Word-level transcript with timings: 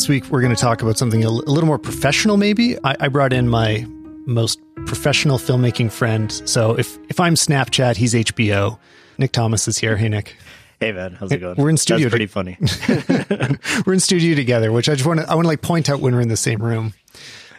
this 0.00 0.08
week 0.08 0.24
we're 0.30 0.40
going 0.40 0.54
to 0.54 0.58
talk 0.58 0.80
about 0.80 0.96
something 0.96 1.22
a, 1.24 1.26
l- 1.26 1.42
a 1.46 1.50
little 1.50 1.66
more 1.66 1.78
professional, 1.78 2.38
maybe. 2.38 2.74
I, 2.82 2.96
I 3.00 3.08
brought 3.08 3.34
in 3.34 3.50
my 3.50 3.84
most 4.24 4.58
professional 4.86 5.36
filmmaking 5.36 5.92
friend. 5.92 6.32
So 6.48 6.78
if, 6.78 6.98
if 7.10 7.20
I'm 7.20 7.34
Snapchat, 7.34 7.96
he's 7.96 8.14
HBO. 8.14 8.78
Nick 9.18 9.32
Thomas 9.32 9.68
is 9.68 9.76
here. 9.76 9.98
Hey, 9.98 10.08
Nick. 10.08 10.36
Hey 10.80 10.92
man, 10.92 11.12
how's 11.12 11.30
it 11.30 11.36
going? 11.36 11.56
We're 11.56 11.68
in 11.68 11.76
studio 11.76 12.08
That's 12.08 12.12
pretty 12.12 12.28
funny. 12.28 12.56
we're 13.86 13.92
in 13.92 14.00
studio 14.00 14.34
together, 14.34 14.72
which 14.72 14.88
I 14.88 14.94
just 14.94 15.06
want 15.06 15.20
to 15.20 15.30
I 15.30 15.34
want 15.34 15.44
to 15.44 15.48
like 15.48 15.60
point 15.60 15.90
out 15.90 16.00
when 16.00 16.14
we're 16.14 16.22
in 16.22 16.28
the 16.28 16.36
same 16.38 16.62
room. 16.62 16.94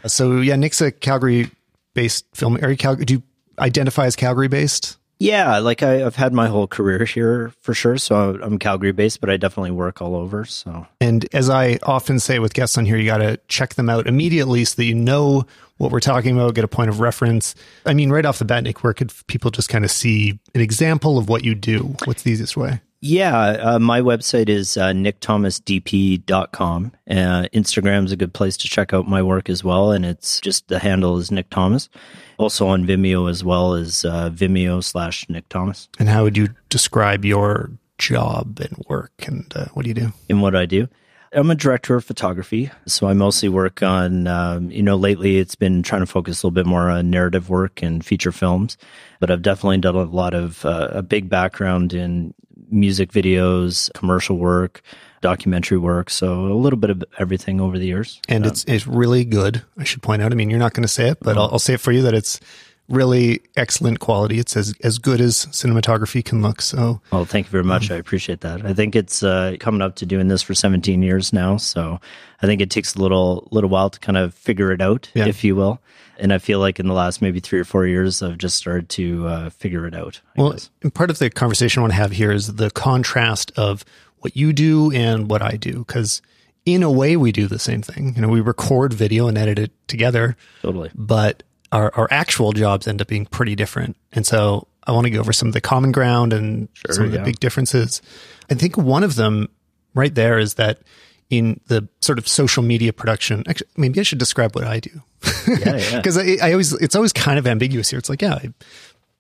So 0.07 0.37
yeah, 0.37 0.55
Nick's 0.55 0.81
a 0.81 0.91
Calgary 0.91 1.51
based 1.93 2.25
film. 2.33 2.57
Are 2.63 2.71
you 2.71 2.77
Calgary? 2.77 3.05
Do 3.05 3.13
you 3.13 3.23
identify 3.59 4.07
as 4.07 4.15
Calgary 4.15 4.47
based? 4.47 4.97
Yeah, 5.21 5.59
like 5.59 5.83
I, 5.83 6.03
I've 6.03 6.15
had 6.15 6.33
my 6.33 6.47
whole 6.47 6.65
career 6.65 7.05
here 7.05 7.53
for 7.61 7.75
sure. 7.75 7.97
So 7.97 8.39
I'm 8.41 8.57
Calgary 8.57 8.91
based, 8.91 9.21
but 9.21 9.29
I 9.29 9.37
definitely 9.37 9.69
work 9.69 10.01
all 10.01 10.15
over. 10.15 10.45
So 10.45 10.87
And 10.99 11.27
as 11.33 11.47
I 11.47 11.77
often 11.83 12.19
say 12.19 12.39
with 12.39 12.55
guests 12.55 12.75
on 12.77 12.85
here, 12.85 12.97
you 12.97 13.05
got 13.05 13.19
to 13.19 13.37
check 13.47 13.75
them 13.75 13.87
out 13.87 14.07
immediately 14.07 14.65
so 14.65 14.77
that 14.77 14.85
you 14.85 14.95
know 14.95 15.45
what 15.77 15.91
we're 15.91 15.99
talking 15.99 16.35
about, 16.35 16.55
get 16.55 16.63
a 16.63 16.67
point 16.67 16.89
of 16.89 16.99
reference. 16.99 17.53
I 17.85 17.93
mean, 17.93 18.09
right 18.09 18.25
off 18.25 18.39
the 18.39 18.45
bat, 18.45 18.63
Nick, 18.63 18.83
where 18.83 18.93
could 18.93 19.13
people 19.27 19.51
just 19.51 19.69
kind 19.69 19.85
of 19.85 19.91
see 19.91 20.39
an 20.55 20.61
example 20.61 21.19
of 21.19 21.29
what 21.29 21.43
you 21.43 21.53
do? 21.53 21.95
What's 22.05 22.23
the 22.23 22.31
easiest 22.31 22.57
way? 22.57 22.81
Yeah, 23.01 23.35
uh, 23.35 23.79
my 23.79 23.99
website 23.99 24.47
is 24.47 24.77
uh, 24.77 24.91
nickthomasdp.com. 24.91 26.91
Uh, 27.09 27.47
Instagram 27.53 28.05
is 28.05 28.11
a 28.11 28.15
good 28.15 28.33
place 28.33 28.55
to 28.57 28.67
check 28.67 28.93
out 28.93 29.07
my 29.07 29.23
work 29.23 29.49
as 29.49 29.63
well, 29.63 29.91
and 29.91 30.05
it's 30.05 30.39
just 30.39 30.67
the 30.67 30.77
handle 30.77 31.17
is 31.17 31.31
Nick 31.31 31.49
Thomas. 31.49 31.89
Also 32.37 32.67
on 32.67 32.85
Vimeo 32.85 33.27
as 33.29 33.43
well 33.43 33.73
as 33.73 34.05
uh, 34.05 34.29
Vimeo 34.29 34.83
slash 34.83 35.27
Nick 35.29 35.49
Thomas. 35.49 35.89
And 35.97 36.09
how 36.09 36.23
would 36.23 36.37
you 36.37 36.49
describe 36.69 37.25
your 37.25 37.71
job 37.97 38.59
and 38.59 38.85
work? 38.87 39.13
And 39.25 39.51
uh, 39.55 39.65
what 39.73 39.83
do 39.83 39.89
you 39.89 39.95
do? 39.95 40.13
in 40.29 40.41
what 40.41 40.55
I 40.55 40.67
do. 40.67 40.87
I'm 41.33 41.49
a 41.49 41.55
director 41.55 41.95
of 41.95 42.03
photography, 42.03 42.71
so 42.85 43.07
I 43.07 43.13
mostly 43.13 43.47
work 43.47 43.81
on, 43.81 44.27
um, 44.27 44.69
you 44.69 44.83
know, 44.83 44.97
lately 44.97 45.37
it's 45.37 45.55
been 45.55 45.81
trying 45.81 46.01
to 46.01 46.05
focus 46.05 46.43
a 46.43 46.45
little 46.45 46.53
bit 46.53 46.65
more 46.65 46.89
on 46.89 47.09
narrative 47.09 47.49
work 47.49 47.81
and 47.81 48.05
feature 48.05 48.33
films, 48.33 48.77
but 49.21 49.31
I've 49.31 49.41
definitely 49.41 49.77
done 49.77 49.95
a 49.95 50.03
lot 50.03 50.33
of 50.33 50.65
uh, 50.65 50.89
a 50.91 51.01
big 51.01 51.29
background 51.29 51.93
in 51.93 52.33
music 52.71 53.11
videos, 53.11 53.91
commercial 53.93 54.37
work, 54.37 54.81
documentary 55.21 55.77
work, 55.77 56.09
so 56.09 56.47
a 56.47 56.55
little 56.57 56.79
bit 56.79 56.89
of 56.89 57.03
everything 57.19 57.61
over 57.61 57.77
the 57.77 57.85
years. 57.85 58.19
and 58.27 58.45
it's 58.45 58.63
it's 58.65 58.87
really 58.87 59.23
good. 59.25 59.61
I 59.77 59.83
should 59.83 60.01
point 60.01 60.21
out. 60.21 60.31
I 60.31 60.35
mean, 60.35 60.49
you're 60.49 60.59
not 60.59 60.73
going 60.73 60.83
to 60.83 60.87
say 60.87 61.09
it, 61.09 61.17
but 61.21 61.37
I'll, 61.37 61.49
I'll 61.53 61.59
say 61.59 61.73
it 61.75 61.79
for 61.79 61.91
you 61.91 62.01
that 62.03 62.13
it's 62.13 62.39
really 62.89 63.41
excellent 63.55 63.99
quality. 63.99 64.39
It's 64.39 64.57
as 64.57 64.73
as 64.83 64.97
good 64.97 65.21
as 65.21 65.45
cinematography 65.47 66.25
can 66.25 66.41
look. 66.41 66.61
So 66.61 67.01
Well, 67.11 67.25
thank 67.25 67.45
you 67.47 67.51
very 67.51 67.63
much. 67.63 67.91
I 67.91 67.95
appreciate 67.95 68.41
that. 68.41 68.65
I 68.65 68.73
think 68.73 68.95
it's 68.95 69.23
uh, 69.23 69.55
coming 69.59 69.81
up 69.81 69.95
to 69.97 70.05
doing 70.05 70.27
this 70.27 70.41
for 70.41 70.53
17 70.53 71.01
years 71.01 71.31
now, 71.31 71.57
so 71.57 71.99
I 72.41 72.47
think 72.47 72.59
it 72.61 72.69
takes 72.69 72.95
a 72.95 72.99
little 73.01 73.47
little 73.51 73.69
while 73.69 73.89
to 73.89 73.99
kind 73.99 74.17
of 74.17 74.33
figure 74.33 74.71
it 74.71 74.81
out, 74.81 75.09
Yeah. 75.13 75.27
if 75.27 75.43
you 75.43 75.55
will. 75.55 75.79
And 76.21 76.31
I 76.31 76.37
feel 76.37 76.59
like 76.59 76.79
in 76.79 76.87
the 76.87 76.93
last 76.93 77.21
maybe 77.21 77.39
three 77.39 77.59
or 77.59 77.63
four 77.63 77.87
years, 77.87 78.21
I've 78.21 78.37
just 78.37 78.55
started 78.55 78.89
to 78.89 79.27
uh, 79.27 79.49
figure 79.49 79.87
it 79.87 79.95
out. 79.95 80.21
I 80.37 80.41
well, 80.41 80.55
part 80.93 81.09
of 81.09 81.17
the 81.17 81.31
conversation 81.31 81.79
I 81.79 81.81
want 81.81 81.93
to 81.93 81.97
have 81.97 82.11
here 82.11 82.31
is 82.31 82.55
the 82.55 82.69
contrast 82.69 83.51
of 83.57 83.83
what 84.19 84.37
you 84.37 84.53
do 84.53 84.91
and 84.91 85.29
what 85.29 85.41
I 85.41 85.57
do, 85.57 85.79
because 85.79 86.21
in 86.63 86.83
a 86.83 86.91
way 86.91 87.17
we 87.17 87.31
do 87.31 87.47
the 87.47 87.57
same 87.57 87.81
thing. 87.81 88.13
You 88.15 88.21
know, 88.21 88.27
we 88.27 88.39
record 88.39 88.93
video 88.93 89.27
and 89.27 89.35
edit 89.35 89.57
it 89.57 89.71
together, 89.87 90.37
totally. 90.61 90.91
but 90.93 91.41
our 91.71 91.91
our 91.95 92.07
actual 92.11 92.53
jobs 92.53 92.87
end 92.87 93.01
up 93.01 93.07
being 93.07 93.25
pretty 93.25 93.55
different. 93.55 93.97
And 94.11 94.25
so 94.25 94.67
I 94.85 94.91
want 94.91 95.05
to 95.05 95.11
go 95.11 95.19
over 95.19 95.33
some 95.33 95.47
of 95.47 95.53
the 95.55 95.61
common 95.61 95.91
ground 95.91 96.33
and 96.33 96.69
some 96.89 97.05
of 97.05 97.11
the 97.11 97.19
big 97.19 97.39
differences. 97.39 98.01
I 98.49 98.53
think 98.53 98.77
one 98.77 99.03
of 99.03 99.15
them 99.15 99.47
right 99.95 100.13
there 100.13 100.37
is 100.37 100.55
that 100.55 100.81
in 101.31 101.59
the 101.67 101.87
sort 102.01 102.19
of 102.19 102.27
social 102.27 102.61
media 102.61 102.93
production, 102.93 103.43
actually, 103.47 103.69
maybe 103.77 103.99
I 103.99 104.03
should 104.03 104.19
describe 104.19 104.53
what 104.53 104.65
I 104.65 104.81
do. 104.81 105.01
Yeah, 105.47 105.77
yeah. 105.77 105.95
Because 105.95 106.17
I, 106.17 106.37
I 106.41 106.51
always, 106.51 106.73
it's 106.73 106.95
always 106.95 107.13
kind 107.13 107.39
of 107.39 107.47
ambiguous 107.47 107.89
here. 107.89 107.97
It's 107.97 108.09
like, 108.09 108.21
yeah, 108.21 108.35
I 108.35 108.53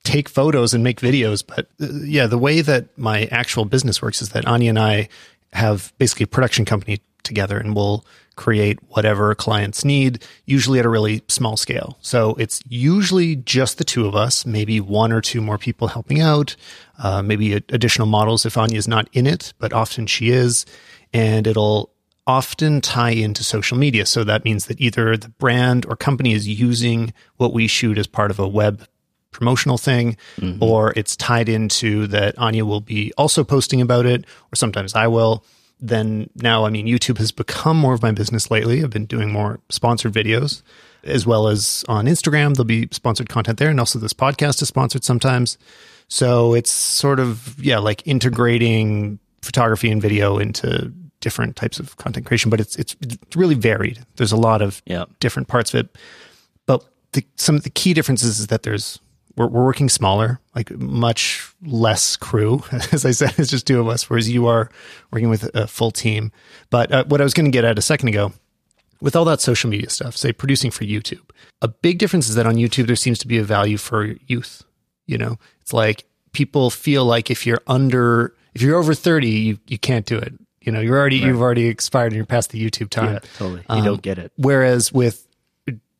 take 0.03 0.27
photos 0.27 0.73
and 0.73 0.83
make 0.83 0.99
videos, 0.99 1.43
but 1.45 1.67
uh, 1.81 1.87
yeah, 2.03 2.27
the 2.27 2.37
way 2.37 2.61
that 2.61 2.95
my 2.97 3.25
actual 3.31 3.65
business 3.65 4.01
works 4.01 4.21
is 4.21 4.29
that 4.29 4.45
Anya 4.45 4.69
and 4.69 4.79
I 4.79 5.07
have 5.53 5.93
basically 5.97 6.25
a 6.25 6.27
production 6.27 6.65
company 6.65 7.01
together 7.23 7.57
and 7.57 7.75
we'll 7.75 8.05
create 8.35 8.79
whatever 8.89 9.33
clients 9.35 9.85
need, 9.85 10.23
usually 10.45 10.79
at 10.79 10.85
a 10.85 10.89
really 10.89 11.21
small 11.29 11.55
scale. 11.55 11.97
So 12.01 12.35
it's 12.35 12.61
usually 12.67 13.37
just 13.37 13.77
the 13.77 13.83
two 13.83 14.05
of 14.05 14.15
us, 14.15 14.45
maybe 14.45 14.81
one 14.81 15.11
or 15.11 15.21
two 15.21 15.41
more 15.41 15.57
people 15.57 15.87
helping 15.87 16.19
out, 16.19 16.55
uh, 17.01 17.21
maybe 17.21 17.53
additional 17.53 18.07
models 18.07 18.45
if 18.45 18.57
Anya's 18.57 18.87
not 18.87 19.07
in 19.13 19.27
it, 19.27 19.53
but 19.59 19.71
often 19.71 20.07
she 20.07 20.31
is. 20.31 20.65
And 21.13 21.45
it'll 21.45 21.91
often 22.27 22.81
tie 22.81 23.11
into 23.11 23.43
social 23.43 23.77
media. 23.77 24.05
So 24.05 24.23
that 24.23 24.45
means 24.45 24.67
that 24.67 24.79
either 24.79 25.17
the 25.17 25.29
brand 25.29 25.85
or 25.85 25.95
company 25.95 26.33
is 26.33 26.47
using 26.47 27.13
what 27.37 27.53
we 27.53 27.67
shoot 27.67 27.97
as 27.97 28.07
part 28.07 28.31
of 28.31 28.39
a 28.39 28.47
web 28.47 28.87
promotional 29.31 29.77
thing, 29.77 30.17
mm-hmm. 30.37 30.61
or 30.61 30.93
it's 30.95 31.15
tied 31.15 31.49
into 31.49 32.05
that 32.07 32.37
Anya 32.37 32.65
will 32.65 32.81
be 32.81 33.11
also 33.17 33.43
posting 33.43 33.81
about 33.81 34.05
it, 34.05 34.25
or 34.51 34.55
sometimes 34.55 34.93
I 34.93 35.07
will. 35.07 35.43
Then 35.79 36.29
now, 36.35 36.65
I 36.65 36.69
mean, 36.69 36.85
YouTube 36.85 37.17
has 37.17 37.31
become 37.31 37.77
more 37.77 37.93
of 37.93 38.03
my 38.03 38.11
business 38.11 38.51
lately. 38.51 38.83
I've 38.83 38.91
been 38.91 39.05
doing 39.05 39.31
more 39.31 39.59
sponsored 39.69 40.13
videos 40.13 40.61
as 41.03 41.25
well 41.25 41.47
as 41.47 41.83
on 41.87 42.05
Instagram. 42.05 42.53
There'll 42.53 42.65
be 42.65 42.87
sponsored 42.91 43.29
content 43.29 43.57
there. 43.57 43.69
And 43.69 43.79
also, 43.79 43.97
this 43.97 44.13
podcast 44.13 44.61
is 44.61 44.67
sponsored 44.67 45.03
sometimes. 45.03 45.57
So 46.07 46.53
it's 46.53 46.71
sort 46.71 47.19
of, 47.19 47.55
yeah, 47.59 47.79
like 47.79 48.05
integrating 48.05 49.17
photography 49.41 49.89
and 49.89 50.01
video 50.01 50.37
into 50.37 50.93
different 51.21 51.55
types 51.55 51.79
of 51.79 51.95
content 51.97 52.25
creation, 52.25 52.49
but 52.49 52.59
it's, 52.59 52.75
it's, 52.75 52.95
it's 53.01 53.17
really 53.35 53.55
varied. 53.55 54.05
There's 54.17 54.31
a 54.33 54.37
lot 54.37 54.61
of 54.61 54.81
Yeah. 54.85 55.05
different 55.19 55.47
parts 55.47 55.73
of 55.73 55.79
it. 55.85 55.97
But 56.65 56.83
the, 57.13 57.23
some 57.37 57.55
of 57.55 57.63
the 57.63 57.69
key 57.69 57.93
differences 57.93 58.39
is 58.39 58.47
that 58.47 58.63
there's 58.63 58.99
we're, 59.37 59.47
we're 59.47 59.63
working 59.65 59.87
smaller, 59.87 60.39
like 60.55 60.69
much 60.71 61.53
less 61.63 62.17
crew. 62.17 62.63
As 62.91 63.05
I 63.05 63.11
said, 63.11 63.33
it's 63.37 63.49
just 63.49 63.65
two 63.65 63.79
of 63.79 63.87
us, 63.87 64.09
whereas 64.09 64.29
you 64.29 64.45
are 64.47 64.69
working 65.11 65.29
with 65.29 65.43
a 65.55 65.67
full 65.67 65.91
team. 65.91 66.31
But 66.69 66.91
uh, 66.91 67.05
what 67.05 67.21
I 67.21 67.23
was 67.23 67.33
going 67.33 67.45
to 67.45 67.51
get 67.51 67.63
at 67.63 67.79
a 67.79 67.81
second 67.81 68.09
ago, 68.09 68.33
with 68.99 69.15
all 69.15 69.23
that 69.25 69.39
social 69.41 69.69
media 69.69 69.89
stuff, 69.89 70.15
say 70.17 70.33
producing 70.33 70.69
for 70.69 70.83
YouTube, 70.83 71.21
a 71.61 71.67
big 71.69 71.97
difference 71.97 72.27
is 72.29 72.35
that 72.35 72.45
on 72.45 72.55
YouTube 72.55 72.87
there 72.87 72.95
seems 72.97 73.19
to 73.19 73.27
be 73.27 73.37
a 73.37 73.43
value 73.43 73.77
for 73.77 74.15
youth. 74.27 74.63
You 75.07 75.17
know, 75.17 75.37
it's 75.61 75.71
like 75.73 76.03
people 76.33 76.69
feel 76.69 77.05
like 77.05 77.31
if 77.31 77.47
you're 77.47 77.61
under, 77.67 78.35
if 78.53 78.61
you're 78.61 78.77
over 78.77 78.93
thirty, 78.93 79.29
you 79.29 79.59
you 79.67 79.79
can't 79.79 80.05
do 80.05 80.17
it. 80.17 80.33
You 80.61 80.71
know, 80.71 80.79
you're 80.79 80.97
already 80.97 81.17
you've 81.17 81.41
already 81.41 81.67
expired 81.67 82.07
and 82.07 82.17
you're 82.17 82.25
past 82.25 82.51
the 82.51 82.63
YouTube 82.63 82.89
time. 82.89 83.13
Yeah, 83.13 83.19
totally. 83.37 83.63
You 83.69 83.83
don't 83.83 84.01
get 84.01 84.19
it. 84.19 84.31
Whereas 84.35 84.93
with 84.93 85.27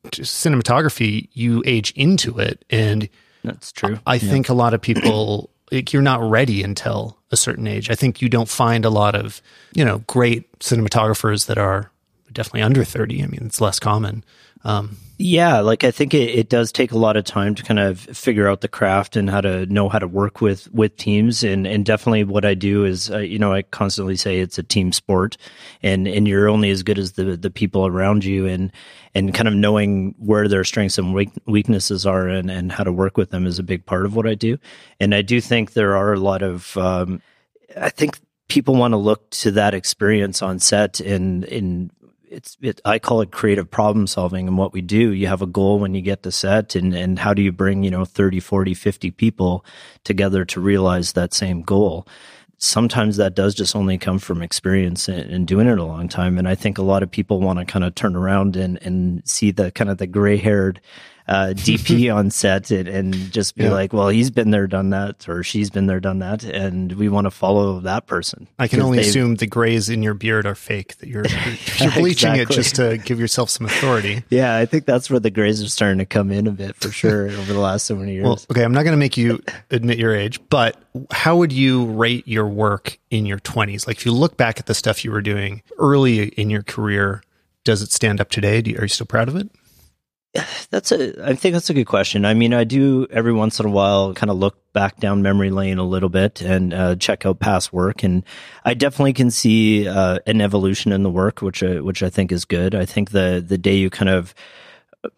cinematography, 0.06 1.28
you 1.32 1.62
age 1.66 1.92
into 1.96 2.38
it, 2.38 2.64
and 2.70 3.08
That's 3.44 3.72
true. 3.72 3.98
I 4.06 4.18
think 4.18 4.48
a 4.48 4.54
lot 4.54 4.74
of 4.74 4.80
people 4.80 5.50
like, 5.70 5.92
you're 5.92 6.02
not 6.02 6.22
ready 6.22 6.62
until 6.62 7.18
a 7.30 7.36
certain 7.36 7.66
age. 7.66 7.90
I 7.90 7.94
think 7.94 8.20
you 8.20 8.28
don't 8.28 8.48
find 8.48 8.84
a 8.84 8.90
lot 8.90 9.14
of 9.14 9.40
you 9.74 9.84
know 9.84 9.98
great 10.06 10.58
cinematographers 10.60 11.46
that 11.46 11.58
are 11.58 11.90
definitely 12.32 12.62
under 12.62 12.84
thirty. 12.84 13.22
I 13.22 13.26
mean, 13.26 13.42
it's 13.44 13.60
less 13.60 13.78
common. 13.78 14.24
Um, 14.64 14.96
Yeah, 15.24 15.60
like 15.60 15.84
I 15.84 15.92
think 15.92 16.14
it, 16.14 16.30
it 16.30 16.48
does 16.48 16.72
take 16.72 16.90
a 16.90 16.98
lot 16.98 17.16
of 17.16 17.22
time 17.24 17.54
to 17.54 17.62
kind 17.62 17.78
of 17.78 18.00
figure 18.00 18.48
out 18.48 18.60
the 18.60 18.66
craft 18.66 19.14
and 19.14 19.30
how 19.30 19.40
to 19.40 19.66
know 19.66 19.88
how 19.88 20.00
to 20.00 20.08
work 20.08 20.40
with 20.40 20.68
with 20.72 20.96
teams. 20.96 21.44
And 21.44 21.64
and 21.64 21.86
definitely 21.86 22.24
what 22.24 22.44
I 22.44 22.54
do 22.54 22.84
is, 22.84 23.08
uh, 23.08 23.18
you 23.18 23.38
know, 23.38 23.52
I 23.52 23.62
constantly 23.62 24.16
say 24.16 24.40
it's 24.40 24.58
a 24.58 24.64
team 24.64 24.90
sport, 24.90 25.36
and 25.80 26.08
and 26.08 26.26
you're 26.26 26.48
only 26.48 26.70
as 26.70 26.82
good 26.82 26.98
as 26.98 27.12
the 27.12 27.36
the 27.36 27.50
people 27.52 27.86
around 27.86 28.24
you, 28.24 28.48
and 28.48 28.72
and 29.14 29.32
kind 29.32 29.46
of 29.46 29.54
knowing 29.54 30.16
where 30.18 30.48
their 30.48 30.64
strengths 30.64 30.98
and 30.98 31.14
weaknesses 31.46 32.04
are, 32.04 32.26
and 32.26 32.50
and 32.50 32.72
how 32.72 32.82
to 32.82 32.90
work 32.92 33.16
with 33.16 33.30
them 33.30 33.46
is 33.46 33.60
a 33.60 33.62
big 33.62 33.86
part 33.86 34.04
of 34.04 34.16
what 34.16 34.26
I 34.26 34.34
do. 34.34 34.58
And 34.98 35.14
I 35.14 35.22
do 35.22 35.40
think 35.40 35.74
there 35.74 35.94
are 35.94 36.14
a 36.14 36.18
lot 36.20 36.42
of, 36.42 36.76
um, 36.76 37.22
I 37.76 37.90
think 37.90 38.18
people 38.48 38.74
want 38.74 38.90
to 38.90 38.98
look 38.98 39.30
to 39.30 39.52
that 39.52 39.72
experience 39.72 40.42
on 40.42 40.58
set 40.58 40.98
and 40.98 41.44
in 41.44 41.92
it's 42.32 42.56
it, 42.60 42.80
I 42.84 42.98
call 42.98 43.20
it 43.20 43.30
creative 43.30 43.70
problem 43.70 44.06
solving. 44.06 44.48
And 44.48 44.58
what 44.58 44.72
we 44.72 44.80
do 44.80 45.12
you 45.12 45.26
have 45.26 45.42
a 45.42 45.46
goal 45.46 45.78
when 45.78 45.94
you 45.94 46.00
get 46.00 46.22
the 46.22 46.32
set 46.32 46.74
and 46.74 46.94
and 46.94 47.18
how 47.18 47.34
do 47.34 47.42
you 47.42 47.52
bring 47.52 47.84
you 47.84 47.90
know 47.90 48.04
30 48.04 48.40
40 48.40 48.74
50 48.74 49.10
people 49.10 49.64
together 50.04 50.44
to 50.46 50.60
realize 50.60 51.12
that 51.12 51.34
same 51.34 51.62
goal? 51.62 52.06
Sometimes 52.58 53.16
that 53.16 53.34
does 53.34 53.54
just 53.54 53.74
only 53.74 53.98
come 53.98 54.20
from 54.20 54.40
experience 54.40 55.08
and, 55.08 55.28
and 55.30 55.46
doing 55.48 55.66
it 55.66 55.78
a 55.78 55.84
long 55.84 56.08
time. 56.08 56.38
And 56.38 56.48
I 56.48 56.54
think 56.54 56.78
a 56.78 56.82
lot 56.82 57.02
of 57.02 57.10
people 57.10 57.40
want 57.40 57.58
to 57.58 57.64
kind 57.64 57.84
of 57.84 57.94
turn 57.94 58.16
around 58.16 58.56
and 58.56 58.78
and 58.82 59.22
see 59.28 59.50
the 59.50 59.70
kind 59.70 59.90
of 59.90 59.98
the 59.98 60.06
gray 60.06 60.36
haired 60.36 60.80
uh, 61.28 61.52
DP 61.54 62.14
on 62.14 62.30
set 62.30 62.70
and, 62.70 62.88
and 62.88 63.14
just 63.32 63.56
be 63.56 63.64
Yeah. 63.64 63.72
like, 63.72 63.92
well, 63.92 64.08
he's 64.08 64.30
been 64.30 64.50
there, 64.50 64.66
done 64.66 64.90
that, 64.90 65.28
or 65.28 65.42
she's 65.42 65.70
been 65.70 65.86
there, 65.86 66.00
done 66.00 66.18
that, 66.20 66.44
and 66.44 66.92
we 66.92 67.08
want 67.08 67.26
to 67.26 67.30
follow 67.30 67.80
that 67.80 68.06
person. 68.06 68.48
I 68.58 68.68
can 68.68 68.80
only 68.82 68.98
they've- 68.98 69.06
assume 69.08 69.36
the 69.36 69.46
grays 69.46 69.88
in 69.88 70.02
your 70.02 70.14
beard 70.14 70.46
are 70.46 70.54
fake. 70.54 70.96
That 70.98 71.08
you're 71.08 71.24
you're 71.78 71.92
bleaching 71.92 72.36
it 72.36 72.48
just 72.50 72.76
to 72.76 72.98
give 72.98 73.18
yourself 73.20 73.50
some 73.50 73.66
authority. 73.66 74.22
Yeah, 74.30 74.56
I 74.56 74.66
think 74.66 74.86
that's 74.86 75.10
where 75.10 75.20
the 75.20 75.30
grays 75.30 75.62
are 75.62 75.68
starting 75.68 75.98
to 75.98 76.06
come 76.06 76.30
in 76.30 76.46
a 76.46 76.50
bit 76.52 76.76
for 76.76 76.90
sure 76.90 77.26
over 77.30 77.52
the 77.52 77.58
last 77.60 77.86
so 77.86 77.94
many 77.96 78.14
years. 78.14 78.24
Well, 78.24 78.38
okay, 78.50 78.62
I'm 78.64 78.72
not 78.72 78.82
going 78.84 78.92
to 78.94 78.98
make 78.98 79.16
you 79.16 79.40
admit 79.70 79.98
your 79.98 80.14
age, 80.14 80.40
but 80.48 80.76
how 81.10 81.36
would 81.36 81.52
you 81.52 81.86
rate 81.86 82.26
your 82.26 82.46
work 82.46 82.98
in 83.10 83.26
your 83.26 83.38
20s? 83.38 83.86
Like, 83.86 83.96
if 83.98 84.06
you 84.06 84.12
look 84.12 84.36
back 84.36 84.58
at 84.58 84.66
the 84.66 84.74
stuff 84.74 85.04
you 85.04 85.10
were 85.10 85.20
doing 85.22 85.62
early 85.78 86.28
in 86.28 86.50
your 86.50 86.62
career, 86.62 87.22
does 87.64 87.82
it 87.82 87.92
stand 87.92 88.20
up 88.20 88.30
today? 88.30 88.62
Do 88.62 88.70
you, 88.70 88.78
are 88.78 88.82
you 88.82 88.88
still 88.88 89.06
proud 89.06 89.28
of 89.28 89.36
it? 89.36 89.48
That's 90.70 90.92
a. 90.92 91.28
I 91.28 91.34
think 91.34 91.52
that's 91.52 91.68
a 91.68 91.74
good 91.74 91.84
question. 91.84 92.24
I 92.24 92.32
mean, 92.32 92.54
I 92.54 92.64
do 92.64 93.06
every 93.10 93.34
once 93.34 93.60
in 93.60 93.66
a 93.66 93.70
while 93.70 94.14
kind 94.14 94.30
of 94.30 94.38
look 94.38 94.56
back 94.72 94.96
down 94.98 95.20
memory 95.20 95.50
lane 95.50 95.76
a 95.76 95.84
little 95.84 96.08
bit 96.08 96.40
and 96.40 96.72
uh, 96.72 96.96
check 96.96 97.26
out 97.26 97.38
past 97.38 97.72
work, 97.72 98.02
and 98.02 98.24
I 98.64 98.72
definitely 98.72 99.12
can 99.12 99.30
see 99.30 99.86
uh, 99.86 100.20
an 100.26 100.40
evolution 100.40 100.90
in 100.90 101.02
the 101.02 101.10
work, 101.10 101.42
which 101.42 101.62
I, 101.62 101.80
which 101.80 102.02
I 102.02 102.08
think 102.08 102.32
is 102.32 102.46
good. 102.46 102.74
I 102.74 102.86
think 102.86 103.10
the 103.10 103.44
the 103.46 103.58
day 103.58 103.76
you 103.76 103.90
kind 103.90 104.08
of 104.08 104.34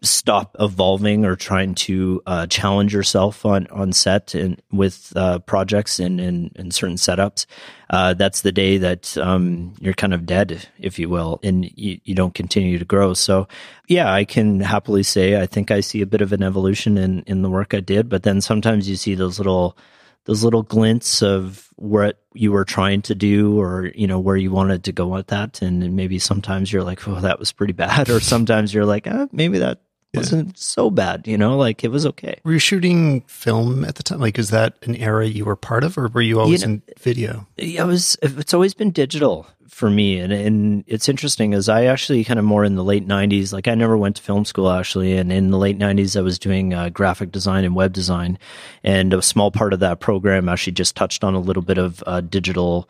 stop 0.01 0.55
evolving 0.59 1.25
or 1.25 1.35
trying 1.35 1.75
to 1.75 2.21
uh, 2.25 2.47
challenge 2.47 2.93
yourself 2.93 3.45
on 3.45 3.67
on 3.67 3.93
set 3.93 4.33
and 4.33 4.61
with 4.71 5.13
uh, 5.15 5.39
projects 5.39 5.99
and, 5.99 6.19
and 6.19 6.73
certain 6.73 6.95
setups, 6.95 7.45
uh, 7.91 8.13
that's 8.13 8.41
the 8.41 8.51
day 8.51 8.77
that 8.77 9.15
um, 9.17 9.73
you're 9.79 9.93
kind 9.93 10.13
of 10.13 10.25
dead, 10.25 10.67
if 10.79 10.97
you 10.97 11.07
will, 11.07 11.39
and 11.43 11.65
you, 11.77 11.99
you 12.03 12.15
don't 12.15 12.33
continue 12.33 12.79
to 12.79 12.85
grow. 12.85 13.13
So, 13.13 13.47
yeah, 13.87 14.11
I 14.11 14.25
can 14.25 14.59
happily 14.59 15.03
say 15.03 15.39
I 15.39 15.45
think 15.45 15.69
I 15.69 15.81
see 15.81 16.01
a 16.01 16.07
bit 16.07 16.21
of 16.21 16.33
an 16.33 16.41
evolution 16.41 16.97
in 16.97 17.21
in 17.27 17.41
the 17.41 17.49
work 17.49 17.73
I 17.73 17.79
did, 17.79 18.09
but 18.09 18.23
then 18.23 18.41
sometimes 18.41 18.89
you 18.89 18.95
see 18.95 19.13
those 19.13 19.37
little 19.37 19.77
those 20.25 20.43
little 20.43 20.63
glints 20.63 21.21
of 21.21 21.69
what 21.75 22.19
you 22.35 22.51
were 22.51 22.65
trying 22.65 23.01
to 23.03 23.15
do 23.15 23.59
or 23.59 23.91
you 23.95 24.07
know 24.07 24.19
where 24.19 24.37
you 24.37 24.51
wanted 24.51 24.83
to 24.85 24.91
go 24.91 25.07
with 25.07 25.27
that. 25.27 25.61
And 25.61 25.95
maybe 25.95 26.19
sometimes 26.19 26.71
you're 26.71 26.83
like 26.83 27.07
oh 27.07 27.19
that 27.21 27.39
was 27.39 27.51
pretty 27.51 27.73
bad. 27.73 28.09
Or 28.15 28.19
sometimes 28.19 28.73
you're 28.73 28.85
like 28.85 29.07
ah, 29.07 29.27
maybe 29.31 29.59
that 29.59 29.79
wasn't 30.13 30.57
so 30.57 30.89
bad 30.89 31.27
you 31.27 31.37
know 31.37 31.57
like 31.57 31.83
it 31.83 31.89
was 31.89 32.05
okay. 32.05 32.39
Were 32.45 32.53
you 32.53 32.59
shooting 32.59 33.21
film 33.21 33.83
at 33.83 33.95
the 33.95 34.03
time? 34.03 34.19
Like, 34.19 34.39
is 34.39 34.49
that 34.51 34.77
an 34.83 34.95
era 34.95 35.27
you 35.27 35.43
were 35.43 35.57
part 35.57 35.83
of, 35.83 35.97
or 35.97 36.07
were 36.07 36.21
you 36.21 36.39
always 36.39 36.63
know- 36.63 36.73
in 36.75 36.81
video? 36.99 37.47
Yeah, 37.57 37.83
it 37.83 37.87
was 37.87 38.17
it's 38.21 38.53
always 38.53 38.73
been 38.73 38.91
digital 38.91 39.47
for 39.75 39.89
me. 39.89 40.19
And 40.19 40.31
and 40.31 40.85
it's 40.87 41.09
interesting 41.09 41.53
as 41.53 41.67
I 41.67 41.83
actually 41.87 42.23
kind 42.23 42.39
of 42.39 42.45
more 42.45 42.63
in 42.63 42.75
the 42.75 42.83
late 42.83 43.05
90s 43.05 43.51
like 43.51 43.67
I 43.67 43.75
never 43.75 43.97
went 43.97 44.15
to 44.15 44.21
film 44.21 44.45
school 44.45 44.71
actually. 44.71 45.17
And 45.17 45.33
in 45.33 45.51
the 45.51 45.57
late 45.57 45.77
90s 45.77 46.15
I 46.15 46.21
was 46.21 46.39
doing 46.39 46.73
uh, 46.73 46.87
graphic 46.87 47.33
design 47.33 47.65
and 47.65 47.75
web 47.75 47.91
design. 47.91 48.39
And 48.85 49.13
a 49.13 49.21
small 49.21 49.51
part 49.51 49.73
of 49.73 49.81
that 49.81 49.99
program 49.99 50.47
actually 50.47 50.71
just 50.71 50.95
touched 50.95 51.25
on 51.25 51.33
a 51.33 51.41
little 51.41 51.61
bit 51.61 51.77
of 51.77 52.01
uh, 52.07 52.21
digital 52.21 52.89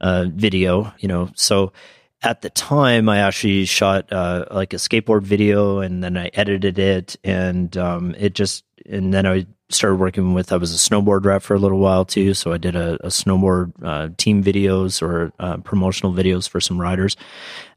uh, 0.00 0.24
video 0.28 0.92
you 0.98 1.06
know. 1.06 1.30
So 1.36 1.72
at 2.20 2.42
the 2.42 2.50
time 2.50 3.08
I 3.08 3.18
actually 3.18 3.64
shot 3.64 4.12
uh, 4.12 4.46
like 4.50 4.72
a 4.72 4.78
skateboard 4.78 5.22
video 5.22 5.78
and 5.78 6.02
then 6.02 6.16
I 6.16 6.32
edited 6.34 6.80
it. 6.80 7.14
And 7.22 7.76
um, 7.76 8.12
it 8.18 8.34
just 8.34 8.64
and 8.84 9.14
then 9.14 9.24
I 9.24 9.46
started 9.74 9.96
working 9.96 10.34
with 10.34 10.52
I 10.52 10.56
was 10.56 10.72
a 10.72 10.78
snowboard 10.78 11.24
rep 11.24 11.42
for 11.42 11.54
a 11.54 11.58
little 11.58 11.78
while 11.78 12.04
too 12.04 12.34
so 12.34 12.52
I 12.52 12.58
did 12.58 12.76
a, 12.76 12.94
a 13.04 13.08
snowboard 13.08 13.72
uh, 13.82 14.10
team 14.16 14.42
videos 14.42 15.02
or 15.02 15.32
uh, 15.38 15.58
promotional 15.58 16.12
videos 16.12 16.48
for 16.48 16.60
some 16.60 16.80
riders 16.80 17.16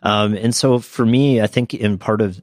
um, 0.04 0.34
and 0.36 0.56
so 0.56 0.80
for 0.80 1.06
me 1.06 1.42
I 1.42 1.48
think 1.48 1.74
in 1.74 1.98
part 1.98 2.22
of 2.22 2.42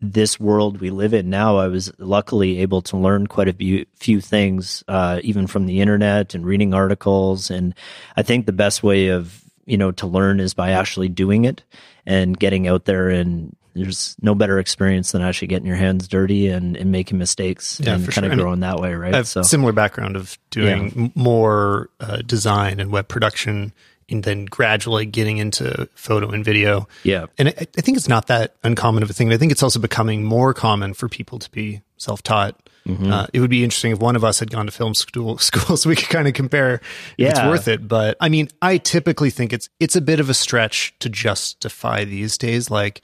this 0.00 0.38
world 0.38 0.80
we 0.80 0.90
live 0.90 1.14
in 1.14 1.30
now, 1.30 1.56
I 1.56 1.68
was 1.68 1.92
luckily 1.98 2.60
able 2.60 2.82
to 2.82 2.96
learn 2.96 3.26
quite 3.26 3.48
a 3.48 3.52
few, 3.52 3.86
few 3.94 4.20
things, 4.20 4.84
uh, 4.88 5.20
even 5.22 5.46
from 5.46 5.66
the 5.66 5.80
internet 5.80 6.34
and 6.34 6.44
reading 6.44 6.74
articles. 6.74 7.50
And 7.50 7.74
I 8.16 8.22
think 8.22 8.46
the 8.46 8.52
best 8.52 8.82
way 8.82 9.08
of, 9.08 9.42
you 9.64 9.78
know, 9.78 9.92
to 9.92 10.06
learn 10.06 10.40
is 10.40 10.54
by 10.54 10.72
actually 10.72 11.08
doing 11.08 11.44
it 11.44 11.62
and 12.04 12.38
getting 12.38 12.68
out 12.68 12.84
there. 12.84 13.08
And 13.08 13.56
there's 13.76 14.16
no 14.20 14.34
better 14.34 14.58
experience 14.58 15.12
than 15.12 15.22
actually 15.22 15.48
getting 15.48 15.66
your 15.66 15.76
hands 15.76 16.08
dirty 16.08 16.48
and, 16.48 16.76
and 16.76 16.90
making 16.90 17.18
mistakes 17.18 17.80
Yeah, 17.82 17.94
and 17.94 18.04
kind 18.04 18.24
sure. 18.24 18.32
of 18.32 18.38
growing 18.38 18.60
that 18.60 18.80
way, 18.80 18.94
right? 18.94 19.14
I 19.14 19.18
have 19.18 19.28
so, 19.28 19.42
similar 19.42 19.72
background 19.72 20.16
of 20.16 20.38
doing 20.50 20.92
m 20.96 21.12
more 21.14 21.90
uh, 22.00 22.18
design 22.18 22.80
and 22.80 22.90
web 22.90 23.08
production, 23.08 23.72
and 24.08 24.22
then 24.22 24.44
gradually 24.44 25.04
getting 25.06 25.38
into 25.38 25.88
photo 25.94 26.30
and 26.30 26.44
video. 26.44 26.88
yeah. 27.02 27.26
And 27.38 27.48
I, 27.48 27.54
I 27.76 27.80
think 27.80 27.96
it's 27.96 28.08
not 28.08 28.28
that 28.28 28.54
uncommon 28.62 29.02
of 29.02 29.10
a 29.10 29.12
thing. 29.12 29.32
I 29.32 29.36
think 29.36 29.52
it's 29.52 29.62
also 29.62 29.80
becoming 29.80 30.22
more 30.24 30.54
common 30.54 30.94
for 30.94 31.08
people 31.08 31.38
to 31.40 31.50
be 31.50 31.82
self-taught. 31.96 32.54
Mm-hmm. 32.86 33.10
Uh, 33.10 33.26
it 33.32 33.40
would 33.40 33.50
be 33.50 33.64
interesting 33.64 33.90
if 33.90 33.98
one 33.98 34.14
of 34.14 34.22
us 34.22 34.38
had 34.38 34.48
gone 34.48 34.66
to 34.66 34.70
film 34.72 34.94
school, 34.94 35.38
school 35.50 35.76
so 35.76 35.88
we 35.90 35.96
could 35.96 36.08
kind 36.08 36.28
of 36.28 36.34
compare 36.34 36.80
if 37.18 37.30
it's 37.30 37.40
worth 37.40 37.66
it. 37.66 37.88
But 37.88 38.16
I 38.20 38.28
mean, 38.28 38.48
I 38.62 38.78
typically 38.78 39.30
think 39.30 39.52
it's 39.52 39.68
it's 39.80 39.96
a 39.96 40.00
bit 40.00 40.20
of 40.20 40.30
a 40.30 40.34
stretch 40.34 40.94
to 41.00 41.08
justify 41.08 42.04
these 42.04 42.38
days. 42.38 42.70
Like 42.70 43.02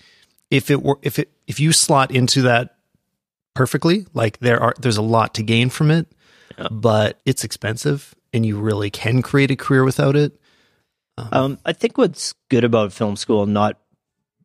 if 0.53 0.71
it 0.71 0.83
were 0.83 0.99
if 1.01 1.19
it 1.19 1.33
if 1.47 1.59
you 1.59 1.73
slot 1.73 2.11
into 2.11 2.43
that 2.43 2.77
perfectly, 3.55 4.07
like 4.13 4.39
there 4.39 4.63
are 4.63 4.75
there's 4.79 4.99
a 4.99 5.03
lot 5.03 5.35
to 5.35 5.43
gain 5.43 5.71
from 5.71 5.91
it, 5.91 6.07
but 6.71 7.19
it's 7.25 7.43
expensive 7.43 8.15
and 8.35 8.45
you 8.45 8.61
really 8.61 8.91
can 8.91 9.23
create 9.23 9.51
a 9.51 9.57
career 9.57 9.83
without 9.83 10.15
it. 10.15 10.39
Um, 11.17 11.59
I 11.65 11.73
think 11.73 11.97
what's 11.97 12.35
good 12.51 12.65
about 12.65 12.93
film 12.93 13.17
school, 13.17 13.47
not 13.47 13.79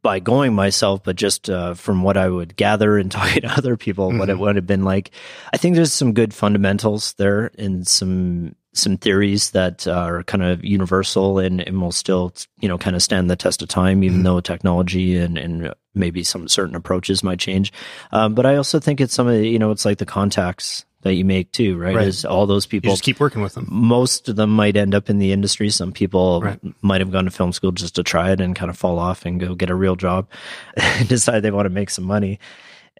by 0.02 0.20
going 0.20 0.54
myself, 0.54 1.04
but 1.04 1.18
just 1.18 1.50
uh, 1.50 1.74
from 1.74 2.04
what 2.04 2.16
I 2.16 2.30
would 2.30 2.56
gather 2.56 2.98
and 2.98 3.12
talking 3.12 3.42
to 3.42 3.50
other 3.50 3.76
people, 3.76 4.18
what 4.18 4.30
it 4.30 4.40
would 4.40 4.56
have 4.56 4.68
been 4.68 4.86
like. 4.86 5.12
I 5.54 5.58
think 5.58 5.76
there's 5.76 5.94
some 5.94 6.14
good 6.14 6.34
fundamentals 6.34 7.14
there 7.14 7.52
and 7.58 7.86
some 7.86 8.56
some 8.78 8.98
theories 8.98 9.52
that 9.52 9.88
are 9.88 10.24
kind 10.24 10.44
of 10.44 10.64
universal 10.64 11.40
and, 11.40 11.62
and 11.62 11.82
will 11.82 11.92
still, 11.92 12.34
you 12.60 12.68
know, 12.68 12.78
kind 12.78 12.96
of 12.96 13.02
stand 13.04 13.30
the 13.30 13.36
test 13.36 13.62
of 13.62 13.68
time, 13.70 14.04
even 14.04 14.24
though 14.24 14.40
technology 14.40 15.18
and, 15.18 15.38
and 15.38 15.74
maybe 15.96 16.24
some 16.24 16.48
certain 16.48 16.76
approaches 16.76 17.24
might 17.24 17.40
change. 17.40 17.74
Um, 18.12 18.34
but 18.36 18.46
I 18.46 18.56
also 18.56 18.80
think 18.80 19.02
it's 19.02 19.14
some 19.14 19.28
of 19.28 19.34
the, 19.34 19.48
you 19.48 19.60
know, 19.60 19.72
it's 19.72 19.86
like 19.86 19.98
the 19.98 20.06
contacts 20.06 20.86
that 21.02 21.14
you 21.14 21.24
make 21.24 21.52
too, 21.52 21.78
right? 21.78 21.96
Right. 21.96 22.08
Is 22.08 22.26
all 22.26 22.48
those 22.48 22.66
You 22.66 22.70
people 22.70 22.92
just 22.94 23.04
keep 23.04 23.20
working 23.20 23.42
with 23.42 23.54
them. 23.54 23.68
most 23.70 24.28
of 24.30 24.36
them 24.36 24.50
might 24.50 24.76
end 24.76 24.96
up 24.96 25.10
in 25.10 25.20
the 25.20 25.32
industry. 25.32 25.70
Some 25.70 25.92
people 25.92 26.42
Right. 26.42 26.60
might 26.82 27.02
have 27.02 27.12
gone 27.12 27.26
to 27.26 27.32
film 27.32 27.54
school 27.54 27.72
just 27.72 27.96
to 27.96 28.04
try 28.04 28.32
it 28.32 28.42
and 28.42 28.56
kind 28.56 28.70
of 28.70 28.78
fall 28.78 28.98
off 29.00 29.26
and 29.26 29.40
go 29.40 29.54
get 29.56 29.70
a 29.70 29.76
real 29.76 29.96
job 29.96 30.28
and 30.76 31.08
decide 31.08 31.42
they 31.42 31.52
want 31.52 31.66
to 31.66 31.70
make 31.70 31.90
some 31.92 32.06
money. 32.06 32.40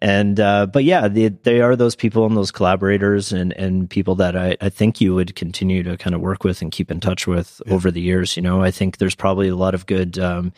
And, 0.00 0.38
uh, 0.38 0.66
but 0.66 0.84
yeah, 0.84 1.08
they, 1.08 1.28
they 1.28 1.60
are 1.60 1.74
those 1.74 1.96
people 1.96 2.24
and 2.24 2.36
those 2.36 2.52
collaborators 2.52 3.32
and, 3.32 3.52
and 3.54 3.90
people 3.90 4.14
that 4.16 4.36
I, 4.36 4.56
I 4.60 4.68
think 4.68 5.00
you 5.00 5.14
would 5.14 5.34
continue 5.34 5.82
to 5.82 5.96
kind 5.96 6.14
of 6.14 6.20
work 6.20 6.44
with 6.44 6.62
and 6.62 6.70
keep 6.70 6.90
in 6.90 7.00
touch 7.00 7.26
with 7.26 7.60
over 7.68 7.90
the 7.90 8.00
years. 8.00 8.36
You 8.36 8.42
know, 8.42 8.62
I 8.62 8.70
think 8.70 8.98
there's 8.98 9.16
probably 9.16 9.48
a 9.48 9.56
lot 9.56 9.74
of 9.74 9.86
good, 9.86 10.18
um, 10.18 10.52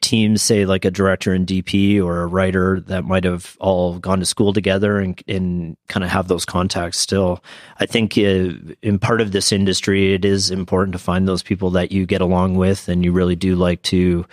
teams, 0.00 0.42
say 0.42 0.66
like 0.66 0.84
a 0.84 0.90
director 0.90 1.32
and 1.32 1.46
DP 1.46 2.02
or 2.02 2.22
a 2.22 2.26
writer 2.26 2.80
that 2.80 3.04
might 3.04 3.24
have 3.24 3.56
all 3.60 3.98
gone 3.98 4.20
to 4.20 4.26
school 4.26 4.52
together 4.52 4.98
and, 4.98 5.20
and 5.26 5.76
kind 5.88 6.04
of 6.04 6.10
have 6.10 6.28
those 6.28 6.44
contacts 6.44 6.98
still. 6.98 7.42
I 7.80 7.86
think 7.86 8.16
uh, 8.16 8.52
in 8.82 8.98
part 9.00 9.20
of 9.20 9.32
this 9.32 9.52
industry, 9.52 10.14
it 10.14 10.24
is 10.24 10.50
important 10.50 10.92
to 10.92 10.98
find 10.98 11.26
those 11.26 11.42
people 11.42 11.70
that 11.70 11.92
you 11.92 12.06
get 12.06 12.20
along 12.20 12.54
with 12.54 12.88
and 12.88 13.04
you 13.04 13.12
really 13.12 13.36
do 13.36 13.56
like 13.56 13.82
to 13.82 14.26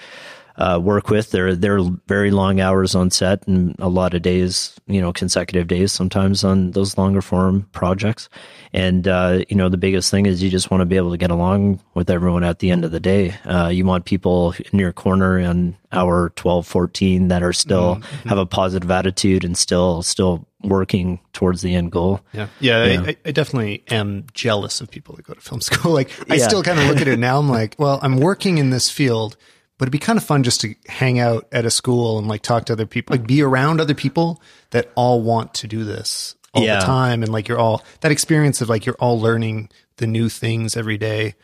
uh, 0.58 0.80
work 0.82 1.10
with. 1.10 1.32
They're 1.32 1.56
they're 1.56 1.80
very 2.08 2.32
long 2.32 2.60
hours 2.60 2.94
on 2.96 3.10
set 3.12 3.48
and 3.48 3.76
a 3.80 3.90
lot 3.90 4.14
of 4.14 4.22
days, 4.22 4.80
you 4.88 5.02
know, 5.02 5.12
consecutive 5.14 5.68
days 5.68 5.92
sometimes 5.92 6.44
on 6.44 6.72
those 6.72 6.98
longer 6.98 7.22
form 7.22 7.68
projects. 7.72 8.30
And 8.74 9.08
uh, 9.08 9.44
you 9.50 9.56
know, 9.56 9.70
the 9.70 9.78
biggest 9.78 10.12
thing 10.12 10.26
is 10.26 10.42
you 10.44 10.50
just 10.50 10.70
want 10.72 10.82
to 10.82 10.86
be 10.86 10.98
able 10.98 11.12
to 11.12 11.18
get 11.18 11.32
along 11.32 11.80
with 11.94 12.10
everyone 12.10 12.44
at 12.44 12.60
the 12.60 12.72
end 12.72 12.86
of 12.86 12.92
the 12.92 13.00
day. 13.00 13.36
Uh, 13.46 13.68
you 13.70 13.86
want 13.86 14.06
people 14.06 14.54
in 14.72 14.80
your 14.80 14.94
corner 14.94 15.38
in 15.40 15.76
hour 15.92 16.32
12, 16.36 16.66
14 16.66 17.28
that 17.28 17.44
are 17.44 17.54
still 17.54 17.96
have 18.26 18.38
a 18.40 18.46
positive 18.46 18.90
attitude 18.90 19.44
and 19.44 19.58
still 19.58 20.02
still 20.04 20.48
working 20.64 21.20
towards 21.34 21.62
the 21.62 21.76
end 21.76 21.92
goal. 21.92 22.22
Yeah. 22.32 22.48
Yeah. 22.60 22.86
Yeah. 22.86 23.02
I, 23.08 23.18
I 23.26 23.32
definitely 23.32 23.84
am 23.90 24.26
jealous 24.34 24.80
of 24.82 24.90
people 24.90 25.16
that 25.16 25.26
go 25.26 25.34
to 25.34 25.42
film 25.42 25.62
school. 25.62 25.92
Like, 25.92 26.10
I 26.32 26.36
Yeah. 26.36 26.48
still 26.48 26.64
kind 26.64 26.80
of 26.80 26.86
look 26.88 27.02
at 27.02 27.08
it 27.08 27.20
now. 27.20 27.38
I'm 27.38 27.50
like, 27.50 27.76
well, 27.78 28.00
I'm 28.02 28.18
working 28.18 28.60
in 28.60 28.70
this 28.70 28.90
field, 28.90 29.36
but 29.78 29.86
it'd 29.86 29.92
be 29.92 30.00
kind 30.00 30.18
of 30.18 30.24
fun 30.24 30.44
just 30.44 30.62
to 30.62 30.76
hang 30.88 31.20
out 31.20 31.48
at 31.52 31.66
a 31.66 31.72
school 31.72 32.18
and 32.20 32.28
like 32.28 32.42
talk 32.42 32.66
to 32.66 32.74
other 32.74 32.86
people, 32.86 33.16
like 33.16 33.28
be 33.28 33.42
around 33.42 33.82
other 33.82 33.96
people 33.96 34.42
that 34.72 34.92
all 34.96 35.22
want 35.22 35.54
to 35.56 35.68
do 35.68 35.84
this 35.84 36.36
all 36.54 36.64
Yeah. 36.64 36.80
the 36.80 36.86
time. 36.86 37.24
And 37.24 37.32
like, 37.32 37.48
you're 37.48 37.60
all, 37.60 37.84
that 38.02 38.12
experience 38.12 38.62
of 38.62 38.70
like, 38.70 38.86
you're 38.86 38.96
all 39.00 39.20
learning 39.20 39.70
the 39.98 40.08
new 40.08 40.30
things 40.30 40.78
every 40.78 40.98
day 40.98 41.36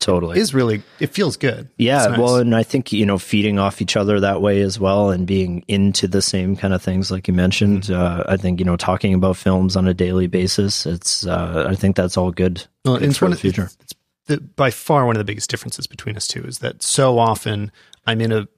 Totally. 0.00 0.38
is 0.38 0.52
really, 0.52 0.82
it 1.00 1.14
feels 1.14 1.36
good. 1.36 1.68
Yeah, 1.78 2.06
nice. 2.06 2.18
well, 2.18 2.36
and 2.36 2.54
I 2.54 2.62
think 2.62 2.92
you 2.92 3.06
know 3.06 3.16
feeding 3.16 3.58
off 3.58 3.80
each 3.80 3.96
other 3.96 4.20
that 4.20 4.42
way 4.42 4.60
as 4.60 4.78
well, 4.78 5.10
and 5.10 5.26
being 5.26 5.64
into 5.68 6.06
the 6.08 6.20
same 6.20 6.56
kind 6.56 6.74
of 6.74 6.82
things 6.82 7.10
like 7.10 7.26
you 7.28 7.32
mentioned. 7.32 7.84
Mm-hmm. 7.84 7.94
Uh, 8.20 8.24
I 8.32 8.36
think 8.36 8.58
you 8.58 8.66
know 8.66 8.76
talking 8.76 9.14
about 9.14 9.36
films 9.38 9.76
on 9.76 9.88
a 9.88 9.94
daily 9.94 10.26
basis. 10.26 10.84
It's 10.84 11.26
uh, 11.26 11.66
I 11.70 11.74
think 11.74 11.96
that's 11.96 12.18
all 12.18 12.32
good, 12.32 12.66
Well, 12.84 12.98
good 12.98 13.08
it's 13.08 13.18
for 13.18 13.26
one 13.26 13.30
the 13.30 13.36
of 13.36 13.40
future. 13.40 13.64
It's, 13.64 13.76
it's 13.80 13.94
the, 14.26 14.40
by 14.40 14.70
far 14.70 15.06
one 15.06 15.16
of 15.16 15.20
the 15.20 15.24
biggest 15.24 15.50
differences 15.50 15.86
between 15.86 16.16
us 16.16 16.26
two 16.26 16.42
is 16.44 16.58
that 16.60 16.82
so 16.82 17.18
often 17.18 17.70
I'm 18.06 18.20
in 18.20 18.32
a 18.32 18.48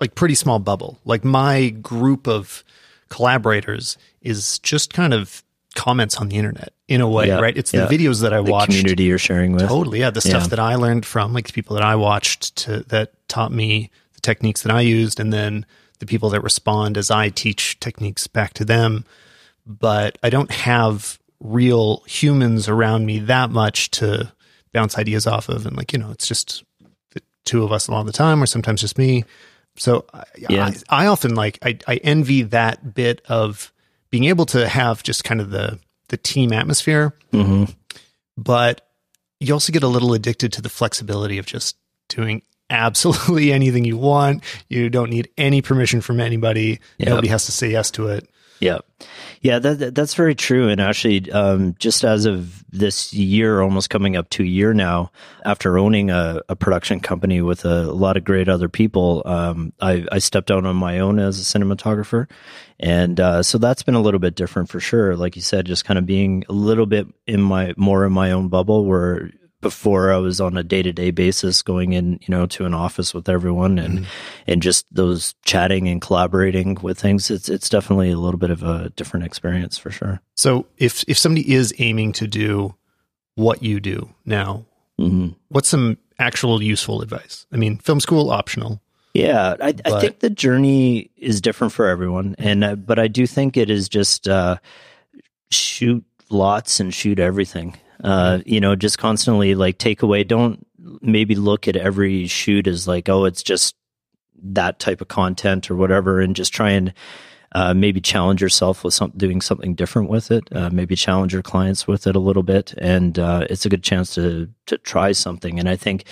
like 0.00 0.14
pretty 0.14 0.34
small 0.34 0.58
bubble. 0.58 0.98
Like 1.04 1.24
my 1.24 1.68
group 1.70 2.26
of 2.26 2.64
collaborators 3.08 3.96
is 4.20 4.58
just 4.60 4.92
kind 4.92 5.12
of 5.14 5.42
comments 5.74 6.16
on 6.16 6.28
the 6.28 6.36
internet 6.36 6.72
in 6.88 7.00
a 7.00 7.08
way, 7.08 7.28
Yeah, 7.28 7.38
right? 7.40 7.56
It's 7.56 7.70
the 7.70 7.86
videos 7.86 8.20
that 8.22 8.32
I 8.32 8.42
The 8.42 8.50
watched. 8.50 8.66
community 8.72 9.04
you're 9.04 9.18
sharing 9.18 9.52
with. 9.52 9.68
Totally, 9.68 10.00
yeah. 10.00 10.10
The 10.10 10.20
stuff 10.20 10.42
Yeah. 10.44 10.48
that 10.48 10.58
I 10.58 10.74
learned 10.74 11.06
from 11.06 11.32
like 11.32 11.46
the 11.46 11.52
people 11.52 11.74
that 11.76 11.82
I 11.84 11.94
watched 11.96 12.56
to 12.56 12.80
that 12.88 13.12
taught 13.28 13.52
me 13.52 13.90
the 14.14 14.20
techniques 14.20 14.62
that 14.62 14.72
I 14.72 14.80
used, 14.80 15.18
and 15.20 15.32
then 15.32 15.64
the 15.98 16.06
people 16.06 16.30
that 16.30 16.42
respond 16.42 16.98
as 16.98 17.10
I 17.10 17.28
teach 17.28 17.78
techniques 17.80 18.26
back 18.26 18.54
to 18.54 18.64
them. 18.64 19.04
But 19.66 20.18
I 20.22 20.30
don't 20.30 20.50
have 20.50 21.18
real 21.40 22.02
humans 22.06 22.68
around 22.68 23.06
me 23.06 23.18
that 23.20 23.50
much 23.50 23.90
to 23.92 24.32
bounce 24.72 24.98
ideas 24.98 25.26
off 25.26 25.48
of, 25.48 25.66
and 25.66 25.76
like 25.76 25.92
you 25.92 25.98
know, 25.98 26.10
it's 26.10 26.26
just 26.26 26.64
the 27.12 27.22
two 27.44 27.62
of 27.62 27.72
us 27.72 27.88
a 27.88 27.92
lot 27.92 28.00
of 28.00 28.06
the 28.06 28.12
time, 28.12 28.42
or 28.42 28.46
sometimes 28.46 28.80
just 28.80 28.98
me. 28.98 29.24
So 29.76 30.04
I, 30.12 30.24
Yeah. 30.50 30.70
I, 30.90 31.04
I 31.04 31.06
often 31.06 31.34
like 31.34 31.58
I, 31.62 31.78
I 31.86 31.96
envy 31.96 32.42
that 32.42 32.94
bit 32.94 33.22
of 33.28 33.72
being 34.10 34.24
able 34.24 34.44
to 34.46 34.68
have 34.68 35.02
just 35.02 35.24
kind 35.24 35.40
of 35.40 35.50
the 35.50 35.78
the 36.08 36.16
team 36.18 36.52
atmosphere 36.52 37.14
hmm 37.30 37.64
but 38.36 38.86
you 39.40 39.52
also 39.52 39.72
get 39.72 39.82
a 39.82 39.88
little 39.88 40.14
addicted 40.14 40.52
to 40.54 40.62
the 40.62 40.68
flexibility 40.68 41.38
of 41.38 41.46
just 41.46 41.76
doing 42.08 42.42
absolutely 42.70 43.52
anything 43.52 43.84
you 43.84 43.96
want. 43.98 44.42
You 44.68 44.88
don't 44.88 45.10
need 45.10 45.28
any 45.36 45.60
permission 45.62 46.00
from 46.00 46.20
anybody. 46.20 46.80
Yep. 46.98 47.08
Nobody 47.08 47.28
has 47.28 47.46
to 47.46 47.52
say 47.52 47.70
yes 47.70 47.90
to 47.92 48.08
it. 48.08 48.28
Yeah, 48.60 48.78
yeah, 49.42 49.58
that, 49.58 49.78
that- 49.80 49.94
that's 49.94 50.14
very 50.14 50.34
true. 50.34 50.68
And 50.68 50.80
actually, 50.80 51.30
um, 51.32 51.74
just 51.78 52.04
as 52.04 52.24
of 52.24 52.64
this 52.70 53.12
year, 53.12 53.60
almost 53.60 53.90
coming 53.90 54.16
up 54.16 54.30
to 54.30 54.42
a 54.42 54.46
year 54.46 54.72
now, 54.72 55.10
after 55.44 55.78
owning 55.78 56.10
a, 56.10 56.40
a 56.48 56.56
production 56.56 57.00
company 57.00 57.42
with 57.42 57.64
a, 57.64 57.92
lot 57.92 58.16
of 58.16 58.24
great 58.24 58.48
other 58.48 58.68
people, 58.68 59.22
um, 59.26 59.72
I, 59.80 60.06
I 60.10 60.18
stepped 60.18 60.50
out 60.50 60.64
on 60.64 60.76
my 60.76 61.00
own 61.00 61.18
as 61.18 61.38
a 61.38 61.58
cinematographer, 61.58 62.30
and 62.80 63.20
uh, 63.20 63.42
so 63.42 63.58
that's 63.58 63.82
been 63.82 63.94
a 63.96 64.00
little 64.00 64.20
bit 64.20 64.34
different 64.36 64.70
for 64.70 64.80
sure. 64.80 65.16
Like 65.16 65.36
you 65.36 65.42
said, 65.42 65.66
just 65.66 65.84
kind 65.84 65.98
of 65.98 66.06
being 66.06 66.44
a 66.48 66.52
little 66.52 66.86
bit 66.86 67.06
in 67.26 67.42
my 67.42 67.74
more 67.76 68.06
in 68.06 68.12
my 68.12 68.30
own 68.30 68.48
bubble 68.48 68.86
where. 68.86 69.30
Before 69.62 70.12
I 70.12 70.18
was 70.18 70.40
on 70.40 70.58
a 70.58 70.62
day 70.62 70.82
to 70.82 70.92
day 70.92 71.10
basis, 71.10 71.62
going 71.62 71.94
in, 71.94 72.18
you 72.20 72.28
know, 72.28 72.44
to 72.46 72.66
an 72.66 72.74
office 72.74 73.14
with 73.14 73.28
everyone, 73.28 73.78
and 73.78 74.06
and 74.46 74.60
just 74.60 74.92
those 74.94 75.34
chatting 75.44 75.88
and 75.88 76.02
collaborating 76.02 76.76
with 76.82 76.98
things. 76.98 77.30
It's 77.30 77.48
it's 77.48 77.70
definitely 77.70 78.10
a 78.10 78.18
little 78.18 78.38
bit 78.38 78.50
of 78.50 78.62
a 78.62 78.90
different 78.96 79.24
experience 79.24 79.78
for 79.78 79.90
sure. 79.90 80.20
So 80.36 80.66
if 80.76 81.04
if 81.08 81.16
somebody 81.16 81.50
is 81.54 81.72
aiming 81.78 82.12
to 82.14 82.26
do 82.26 82.74
what 83.36 83.62
you 83.62 83.80
do 83.80 84.10
now, 84.26 84.66
hmm 84.98 85.28
what's 85.48 85.68
some 85.68 85.96
actual 86.18 86.62
useful 86.62 87.00
advice? 87.00 87.46
I 87.52 87.56
mean, 87.56 87.78
film 87.78 88.00
school 88.00 88.30
optional. 88.30 88.82
Yeah, 89.14 89.56
I, 89.60 89.74
I 89.84 90.00
think 90.00 90.20
the 90.20 90.30
journey 90.30 91.10
is 91.16 91.40
different 91.40 91.72
for 91.72 91.86
everyone, 91.86 92.34
and 92.38 92.64
uh, 92.64 92.74
but 92.76 92.98
I 92.98 93.08
do 93.08 93.26
think 93.26 93.56
it 93.56 93.70
is 93.70 93.88
just 93.88 94.26
uh, 94.26 94.56
shoot 95.50 96.04
lots 96.30 96.80
and 96.80 96.92
shoot 96.92 97.18
everything. 97.18 97.76
Uh, 98.02 98.40
you 98.44 98.60
know, 98.60 98.74
just 98.74 98.98
constantly 98.98 99.54
like 99.54 99.78
take 99.78 100.02
away. 100.02 100.24
Don't 100.24 100.66
maybe 101.00 101.34
look 101.34 101.68
at 101.68 101.76
every 101.76 102.26
shoot 102.26 102.66
as 102.66 102.88
like, 102.88 103.08
oh, 103.08 103.24
it's 103.24 103.42
just 103.42 103.76
that 104.42 104.78
type 104.78 105.00
of 105.00 105.08
content 105.08 105.70
or 105.70 105.76
whatever, 105.76 106.20
and 106.20 106.34
just 106.34 106.52
try 106.52 106.70
and 106.70 106.92
uh, 107.54 107.74
maybe 107.74 108.00
challenge 108.00 108.40
yourself 108.40 108.82
with 108.82 108.94
some, 108.94 109.12
doing 109.16 109.40
something 109.40 109.74
different 109.74 110.08
with 110.08 110.30
it. 110.30 110.44
Uh, 110.52 110.70
maybe 110.70 110.96
challenge 110.96 111.32
your 111.32 111.42
clients 111.42 111.86
with 111.86 112.06
it 112.06 112.16
a 112.16 112.20
little 112.20 112.42
bit, 112.42 112.74
and 112.78 113.18
uh, 113.18 113.46
it's 113.50 113.66
a 113.66 113.68
good 113.68 113.82
chance 113.82 114.14
to 114.14 114.48
to 114.66 114.78
try 114.78 115.12
something. 115.12 115.58
And 115.58 115.68
I 115.68 115.76
think 115.76 116.04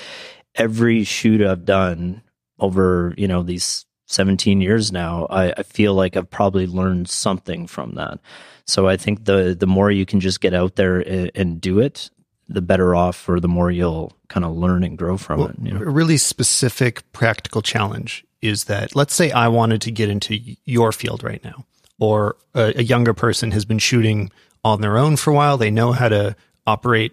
every 0.55 1.05
shoot 1.05 1.41
I've 1.43 1.65
done 1.65 2.23
over 2.59 3.15
you 3.17 3.27
know 3.27 3.43
these 3.43 3.87
17 4.11 4.61
years 4.61 4.91
now, 4.91 5.27
I, 5.31 5.53
I 5.53 5.63
feel 5.63 5.95
like 5.95 6.17
I've 6.17 6.29
probably 6.29 6.67
learned 6.67 7.09
something 7.09 7.69
from 7.69 7.93
that. 7.95 8.19
So 8.67 8.89
I 8.89 8.97
think 8.97 9.25
the 9.25 9.57
the 9.59 9.69
more 9.69 9.91
you 9.91 10.05
can 10.05 10.19
just 10.19 10.41
get 10.41 10.53
out 10.53 10.75
there 10.75 10.99
and, 10.99 11.31
and 11.37 11.61
do 11.61 11.79
it, 11.79 12.11
the 12.49 12.61
better 12.61 12.95
off, 12.97 13.29
or 13.29 13.39
the 13.39 13.49
more 13.49 13.71
you'll 13.71 14.13
kind 14.29 14.45
of 14.45 14.57
learn 14.57 14.83
and 14.83 14.99
grow 14.99 15.17
from 15.17 15.43
it. 15.43 15.57
You 15.63 15.75
know? 15.75 15.81
A 15.81 15.91
really 15.91 16.17
specific 16.17 17.11
practical 17.13 17.63
challenge 17.63 18.25
is 18.43 18.65
that 18.65 18.97
let's 18.97 19.15
say 19.15 19.31
I 19.31 19.47
wanted 19.47 19.81
to 19.83 19.93
get 19.93 20.09
into 20.09 20.39
your 20.65 20.91
field 20.91 21.23
right 21.23 21.43
now, 21.45 21.65
or 22.01 22.37
a, 22.53 22.81
a 22.81 22.83
younger 22.83 23.15
person 23.15 23.53
has 23.53 23.65
been 23.65 23.79
shooting 23.79 24.33
on 24.65 24.81
their 24.81 24.99
own 24.99 25.17
for 25.17 25.31
a 25.31 25.35
while. 25.35 25.57
They 25.57 25.71
know 25.71 25.93
how 25.93 26.09
to 26.09 26.35
operate 26.67 27.13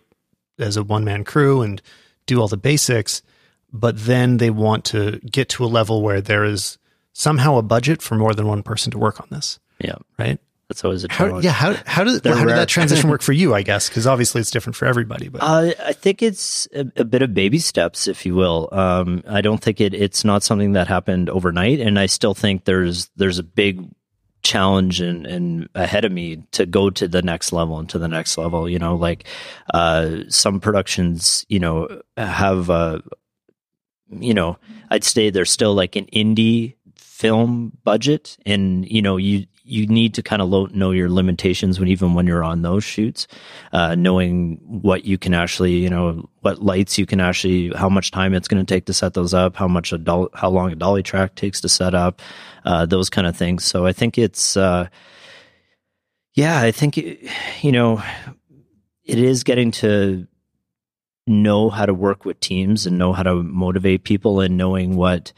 as 0.58 0.78
a 0.78 0.84
one 0.84 1.06
man 1.06 1.24
crew 1.24 1.62
and 1.62 1.80
do 2.26 2.42
all 2.42 2.48
the 2.48 2.58
basics, 2.58 3.22
but 3.72 4.00
then 4.00 4.38
they 4.38 4.50
want 4.50 4.84
to 4.86 5.20
get 5.20 5.50
to 5.50 5.64
a 5.64 5.68
level 5.68 6.02
where 6.02 6.22
there 6.22 6.44
is 6.44 6.80
somehow 7.20 7.58
a 7.58 7.64
budget 7.64 8.02
for 8.02 8.14
more 8.16 8.34
than 8.36 8.46
one 8.48 8.62
person 8.62 8.92
to 8.92 8.98
work 9.00 9.20
on 9.20 9.28
this, 9.32 9.60
Yeah, 9.84 9.96
right? 10.20 10.40
that's 10.70 10.84
always 10.84 11.04
a 11.04 11.08
How, 11.10 11.28
challenge. 11.28 11.46
yeah, 11.46 11.52
how 11.52 11.74
how 11.86 12.04
did 12.04 12.22
They're 12.24 12.36
how 12.36 12.44
did 12.46 12.56
that 12.58 12.68
transition 12.68 13.10
work 13.10 13.22
for 13.28 13.32
you? 13.34 13.56
I 13.56 13.62
guess 13.64 13.88
because 13.90 14.06
obviously 14.06 14.42
it's 14.42 14.52
different 14.52 14.76
for 14.76 14.86
everybody. 14.86 15.30
But 15.30 15.42
Uh, 15.42 15.72
I 15.84 15.94
think 15.94 16.22
it's 16.22 16.68
a, 16.76 16.86
a 16.98 17.06
bit 17.06 17.22
of 17.22 17.34
baby 17.34 17.58
steps, 17.60 18.08
if 18.08 18.26
you 18.26 18.36
will. 18.36 18.68
Um, 18.72 19.24
I 19.28 19.42
don't 19.42 19.62
think 19.62 19.80
it. 19.82 19.94
It's 19.94 20.24
not 20.26 20.44
something 20.44 20.74
that 20.74 20.88
happened 20.88 21.30
overnight, 21.30 21.80
and 21.80 21.98
I 21.98 22.06
still 22.08 22.34
think 22.34 22.66
there's 22.66 23.10
there's 23.16 23.40
a 23.40 23.44
big 23.44 23.82
challenge 24.44 25.02
and, 25.02 25.26
and 25.26 25.68
ahead 25.74 26.06
of 26.06 26.12
me 26.12 26.44
to 26.52 26.66
go 26.66 26.90
to 26.90 27.08
the 27.08 27.22
next 27.22 27.52
level 27.52 27.80
and 27.80 27.90
to 27.90 27.98
the 28.00 28.08
next 28.08 28.38
level. 28.38 28.70
You 28.70 28.78
know, 28.80 28.96
like 28.96 29.26
uh, 29.74 30.18
some 30.30 30.60
productions, 30.60 31.46
you 31.50 31.60
know, 31.60 32.02
have 32.18 32.70
uh, 32.70 33.00
you 34.10 34.34
know, 34.34 34.58
I'd 34.90 35.04
say 35.04 35.30
they're 35.30 35.46
still 35.46 35.74
like 35.74 35.96
an 35.96 36.06
indie 36.14 36.76
film 37.18 37.76
budget, 37.84 38.38
and 38.46 38.88
you 38.88 39.02
know, 39.02 39.18
you 39.18 39.48
you 39.64 39.88
need 39.88 40.14
to 40.14 40.22
kind 40.22 40.40
of 40.40 40.50
lo- 40.50 40.70
know 40.72 40.92
your 40.92 41.10
limitations 41.10 41.80
when 41.80 41.90
even 41.90 42.14
when 42.14 42.28
you're 42.28 42.44
on 42.44 42.62
those 42.62 42.84
shoots, 42.84 43.28
uh, 43.74 43.96
knowing 43.96 44.60
what 44.64 45.04
you 45.04 45.18
can 45.18 45.34
actually, 45.34 45.74
you 45.74 45.90
know, 45.90 46.30
what 46.42 46.62
lights 46.62 46.98
you 47.00 47.08
can 47.08 47.20
actually, 47.20 47.70
how 47.76 47.90
much 47.90 48.12
time 48.12 48.36
it's 48.36 48.48
going 48.48 48.64
to 48.64 48.74
take 48.74 48.86
to 48.86 48.94
set 48.94 49.16
those 49.16 49.34
up, 49.34 49.56
how 49.56 49.68
much 49.68 49.92
a 49.92 49.98
doll, 49.98 50.30
how 50.36 50.50
long 50.50 50.72
a 50.72 50.76
dolly 50.76 51.04
track 51.04 51.36
takes 51.36 51.60
to 51.60 51.68
set 51.68 51.96
up, 51.96 52.22
uh, 52.66 52.86
those 52.86 53.10
kind 53.10 53.28
of 53.28 53.36
things. 53.36 53.66
So 53.66 53.86
I 53.86 53.94
think 53.94 54.18
it's, 54.18 54.56
uh, 54.56 54.88
yeah, 56.36 56.62
I 56.62 56.72
think 56.72 56.98
it, 56.98 57.30
you 57.62 57.72
know, 57.72 58.02
it 59.04 59.18
is 59.18 59.44
getting 59.44 59.72
to 59.72 60.28
know 61.26 61.70
how 61.70 61.86
to 61.86 61.94
work 61.94 62.26
with 62.26 62.40
teams 62.40 62.86
and 62.86 62.98
know 62.98 63.12
how 63.12 63.24
to 63.24 63.44
motivate 63.44 64.04
people 64.04 64.40
and 64.40 64.56
knowing 64.56 64.96
what 64.96 65.34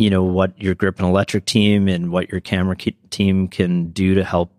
you 0.00 0.08
know 0.08 0.22
what 0.22 0.58
your 0.60 0.74
grip 0.74 0.98
and 0.98 1.06
electric 1.06 1.44
team 1.44 1.86
and 1.86 2.10
what 2.10 2.30
your 2.32 2.40
camera 2.40 2.74
ke- 2.74 2.94
team 3.10 3.46
can 3.46 3.90
do 3.90 4.14
to 4.14 4.24
help 4.24 4.50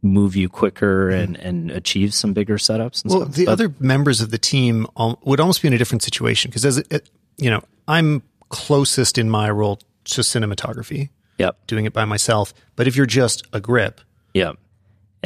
move 0.00 0.34
you 0.34 0.48
quicker 0.48 1.10
mm-hmm. 1.10 1.20
and 1.20 1.36
and 1.36 1.70
achieve 1.70 2.14
some 2.14 2.32
bigger 2.32 2.56
setups 2.56 3.02
and 3.02 3.12
well, 3.12 3.22
stuff. 3.22 3.34
the 3.34 3.44
But- 3.44 3.52
other 3.52 3.74
members 3.78 4.22
of 4.22 4.30
the 4.30 4.38
team 4.38 4.86
would 4.96 5.38
almost 5.38 5.60
be 5.60 5.68
in 5.68 5.74
a 5.74 5.78
different 5.78 6.02
situation 6.02 6.50
because 6.50 6.64
as 6.64 6.78
it, 6.78 7.10
you 7.36 7.50
know, 7.50 7.62
I'm 7.86 8.22
closest 8.48 9.18
in 9.18 9.28
my 9.28 9.50
role 9.50 9.80
to 10.04 10.22
cinematography, 10.22 11.10
yep 11.36 11.58
doing 11.66 11.84
it 11.84 11.92
by 11.92 12.06
myself. 12.06 12.54
But 12.74 12.88
if 12.88 12.96
you're 12.96 13.04
just 13.04 13.46
a 13.52 13.60
grip, 13.60 14.00
yep 14.32 14.56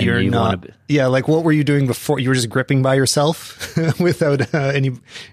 you're 0.03 0.21
you 0.21 0.31
not. 0.31 0.61
be- 0.63 0.71
yeah, 0.89 1.07
like 1.07 1.29
what 1.29 1.45
were 1.45 1.53
you 1.53 1.65
doing 1.65 1.87
before? 1.87 2.19
You 2.19 2.29
were 2.31 2.35
just 2.35 2.49
gripping 2.49 2.83
by 2.83 2.95
yourself 2.95 3.77
without 4.01 4.55
uh, 4.55 4.59
any 4.59 4.89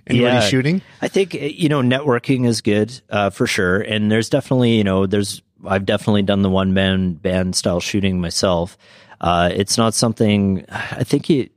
anybody 0.07 0.35
Yeah. 0.35 0.39
shooting. 0.41 0.81
I 1.01 1.07
think 1.07 1.33
uh, 1.35 1.39
you 1.39 1.69
know 1.69 1.81
networking 1.81 2.45
is 2.45 2.61
good 2.61 2.99
uh, 3.09 3.29
for 3.29 3.47
sure, 3.47 3.79
and 3.81 4.11
there's 4.11 4.29
definitely 4.29 4.75
you 4.77 4.83
know 4.83 5.05
there's 5.05 5.41
I've 5.65 5.85
definitely 5.85 6.21
done 6.23 6.41
the 6.43 6.49
one 6.49 6.73
man 6.73 7.13
band 7.13 7.55
style 7.55 7.79
shooting 7.79 8.21
myself. 8.21 8.77
Uh, 9.19 9.49
it's 9.51 9.77
not 9.77 9.93
something 9.95 10.63
I 10.69 11.03
think 11.03 11.29
it 11.29 11.51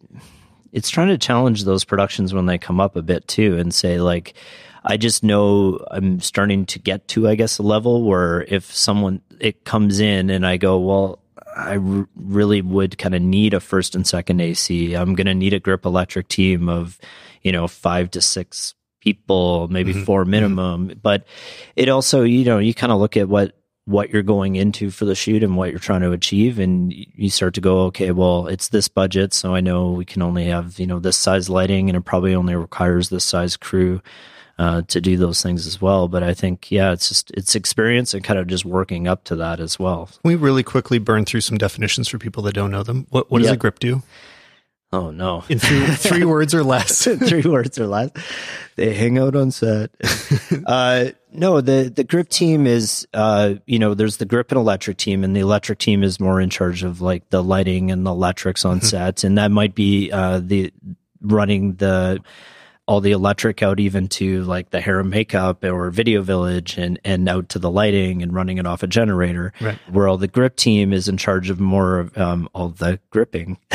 it's 0.72 0.88
trying 0.88 1.08
to 1.08 1.18
challenge 1.18 1.64
those 1.64 1.84
productions 1.84 2.32
when 2.32 2.46
they 2.46 2.56
come 2.56 2.80
up 2.80 2.96
a 2.96 3.02
bit 3.02 3.28
too, 3.28 3.58
and 3.58 3.74
say 3.74 4.00
like 4.00 4.34
I 4.82 4.96
just 4.96 5.22
know 5.22 5.78
I'm 5.90 6.20
starting 6.20 6.64
to 6.66 6.78
get 6.78 7.06
to 7.08 7.28
I 7.28 7.34
guess 7.34 7.58
a 7.58 7.62
level 7.62 8.04
where 8.04 8.42
if 8.48 8.64
someone 8.74 9.20
it 9.38 9.64
comes 9.64 10.00
in 10.00 10.30
and 10.30 10.46
I 10.46 10.56
go 10.56 10.78
well. 10.78 11.18
I 11.60 11.76
r- 11.76 12.08
really 12.16 12.62
would 12.62 12.98
kind 12.98 13.14
of 13.14 13.22
need 13.22 13.54
a 13.54 13.60
first 13.60 13.94
and 13.94 14.06
second 14.06 14.40
AC. 14.40 14.94
I'm 14.94 15.14
going 15.14 15.26
to 15.26 15.34
need 15.34 15.54
a 15.54 15.60
grip 15.60 15.84
electric 15.84 16.28
team 16.28 16.68
of, 16.68 16.98
you 17.42 17.52
know, 17.52 17.68
five 17.68 18.10
to 18.12 18.20
six 18.20 18.74
people, 19.00 19.68
maybe 19.68 19.92
mm-hmm. 19.92 20.04
four 20.04 20.22
mm-hmm. 20.22 20.30
minimum. 20.30 20.92
But 21.02 21.26
it 21.76 21.88
also, 21.88 22.22
you 22.22 22.44
know, 22.44 22.58
you 22.58 22.74
kind 22.74 22.92
of 22.92 22.98
look 22.98 23.16
at 23.16 23.28
what 23.28 23.56
what 23.86 24.10
you're 24.10 24.22
going 24.22 24.54
into 24.56 24.90
for 24.90 25.04
the 25.04 25.14
shoot 25.14 25.42
and 25.42 25.56
what 25.56 25.70
you're 25.70 25.78
trying 25.78 26.02
to 26.02 26.12
achieve, 26.12 26.58
and 26.58 26.92
you 26.92 27.28
start 27.28 27.54
to 27.54 27.60
go, 27.60 27.80
okay, 27.86 28.12
well, 28.12 28.46
it's 28.46 28.68
this 28.68 28.86
budget, 28.88 29.32
so 29.32 29.54
I 29.54 29.60
know 29.60 29.90
we 29.90 30.04
can 30.04 30.22
only 30.22 30.44
have 30.46 30.78
you 30.78 30.86
know 30.86 31.00
this 31.00 31.16
size 31.16 31.48
lighting, 31.48 31.88
and 31.88 31.96
it 31.96 32.04
probably 32.04 32.34
only 32.34 32.54
requires 32.54 33.08
this 33.08 33.24
size 33.24 33.56
crew. 33.56 34.00
Uh, 34.60 34.82
to 34.88 35.00
do 35.00 35.16
those 35.16 35.40
things 35.42 35.66
as 35.66 35.80
well, 35.80 36.06
but 36.06 36.22
I 36.22 36.34
think 36.34 36.70
yeah, 36.70 36.92
it's 36.92 37.08
just 37.08 37.30
it's 37.30 37.54
experience 37.54 38.12
and 38.12 38.22
kind 38.22 38.38
of 38.38 38.46
just 38.46 38.66
working 38.66 39.08
up 39.08 39.24
to 39.24 39.36
that 39.36 39.58
as 39.58 39.78
well. 39.78 40.10
Can 40.20 40.28
we 40.28 40.34
really 40.34 40.62
quickly 40.62 40.98
burn 40.98 41.24
through 41.24 41.40
some 41.40 41.56
definitions 41.56 42.08
for 42.08 42.18
people 42.18 42.42
that 42.42 42.52
don't 42.52 42.70
know 42.70 42.82
them? 42.82 43.06
What 43.08 43.30
what 43.30 43.38
does 43.38 43.48
Yeah. 43.48 43.54
a 43.54 43.56
grip 43.56 43.78
do? 43.78 44.02
Oh 44.92 45.12
no. 45.12 45.44
in 45.48 45.58
three, 45.60 45.86
three 45.94 46.24
words 46.26 46.54
or 46.54 46.62
less. 46.62 47.04
three 47.26 47.40
words 47.40 47.78
or 47.78 47.86
less. 47.86 48.10
They 48.76 48.92
hang 48.92 49.16
out 49.16 49.34
on 49.34 49.50
set. 49.50 49.92
uh, 50.66 51.06
no, 51.32 51.62
the 51.62 51.90
the 51.96 52.04
grip 52.04 52.28
team 52.28 52.66
is, 52.66 53.08
uh, 53.14 53.54
you 53.64 53.78
know, 53.78 53.94
there's 53.94 54.18
the 54.18 54.26
grip 54.26 54.50
and 54.50 54.58
electric 54.58 54.98
team, 54.98 55.24
and 55.24 55.34
the 55.34 55.40
electric 55.40 55.78
team 55.78 56.02
is 56.02 56.20
more 56.20 56.38
in 56.38 56.50
charge 56.50 56.82
of 56.82 57.00
like 57.00 57.30
the 57.30 57.42
lighting 57.42 57.90
and 57.90 58.04
the 58.04 58.10
electrics 58.10 58.66
on 58.66 58.82
set, 58.82 59.24
and 59.24 59.38
that 59.38 59.50
might 59.50 59.74
be 59.74 60.12
uh, 60.12 60.38
the 60.44 60.70
running 61.22 61.76
the 61.76 62.20
all 62.90 63.00
the 63.00 63.12
electric 63.12 63.62
out 63.62 63.78
even 63.78 64.08
to 64.08 64.42
like 64.42 64.70
the 64.70 64.80
hair 64.80 64.98
and 64.98 65.10
makeup 65.10 65.62
or 65.62 65.90
video 65.90 66.22
village 66.22 66.76
and 66.76 66.98
and 67.04 67.28
out 67.28 67.48
to 67.48 67.60
the 67.60 67.70
lighting 67.70 68.20
and 68.20 68.34
running 68.34 68.58
it 68.58 68.66
off 68.66 68.82
a 68.82 68.88
generator. 68.88 69.52
Right. 69.60 69.78
where 69.88 70.08
all 70.08 70.16
the 70.16 70.26
grip 70.26 70.56
team 70.56 70.92
is 70.92 71.06
in 71.06 71.16
charge 71.16 71.50
of 71.50 71.60
more 71.60 72.00
of 72.00 72.18
um, 72.18 72.48
all 72.52 72.70
the 72.70 72.98
gripping. 73.10 73.58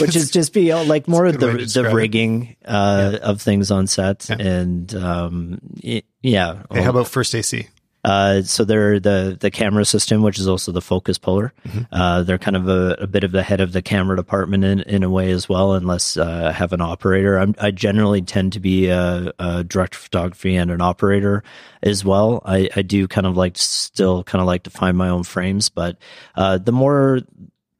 Which 0.00 0.16
is 0.16 0.32
just 0.32 0.52
be 0.52 0.74
like 0.74 1.06
more 1.06 1.26
of 1.26 1.38
the 1.38 1.52
the 1.72 1.90
rigging 1.94 2.56
uh, 2.64 3.18
of 3.22 3.40
things 3.40 3.70
on 3.70 3.86
set 3.86 4.28
and 4.28 4.92
um, 4.96 5.60
y- 5.84 6.02
yeah. 6.22 6.64
Okay, 6.72 6.82
how 6.82 6.90
about 6.90 7.06
first 7.06 7.32
AC? 7.36 7.68
Uh, 8.06 8.40
so 8.42 8.64
they're 8.64 9.00
the 9.00 9.36
the 9.38 9.50
camera 9.50 9.84
system, 9.84 10.22
which 10.22 10.38
is 10.38 10.46
also 10.46 10.70
the 10.70 10.80
focus 10.80 11.18
puller. 11.18 11.52
Mm-hmm. 11.66 11.80
Uh, 11.90 12.22
they're 12.22 12.38
kind 12.38 12.56
of 12.56 12.68
a, 12.68 12.96
a 13.00 13.06
bit 13.08 13.24
of 13.24 13.32
the 13.32 13.42
head 13.42 13.60
of 13.60 13.72
the 13.72 13.82
camera 13.82 14.14
department 14.14 14.62
in, 14.62 14.80
in 14.82 15.02
a 15.02 15.10
way 15.10 15.32
as 15.32 15.48
well, 15.48 15.74
unless 15.74 16.16
uh, 16.16 16.52
have 16.52 16.72
an 16.72 16.80
operator. 16.80 17.36
I'm, 17.36 17.56
I 17.60 17.72
generally 17.72 18.22
tend 18.22 18.52
to 18.52 18.60
be 18.60 18.86
a, 18.86 19.32
a 19.40 19.64
director 19.64 19.96
of 19.96 20.02
photography 20.02 20.54
and 20.54 20.70
an 20.70 20.80
operator 20.80 21.42
as 21.82 22.04
well. 22.04 22.42
I, 22.44 22.68
I 22.76 22.82
do 22.82 23.08
kind 23.08 23.26
of 23.26 23.36
like 23.36 23.58
still 23.58 24.22
kind 24.22 24.40
of 24.40 24.46
like 24.46 24.62
to 24.62 24.70
find 24.70 24.96
my 24.96 25.08
own 25.08 25.24
frames, 25.24 25.68
but 25.68 25.98
uh, 26.36 26.58
the 26.58 26.72
more 26.72 27.22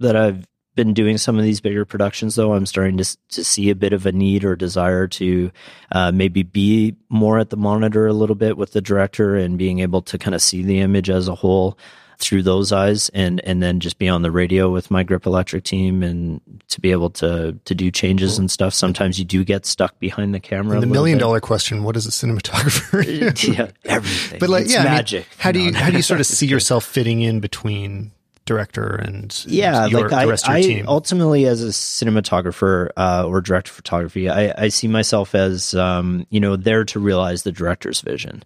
that 0.00 0.16
I've 0.16 0.45
been 0.76 0.95
doing 0.95 1.18
some 1.18 1.37
of 1.37 1.42
these 1.42 1.61
bigger 1.61 1.85
productions 1.85 2.37
though 2.37 2.52
i'm 2.52 2.66
starting 2.66 2.97
to 2.97 3.16
to 3.28 3.42
see 3.42 3.71
a 3.71 3.75
bit 3.75 3.92
of 3.92 4.06
a 4.06 4.12
need 4.12 4.45
or 4.45 4.54
desire 4.54 5.09
to 5.09 5.50
uh, 5.92 6.12
maybe 6.12 6.42
be 6.45 6.95
more 7.09 7.38
at 7.38 7.50
the 7.50 7.56
monitor 7.56 8.06
a 8.06 8.12
little 8.12 8.37
bit 8.37 8.56
with 8.56 8.73
the 8.73 8.80
director 8.80 9.35
and 9.35 9.59
being 9.59 9.80
able 9.80 10.02
to 10.02 10.16
kind 10.18 10.35
of 10.35 10.40
see 10.42 10.62
the 10.62 10.78
image 10.78 11.11
as 11.11 11.26
a 11.26 11.35
whole 11.35 11.76
through 12.18 12.42
those 12.42 12.73
eyes 12.73 13.11
and 13.11 13.42
and 13.45 13.62
then 13.62 13.78
just 13.78 13.99
be 13.99 14.09
on 14.09 14.23
the 14.23 14.30
radio 14.30 14.71
with 14.71 14.90
my 14.90 15.02
grip 15.02 15.26
electric 15.26 15.64
team 15.64 16.02
and 16.02 16.40
to 16.68 16.80
be 16.80 16.90
able 16.90 17.11
to 17.11 17.59
to 17.66 17.75
do 17.75 17.90
changes 17.90 18.38
and 18.38 18.50
stuff. 18.50 18.73
Sometimes 18.73 19.18
you 19.18 19.25
do 19.26 19.45
get 19.45 19.66
stuck 19.66 19.99
behind 19.99 20.35
the 20.35 20.40
camera 20.40 20.78
a 20.78 20.80
The 20.80 20.87
million 20.87 21.18
dollar 21.18 21.40
question: 21.40 21.85
What 21.85 21.92
does 21.95 22.06
a 22.06 22.11
cinematographer? 22.11 23.04
Yeah 23.56 23.68
everything. 23.85 24.38
But 24.38 24.49
like, 24.49 24.64
It's 24.64 24.73
yeah, 24.73 24.80
I 24.80 24.85
mean, 24.85 24.92
magic. 24.95 25.26
how 25.37 25.52
do 25.52 25.61
you 25.61 25.75
how 25.75 25.90
do 25.90 25.97
you 25.99 26.02
sort 26.11 26.21
of 26.21 26.26
see 26.26 26.47
yourself 26.47 26.87
fitting 26.87 27.21
in 27.21 27.40
between 27.40 28.12
director 28.47 28.95
and 28.95 29.45
yeah 29.47 29.87
your, 29.87 30.03
like 30.03 30.11
the 30.11 30.17
I, 30.17 30.25
rest 30.25 30.45
of 30.45 30.50
your 30.50 30.59
I 30.59 30.62
team? 30.62 30.88
ultimately 30.88 31.47
as 31.47 31.62
a 31.62 31.69
cinematographer 31.69 32.91
uh, 32.97 33.26
or 33.26 33.41
director 33.41 33.71
of 33.71 33.76
photography 33.76 34.31
I, 34.31 34.55
I 34.57 34.69
see 34.69 34.88
myself 34.88 35.35
as 35.35 35.75
um, 35.75 36.26
you 36.31 36.41
know 36.41 36.57
there 36.57 36.85
to 36.87 37.00
realize 37.00 37.43
the 37.43 37.53
director's 37.53 38.00
vision. 38.00 38.43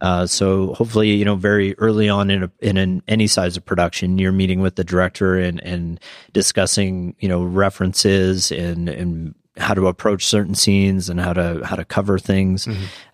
Uh, 0.00 0.26
so 0.26 0.74
hopefully 0.74 1.10
you 1.12 1.24
know 1.24 1.36
very 1.36 1.78
early 1.78 2.08
on 2.08 2.30
in, 2.30 2.42
a, 2.42 2.50
in 2.60 2.76
an, 2.76 3.02
any 3.06 3.28
size 3.28 3.56
of 3.56 3.64
production 3.64 4.18
you're 4.18 4.32
meeting 4.32 4.60
with 4.60 4.74
the 4.74 4.84
director 4.84 5.38
and 5.38 5.62
and 5.62 6.00
discussing 6.32 7.14
you 7.20 7.28
know 7.28 7.42
references 7.42 8.50
and 8.50 8.88
and 8.88 9.34
how 9.56 9.72
to 9.72 9.86
approach 9.86 10.26
certain 10.26 10.54
scenes 10.54 11.08
and 11.08 11.20
how 11.20 11.32
to 11.32 11.64
how 11.64 11.76
to 11.76 11.84
cover 11.84 12.18
things. 12.18 12.66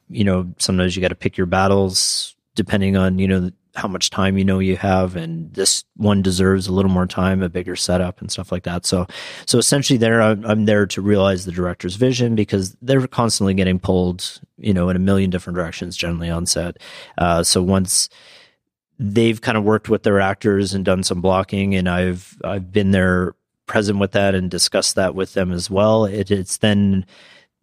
You 0.08 0.24
know 0.24 0.52
sometimes 0.58 0.96
you 0.96 1.02
got 1.02 1.08
to 1.08 1.14
pick 1.14 1.36
your 1.36 1.46
battles 1.46 2.34
depending 2.54 2.96
on 2.96 3.18
you 3.18 3.28
know 3.28 3.50
how 3.74 3.88
much 3.88 4.10
time 4.10 4.36
you 4.36 4.44
know 4.44 4.58
you 4.58 4.76
have 4.76 5.16
and 5.16 5.52
this 5.54 5.84
one 5.96 6.22
deserves 6.22 6.66
a 6.66 6.72
little 6.72 6.90
more 6.90 7.06
time 7.06 7.42
a 7.42 7.48
bigger 7.48 7.76
setup 7.76 8.20
and 8.20 8.30
stuff 8.30 8.50
like 8.50 8.64
that. 8.64 8.84
So 8.84 9.06
so 9.46 9.58
essentially 9.58 9.96
there 9.96 10.20
i'm, 10.20 10.44
I'm 10.44 10.64
there 10.64 10.86
to 10.86 11.00
realize 11.00 11.44
the 11.44 11.52
director's 11.52 11.96
vision 11.96 12.34
because 12.34 12.76
they're 12.82 13.06
constantly 13.06 13.54
getting 13.54 13.78
pulled 13.78 14.40
you 14.58 14.74
know 14.74 14.88
in 14.88 14.96
a 14.96 15.00
million 15.00 15.30
different 15.30 15.56
directions 15.56 15.96
generally 15.96 16.30
on 16.30 16.46
set. 16.46 16.78
Uh, 17.18 17.42
so 17.42 17.62
once 17.62 18.08
they've 18.98 19.40
kind 19.40 19.56
of 19.56 19.64
worked 19.64 19.88
with 19.88 20.02
their 20.02 20.20
actors 20.20 20.74
and 20.74 20.84
done 20.84 21.02
some 21.02 21.22
blocking 21.22 21.74
and 21.74 21.88
i've 21.88 22.36
i've 22.44 22.70
been 22.70 22.90
there 22.90 23.34
present 23.66 23.98
with 23.98 24.12
that 24.12 24.34
and 24.34 24.50
discussed 24.50 24.94
that 24.94 25.14
with 25.14 25.32
them 25.32 25.50
as 25.52 25.70
well 25.70 26.04
it, 26.04 26.30
it's 26.30 26.58
then 26.58 27.06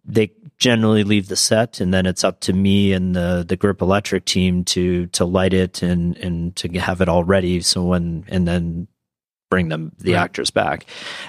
they 0.08 0.32
generally 0.58 1.04
leave 1.04 1.28
the 1.28 1.36
set 1.36 1.80
and 1.82 1.94
then 1.94 2.06
it's 2.06 2.24
up 2.24 2.40
to 2.40 2.54
me 2.54 2.92
and 2.94 3.16
the 3.16 3.46
the 3.48 3.56
grip 3.56 3.82
electric 3.82 4.26
team 4.26 4.64
to 4.64 5.06
to 5.08 5.24
light 5.26 5.54
it 5.54 5.84
and 5.84 6.18
and 6.18 6.56
to 6.56 6.68
have 6.80 7.00
it 7.02 7.08
all 7.10 7.24
ready 7.24 7.62
so 7.62 7.84
when 7.84 8.26
and 8.30 8.48
then 8.48 8.88
bring 9.52 9.70
them 9.70 9.92
the 10.00 10.14
Right. 10.14 10.20
actors 10.24 10.50
back 10.50 10.86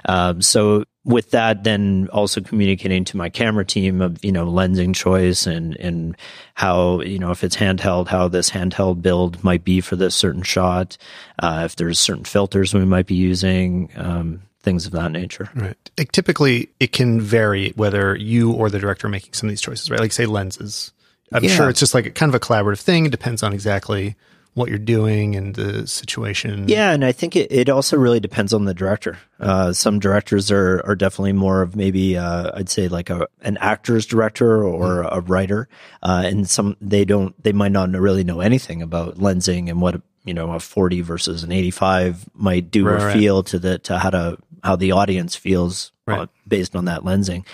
um, 0.08 0.40
so 0.40 0.84
with 1.04 1.30
that 1.32 1.62
then 1.64 2.08
also 2.12 2.40
communicating 2.40 3.04
to 3.04 3.16
my 3.16 3.28
camera 3.28 3.64
team 3.66 4.00
of 4.00 4.24
you 4.24 4.32
know 4.32 4.46
lensing 4.46 4.94
choice 4.94 5.46
and 5.46 5.76
and 5.76 6.16
how 6.54 7.00
you 7.02 7.18
know 7.18 7.30
if 7.30 7.44
it's 7.44 7.56
handheld 7.56 8.08
how 8.08 8.28
this 8.28 8.50
handheld 8.50 9.02
build 9.02 9.44
might 9.44 9.62
be 9.62 9.80
for 9.80 9.94
this 9.96 10.14
certain 10.14 10.42
shot 10.42 10.96
uh, 11.42 11.62
if 11.64 11.76
there's 11.76 11.98
certain 11.98 12.24
filters 12.24 12.72
we 12.74 12.84
might 12.84 13.06
be 13.06 13.14
using 13.14 13.90
um, 13.96 14.42
things 14.68 14.86
of 14.86 14.92
that 14.92 15.10
nature 15.12 15.48
Right. 15.54 15.76
Like, 15.98 16.12
typically, 16.12 16.68
it 16.78 16.92
can 16.92 17.20
vary 17.20 17.72
whether 17.76 18.14
you 18.16 18.52
or 18.52 18.70
the 18.70 18.78
director 18.78 19.06
are 19.06 19.10
making 19.10 19.32
some 19.32 19.48
of 19.48 19.52
these 19.52 19.60
choices, 19.68 19.90
right? 19.90 20.00
Like, 20.00 20.12
say, 20.12 20.26
lenses. 20.26 20.92
I'm 21.32 21.42
Yeah. 21.44 21.54
sure 21.56 21.68
it's 21.68 21.80
just 21.80 21.94
like 21.94 22.06
a 22.06 22.10
kind 22.10 22.30
of 22.30 22.34
a 22.34 22.40
collaborative 22.46 22.80
thing. 22.80 23.06
It 23.06 23.10
depends 23.12 23.42
on 23.42 23.52
exactly 23.52 24.14
what 24.54 24.68
you're 24.70 24.78
doing 24.96 25.36
and 25.36 25.54
the 25.54 25.86
situation. 25.86 26.68
Yeah, 26.68 26.90
and 26.92 27.04
I 27.04 27.12
think 27.12 27.36
it, 27.36 27.52
it 27.52 27.68
also 27.68 27.96
really 27.96 28.18
depends 28.20 28.52
on 28.52 28.64
the 28.64 28.74
director. 28.74 29.18
Uh, 29.38 29.72
some 29.72 29.98
directors 30.00 30.50
are 30.50 30.82
are 30.84 30.96
definitely 30.96 31.32
more 31.34 31.62
of 31.62 31.76
maybe 31.76 32.16
uh, 32.16 32.50
I'd 32.54 32.68
say 32.68 32.88
like 32.88 33.08
a 33.10 33.26
an 33.42 33.56
actor's 33.60 34.04
director 34.06 34.64
or 34.64 35.02
Mm-hmm. 35.04 35.16
a 35.18 35.20
writer, 35.20 35.68
uh, 36.02 36.22
and 36.26 36.48
some 36.50 36.76
they 36.80 37.04
don't 37.04 37.34
they 37.42 37.52
might 37.52 37.72
not 37.72 37.90
really 37.90 38.24
know 38.24 38.40
anything 38.40 38.82
about 38.82 39.16
lensing 39.18 39.68
and 39.70 39.80
what 39.80 40.00
you 40.24 40.34
know 40.34 40.50
a 40.52 40.58
forty 40.60 41.02
versus 41.02 41.44
an 41.44 41.52
eighty 41.52 41.70
five 41.70 42.28
might 42.34 42.70
do 42.70 42.84
Right, 42.86 43.00
or 43.02 43.06
right. 43.06 43.12
feel 43.16 43.42
to 43.44 43.58
the 43.60 43.78
to 43.86 43.98
how 43.98 44.10
to 44.10 44.38
how 44.62 44.76
the 44.76 44.92
audience 44.92 45.34
feels 45.36 45.92
Right. 46.06 46.20
uh, 46.20 46.26
based 46.46 46.74
on 46.74 46.86
that 46.86 47.02
lensing. 47.02 47.44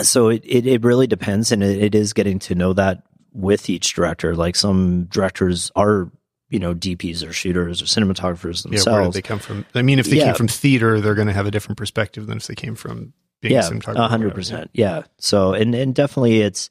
So 0.00 0.28
it, 0.28 0.42
it, 0.44 0.66
it 0.66 0.84
really 0.84 1.06
depends, 1.06 1.52
and 1.52 1.62
it, 1.62 1.82
it 1.82 1.94
is 1.94 2.12
getting 2.12 2.38
to 2.40 2.54
know 2.54 2.72
that 2.74 3.02
with 3.32 3.70
each 3.70 3.94
director. 3.94 4.34
Like 4.36 4.56
some 4.56 5.04
directors 5.04 5.70
are, 5.74 6.10
you 6.50 6.58
know, 6.58 6.74
DPs 6.74 7.26
or 7.26 7.32
shooters 7.32 7.80
or 7.80 7.86
cinematographers 7.86 8.66
Yeah, 8.70 8.92
where 8.92 9.04
did 9.04 9.12
they 9.14 9.22
come 9.22 9.38
from? 9.38 9.64
I 9.74 9.80
mean, 9.82 9.98
if 9.98 10.06
they 10.10 10.16
Yeah. 10.16 10.26
came 10.26 10.34
from 10.34 10.48
theater, 10.48 11.00
they're 11.00 11.14
going 11.14 11.28
to 11.28 11.32
have 11.34 11.46
a 11.46 11.50
different 11.50 11.78
perspective 11.78 12.26
than 12.26 12.36
if 12.38 12.46
they 12.46 12.54
came 12.54 12.74
from 12.74 13.14
being 13.40 13.54
a 13.54 13.56
yeah, 13.56 13.62
cinematographer. 13.62 13.96
a 14.04 14.08
hundred 14.08 14.34
percent. 14.34 14.70
Yeah. 14.74 15.02
So, 15.18 15.54
and 15.54 15.74
and 15.74 15.94
definitely, 15.94 16.40
it's 16.40 16.68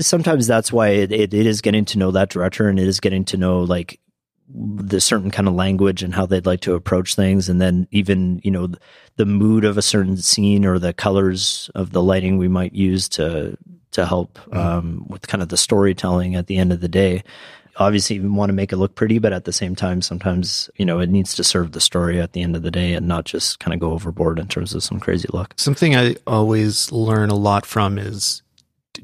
sometimes 0.00 0.46
that's 0.46 0.72
why 0.72 0.88
it, 0.90 1.12
it, 1.12 1.34
it 1.34 1.46
is 1.46 1.60
getting 1.60 1.84
to 1.86 1.98
know 1.98 2.10
that 2.12 2.28
director, 2.28 2.68
and 2.68 2.78
it 2.78 2.86
is 2.86 3.00
getting 3.00 3.24
to 3.26 3.36
know 3.36 3.62
like 3.62 3.98
the 4.54 5.00
certain 5.00 5.30
kind 5.30 5.48
of 5.48 5.54
language 5.54 6.02
and 6.02 6.14
how 6.14 6.26
they'd 6.26 6.46
like 6.46 6.60
to 6.60 6.74
approach 6.74 7.14
things, 7.14 7.48
and 7.48 7.60
then 7.60 7.88
even 7.90 8.40
you 8.44 8.50
know 8.50 8.68
the 9.16 9.26
mood 9.26 9.64
of 9.64 9.78
a 9.78 9.82
certain 9.82 10.16
scene 10.16 10.64
or 10.64 10.78
the 10.78 10.92
colors 10.92 11.70
of 11.74 11.92
the 11.92 12.02
lighting 12.02 12.38
we 12.38 12.48
might 12.48 12.72
use 12.72 13.08
to 13.10 13.56
to 13.92 14.06
help 14.06 14.38
um, 14.54 15.04
with 15.08 15.26
kind 15.28 15.42
of 15.42 15.48
the 15.48 15.56
storytelling 15.56 16.34
at 16.34 16.46
the 16.46 16.56
end 16.56 16.72
of 16.72 16.80
the 16.80 16.88
day. 16.88 17.22
Obviously, 17.76 18.20
we 18.20 18.28
want 18.28 18.50
to 18.50 18.54
make 18.54 18.72
it 18.72 18.76
look 18.76 18.94
pretty, 18.94 19.18
but 19.18 19.32
at 19.32 19.44
the 19.44 19.52
same 19.52 19.74
time, 19.74 20.02
sometimes 20.02 20.68
you 20.76 20.84
know 20.84 21.00
it 21.00 21.08
needs 21.08 21.34
to 21.34 21.44
serve 21.44 21.72
the 21.72 21.80
story 21.80 22.20
at 22.20 22.32
the 22.32 22.42
end 22.42 22.54
of 22.54 22.62
the 22.62 22.70
day, 22.70 22.92
and 22.92 23.08
not 23.08 23.24
just 23.24 23.60
kind 23.60 23.72
of 23.72 23.80
go 23.80 23.92
overboard 23.92 24.38
in 24.38 24.48
terms 24.48 24.74
of 24.74 24.82
some 24.82 25.00
crazy 25.00 25.28
look. 25.32 25.54
Something 25.56 25.96
I 25.96 26.16
always 26.26 26.92
learn 26.92 27.30
a 27.30 27.34
lot 27.34 27.64
from 27.64 27.98
is 27.98 28.42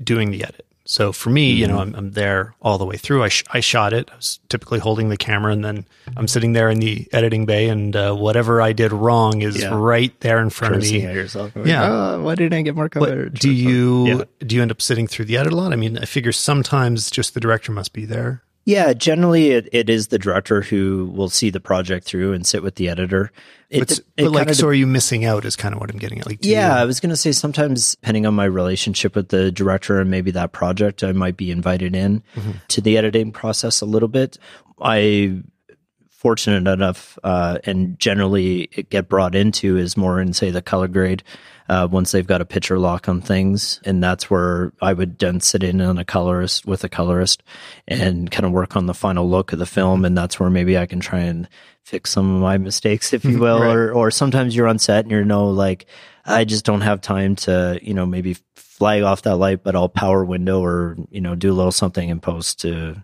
doing 0.02 0.30
the 0.30 0.44
edit. 0.44 0.66
So 0.90 1.12
for 1.12 1.29
me, 1.29 1.51
you 1.53 1.66
Mm-hmm. 1.66 1.74
know, 1.77 1.83
I'm, 1.83 1.94
I'm 1.94 2.11
there 2.12 2.55
all 2.62 2.79
the 2.79 2.87
way 2.87 2.96
through. 2.96 3.22
I, 3.22 3.29
sh- 3.29 3.44
I 3.51 3.61
shot 3.61 3.92
it. 3.92 4.09
I 4.11 4.16
was 4.16 4.40
typically 4.48 4.79
holding 4.79 5.11
the 5.11 5.18
camera, 5.18 5.53
and 5.53 5.62
then 5.62 5.85
I'm 6.16 6.27
sitting 6.27 6.55
there 6.55 6.70
in 6.70 6.81
the 6.81 7.07
editing 7.12 7.44
bay, 7.44 7.68
and 7.68 7.94
uh, 7.94 8.14
whatever 8.14 8.62
I 8.62 8.72
did 8.72 8.90
wrong 8.90 9.42
is 9.42 9.61
Yeah. 9.61 9.74
right 9.74 10.18
there 10.20 10.40
in 10.40 10.48
front 10.48 10.77
of 10.77 10.81
me. 10.81 11.05
at 11.05 11.14
yourself. 11.14 11.53
Yeah. 11.62 11.87
"Oh, 11.87 12.22
why 12.22 12.35
didn't 12.37 12.59
I 12.59 12.62
get 12.62 12.74
more 12.74 12.85
What, 12.85 12.92
coverage? 12.92 13.38
do 13.38 13.51
you 13.53 14.07
Yeah. 14.07 14.24
do 14.46 14.57
you 14.57 14.62
end 14.62 14.70
up 14.70 14.81
sitting 14.81 15.07
through 15.07 15.27
the 15.27 15.37
edit 15.37 15.53
a 15.53 15.57
lot? 15.57 15.74
I 15.74 15.77
mean, 15.77 15.98
I 15.98 16.07
figure 16.07 16.33
sometimes 16.33 17.11
just 17.11 17.35
the 17.35 17.40
director 17.40 17.70
must 17.70 17.92
be 17.92 18.07
there. 18.07 18.42
Yeah, 18.68 18.92
generally 18.92 19.52
it, 19.52 19.66
it 19.72 19.88
is 19.88 20.09
the 20.09 20.18
director 20.18 20.61
who 20.61 21.11
will 21.14 21.31
see 21.31 21.48
the 21.48 21.59
project 21.59 22.04
through 22.04 22.35
and 22.35 22.46
sit 22.46 22.62
with 22.62 22.74
the 22.74 22.90
editor. 22.90 23.33
It, 23.70 23.78
But, 23.78 23.90
it 23.92 24.04
but 24.18 24.31
like, 24.33 24.52
so 24.52 24.66
are 24.68 24.74
you 24.74 24.87
missing 24.87 25.24
out? 25.24 25.46
Is 25.46 25.57
kind 25.57 25.74
of 25.74 25.81
what 25.81 25.90
I'm 25.90 25.96
getting 25.96 26.20
at. 26.20 26.26
Like, 26.26 26.40
Yeah, 26.42 26.76
I 26.76 26.85
was 26.85 27.00
going 27.00 27.09
to 27.09 27.16
say 27.16 27.33
sometimes, 27.33 27.94
depending 27.94 28.26
on 28.26 28.35
my 28.35 28.44
relationship 28.44 29.16
with 29.16 29.31
the 29.31 29.50
director 29.50 30.00
and 30.00 30.11
maybe 30.11 30.31
that 30.33 30.52
project, 30.52 31.02
I 31.02 31.12
might 31.12 31.38
be 31.38 31.50
invited 31.50 31.96
in 31.96 32.22
Mm-hmm. 32.37 32.50
to 32.68 32.81
the 32.83 32.98
editing 32.98 33.33
process 33.33 33.81
a 33.81 33.87
little 33.87 34.07
bit. 34.09 34.37
I 34.83 35.40
fortunate 36.18 36.70
enough 36.70 37.16
uh, 37.22 37.59
and 37.62 37.96
generally 38.00 38.66
get 38.90 39.09
brought 39.09 39.37
into 39.37 39.76
is 39.76 39.96
more 39.96 40.20
in 40.20 40.33
say 40.33 40.50
the 40.50 40.61
color 40.61 40.88
grade 40.88 41.22
uh, 41.68 41.87
once 41.88 42.11
they've 42.11 42.26
got 42.26 42.40
a 42.40 42.44
picture 42.44 42.76
lock 42.76 43.09
on 43.09 43.20
things. 43.20 43.81
And 43.85 44.02
that's 44.02 44.28
where 44.28 44.72
i 44.83 44.92
would 44.92 45.16
then 45.20 45.38
sit 45.38 45.62
in 45.62 45.81
on 45.81 45.96
a 45.96 46.04
colorist 46.04 46.66
with 46.66 46.83
a 46.83 46.88
colorist 46.88 47.44
and 47.87 48.28
kind 48.33 48.44
of 48.44 48.50
work 48.50 48.74
on 48.74 48.87
the 48.87 48.94
final 48.94 49.31
look 49.31 49.52
of 49.52 49.61
the 49.61 49.66
film. 49.66 50.04
And 50.04 50.18
that's 50.18 50.40
where 50.40 50.50
maybe 50.50 50.76
i 50.76 50.87
can 50.87 50.98
try 50.98 51.20
and 51.20 51.48
fix 51.85 52.11
some 52.11 52.35
of 52.35 52.42
my 52.42 52.59
mistakes 52.59 53.12
if 53.12 53.24
you 53.24 53.38
will. 53.38 53.61
Right. 53.61 53.72
or 53.72 53.92
or 53.92 54.11
sometimes 54.11 54.57
you're 54.57 54.66
on 54.66 54.81
set 54.81 55.04
and 55.04 55.12
you're 55.12 55.24
no 55.24 55.48
like 55.48 55.87
i 56.26 56.44
just 56.44 56.64
don't 56.64 56.81
have 56.81 57.00
time 57.00 57.37
to 57.37 57.78
you 57.81 57.94
know 57.94 58.04
maybe 58.07 58.37
flag 58.57 59.04
off 59.04 59.22
that 59.22 59.37
light 59.37 59.62
but 59.62 59.74
i'll 59.74 59.88
power 59.88 60.24
window 60.24 60.62
or 60.62 60.96
you 61.11 61.20
know 61.20 61.35
do 61.35 61.50
a 61.50 61.54
little 61.54 61.72
something 61.72 62.09
in 62.09 62.20
post 62.20 62.61
to 62.61 63.02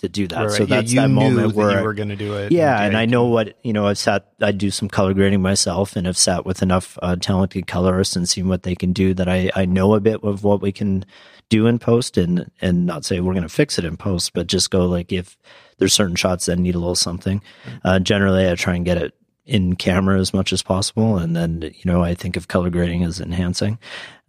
to 0.00 0.08
do 0.08 0.26
that. 0.28 0.42
Right. 0.42 0.50
So 0.52 0.66
that's 0.66 0.92
yeah, 0.92 1.02
that 1.02 1.08
moment 1.08 1.54
where 1.54 1.78
you 1.78 1.84
were 1.84 1.94
going 1.94 2.08
to 2.08 2.16
do 2.16 2.34
it. 2.34 2.52
Yeah, 2.52 2.76
and, 2.76 2.88
and 2.88 2.96
I 2.96 3.06
know 3.06 3.26
what 3.26 3.56
you 3.62 3.72
know. 3.72 3.86
I've 3.86 3.98
sat, 3.98 4.26
I 4.40 4.52
do 4.52 4.70
some 4.70 4.88
color 4.88 5.14
grading 5.14 5.42
myself, 5.42 5.96
and 5.96 6.06
have 6.06 6.16
sat 6.16 6.44
with 6.44 6.62
enough 6.62 6.98
uh, 7.02 7.16
talented 7.16 7.66
colorists 7.66 8.16
and 8.16 8.28
seen 8.28 8.48
what 8.48 8.62
they 8.62 8.74
can 8.74 8.92
do 8.92 9.14
that 9.14 9.28
I 9.28 9.50
I 9.54 9.66
know 9.66 9.94
a 9.94 10.00
bit 10.00 10.22
of 10.24 10.44
what 10.44 10.60
we 10.60 10.72
can 10.72 11.04
do 11.48 11.66
in 11.66 11.78
post, 11.78 12.16
and 12.16 12.50
and 12.60 12.86
not 12.86 13.04
say 13.04 13.20
we're 13.20 13.34
going 13.34 13.42
to 13.42 13.48
fix 13.48 13.78
it 13.78 13.84
in 13.84 13.96
post, 13.96 14.32
but 14.32 14.46
just 14.46 14.70
go 14.70 14.86
like 14.86 15.12
if 15.12 15.36
there's 15.78 15.94
certain 15.94 16.16
shots 16.16 16.46
that 16.46 16.58
need 16.58 16.74
a 16.74 16.78
little 16.78 16.94
something. 16.94 17.42
Mm-hmm. 17.64 17.78
Uh, 17.84 17.98
generally, 18.00 18.48
I 18.48 18.54
try 18.54 18.76
and 18.76 18.84
get 18.84 18.98
it 18.98 19.14
in 19.44 19.74
camera 19.74 20.18
as 20.20 20.32
much 20.32 20.52
as 20.52 20.62
possible. 20.62 21.16
And 21.16 21.34
then, 21.34 21.62
you 21.62 21.90
know, 21.90 22.02
I 22.02 22.14
think 22.14 22.36
of 22.36 22.48
color 22.48 22.70
grading 22.70 23.02
as 23.02 23.20
enhancing. 23.20 23.78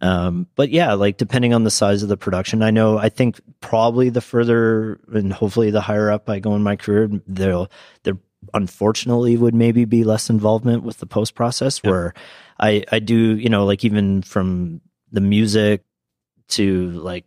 Um, 0.00 0.46
but 0.56 0.70
yeah, 0.70 0.94
like 0.94 1.16
depending 1.16 1.54
on 1.54 1.64
the 1.64 1.70
size 1.70 2.02
of 2.02 2.08
the 2.08 2.16
production, 2.16 2.62
I 2.62 2.70
know, 2.70 2.98
I 2.98 3.08
think 3.08 3.40
probably 3.60 4.08
the 4.08 4.20
further 4.20 4.98
and 5.12 5.32
hopefully 5.32 5.70
the 5.70 5.80
higher 5.80 6.10
up 6.10 6.28
I 6.28 6.40
go 6.40 6.56
in 6.56 6.62
my 6.62 6.76
career, 6.76 7.08
there 7.26 7.66
there 8.02 8.18
unfortunately 8.54 9.36
would 9.36 9.54
maybe 9.54 9.84
be 9.84 10.02
less 10.02 10.28
involvement 10.28 10.82
with 10.82 10.98
the 10.98 11.06
post 11.06 11.34
process 11.34 11.80
yep. 11.84 11.90
where 11.90 12.14
I, 12.58 12.84
I 12.90 12.98
do, 12.98 13.36
you 13.36 13.48
know, 13.48 13.64
like 13.64 13.84
even 13.84 14.22
from 14.22 14.80
the 15.12 15.20
music 15.20 15.82
to 16.48 16.90
like 16.90 17.24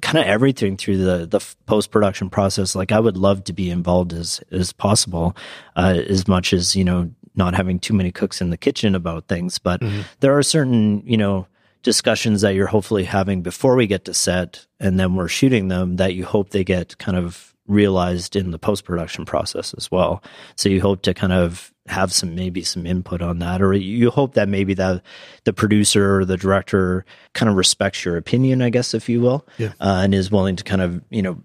kind 0.00 0.18
of 0.18 0.24
everything 0.24 0.76
through 0.76 0.98
the 0.98 1.26
the 1.26 1.54
post 1.66 1.90
production 1.90 2.30
process. 2.30 2.74
Like 2.74 2.92
I 2.92 3.00
would 3.00 3.16
love 3.16 3.44
to 3.44 3.52
be 3.52 3.70
involved 3.70 4.12
as 4.12 4.40
as 4.50 4.72
possible, 4.72 5.36
uh, 5.76 6.02
as 6.08 6.28
much 6.28 6.52
as 6.52 6.76
you 6.76 6.84
know, 6.84 7.10
not 7.34 7.54
having 7.54 7.78
too 7.78 7.94
many 7.94 8.12
cooks 8.12 8.40
in 8.40 8.50
the 8.50 8.56
kitchen 8.56 8.94
about 8.94 9.28
things. 9.28 9.58
But 9.58 9.80
mm-hmm. 9.80 10.02
there 10.20 10.36
are 10.36 10.42
certain 10.42 11.02
you 11.04 11.16
know 11.16 11.46
discussions 11.82 12.42
that 12.42 12.54
you're 12.54 12.68
hopefully 12.68 13.04
having 13.04 13.42
before 13.42 13.74
we 13.74 13.86
get 13.86 14.04
to 14.06 14.14
set, 14.14 14.66
and 14.80 14.98
then 14.98 15.14
we're 15.14 15.28
shooting 15.28 15.68
them 15.68 15.96
that 15.96 16.14
you 16.14 16.24
hope 16.24 16.50
they 16.50 16.64
get 16.64 16.98
kind 16.98 17.16
of 17.16 17.51
realized 17.72 18.36
in 18.36 18.50
the 18.50 18.58
post 18.58 18.84
production 18.84 19.24
process 19.24 19.74
as 19.76 19.90
well. 19.90 20.22
So 20.56 20.68
you 20.68 20.80
hope 20.80 21.02
to 21.02 21.14
kind 21.14 21.32
of 21.32 21.72
have 21.86 22.12
some 22.12 22.34
maybe 22.34 22.62
some 22.62 22.86
input 22.86 23.22
on 23.22 23.38
that, 23.40 23.60
or 23.60 23.72
you 23.72 24.10
hope 24.10 24.34
that 24.34 24.48
maybe 24.48 24.74
that 24.74 25.02
the 25.44 25.52
producer 25.52 26.18
or 26.18 26.24
the 26.24 26.36
director 26.36 27.04
kind 27.34 27.50
of 27.50 27.56
respects 27.56 28.04
your 28.04 28.16
opinion, 28.16 28.62
I 28.62 28.70
guess, 28.70 28.94
if 28.94 29.08
you 29.08 29.20
will, 29.20 29.46
yeah. 29.58 29.72
uh, 29.80 30.00
and 30.04 30.14
is 30.14 30.30
willing 30.30 30.56
to 30.56 30.64
kind 30.64 30.82
of 30.82 31.02
you 31.10 31.22
know 31.22 31.42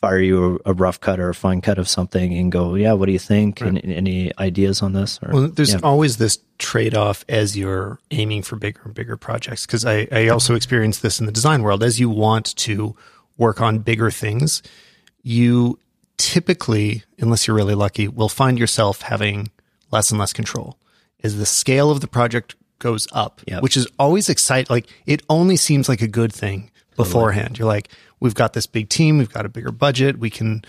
fire 0.00 0.18
you 0.18 0.60
a, 0.64 0.70
a, 0.70 0.72
rough 0.72 0.98
cut 1.00 1.20
or 1.20 1.28
a 1.28 1.34
fine 1.34 1.60
cut 1.60 1.78
of 1.78 1.88
something 1.88 2.32
and 2.34 2.50
go, 2.50 2.74
yeah, 2.74 2.92
what 2.92 3.06
do 3.06 3.12
you 3.12 3.18
think? 3.18 3.60
Right. 3.60 3.68
And, 3.68 3.92
any 3.92 4.32
ideas 4.38 4.80
on 4.82 4.94
this? 4.94 5.18
Or, 5.22 5.32
well, 5.32 5.48
there's 5.48 5.74
yeah. 5.74 5.80
always 5.82 6.16
this 6.16 6.38
trade 6.58 6.94
off 6.94 7.24
as 7.28 7.56
you're 7.56 7.98
aiming 8.10 8.42
for 8.42 8.56
bigger 8.56 8.80
and 8.84 8.94
bigger 8.94 9.16
projects. 9.16 9.66
Cause 9.66 9.84
I, 9.84 10.08
I 10.10 10.28
also 10.28 10.54
experienced 10.54 11.02
this 11.02 11.20
in 11.20 11.26
the 11.26 11.32
design 11.32 11.62
world. 11.62 11.82
As 11.82 12.00
you 12.00 12.08
want 12.08 12.56
to 12.56 12.96
work 13.36 13.60
on 13.60 13.80
bigger 13.80 14.10
things, 14.10 14.62
you 15.22 15.78
typically, 16.16 17.02
unless 17.18 17.46
you're 17.46 17.56
really 17.56 17.74
lucky, 17.74 18.08
will 18.08 18.28
find 18.28 18.58
yourself 18.58 19.02
having 19.02 19.48
less 19.90 20.10
and 20.10 20.20
less 20.20 20.32
control 20.32 20.78
as 21.22 21.36
the 21.36 21.46
scale 21.46 21.90
of 21.90 22.00
the 22.00 22.08
project 22.08 22.54
goes 22.78 23.06
up, 23.12 23.40
yep. 23.46 23.62
which 23.62 23.76
is 23.76 23.86
always 23.98 24.28
exciting. 24.28 24.66
Like 24.70 24.86
it 25.06 25.22
only 25.28 25.56
seems 25.56 25.88
like 25.88 26.02
a 26.02 26.08
good 26.08 26.32
thing 26.32 26.70
beforehand. 26.96 27.58
You're 27.58 27.68
like, 27.68 27.88
we've 28.20 28.34
got 28.34 28.52
this 28.52 28.66
big 28.66 28.88
team, 28.88 29.18
we've 29.18 29.32
got 29.32 29.46
a 29.46 29.48
bigger 29.48 29.72
budget, 29.72 30.18
we 30.18 30.30
can 30.30 30.62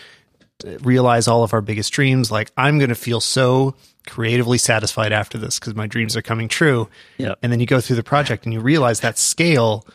uh, 0.65 0.77
realize 0.79 1.27
all 1.27 1.43
of 1.43 1.53
our 1.53 1.61
biggest 1.61 1.91
dreams. 1.91 2.31
Like 2.31 2.51
I'm 2.57 2.77
going 2.77 2.89
to 2.89 2.95
feel 2.95 3.21
so 3.21 3.75
creatively 4.07 4.57
satisfied 4.57 5.11
after 5.11 5.37
this 5.37 5.59
because 5.59 5.75
my 5.75 5.87
dreams 5.87 6.15
are 6.15 6.21
coming 6.21 6.47
true. 6.47 6.89
Yep. 7.17 7.39
And 7.41 7.51
then 7.51 7.59
you 7.59 7.65
go 7.65 7.81
through 7.81 7.97
the 7.97 8.03
project 8.03 8.45
and 8.45 8.53
you 8.53 8.59
realize 8.59 9.01
that 9.01 9.17
scale 9.17 9.85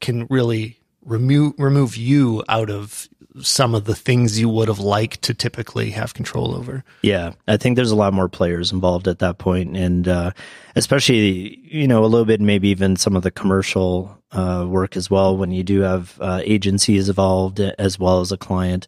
can 0.00 0.26
really 0.28 0.78
remove 1.04 1.54
remove 1.58 1.96
you 1.96 2.44
out 2.48 2.70
of 2.70 3.08
some 3.40 3.74
of 3.74 3.84
the 3.84 3.94
things 3.94 4.38
you 4.38 4.48
would 4.48 4.68
have 4.68 4.78
liked 4.78 5.22
to 5.22 5.34
typically 5.34 5.90
have 5.90 6.12
control 6.14 6.54
over. 6.54 6.84
Yeah, 7.02 7.32
I 7.48 7.56
think 7.56 7.76
there's 7.76 7.90
a 7.90 7.96
lot 7.96 8.12
more 8.12 8.28
players 8.28 8.72
involved 8.72 9.08
at 9.08 9.20
that 9.20 9.38
point, 9.38 9.76
and 9.76 10.06
uh, 10.06 10.32
especially 10.76 11.58
you 11.64 11.88
know 11.88 12.04
a 12.04 12.06
little 12.06 12.26
bit 12.26 12.40
maybe 12.40 12.68
even 12.68 12.96
some 12.96 13.16
of 13.16 13.22
the 13.22 13.30
commercial 13.30 14.18
uh, 14.32 14.66
work 14.68 14.96
as 14.96 15.10
well. 15.10 15.36
When 15.36 15.50
you 15.50 15.62
do 15.62 15.80
have 15.80 16.18
uh, 16.20 16.40
agencies 16.44 17.08
involved 17.08 17.60
as 17.60 17.98
well 17.98 18.20
as 18.20 18.32
a 18.32 18.38
client, 18.38 18.86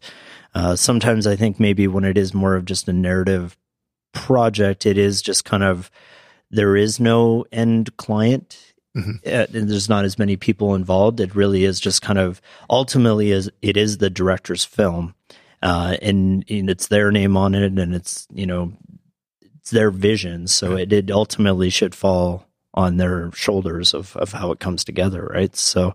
uh, 0.53 0.75
sometimes 0.75 1.27
I 1.27 1.35
think 1.35 1.59
maybe 1.59 1.87
when 1.87 2.05
it 2.05 2.17
is 2.17 2.33
more 2.33 2.55
of 2.55 2.65
just 2.65 2.87
a 2.87 2.93
narrative 2.93 3.57
project, 4.13 4.85
it 4.85 4.97
is 4.97 5.21
just 5.21 5.45
kind 5.45 5.63
of 5.63 5.89
there 6.51 6.75
is 6.75 6.99
no 6.99 7.45
end 7.51 7.97
client 7.97 8.74
Mm-hmm. 8.95 9.11
Uh, 9.25 9.59
and 9.59 9.69
there's 9.69 9.89
not 9.89 10.05
as 10.05 10.17
many 10.17 10.37
people 10.37 10.73
involved. 10.73 11.19
It 11.19 11.35
really 11.35 11.65
is 11.65 11.79
just 11.79 12.01
kind 12.01 12.17
of 12.17 12.41
ultimately 12.69 13.31
is 13.31 13.51
it 13.61 13.75
is 13.75 13.97
the 13.97 14.09
director's 14.09 14.63
film, 14.63 15.15
uh, 15.61 15.97
and, 16.01 16.45
and, 16.49 16.69
it's 16.69 16.87
their 16.87 17.11
name 17.11 17.35
on 17.35 17.55
it, 17.55 17.77
and 17.77 17.93
it's 17.93 18.25
you 18.33 18.45
know 18.45 18.71
it's 19.55 19.71
their 19.71 19.91
vision. 19.91 20.47
So 20.47 20.77
it, 20.77 20.93
it 20.93 21.11
ultimately 21.11 21.69
should 21.69 21.93
fall 21.93 22.47
on 22.73 22.97
their 22.97 23.31
shoulders 23.33 23.93
of 23.93 24.15
of 24.15 24.31
how 24.31 24.51
it 24.51 24.59
comes 24.59 24.83
together, 24.83 25.29
right? 25.33 25.55
So 25.55 25.93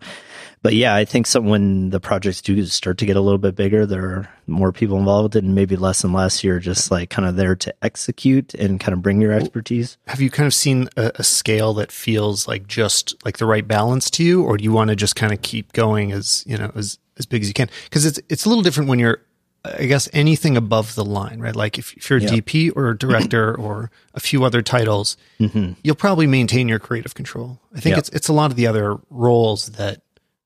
but 0.63 0.75
yeah, 0.75 0.95
I 0.95 1.05
think 1.05 1.27
some 1.27 1.47
when 1.47 1.91
the 1.91 2.01
projects 2.01 2.43
do 2.43 2.65
start 2.67 2.99
to 2.99 3.07
get 3.07 3.17
a 3.17 3.21
little 3.21 3.39
bit 3.39 3.57
bigger, 3.57 3.87
there 3.87 4.05
are 4.05 4.29
more 4.47 4.73
people 4.73 4.99
involved, 4.99 5.35
and 5.35 5.55
maybe 5.55 5.77
less 5.77 6.05
and 6.05 6.13
less. 6.13 6.45
You're 6.45 6.59
just 6.59 6.91
like 6.91 7.09
kind 7.09 7.27
of 7.27 7.37
there 7.37 7.57
to 7.57 7.75
execute 7.83 8.53
and 8.55 8.79
kind 8.79 8.93
of 8.93 9.01
bring 9.01 9.21
your 9.21 9.33
expertise. 9.33 9.97
Have 10.07 10.21
you 10.21 10.31
kind 10.31 10.47
of 10.47 10.53
seen 10.53 10.89
a, 10.97 11.13
a 11.17 11.25
scale 11.25 11.73
that 11.75 11.91
feels 11.91 12.47
like 12.47 12.67
just 12.67 13.25
like 13.25 13.39
the 13.39 13.47
right 13.47 13.67
balance 13.67 14.11
to 14.11 14.25
you, 14.25 14.43
or 14.43 14.59
do 14.59 14.65
you 14.65 14.73
want 14.73 14.91
to 14.91 14.97
just 14.97 15.17
kind 15.17 15.33
of 15.33 15.41
keep 15.41 15.73
going 15.73 16.13
as 16.13 16.45
you 16.47 16.59
know 16.59 16.71
as 16.75 16.99
as 17.17 17.25
big 17.25 17.43
as 17.43 17.49
you 17.49 17.55
can? 17.55 17.71
Because 17.85 18.05
it's 18.05 18.21
it's 18.29 18.45
a 18.45 18.49
little 18.49 18.63
different 18.63 18.91
when 18.91 18.99
you're 18.99 19.23
I 19.65 19.87
guess 19.87 20.09
anything 20.13 20.57
above 20.57 20.95
the 20.95 21.05
line, 21.05 21.39
right? 21.39 21.55
Like 21.55 21.79
if, 21.79 21.93
if 21.95 22.09
you're 22.09 22.19
a 22.19 22.23
yep. 22.23 22.33
DP 22.33 22.73
or 22.75 22.91
a 22.91 22.99
director 22.99 23.55
or 23.59 23.91
a 24.15 24.21
few 24.21 24.45
other 24.45 24.63
titles, 24.63 25.17
mm-hmm. 25.39 25.73
you'll 25.83 25.97
probably 25.97 26.27
maintain 26.27 26.67
your 26.67 26.79
creative 26.79 27.15
control. 27.15 27.61
I 27.75 27.81
think 27.81 27.93
yep. 27.97 27.99
it's 27.99 28.09
it's 28.11 28.29
a 28.29 28.33
lot 28.33 28.51
of 28.51 28.57
the 28.57 28.67
other 28.67 28.99
roles 29.11 29.67
that 29.71 30.03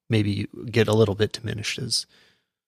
maybe 0.09 0.49
get 0.71 0.89
a 0.89 0.95
little 0.95 1.15
bit 1.15 1.33
diminished 1.33 1.79
as 1.79 2.07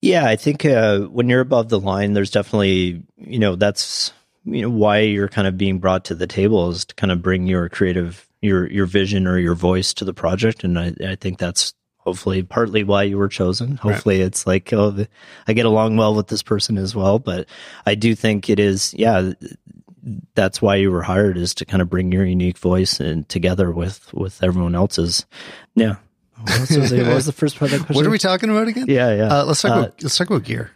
yeah 0.01 0.25
i 0.25 0.35
think 0.35 0.65
uh, 0.65 0.99
when 0.99 1.29
you're 1.29 1.41
above 1.41 1.69
the 1.69 1.79
line 1.79 2.13
there's 2.13 2.31
definitely 2.31 3.03
you 3.17 3.39
know 3.39 3.55
that's 3.55 4.11
you 4.47 4.61
know 4.61 4.69
why 4.69 4.99
you're 4.99 5.27
kind 5.27 5.47
of 5.47 5.57
being 5.57 5.79
brought 5.79 6.05
to 6.05 6.15
the 6.15 6.27
table 6.27 6.69
is 6.69 6.85
to 6.85 6.95
kind 6.95 7.11
of 7.11 7.21
bring 7.21 7.47
your 7.47 7.67
creative 7.69 8.27
your 8.41 8.69
your 8.71 8.85
vision 8.85 9.27
or 9.27 9.37
your 9.37 9.55
voice 9.55 9.93
to 9.93 10.05
the 10.05 10.13
project. 10.13 10.63
And 10.63 10.79
i, 10.79 10.93
I 11.05 11.15
think 11.15 11.37
that's 11.37 11.73
hopefully 11.97 12.41
partly 12.41 12.83
why 12.83 13.03
you 13.03 13.17
were 13.17 13.27
chosen. 13.27 13.75
Hopefully 13.75 14.19
right. 14.19 14.27
it's 14.27 14.47
like 14.47 14.71
oh 14.73 15.05
i 15.47 15.53
get 15.53 15.65
along 15.65 15.97
well 15.97 16.15
with 16.15 16.27
this 16.27 16.43
person 16.43 16.77
as 16.77 16.95
well. 16.95 17.19
But 17.19 17.47
i 17.85 17.95
do 17.95 18.15
think 18.15 18.49
it 18.49 18.59
is 18.59 18.93
yeah 18.93 19.33
that's 20.35 20.61
why 20.61 20.75
you 20.75 20.89
were 20.89 21.01
hired 21.01 21.37
is 21.37 21.53
to 21.55 21.65
kind 21.65 21.81
of 21.81 21.89
bring 21.89 22.13
your 22.13 22.23
unique 22.23 22.57
voice 22.57 23.01
and 23.01 23.27
together 23.27 23.71
with 23.71 24.13
with 24.13 24.41
everyone 24.41 24.75
else's. 24.75 25.25
Yeah 25.75 25.97
what 26.41 26.59
was, 26.69 26.91
what 26.91 27.07
was 27.07 27.25
the 27.25 27.31
first 27.31 27.57
part 27.57 27.71
of 27.71 27.79
that 27.79 27.85
question? 27.85 27.95
What 27.95 28.05
are 28.05 28.11
we 28.11 28.19
talking 28.19 28.49
about 28.49 28.67
again? 28.67 28.85
Yeah, 28.87 29.13
yeah. 29.15 29.39
Uh, 29.39 29.45
let's 29.45 29.61
talk 29.61 29.71
uh, 29.71 29.79
about 29.79 30.03
let's 30.03 30.17
talk 30.17 30.29
about 30.29 30.43
gear. 30.43 30.71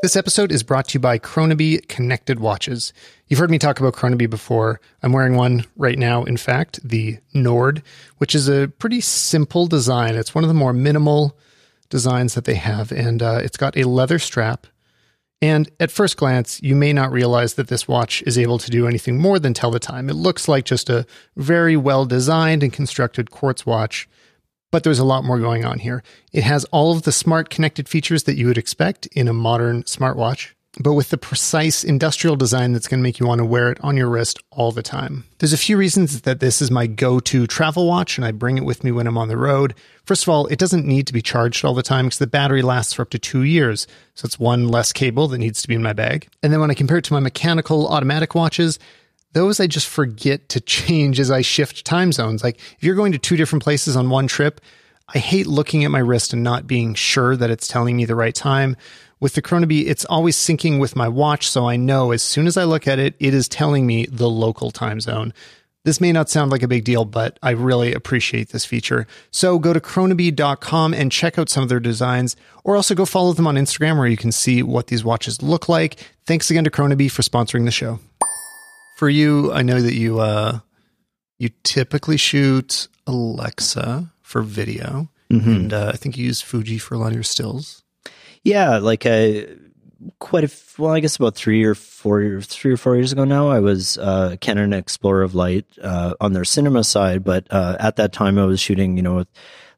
This 0.00 0.14
episode 0.14 0.52
is 0.52 0.62
brought 0.62 0.88
to 0.88 0.94
you 0.94 1.00
by 1.00 1.18
Kronaby 1.18 1.88
Connected 1.88 2.38
Watches. 2.38 2.92
You've 3.26 3.40
heard 3.40 3.50
me 3.50 3.58
talk 3.58 3.80
about 3.80 3.94
Kronaby 3.94 4.30
before. 4.30 4.80
I'm 5.02 5.12
wearing 5.12 5.34
one 5.34 5.64
right 5.76 5.98
now, 5.98 6.22
in 6.22 6.36
fact, 6.36 6.78
the 6.88 7.18
Nord, 7.34 7.82
which 8.18 8.32
is 8.32 8.48
a 8.48 8.68
pretty 8.68 9.00
simple 9.00 9.66
design. 9.66 10.14
It's 10.14 10.36
one 10.36 10.44
of 10.44 10.48
the 10.48 10.54
more 10.54 10.72
minimal 10.72 11.36
designs 11.88 12.34
that 12.34 12.44
they 12.44 12.54
have, 12.54 12.92
and 12.92 13.20
uh, 13.20 13.40
it's 13.42 13.56
got 13.56 13.76
a 13.76 13.88
leather 13.88 14.20
strap. 14.20 14.68
And 15.42 15.68
at 15.80 15.90
first 15.90 16.16
glance, 16.16 16.62
you 16.62 16.76
may 16.76 16.92
not 16.92 17.10
realize 17.10 17.54
that 17.54 17.66
this 17.66 17.88
watch 17.88 18.22
is 18.22 18.38
able 18.38 18.58
to 18.58 18.70
do 18.70 18.86
anything 18.86 19.18
more 19.18 19.40
than 19.40 19.52
tell 19.52 19.72
the 19.72 19.80
time. 19.80 20.08
It 20.08 20.14
looks 20.14 20.46
like 20.46 20.64
just 20.64 20.88
a 20.90 21.06
very 21.36 21.76
well 21.76 22.04
designed 22.04 22.62
and 22.62 22.72
constructed 22.72 23.32
quartz 23.32 23.66
watch 23.66 24.08
but 24.70 24.84
there's 24.84 24.98
a 24.98 25.04
lot 25.04 25.24
more 25.24 25.38
going 25.38 25.64
on 25.64 25.78
here. 25.78 26.02
It 26.32 26.44
has 26.44 26.64
all 26.66 26.92
of 26.92 27.02
the 27.02 27.12
smart 27.12 27.50
connected 27.50 27.88
features 27.88 28.24
that 28.24 28.36
you 28.36 28.46
would 28.46 28.58
expect 28.58 29.06
in 29.08 29.28
a 29.28 29.32
modern 29.32 29.82
smartwatch. 29.84 30.52
but 30.80 30.94
with 30.94 31.08
the 31.10 31.18
precise 31.18 31.82
industrial 31.82 32.36
design 32.36 32.72
that's 32.72 32.86
going 32.86 33.00
to 33.00 33.02
make 33.02 33.18
you 33.18 33.26
want 33.26 33.40
to 33.40 33.44
wear 33.44 33.72
it 33.72 33.78
on 33.82 33.96
your 33.96 34.08
wrist 34.08 34.38
all 34.52 34.70
the 34.70 34.82
time. 34.82 35.24
There's 35.38 35.52
a 35.52 35.58
few 35.58 35.76
reasons 35.76 36.20
that 36.22 36.40
this 36.40 36.62
is 36.62 36.70
my 36.70 36.86
go 36.86 37.20
to 37.20 37.46
travel 37.46 37.86
watch, 37.88 38.16
and 38.16 38.24
I 38.24 38.30
bring 38.32 38.58
it 38.58 38.64
with 38.64 38.84
me 38.84 38.92
when 38.92 39.06
I'm 39.06 39.18
on 39.18 39.28
the 39.28 39.36
road. 39.36 39.74
First 40.04 40.22
of 40.22 40.28
all, 40.28 40.46
it 40.46 40.58
doesn't 40.58 40.86
need 40.86 41.06
to 41.08 41.12
be 41.12 41.22
charged 41.22 41.64
all 41.64 41.74
the 41.74 41.82
time 41.82 42.06
because 42.06 42.18
the 42.18 42.26
battery 42.26 42.62
lasts 42.62 42.92
for 42.92 43.02
up 43.02 43.10
to 43.10 43.18
two 43.18 43.42
years. 43.42 43.86
So 44.14 44.26
it's 44.26 44.38
one 44.38 44.68
less 44.68 44.92
cable 44.92 45.26
that 45.28 45.38
needs 45.38 45.62
to 45.62 45.68
be 45.68 45.74
in 45.74 45.82
my 45.82 45.92
bag. 45.92 46.28
And 46.42 46.52
then 46.52 46.60
when 46.60 46.70
I 46.70 46.74
compare 46.74 46.98
it 46.98 47.04
to 47.04 47.12
my 47.12 47.20
mechanical 47.20 47.88
automatic 47.88 48.34
watches, 48.34 48.78
those 49.32 49.60
I 49.60 49.66
just 49.66 49.86
forget 49.86 50.48
to 50.50 50.60
change 50.60 51.20
as 51.20 51.30
I 51.30 51.42
shift 51.42 51.84
time 51.84 52.12
zones. 52.12 52.42
Like 52.42 52.56
if 52.56 52.78
you're 52.80 52.94
going 52.94 53.12
to 53.12 53.18
two 53.18 53.36
different 53.36 53.62
places 53.62 53.96
on 53.96 54.10
one 54.10 54.26
trip, 54.26 54.60
I 55.14 55.18
hate 55.18 55.46
looking 55.46 55.84
at 55.84 55.90
my 55.90 56.00
wrist 56.00 56.32
and 56.32 56.42
not 56.42 56.66
being 56.66 56.94
sure 56.94 57.36
that 57.36 57.50
it's 57.50 57.68
telling 57.68 57.96
me 57.96 58.04
the 58.04 58.14
right 58.14 58.34
time. 58.34 58.76
With 59.20 59.34
the 59.34 59.42
Kronaby, 59.42 59.86
it's 59.86 60.04
always 60.04 60.36
syncing 60.36 60.78
with 60.78 60.94
my 60.94 61.08
watch, 61.08 61.48
so 61.48 61.66
I 61.66 61.76
know 61.76 62.12
as 62.12 62.22
soon 62.22 62.46
as 62.46 62.56
I 62.56 62.64
look 62.64 62.86
at 62.86 62.98
it, 62.98 63.14
it 63.18 63.34
is 63.34 63.48
telling 63.48 63.86
me 63.86 64.06
the 64.06 64.28
local 64.28 64.70
time 64.70 65.00
zone. 65.00 65.32
This 65.84 66.00
may 66.00 66.12
not 66.12 66.28
sound 66.28 66.50
like 66.50 66.62
a 66.62 66.68
big 66.68 66.84
deal, 66.84 67.04
but 67.04 67.38
I 67.42 67.50
really 67.50 67.94
appreciate 67.94 68.50
this 68.50 68.64
feature. 68.64 69.06
So 69.30 69.58
go 69.58 69.72
to 69.72 69.80
kronaby.com 69.80 70.92
and 70.92 71.10
check 71.10 71.38
out 71.38 71.48
some 71.48 71.62
of 71.62 71.68
their 71.68 71.80
designs, 71.80 72.36
or 72.62 72.76
also 72.76 72.94
go 72.94 73.06
follow 73.06 73.32
them 73.32 73.46
on 73.46 73.54
Instagram 73.54 73.96
where 73.96 74.06
you 74.06 74.16
can 74.16 74.30
see 74.30 74.62
what 74.62 74.88
these 74.88 75.02
watches 75.02 75.42
look 75.42 75.68
like. 75.68 75.98
Thanks 76.26 76.50
again 76.50 76.64
to 76.64 76.70
Kronaby 76.70 77.10
for 77.10 77.22
sponsoring 77.22 77.64
the 77.64 77.70
show. 77.70 78.00
For 78.98 79.08
you, 79.08 79.52
I 79.52 79.62
know 79.62 79.80
that 79.80 79.94
you 79.94 80.18
uh, 80.18 80.58
you 81.38 81.50
typically 81.62 82.16
shoot 82.16 82.88
Alexa 83.06 84.12
for 84.22 84.42
video, 84.42 85.08
Mm-hmm. 85.30 85.50
and 85.50 85.72
uh, 85.72 85.90
I 85.92 85.96
think 85.96 86.16
you 86.16 86.24
use 86.24 86.40
Fuji 86.40 86.78
for 86.78 86.94
a 86.94 86.98
lot 86.98 87.08
of 87.08 87.14
your 87.14 87.22
stills. 87.22 87.84
Yeah, 88.42 88.78
like 88.78 89.04
I 89.06 89.46
quite 90.18 90.42
a 90.44 90.46
f- 90.46 90.78
well, 90.78 90.92
I 90.94 91.00
guess 91.00 91.16
about 91.16 91.34
three 91.36 91.62
or 91.64 91.74
four 91.74 92.22
years, 92.22 92.46
three 92.46 92.72
or 92.72 92.76
four 92.76 92.96
years 92.96 93.12
ago 93.12 93.24
now, 93.24 93.50
I 93.50 93.60
was 93.60 93.98
uh, 93.98 94.36
Canon 94.40 94.72
Explorer 94.72 95.22
of 95.22 95.34
Light 95.34 95.66
uh, 95.82 96.14
on 96.20 96.32
their 96.32 96.44
cinema 96.46 96.82
side, 96.82 97.22
but 97.24 97.46
uh, 97.50 97.76
at 97.78 97.96
that 97.96 98.12
time 98.12 98.38
I 98.38 98.46
was 98.46 98.58
shooting, 98.58 98.96
you 98.96 99.02
know, 99.02 99.16
with, 99.16 99.28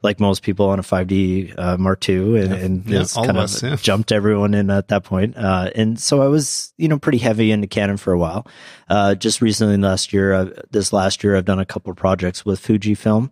like 0.02 0.18
most 0.20 0.42
people 0.42 0.68
on 0.70 0.78
a 0.78 0.82
5D 0.82 1.54
uh, 1.58 1.76
Mark 1.78 2.08
II, 2.08 2.40
and, 2.40 2.52
and 2.52 2.86
Yeah, 2.86 3.04
all 3.16 3.24
kind 3.24 3.36
of, 3.36 3.44
us, 3.44 3.62
yeah. 3.62 3.76
jumped 3.76 4.12
everyone 4.12 4.54
in 4.54 4.70
at 4.70 4.88
that 4.88 5.04
point. 5.04 5.36
Uh, 5.36 5.70
and 5.74 6.00
so 6.00 6.22
I 6.22 6.28
was, 6.28 6.72
you 6.78 6.88
know, 6.88 6.98
pretty 6.98 7.18
heavy 7.18 7.50
into 7.52 7.66
Canon 7.66 7.96
for 7.98 8.12
a 8.12 8.18
while. 8.18 8.46
Uh, 8.88 9.14
just 9.14 9.42
recently, 9.42 9.76
last 9.76 10.12
year, 10.12 10.32
uh, 10.32 10.50
this 10.70 10.92
last 10.92 11.22
year, 11.22 11.36
I've 11.36 11.44
done 11.44 11.58
a 11.58 11.66
couple 11.66 11.90
of 11.90 11.96
projects 11.96 12.44
with 12.44 12.60
Fujifilm. 12.62 13.30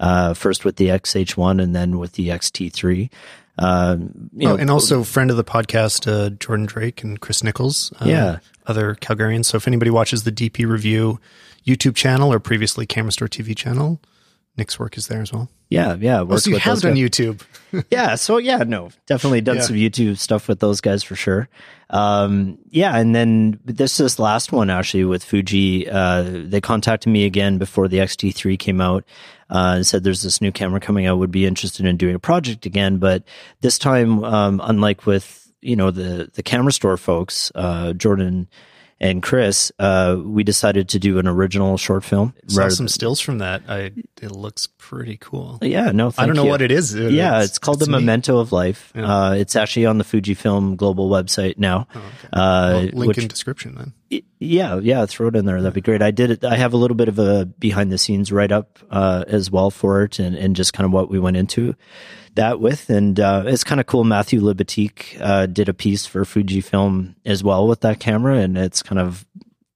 Uh, 0.00 0.34
first 0.34 0.64
with 0.64 0.74
the 0.76 0.88
XH1 0.88 1.62
and 1.62 1.74
then 1.74 1.98
with 1.98 2.12
the 2.14 2.28
XT3. 2.28 3.08
Um, 3.58 4.30
you 4.34 4.48
oh, 4.48 4.50
know, 4.52 4.56
and 4.60 4.68
also 4.68 5.04
friend 5.04 5.30
of 5.30 5.36
the 5.36 5.44
podcast, 5.44 6.10
uh, 6.10 6.30
Jordan 6.30 6.66
Drake 6.66 7.04
and 7.04 7.20
Chris 7.20 7.42
Niccolls. 7.42 7.92
uh, 8.02 8.08
Yeah. 8.08 8.38
Other 8.66 8.96
Calgarians. 8.96 9.44
So 9.46 9.56
if 9.56 9.68
anybody 9.68 9.90
watches 9.92 10.24
the 10.24 10.32
DP 10.32 10.66
Review 10.66 11.20
YouTube 11.64 11.94
channel 11.94 12.32
or 12.32 12.40
previously 12.40 12.86
Camera 12.86 13.12
Store 13.12 13.28
TV 13.28 13.56
channel, 13.56 14.00
Nick's 14.56 14.78
work 14.78 14.96
is 14.96 15.08
there 15.08 15.20
as 15.20 15.32
well. 15.32 15.48
Yeah, 15.68 15.96
yeah. 15.98 16.20
Oh, 16.20 16.36
so 16.36 16.50
you 16.50 16.54
with 16.56 16.62
have 16.62 16.80
done 16.80 16.94
guys. 16.94 17.00
YouTube. 17.10 17.42
Yeah, 17.90 18.14
so 18.14 18.36
yeah, 18.38 18.58
no, 18.58 18.90
definitely 19.06 19.40
done 19.40 19.56
Yeah. 19.56 19.62
some 19.62 19.74
YouTube 19.76 20.16
stuff 20.18 20.46
with 20.46 20.60
those 20.60 20.80
guys 20.80 21.02
for 21.02 21.16
sure. 21.16 21.48
Um, 21.90 22.58
yeah, 22.70 22.96
and 22.96 23.14
then 23.16 23.58
this 23.64 23.96
this 23.96 24.20
last 24.20 24.52
one 24.52 24.70
actually 24.70 25.04
with 25.04 25.24
Fuji, 25.24 25.90
uh, 25.90 26.22
they 26.22 26.60
contacted 26.60 27.12
me 27.12 27.24
again 27.24 27.58
before 27.58 27.88
the 27.88 27.98
XT3 27.98 28.56
came 28.58 28.80
out. 28.80 29.04
Uh, 29.50 29.74
and 29.76 29.86
said 29.86 30.04
there's 30.04 30.22
this 30.22 30.40
new 30.40 30.50
camera 30.52 30.80
coming 30.80 31.06
out. 31.06 31.18
Would 31.18 31.30
be 31.32 31.46
interested 31.46 31.84
in 31.84 31.96
doing 31.96 32.14
a 32.14 32.18
project 32.20 32.64
again, 32.64 32.98
but 32.98 33.24
this 33.60 33.76
time, 33.78 34.24
um, 34.24 34.60
unlike 34.64 35.04
with 35.04 35.50
you 35.60 35.74
know 35.76 35.90
the 35.90 36.30
the 36.34 36.42
camera 36.42 36.72
store 36.72 36.96
folks, 36.96 37.50
uh, 37.56 37.92
Jordan 37.92 38.48
and 39.00 39.22
Chris, 39.22 39.72
uh, 39.78 40.16
we 40.22 40.44
decided 40.44 40.88
to 40.90 40.98
do 40.98 41.18
an 41.18 41.26
original 41.26 41.76
short 41.76 42.04
film. 42.04 42.34
Saw 42.46 42.68
some 42.68 42.88
stills 42.88 43.20
from 43.20 43.38
that. 43.38 43.62
I 43.68 43.92
it 44.22 44.30
looks 44.30 44.66
pretty 44.78 45.16
cool. 45.20 45.58
yeah, 45.62 45.90
no, 45.92 46.12
I 46.16 46.26
don't 46.26 46.36
know 46.36 46.44
you. 46.44 46.50
what 46.50 46.62
it 46.62 46.70
is. 46.70 46.94
Yeah, 46.94 47.42
it's, 47.42 47.58
called 47.58 47.80
the 47.80 47.86
neat. 47.86 47.92
Memento 47.92 48.38
of 48.38 48.52
Life. 48.52 48.92
Yeah. 48.94 49.02
Uh, 49.12 49.32
it's 49.32 49.56
actually 49.56 49.86
on 49.86 49.98
the 49.98 50.04
Fujifilm 50.04 50.76
global 50.76 51.10
website 51.10 51.58
now. 51.58 51.86
Oh, 51.94 51.98
okay. 51.98 52.28
Uh, 52.32 52.72
Well, 52.72 52.80
link 52.82 53.08
which- 53.08 53.18
in 53.18 53.28
description 53.28 53.74
then. 53.76 53.92
Yeah, 54.38 54.78
yeah, 54.78 55.06
throw 55.06 55.28
it 55.28 55.36
in 55.36 55.44
there. 55.44 55.60
That'd 55.60 55.74
be 55.74 55.80
great. 55.80 56.02
I 56.02 56.10
did 56.10 56.30
it. 56.30 56.44
I 56.44 56.56
have 56.56 56.72
a 56.72 56.76
little 56.76 56.96
bit 56.96 57.08
of 57.08 57.18
a 57.18 57.46
behind 57.46 57.90
the 57.90 57.98
scenes 57.98 58.30
write 58.30 58.52
up 58.52 58.78
uh, 58.90 59.24
as 59.26 59.50
well 59.50 59.70
for 59.70 60.04
it, 60.04 60.18
and, 60.18 60.36
and 60.36 60.54
just 60.54 60.72
kind 60.72 60.84
of 60.84 60.92
what 60.92 61.08
we 61.08 61.18
went 61.18 61.36
into 61.36 61.74
that 62.34 62.60
with. 62.60 62.90
And 62.90 63.18
uh, 63.18 63.44
it's 63.46 63.64
kind 63.64 63.80
of 63.80 63.86
cool. 63.86 64.04
Matthew 64.04 64.40
Libatique 64.40 65.18
uh, 65.20 65.46
did 65.46 65.68
a 65.68 65.74
piece 65.74 66.06
for 66.06 66.24
Fujifilm 66.24 67.14
as 67.24 67.42
well 67.42 67.66
with 67.66 67.80
that 67.80 68.00
camera, 68.00 68.38
and 68.38 68.58
it's 68.58 68.82
kind 68.82 68.98
of 68.98 69.26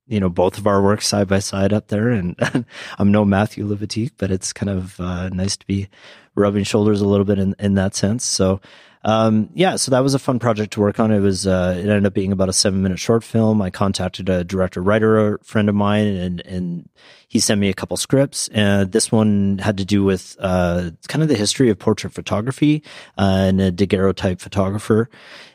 you 0.07 0.20
know 0.20 0.29
both 0.29 0.59
of 0.59 0.66
our 0.66 0.83
work 0.83 1.03
side 1.03 1.29
by 1.29 1.38
side 1.38 1.72
up 1.72 1.88
there. 1.88 2.11
And 2.11 2.37
I'm 2.98 3.12
no 3.12 3.24
Matthew 3.24 3.66
Libatique, 3.66 4.12
but 4.18 4.31
it's 4.31 4.53
kind 4.53 4.70
of 4.70 5.01
uh, 5.01 5.29
nice 5.31 5.57
to 5.57 5.66
be 5.66 5.88
rubbing 6.35 6.64
shoulders 6.64 7.01
a 7.01 7.09
little 7.09 7.24
bit 7.24 7.38
in 7.38 7.55
in 7.59 7.74
that 7.74 7.94
sense. 7.94 8.24
So 8.24 8.61
um, 9.04 9.50
yeah, 9.54 9.76
so 9.76 9.90
that 9.90 10.00
was 10.00 10.14
a 10.14 10.18
fun 10.18 10.38
project 10.38 10.72
to 10.74 10.80
work 10.80 10.98
on. 10.98 11.12
It 11.12 11.20
was 11.20 11.46
uh, 11.46 11.74
it 11.76 11.82
ended 11.82 12.06
up 12.06 12.14
being 12.14 12.32
about 12.32 12.48
a 12.48 12.52
seven 12.52 12.82
minute 12.82 12.98
short 12.98 13.22
film. 13.22 13.62
I 13.62 13.70
contacted 13.70 14.28
a 14.28 14.44
director 14.44 14.82
writer 14.82 15.38
friend 15.42 15.68
of 15.68 15.74
mine, 15.74 16.06
and 16.06 16.40
and 16.40 16.88
he 17.28 17.38
sent 17.40 17.61
me 17.61 17.68
a 17.68 17.74
couple 17.74 17.96
scripts. 17.96 18.48
And 18.48 18.90
this 18.90 19.12
one 19.12 19.58
had 19.58 19.78
to 19.78 19.84
do 19.84 20.02
with 20.02 20.37
uh, 20.40 20.90
kind 21.08 21.22
of 21.22 21.28
the 21.28 21.37
history 21.37 21.70
of 21.70 21.78
portrait 21.78 22.12
photography 22.12 22.82
uh, 23.16 23.46
and 23.48 23.61
a 23.61 23.70
daguerreotype 23.70 24.40
photographer. 24.40 25.08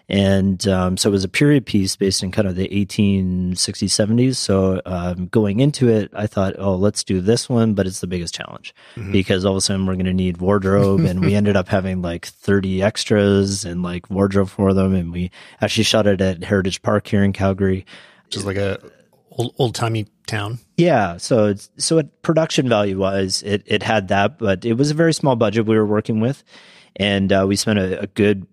And 0.09 0.67
um, 0.67 0.97
so 0.97 1.09
it 1.09 1.11
was 1.11 1.23
a 1.23 1.29
period 1.29 1.65
piece 1.65 1.95
based 1.95 2.23
in 2.23 2.31
kind 2.31 2.47
of 2.47 2.55
the 2.55 2.67
1860s, 2.67 3.55
70s. 3.55 4.35
So 4.35 4.81
um, 4.85 5.27
going 5.27 5.59
into 5.59 5.87
it, 5.87 6.11
I 6.13 6.27
thought, 6.27 6.55
oh, 6.57 6.75
let's 6.75 7.03
do 7.03 7.21
this 7.21 7.47
one, 7.47 7.73
but 7.73 7.87
it's 7.87 8.01
the 8.01 8.07
biggest 8.07 8.35
challenge 8.35 8.75
because 9.11 9.45
all 9.45 9.53
of 9.53 9.57
a 9.57 9.61
sudden 9.61 9.85
we're 9.85 9.95
going 9.95 10.05
to 10.05 10.13
need 10.13 10.37
wardrobe. 10.37 11.01
and 11.01 11.21
we 11.21 11.35
ended 11.35 11.55
up 11.55 11.69
having 11.69 12.01
like 12.01 12.25
30 12.25 12.83
extras 12.83 13.63
and 13.63 13.81
like 13.81 14.09
wardrobe 14.09 14.49
for 14.49 14.73
them. 14.73 14.93
And 14.93 15.11
we 15.11 15.31
actually 15.61 15.85
shot 15.85 16.05
it 16.05 16.19
at 16.19 16.43
Heritage 16.43 16.81
Park 16.81 17.07
here 17.07 17.23
in 17.23 17.31
Calgary. 17.31 17.85
Which 18.25 18.35
is 18.35 18.45
like 18.45 18.57
a 18.57 18.79
old 19.37 19.55
old 19.57 19.75
timey 19.75 20.07
town. 20.27 20.59
Yeah, 20.77 21.17
so 21.17 21.47
it's, 21.47 21.69
so 21.77 21.99
at 21.99 22.21
production 22.21 22.69
value 22.69 22.97
wise, 22.97 23.43
it 23.43 23.63
it 23.65 23.83
had 23.83 24.07
that, 24.09 24.37
but 24.37 24.65
it 24.65 24.73
was 24.73 24.91
a 24.91 24.95
very 24.95 25.13
small 25.13 25.35
budget 25.35 25.65
we 25.65 25.77
were 25.77 25.85
working 25.85 26.19
with, 26.19 26.43
and 26.95 27.31
uh, 27.31 27.45
we 27.47 27.55
spent 27.55 27.79
a, 27.79 28.01
a 28.01 28.07
good 28.07 28.47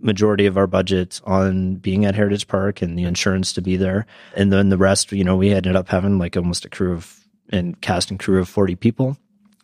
majority 0.00 0.46
of 0.46 0.56
our 0.56 0.66
budget 0.66 1.20
on 1.24 1.76
being 1.76 2.04
at 2.04 2.14
Heritage 2.14 2.46
Park 2.48 2.82
and 2.82 2.98
the 2.98 3.04
insurance 3.04 3.52
to 3.54 3.62
be 3.62 3.76
there, 3.76 4.06
and 4.34 4.52
then 4.52 4.68
the 4.68 4.76
rest, 4.78 5.10
you 5.12 5.24
know, 5.24 5.36
we 5.36 5.50
ended 5.52 5.74
up 5.76 5.88
having 5.88 6.18
like 6.18 6.36
almost 6.36 6.64
a 6.64 6.68
crew 6.68 6.92
of 6.92 7.18
and 7.50 7.80
cast 7.80 8.10
and 8.10 8.18
crew 8.20 8.40
of 8.40 8.48
forty 8.48 8.74
people, 8.74 9.16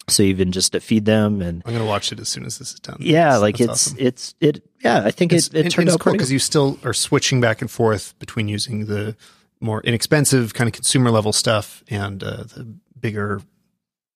so 0.08 0.22
even 0.22 0.52
just 0.52 0.72
to 0.72 0.80
feed 0.80 1.04
them 1.04 1.42
and 1.42 1.62
I'm 1.66 1.72
gonna 1.72 1.84
watch 1.84 2.12
it 2.12 2.20
as 2.20 2.28
soon 2.28 2.44
as 2.46 2.58
this 2.58 2.72
is 2.74 2.80
done. 2.80 2.96
yeah, 3.00 3.24
That's- 3.24 3.40
like 3.42 3.56
that's 3.58 3.70
it's 3.70 3.86
awesome. 3.88 4.06
it's 4.06 4.34
it 4.40 4.62
yeah, 4.84 5.02
I 5.04 5.10
think 5.10 5.32
It's, 5.32 5.48
it 5.48 5.66
it 5.66 5.70
turned 5.70 5.88
it's 5.88 5.94
out 5.96 6.00
cool 6.00 6.12
because 6.12 6.30
you 6.32 6.38
still 6.38 6.78
are 6.84 6.94
switching 6.94 7.40
back 7.40 7.60
and 7.60 7.70
forth 7.70 8.18
between 8.18 8.48
using 8.48 8.86
the 8.86 9.16
more 9.60 9.80
inexpensive 9.82 10.54
kind 10.54 10.66
of 10.68 10.72
consumer 10.74 11.10
level 11.10 11.32
stuff 11.32 11.84
and 11.88 12.22
uh, 12.24 12.44
the 12.44 12.66
bigger, 13.00 13.42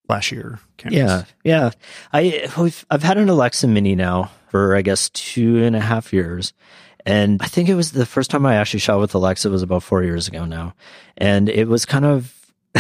flashier 0.09 0.59
cameras. 0.76 0.96
Yeah, 0.98 1.24
yeah. 1.44 1.70
I 2.12 2.48
we've, 2.59 2.85
I've 2.90 3.02
had 3.02 3.18
an 3.18 3.29
Alexa 3.29 3.66
Mini 3.68 3.94
now 3.94 4.31
for 4.57 4.75
I 4.75 4.81
guess 4.81 5.11
two 5.11 5.62
and 5.62 5.77
a 5.77 5.81
half 5.81 6.14
years, 6.14 6.55
and 7.05 7.42
I 7.42 7.47
think 7.47 7.69
it 7.69 7.75
was 7.75 7.92
the 7.92 8.07
first 8.07 8.31
time 8.31 8.47
I 8.47 8.55
actually 8.55 8.81
shot 8.81 9.01
with 9.01 9.14
Alexa 9.14 9.51
was 9.51 9.62
about 9.62 9.83
four 9.83 10.03
years 10.03 10.29
ago 10.29 10.47
now, 10.47 10.75
and 11.19 11.51
it 11.51 11.69
was 11.69 11.85
kind 11.85 12.07
of 12.07 12.35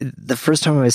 the 0.00 0.36
first 0.36 0.64
time 0.64 0.82
I 0.82 0.90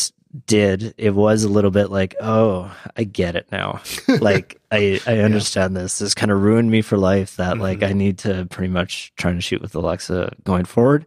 did. 0.45 0.93
It 0.97 1.11
was 1.11 1.45
a 1.45 1.49
little 1.49 1.71
bit 1.71 1.89
like, 1.89 2.15
oh, 2.19 2.75
I 2.97 3.05
get 3.05 3.37
it 3.37 3.47
now. 3.49 3.81
like 4.19 4.59
I 4.73 4.99
I 5.07 5.19
understand 5.19 5.77
this. 5.77 5.99
This 5.99 6.13
kind 6.13 6.33
of 6.33 6.41
ruined 6.41 6.69
me 6.69 6.81
for 6.81 6.97
life. 6.97 7.37
That 7.37 7.59
like 7.59 7.79
mm-hmm. 7.79 7.89
I 7.89 7.93
need 7.93 8.17
to 8.19 8.45
pretty 8.47 8.73
much 8.73 9.13
try 9.15 9.31
to 9.31 9.39
shoot 9.39 9.61
with 9.61 9.73
Alexa 9.73 10.35
going 10.43 10.65
forward. 10.65 11.05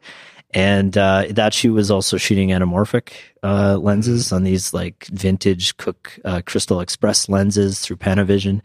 And 0.57 0.97
uh, 0.97 1.27
that 1.29 1.53
shoot 1.53 1.75
was 1.75 1.91
also 1.91 2.17
shooting 2.17 2.49
anamorphic 2.49 3.13
uh, 3.43 3.77
lenses 3.77 4.33
on 4.33 4.43
these 4.43 4.73
like 4.73 5.07
vintage 5.13 5.77
Cooke 5.77 6.19
uh, 6.25 6.41
Crystal 6.47 6.81
Express 6.81 7.29
lenses 7.29 7.81
through 7.81 7.97
Panavision. 7.97 8.63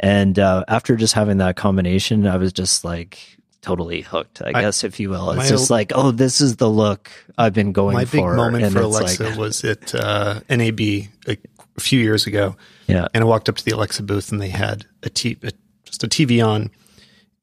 And 0.00 0.36
uh, 0.40 0.64
after 0.66 0.96
just 0.96 1.14
having 1.14 1.36
that 1.38 1.54
combination, 1.54 2.26
I 2.26 2.38
was 2.38 2.52
just 2.52 2.84
like 2.84 3.20
totally 3.60 4.00
hooked, 4.00 4.42
I, 4.42 4.48
I- 4.48 4.62
guess, 4.62 4.82
if 4.82 4.98
you 4.98 5.10
will. 5.10 5.30
It's 5.30 5.48
just 5.48 5.70
like, 5.70 5.92
oh, 5.94 6.10
this 6.10 6.40
is 6.40 6.56
the 6.56 6.68
look 6.68 7.08
I've 7.38 7.54
been 7.54 7.70
going 7.70 7.94
My 7.94 8.04
big 8.04 8.24
moment 8.24 8.64
And 8.64 8.72
for 8.72 8.80
Alexa 8.80 9.22
like, 9.22 9.38
was 9.38 9.62
at 9.62 9.94
uh, 9.94 10.40
NAB 10.50 10.80
a, 10.80 11.06
a 11.28 11.80
few 11.80 12.00
years 12.00 12.26
ago, 12.26 12.56
yeah, 12.88 13.06
and 13.14 13.22
I 13.22 13.26
walked 13.28 13.48
up 13.48 13.54
to 13.54 13.64
the 13.64 13.70
Alexa 13.70 14.02
booth 14.02 14.32
and 14.32 14.40
they 14.40 14.48
had 14.48 14.86
a 15.04 15.08
t 15.08 15.36
a, 15.44 15.52
just 15.84 16.02
a 16.02 16.08
TV 16.08 16.44
on, 16.44 16.70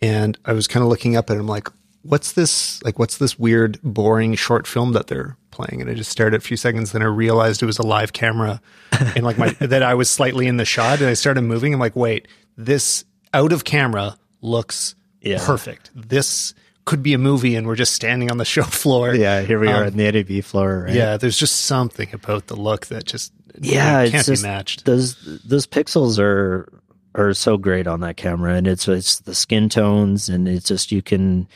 and 0.01 0.37
I 0.43 0.51
was 0.51 0.67
kind 0.67 0.83
of 0.83 0.89
looking 0.89 1.15
up 1.15 1.29
at 1.29 1.37
it. 1.37 1.39
I'm 1.39 1.47
like, 1.47 1.69
what's 2.05 2.33
this? 2.33 2.81
Like, 2.83 2.99
what's 2.99 3.17
this 3.17 3.37
weird, 3.39 3.79
boring 3.83 4.35
short 4.35 4.67
film 4.67 4.93
that 4.93 5.07
they're 5.07 5.37
playing? 5.51 5.81
And 5.81 5.89
I 5.89 5.93
just 5.93 6.11
stared 6.11 6.33
at 6.33 6.37
it 6.37 6.43
a 6.43 6.47
few 6.47 6.57
seconds. 6.57 6.91
Then 6.91 7.01
I 7.01 7.05
realized 7.05 7.61
it 7.63 7.65
was 7.65 7.79
a 7.79 7.85
live 7.85 8.13
camera, 8.13 8.61
and 8.91 9.23
like 9.23 9.37
my 9.37 9.49
that 9.59 9.83
I 9.83 9.93
was 9.95 10.09
slightly 10.09 10.47
in 10.47 10.57
the 10.57 10.65
shot, 10.65 10.99
and 10.99 11.09
I 11.09 11.13
started 11.13 11.41
moving. 11.41 11.73
I'm 11.73 11.79
like, 11.79 11.95
wait, 11.95 12.27
this 12.57 13.05
out 13.33 13.51
of 13.51 13.63
camera 13.63 14.17
looks 14.41 14.95
Yeah. 15.21 15.43
perfect. 15.45 15.91
This 15.95 16.53
could 16.85 17.01
be 17.01 17.13
a 17.13 17.17
movie, 17.17 17.55
and 17.55 17.65
we're 17.65 17.75
just 17.75 17.93
standing 17.93 18.29
on 18.31 18.37
the 18.37 18.45
show 18.55 18.63
floor. 18.63 19.13
Yeah, 19.15 19.41
here 19.41 19.59
we 19.59 19.67
are 19.69 19.81
Um, 19.83 19.87
on 19.87 19.97
the 19.97 20.11
NAB 20.11 20.43
floor. 20.43 20.83
Right? 20.85 20.93
Yeah, 20.93 21.17
there's 21.17 21.37
just 21.37 21.61
something 21.61 22.09
about 22.13 22.47
the 22.47 22.55
look 22.55 22.85
that 22.87 23.05
just 23.05 23.33
yeah, 23.59 24.01
it 24.01 24.11
can't 24.11 24.25
just- 24.25 24.43
be 24.43 24.47
matched. 24.47 24.85
Those 24.85 25.15
those 25.45 25.65
pixels 25.65 26.19
are 26.19 26.69
are 27.15 27.33
so 27.33 27.55
great 27.57 27.87
on 27.87 28.01
that 28.01 28.17
camera, 28.17 28.53
and 28.55 28.67
it's 28.67 28.87
it's 28.87 29.19
the 29.21 29.33
skin 29.33 29.69
tones, 29.69 30.29
and 30.29 30.47
it's 30.47 30.67
just 30.67 30.91
you 30.91 31.01
can. 31.01 31.47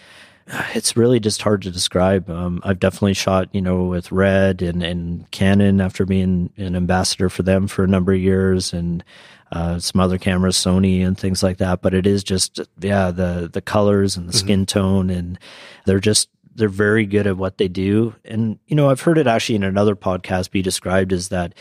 It's 0.75 0.97
really 0.97 1.19
just 1.19 1.41
hard 1.41 1.61
to 1.63 1.71
describe. 1.71 2.29
Um, 2.29 2.61
I've 2.63 2.79
definitely 2.79 3.13
shot, 3.13 3.49
you 3.51 3.61
know, 3.61 3.83
with 3.85 4.11
Red 4.11 4.61
and, 4.61 4.83
and 4.83 5.29
Canon 5.31 5.81
after 5.81 6.05
being 6.05 6.51
an 6.57 6.75
ambassador 6.75 7.29
for 7.29 7.43
them 7.43 7.67
for 7.67 7.83
a 7.83 7.87
number 7.87 8.13
of 8.13 8.19
years, 8.19 8.73
and 8.73 9.03
uh, 9.51 9.79
some 9.79 9.99
other 9.99 10.17
cameras, 10.17 10.55
Sony 10.55 11.05
and 11.05 11.17
things 11.17 11.41
like 11.41 11.57
that. 11.57 11.81
But 11.81 11.93
it 11.93 12.05
is 12.05 12.23
just, 12.23 12.59
yeah, 12.79 13.11
the 13.11 13.49
the 13.51 13.61
colors 13.61 14.15
and 14.15 14.29
the 14.29 14.33
skin 14.33 14.65
tone, 14.65 15.09
and 15.09 15.39
they're 15.85 15.99
just 15.99 16.29
they're 16.55 16.69
very 16.69 17.05
good 17.05 17.25
at 17.25 17.37
what 17.37 17.57
they 17.57 17.67
do. 17.67 18.15
And 18.25 18.59
you 18.67 18.75
know, 18.75 18.89
I've 18.89 19.01
heard 19.01 19.17
it 19.17 19.27
actually 19.27 19.55
in 19.55 19.63
another 19.63 19.95
podcast 19.95 20.51
be 20.51 20.61
described 20.61 21.13
as 21.13 21.29
that. 21.29 21.53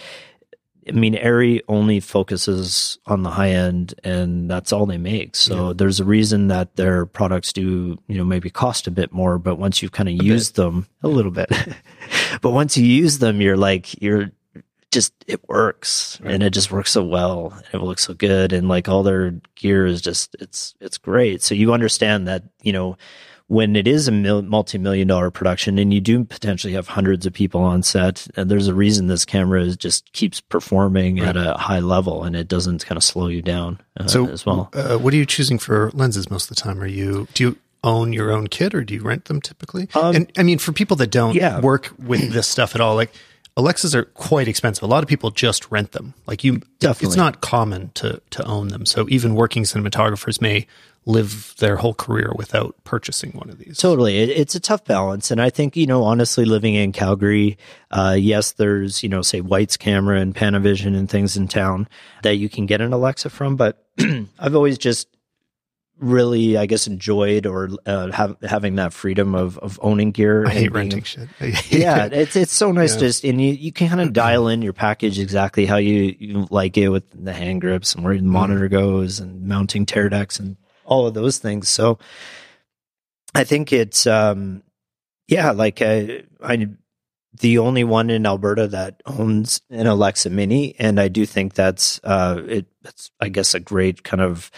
I 0.88 0.92
mean, 0.92 1.14
Arri 1.14 1.60
only 1.68 2.00
focuses 2.00 2.98
on 3.06 3.22
the 3.22 3.30
high 3.30 3.50
end, 3.50 3.94
and 4.04 4.50
that's 4.50 4.72
all 4.72 4.86
they 4.86 4.98
make. 4.98 5.36
So 5.36 5.72
there's 5.72 6.00
a 6.00 6.04
reason 6.04 6.48
that 6.48 6.76
their 6.76 7.06
products 7.06 7.52
do, 7.52 7.98
you 8.06 8.16
know, 8.16 8.24
maybe 8.24 8.50
cost 8.50 8.86
a 8.86 8.90
bit 8.90 9.12
more. 9.12 9.38
But 9.38 9.56
once 9.56 9.82
you've 9.82 9.92
kind 9.92 10.08
of 10.08 10.22
used 10.22 10.56
them 10.56 10.86
a 11.02 11.08
little 11.08 11.30
bit, 11.30 11.50
but 12.40 12.50
once 12.50 12.76
you 12.76 12.86
use 12.86 13.18
them, 13.18 13.40
you're 13.40 13.56
like 13.56 14.00
you're 14.02 14.30
just 14.90 15.12
it 15.26 15.46
works, 15.48 16.20
and 16.24 16.42
it 16.42 16.50
just 16.50 16.72
works 16.72 16.92
so 16.92 17.04
well, 17.04 17.52
and 17.72 17.82
it 17.82 17.84
looks 17.84 18.06
so 18.06 18.14
good, 18.14 18.52
and 18.52 18.68
like 18.68 18.88
all 18.88 19.02
their 19.02 19.32
gear 19.54 19.86
is 19.86 20.00
just 20.00 20.34
it's 20.40 20.74
it's 20.80 20.98
great. 20.98 21.42
So 21.42 21.54
you 21.54 21.72
understand 21.72 22.26
that 22.28 22.44
you 22.62 22.72
know 22.72 22.96
when 23.48 23.74
it 23.76 23.88
is 23.88 24.06
a 24.08 24.12
mil- 24.12 24.42
multi-million 24.42 25.08
dollar 25.08 25.30
production 25.30 25.78
and 25.78 25.92
you 25.92 26.00
do 26.00 26.22
potentially 26.24 26.74
have 26.74 26.86
hundreds 26.88 27.24
of 27.26 27.32
people 27.32 27.62
on 27.62 27.82
set 27.82 28.28
and 28.36 28.50
there's 28.50 28.68
a 28.68 28.74
reason 28.74 29.06
this 29.06 29.24
camera 29.24 29.62
is 29.62 29.76
just 29.76 30.12
keeps 30.12 30.40
performing 30.40 31.18
at 31.20 31.36
a 31.36 31.54
high 31.54 31.80
level 31.80 32.24
and 32.24 32.36
it 32.36 32.46
doesn't 32.46 32.84
kind 32.84 32.96
of 32.98 33.02
slow 33.02 33.26
you 33.28 33.40
down 33.42 33.80
uh, 33.98 34.06
So, 34.06 34.28
as 34.28 34.44
well 34.44 34.68
uh, 34.74 34.98
what 34.98 35.12
are 35.14 35.16
you 35.16 35.26
choosing 35.26 35.58
for 35.58 35.90
lenses 35.94 36.30
most 36.30 36.50
of 36.50 36.56
the 36.56 36.62
time? 36.62 36.80
Are 36.82 36.86
you 36.86 37.26
do 37.34 37.42
you 37.44 37.58
own 37.82 38.12
your 38.12 38.30
own 38.32 38.48
kit 38.48 38.74
or 38.74 38.84
do 38.84 38.92
you 38.94 39.02
rent 39.02 39.24
them 39.26 39.40
typically? 39.40 39.88
and 39.94 40.30
I 40.36 40.42
mean, 40.42 40.58
for 40.58 40.72
people 40.72 40.96
that 40.98 41.10
don't 41.10 41.30
Um, 41.30 41.36
yeah. 41.36 41.60
work 41.60 41.90
with 41.98 42.32
this 42.32 42.46
stuff 42.46 42.74
at 42.74 42.80
all, 42.82 42.96
like 42.96 43.12
Alexas 43.56 43.94
are 43.94 44.04
quite 44.04 44.46
expensive. 44.46 44.82
A 44.84 44.86
lot 44.86 45.02
of 45.02 45.08
people 45.08 45.30
just 45.32 45.68
rent 45.70 45.90
them. 45.92 46.14
Like 46.26 46.44
you, 46.44 46.60
Definitely. 46.80 47.06
it's 47.08 47.16
not 47.16 47.40
common 47.40 47.90
to 47.94 48.20
to 48.30 48.44
own 48.44 48.68
them. 48.68 48.84
So 48.86 49.06
even 49.08 49.34
working 49.34 49.62
cinematographers 49.64 50.40
may 50.40 50.66
live 51.08 51.54
their 51.56 51.76
whole 51.76 51.94
career 51.94 52.30
without 52.36 52.76
purchasing 52.84 53.32
one 53.32 53.48
of 53.48 53.58
these. 53.58 53.78
Totally. 53.78 54.18
It, 54.18 54.28
it's 54.28 54.54
a 54.54 54.60
tough 54.60 54.84
balance. 54.84 55.30
And 55.30 55.40
I 55.40 55.48
think, 55.48 55.74
you 55.74 55.86
know, 55.86 56.04
honestly, 56.04 56.44
living 56.44 56.74
in 56.74 56.92
Calgary, 56.92 57.56
uh, 57.90 58.14
yes, 58.18 58.52
there's, 58.52 59.02
you 59.02 59.08
know, 59.08 59.22
say 59.22 59.40
White's 59.40 59.78
camera 59.78 60.20
and 60.20 60.34
Panavision 60.34 60.94
and 60.94 61.08
things 61.08 61.34
in 61.34 61.48
town 61.48 61.88
that 62.22 62.36
you 62.36 62.50
can 62.50 62.66
get 62.66 62.82
an 62.82 62.92
Alexa 62.92 63.30
from. 63.30 63.56
But 63.56 63.82
I've 64.38 64.54
always 64.54 64.76
just 64.76 65.08
really, 65.98 66.58
I 66.58 66.66
guess, 66.66 66.86
enjoyed 66.86 67.46
or 67.46 67.70
uh, 67.86 68.12
have, 68.12 68.36
having 68.42 68.76
that 68.76 68.92
freedom 68.92 69.34
of, 69.34 69.56
of 69.60 69.80
owning 69.82 70.10
gear. 70.10 70.44
I 70.44 70.50
and 70.50 70.58
hate 70.58 70.72
renting 70.72 71.04
shit. 71.04 71.30
Hate 71.38 71.72
yeah, 71.72 72.04
it. 72.04 72.12
it's 72.12 72.36
it's 72.36 72.52
so 72.52 72.70
nice 72.70 72.96
just 72.96 73.24
and 73.24 73.40
you, 73.40 73.54
you 73.54 73.72
can 73.72 73.88
kind 73.88 74.02
of 74.02 74.12
dial 74.12 74.46
in 74.46 74.60
your 74.60 74.74
package 74.74 75.18
exactly 75.18 75.64
how 75.64 75.78
you, 75.78 76.14
you 76.18 76.46
like 76.50 76.76
it 76.76 76.90
with 76.90 77.04
the 77.12 77.32
hand 77.32 77.62
grips 77.62 77.94
and 77.94 78.04
where 78.04 78.14
the 78.14 78.22
monitor 78.22 78.68
goes 78.68 79.20
and 79.20 79.48
mounting 79.48 79.86
Teradeks 79.86 80.38
and 80.38 80.56
all 80.88 81.06
of 81.06 81.14
those 81.14 81.38
things. 81.38 81.68
So 81.68 81.98
I 83.34 83.44
think 83.44 83.72
it's 83.72 84.06
um 84.06 84.62
yeah, 85.28 85.52
like 85.52 85.82
I 85.82 86.22
I 86.42 86.68
the 87.40 87.58
only 87.58 87.84
one 87.84 88.10
in 88.10 88.26
Alberta 88.26 88.66
that 88.68 89.02
owns 89.06 89.60
an 89.70 89.86
Alexa 89.86 90.30
Mini, 90.30 90.74
and 90.78 90.98
I 90.98 91.08
do 91.08 91.26
think 91.26 91.54
that's 91.54 92.00
uh 92.02 92.42
it. 92.48 92.66
It's 92.84 93.10
I 93.20 93.28
guess 93.28 93.54
a 93.54 93.60
great 93.60 94.02
kind 94.02 94.22
of 94.22 94.50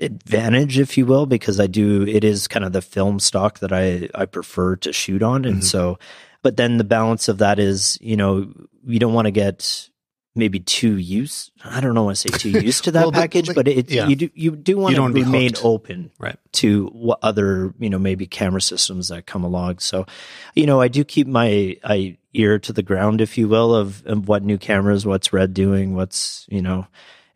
advantage, 0.00 0.78
if 0.78 0.98
you 0.98 1.06
will, 1.06 1.26
because 1.26 1.60
I 1.60 1.66
do 1.66 2.02
it 2.02 2.24
is 2.24 2.48
kind 2.48 2.64
of 2.64 2.72
the 2.72 2.82
film 2.82 3.20
stock 3.20 3.60
that 3.60 3.72
I 3.72 4.08
I 4.14 4.24
prefer 4.26 4.76
to 4.76 4.92
shoot 4.92 5.22
on, 5.22 5.44
and 5.44 5.58
Mhm. 5.58 5.64
so. 5.64 5.98
But 6.42 6.56
then 6.56 6.76
the 6.78 6.84
balance 6.84 7.28
of 7.28 7.38
that 7.38 7.60
is, 7.60 7.98
you 8.00 8.16
know, 8.16 8.52
you 8.84 8.98
don't 8.98 9.14
want 9.14 9.26
to 9.26 9.30
get 9.30 9.88
maybe 10.34 10.60
too 10.60 10.96
used. 10.96 11.50
I 11.64 11.80
don't 11.80 11.94
know. 11.94 12.04
want 12.04 12.16
to 12.16 12.30
say 12.30 12.38
too 12.38 12.50
used 12.50 12.84
to 12.84 12.90
that 12.92 13.02
Well, 13.02 13.12
package, 13.12 13.48
like, 13.48 13.54
but 13.54 13.68
it, 13.68 13.90
yeah. 13.90 14.06
you 14.08 14.16
do 14.16 14.30
you 14.34 14.56
do 14.56 14.78
want 14.78 14.92
You 14.92 14.96
to 14.96 14.96
don't 14.96 15.04
wanna 15.12 15.14
be 15.14 15.22
remain 15.22 15.52
open 15.62 16.10
Right. 16.18 16.36
to 16.52 16.86
what 16.88 17.18
other 17.22 17.74
you 17.78 17.90
know 17.90 17.98
maybe 17.98 18.26
camera 18.26 18.60
systems 18.60 19.08
that 19.08 19.26
come 19.26 19.44
along. 19.44 19.78
So, 19.78 20.06
you 20.54 20.66
know, 20.66 20.80
I 20.80 20.88
do 20.88 21.04
keep 21.04 21.26
my 21.26 21.76
I 21.84 22.16
ear 22.32 22.58
to 22.60 22.72
the 22.72 22.82
ground, 22.82 23.20
if 23.20 23.36
you 23.36 23.48
will, 23.48 23.74
of, 23.74 24.04
of 24.06 24.26
what 24.26 24.42
new 24.42 24.56
cameras, 24.58 25.04
what's 25.04 25.32
Red 25.32 25.52
doing, 25.54 25.94
what's 25.94 26.46
you 26.48 26.62
know 26.62 26.86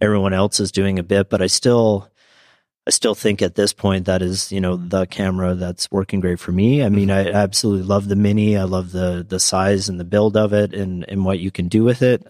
everyone 0.00 0.32
else 0.32 0.61
is 0.61 0.72
doing 0.72 0.98
a 0.98 1.02
bit, 1.02 1.30
but 1.30 1.42
I 1.42 1.46
still. 1.46 2.11
I 2.88 2.92
still 2.92 3.16
think 3.16 3.42
at 3.42 3.56
this 3.56 3.72
point 3.72 4.04
that 4.04 4.22
is, 4.22 4.52
you 4.52 4.61
know, 4.61 4.76
the 4.76 5.06
camera 5.06 5.56
that's 5.56 5.90
working 5.90 6.20
great 6.20 6.38
for 6.38 6.52
me. 6.52 6.82
I 6.82 6.87
mm-hmm. 6.87 6.94
mean, 6.94 7.11
I 7.11 7.32
absolutely 7.32 7.82
love 7.82 8.06
the 8.06 8.14
mini. 8.14 8.56
I 8.56 8.62
love 8.62 8.92
the 8.92 9.26
the 9.28 9.40
size 9.40 9.88
and 9.88 9.98
the 9.98 10.04
build 10.04 10.37
of 10.37 10.52
it 10.52 10.72
and 10.72 11.04
and 11.09 11.24
what 11.24 11.40
you 11.40 11.50
can 11.50 11.66
do 11.66 11.82
with 11.82 12.00
it. 12.00 12.24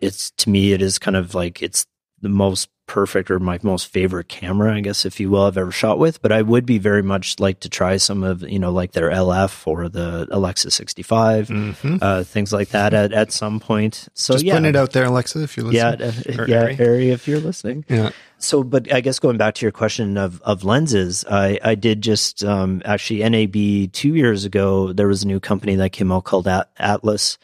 It's 0.00 0.30
to 0.38 0.50
me, 0.50 0.72
it 0.72 0.82
is 0.82 0.98
kind 0.98 1.16
of 1.16 1.34
like 1.34 1.62
it's 1.62 1.86
the 2.22 2.28
most 2.28 2.68
perfect 2.86 3.30
or 3.30 3.38
my 3.38 3.56
most 3.62 3.86
favorite 3.86 4.28
camera, 4.28 4.74
I 4.74 4.80
guess, 4.80 5.06
if 5.06 5.20
you 5.20 5.30
will, 5.30 5.44
I've 5.44 5.56
ever 5.56 5.70
shot 5.70 5.98
with. 6.00 6.20
But 6.20 6.32
I 6.32 6.42
would 6.42 6.66
be 6.66 6.76
very 6.78 7.02
much 7.02 7.38
like 7.38 7.60
to 7.60 7.68
try 7.68 7.96
some 7.98 8.24
of, 8.24 8.42
you 8.42 8.58
know, 8.58 8.72
like 8.72 8.92
their 8.92 9.10
LF 9.10 9.64
or 9.66 9.88
the 9.88 10.26
Alexa 10.30 10.72
65, 10.72 11.48
Mhm. 11.48 11.98
uh, 12.02 12.24
things 12.24 12.52
like 12.52 12.70
that 12.70 12.92
at, 12.92 13.12
at 13.12 13.30
some 13.32 13.60
point. 13.60 14.08
So 14.14 14.34
Just 14.34 14.44
yeah, 14.44 14.54
putting 14.54 14.68
it 14.70 14.76
out 14.76 14.90
there, 14.92 15.04
Alexa, 15.04 15.40
if 15.42 15.56
you're 15.56 15.72
yeah, 15.72 15.90
listening. 15.98 16.40
uh, 16.40 16.44
yeah, 16.48 16.62
ARRI. 16.64 16.76
ARRI, 16.80 17.08
if 17.12 17.28
you're 17.28 17.40
listening. 17.40 17.84
Yeah. 17.88 18.10
So, 18.38 18.64
but 18.64 18.92
I 18.92 19.00
guess 19.00 19.18
going 19.20 19.36
back 19.36 19.54
to 19.54 19.64
your 19.64 19.72
question 19.72 20.16
of, 20.18 20.42
of 20.42 20.64
lenses, 20.64 21.24
I, 21.30 21.60
I 21.62 21.76
did 21.76 22.00
just 22.02 22.42
um, 22.42 22.82
actually 22.84 23.20
NAB 23.28 23.92
two 23.92 24.14
years 24.16 24.44
ago. 24.44 24.92
There 24.92 25.06
was 25.08 25.22
a 25.22 25.26
new 25.28 25.38
company 25.40 25.76
that 25.76 25.90
came 25.92 26.10
out 26.10 26.24
called 26.24 26.48
At- 26.48 26.70
Atlas 26.76 27.38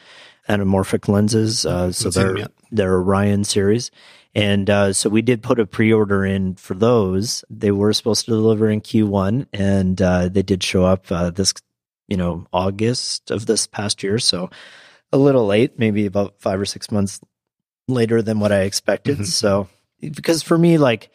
Anamorphic 0.48 1.08
Lenses. 1.08 1.66
Uh, 1.66 1.92
so 1.92 2.10
seen 2.10 2.26
them 2.26 2.36
they're 2.36 2.48
they're 2.70 2.94
Orion 2.94 3.44
series, 3.44 3.90
and 4.34 4.68
uh, 4.68 4.92
so 4.92 5.08
we 5.08 5.22
did 5.22 5.42
put 5.42 5.58
a 5.60 5.66
pre 5.66 5.92
order 5.92 6.24
in 6.24 6.54
for 6.54 6.74
those. 6.74 7.44
They 7.50 7.70
were 7.70 7.92
supposed 7.92 8.24
to 8.26 8.32
deliver 8.32 8.68
in 8.68 8.80
Q1, 8.80 9.46
and 9.52 10.00
uh, 10.00 10.28
they 10.28 10.42
did 10.42 10.62
show 10.62 10.84
up 10.84 11.10
uh, 11.10 11.30
this 11.30 11.54
you 12.08 12.16
know 12.16 12.46
August 12.52 13.30
of 13.30 13.46
this 13.46 13.66
past 13.66 14.02
year. 14.02 14.18
So 14.18 14.50
a 15.12 15.18
little 15.18 15.46
late, 15.46 15.78
maybe 15.78 16.06
about 16.06 16.40
five 16.40 16.60
or 16.60 16.66
six 16.66 16.90
months 16.90 17.20
later 17.88 18.22
than 18.22 18.40
what 18.40 18.52
I 18.52 18.62
expected. 18.62 19.18
Mhm. 19.18 19.26
So 19.26 19.68
because 20.00 20.42
for 20.42 20.58
me, 20.58 20.78
like 20.78 21.10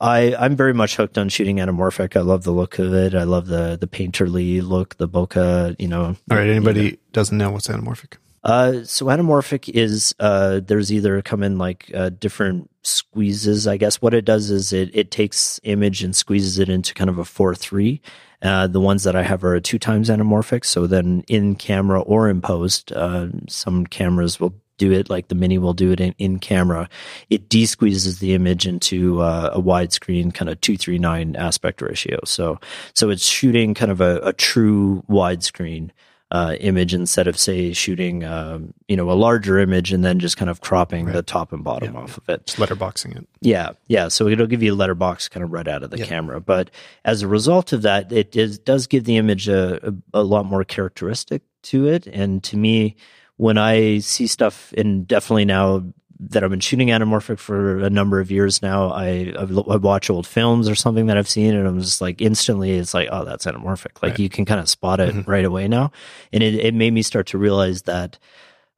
I 0.00 0.34
I'm 0.38 0.56
very 0.56 0.74
much 0.74 0.96
hooked 0.96 1.18
on 1.18 1.28
shooting 1.28 1.56
anamorphic. 1.56 2.16
I 2.16 2.20
love 2.20 2.44
the 2.44 2.52
look 2.52 2.78
of 2.78 2.92
it. 2.92 3.14
I 3.14 3.24
love 3.24 3.46
the 3.46 3.76
the 3.80 3.86
painterly 3.86 4.62
look, 4.62 4.96
the 4.96 5.08
bokeh. 5.08 5.76
You 5.78 5.88
know. 5.88 6.04
All 6.04 6.36
right. 6.36 6.48
Anybody 6.48 6.98
doesn't 7.12 7.36
know 7.36 7.50
what's 7.50 7.68
anamorphic? 7.68 8.14
Uh, 8.44 8.84
so 8.84 9.06
anamorphic 9.06 9.68
is 9.68 10.14
uh, 10.20 10.60
there's 10.64 10.92
either 10.92 11.20
come 11.22 11.42
in 11.42 11.58
like 11.58 11.90
uh, 11.94 12.10
different 12.10 12.70
squeezes. 12.82 13.66
I 13.66 13.76
guess 13.76 14.00
what 14.00 14.14
it 14.14 14.24
does 14.24 14.50
is 14.50 14.72
it 14.72 14.90
it 14.94 15.10
takes 15.10 15.58
image 15.64 16.04
and 16.04 16.14
squeezes 16.14 16.58
it 16.58 16.68
into 16.68 16.94
kind 16.94 17.10
of 17.10 17.18
a 17.18 17.24
four 17.24 17.54
three. 17.54 18.00
Uh, 18.42 18.66
the 18.66 18.80
ones 18.80 19.02
that 19.04 19.16
I 19.16 19.22
have 19.22 19.42
are 19.44 19.54
a 19.54 19.60
two 19.60 19.78
times 19.78 20.10
anamorphic. 20.10 20.64
So 20.64 20.86
then 20.86 21.24
in 21.26 21.56
camera 21.56 22.00
or 22.02 22.28
in 22.28 22.40
post, 22.40 22.92
uh, 22.92 23.28
some 23.48 23.86
cameras 23.86 24.38
will 24.38 24.54
do 24.78 24.92
it 24.92 25.08
like 25.08 25.28
the 25.28 25.34
mini 25.34 25.56
will 25.56 25.72
do 25.72 25.90
it 25.90 26.00
in, 26.00 26.14
in 26.18 26.38
camera. 26.38 26.88
It 27.30 27.48
de-squeezes 27.48 28.18
the 28.18 28.34
image 28.34 28.66
into 28.66 29.22
uh, 29.22 29.50
a 29.52 29.60
widescreen 29.60 30.34
kind 30.34 30.50
of 30.50 30.60
two 30.60 30.76
three 30.76 30.98
nine 30.98 31.34
aspect 31.34 31.80
ratio. 31.80 32.18
So 32.24 32.60
so 32.94 33.10
it's 33.10 33.24
shooting 33.26 33.74
kind 33.74 33.90
of 33.90 34.00
a, 34.00 34.20
a 34.22 34.32
true 34.32 35.02
widescreen 35.08 35.90
uh, 36.32 36.56
image 36.60 36.92
instead 36.92 37.28
of 37.28 37.38
say 37.38 37.72
shooting 37.72 38.24
um, 38.24 38.74
you 38.88 38.96
know 38.96 39.10
a 39.10 39.14
larger 39.14 39.58
image 39.60 39.92
and 39.92 40.04
then 40.04 40.18
just 40.18 40.36
kind 40.36 40.50
of 40.50 40.60
cropping 40.60 41.06
the 41.06 41.22
top 41.22 41.52
and 41.52 41.62
bottom 41.62 41.94
Yeah. 41.94 42.00
off 42.00 42.18
of 42.18 42.28
it. 42.28 42.46
Just 42.46 42.58
letterboxing 42.58 43.16
it. 43.16 43.28
Yeah, 43.40 43.70
yeah. 43.86 44.08
So 44.08 44.26
it'll 44.26 44.48
give 44.48 44.62
you 44.62 44.72
a 44.72 44.76
letterbox 44.76 45.28
kind 45.28 45.44
of 45.44 45.52
right 45.52 45.68
out 45.68 45.82
of 45.84 45.90
the 45.90 45.98
Yeah. 45.98 46.06
camera. 46.06 46.40
But 46.40 46.70
as 47.04 47.22
a 47.22 47.28
result 47.28 47.72
of 47.72 47.82
that, 47.82 48.10
it 48.10 48.34
is, 48.34 48.58
does 48.58 48.88
give 48.88 49.04
the 49.04 49.16
image 49.16 49.48
a, 49.48 49.88
a, 49.88 49.94
a 50.14 50.22
lot 50.24 50.46
more 50.46 50.64
characteristic 50.64 51.42
to 51.64 51.86
it. 51.86 52.06
And 52.08 52.42
to 52.44 52.56
me, 52.56 52.96
when 53.36 53.56
I 53.58 53.98
see 53.98 54.26
stuff, 54.26 54.72
and 54.76 55.06
definitely 55.06 55.44
now 55.44 55.84
that 56.20 56.42
I've 56.44 56.50
been 56.50 56.60
shooting 56.60 56.88
anamorphic 56.88 57.38
for 57.38 57.78
a 57.80 57.90
number 57.90 58.20
of 58.20 58.30
years 58.30 58.62
now, 58.62 58.88
I, 58.90 59.34
I 59.38 59.42
I 59.42 59.76
watch 59.76 60.08
old 60.08 60.26
films 60.26 60.68
or 60.68 60.74
something 60.74 61.06
that 61.06 61.18
I've 61.18 61.28
seen, 61.28 61.54
and 61.54 61.66
I'm 61.66 61.80
just 61.80 62.00
like 62.00 62.20
instantly, 62.22 62.70
it's 62.72 62.94
like, 62.94 63.08
oh, 63.10 63.24
that's 63.24 63.44
anamorphic. 63.44 64.02
Like 64.02 64.12
Right. 64.12 64.18
you 64.20 64.28
can 64.28 64.44
kind 64.44 64.60
of 64.60 64.68
spot 64.68 65.00
it 65.00 65.14
Mhm. 65.14 65.26
right 65.26 65.44
away 65.44 65.66
now. 65.68 65.90
And 66.32 66.42
it, 66.42 66.54
it 66.54 66.74
made 66.74 66.92
me 66.92 67.02
start 67.02 67.26
to 67.28 67.38
realize 67.38 67.82
that, 67.82 68.18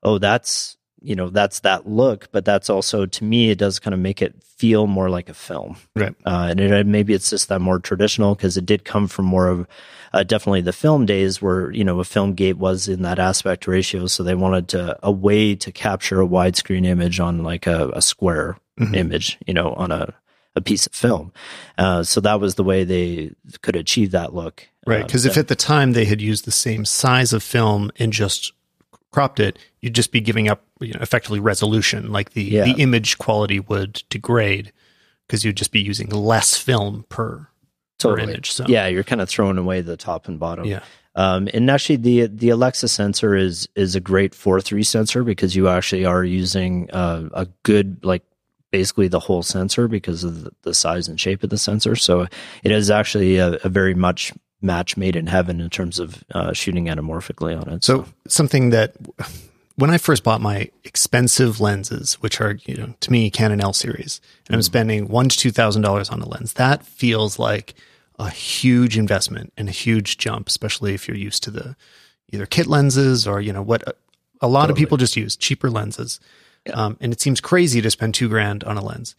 oh, 0.02 0.18
that's 0.18 0.77
you 1.00 1.14
know 1.14 1.30
that's 1.30 1.60
that 1.60 1.88
look, 1.88 2.28
but 2.32 2.44
that's 2.44 2.70
also 2.70 3.06
to 3.06 3.24
me 3.24 3.50
it 3.50 3.58
does 3.58 3.78
kind 3.78 3.94
of 3.94 4.00
make 4.00 4.22
it 4.22 4.34
feel 4.42 4.86
more 4.86 5.08
like 5.10 5.28
a 5.28 5.34
film, 5.34 5.76
right? 5.94 6.14
Uh, 6.24 6.48
and 6.50 6.60
it, 6.60 6.86
maybe 6.86 7.14
it's 7.14 7.30
just 7.30 7.48
that 7.48 7.60
more 7.60 7.78
traditional 7.78 8.34
because 8.34 8.56
it 8.56 8.66
did 8.66 8.84
come 8.84 9.08
from 9.08 9.24
more 9.24 9.48
of 9.48 9.66
uh, 10.12 10.22
definitely 10.22 10.60
the 10.60 10.72
film 10.72 11.06
days 11.06 11.40
where 11.40 11.70
you 11.72 11.84
know 11.84 12.00
a 12.00 12.04
film 12.04 12.34
gate 12.34 12.58
was 12.58 12.88
in 12.88 13.02
that 13.02 13.18
aspect 13.18 13.66
ratio, 13.66 14.06
so 14.06 14.22
they 14.22 14.34
wanted 14.34 14.68
to 14.68 14.98
a 15.02 15.12
way 15.12 15.54
to 15.54 15.72
capture 15.72 16.20
a 16.20 16.26
widescreen 16.26 16.84
image 16.86 17.20
on 17.20 17.42
like 17.42 17.66
a, 17.66 17.90
a 17.90 18.02
square 18.02 18.58
mm-hmm. 18.78 18.94
image, 18.94 19.38
you 19.46 19.54
know, 19.54 19.72
on 19.74 19.92
a 19.92 20.14
a 20.56 20.60
piece 20.60 20.86
of 20.86 20.92
film. 20.92 21.32
Uh, 21.78 22.02
so 22.02 22.20
that 22.20 22.40
was 22.40 22.56
the 22.56 22.64
way 22.64 22.84
they 22.84 23.32
could 23.62 23.76
achieve 23.76 24.10
that 24.10 24.34
look. 24.34 24.68
Right. 24.86 25.06
Because 25.06 25.26
uh, 25.26 25.30
if 25.30 25.38
at 25.38 25.48
the 25.48 25.56
time 25.56 25.92
they 25.92 26.04
had 26.04 26.20
used 26.20 26.44
the 26.44 26.50
same 26.50 26.84
size 26.84 27.32
of 27.32 27.42
film 27.42 27.90
and 27.98 28.12
just 28.12 28.52
cropped 29.10 29.40
it, 29.40 29.58
you'd 29.80 29.94
just 29.94 30.12
be 30.12 30.20
giving 30.20 30.48
up 30.48 30.62
you 30.80 30.92
know, 30.92 31.00
effectively 31.00 31.40
resolution. 31.40 32.12
Like 32.12 32.30
the, 32.30 32.42
yeah. 32.42 32.64
the 32.64 32.80
image 32.82 33.18
quality 33.18 33.60
would 33.60 34.02
degrade 34.08 34.72
because 35.26 35.44
you'd 35.44 35.56
just 35.56 35.72
be 35.72 35.80
using 35.80 36.08
less 36.08 36.56
film 36.56 37.04
per, 37.08 37.48
totally. 37.98 38.26
per 38.26 38.30
image. 38.30 38.52
So 38.52 38.64
yeah, 38.68 38.86
you're 38.86 39.04
kind 39.04 39.20
of 39.20 39.28
throwing 39.28 39.58
away 39.58 39.80
the 39.80 39.96
top 39.96 40.28
and 40.28 40.38
bottom. 40.38 40.64
Yeah. 40.64 40.80
Um, 41.14 41.48
and 41.52 41.68
actually, 41.68 41.96
the 41.96 42.26
the 42.28 42.50
Alexa 42.50 42.86
sensor 42.86 43.34
is 43.34 43.68
is 43.74 43.96
a 43.96 44.00
great 44.00 44.36
four 44.36 44.60
three 44.60 44.84
sensor 44.84 45.24
because 45.24 45.56
you 45.56 45.68
actually 45.68 46.04
are 46.04 46.22
using 46.22 46.88
uh, 46.92 47.28
a 47.32 47.46
good 47.64 48.04
like 48.04 48.22
basically 48.70 49.08
the 49.08 49.18
whole 49.18 49.42
sensor 49.42 49.88
because 49.88 50.22
of 50.22 50.48
the 50.62 50.74
size 50.74 51.08
and 51.08 51.18
shape 51.20 51.42
of 51.42 51.50
the 51.50 51.58
sensor. 51.58 51.96
So 51.96 52.26
it 52.62 52.70
is 52.70 52.90
actually 52.90 53.38
a, 53.38 53.58
a 53.64 53.68
very 53.68 53.94
much 53.94 54.32
match 54.60 54.96
made 54.96 55.16
in 55.16 55.26
heaven 55.26 55.60
in 55.60 55.70
terms 55.70 55.98
of 55.98 56.22
uh, 56.34 56.52
shooting 56.52 56.86
anamorphically 56.86 57.60
on 57.60 57.68
it. 57.68 57.84
So, 57.84 58.02
so 58.02 58.08
something 58.28 58.70
that 58.70 58.94
when 59.78 59.90
I 59.90 59.98
first 59.98 60.24
bought 60.24 60.40
my 60.40 60.70
expensive 60.82 61.60
lenses, 61.60 62.14
which 62.14 62.40
are 62.40 62.58
you 62.66 62.76
know 62.76 62.94
to 62.98 63.12
me 63.12 63.30
Canon 63.30 63.60
L 63.60 63.72
series, 63.72 64.20
and 64.46 64.54
I'm 64.56 64.60
mm. 64.60 64.64
spending 64.64 65.08
one 65.08 65.28
to 65.28 65.36
two 65.36 65.52
thousand 65.52 65.82
dollars 65.82 66.10
on 66.10 66.20
a 66.20 66.28
lens, 66.28 66.54
that 66.54 66.84
feels 66.84 67.38
like 67.38 67.74
a 68.18 68.28
huge 68.28 68.98
investment 68.98 69.52
and 69.56 69.68
a 69.68 69.72
huge 69.72 70.18
jump, 70.18 70.48
especially 70.48 70.94
if 70.94 71.06
you're 71.06 71.16
used 71.16 71.44
to 71.44 71.52
the 71.52 71.76
either 72.32 72.44
kit 72.44 72.66
lenses 72.66 73.26
or 73.26 73.40
you 73.40 73.52
know 73.52 73.62
what 73.62 73.86
a, 73.86 73.94
a 74.40 74.48
lot 74.48 74.62
totally. 74.62 74.72
of 74.72 74.78
people 74.78 74.96
just 74.96 75.16
use 75.16 75.36
cheaper 75.36 75.70
lenses. 75.70 76.18
Yeah. 76.66 76.72
Um, 76.72 76.96
and 77.00 77.12
it 77.12 77.20
seems 77.20 77.40
crazy 77.40 77.80
to 77.80 77.90
spend 77.90 78.14
two 78.14 78.28
grand 78.28 78.64
on 78.64 78.76
a 78.76 78.84
lens 78.84 79.14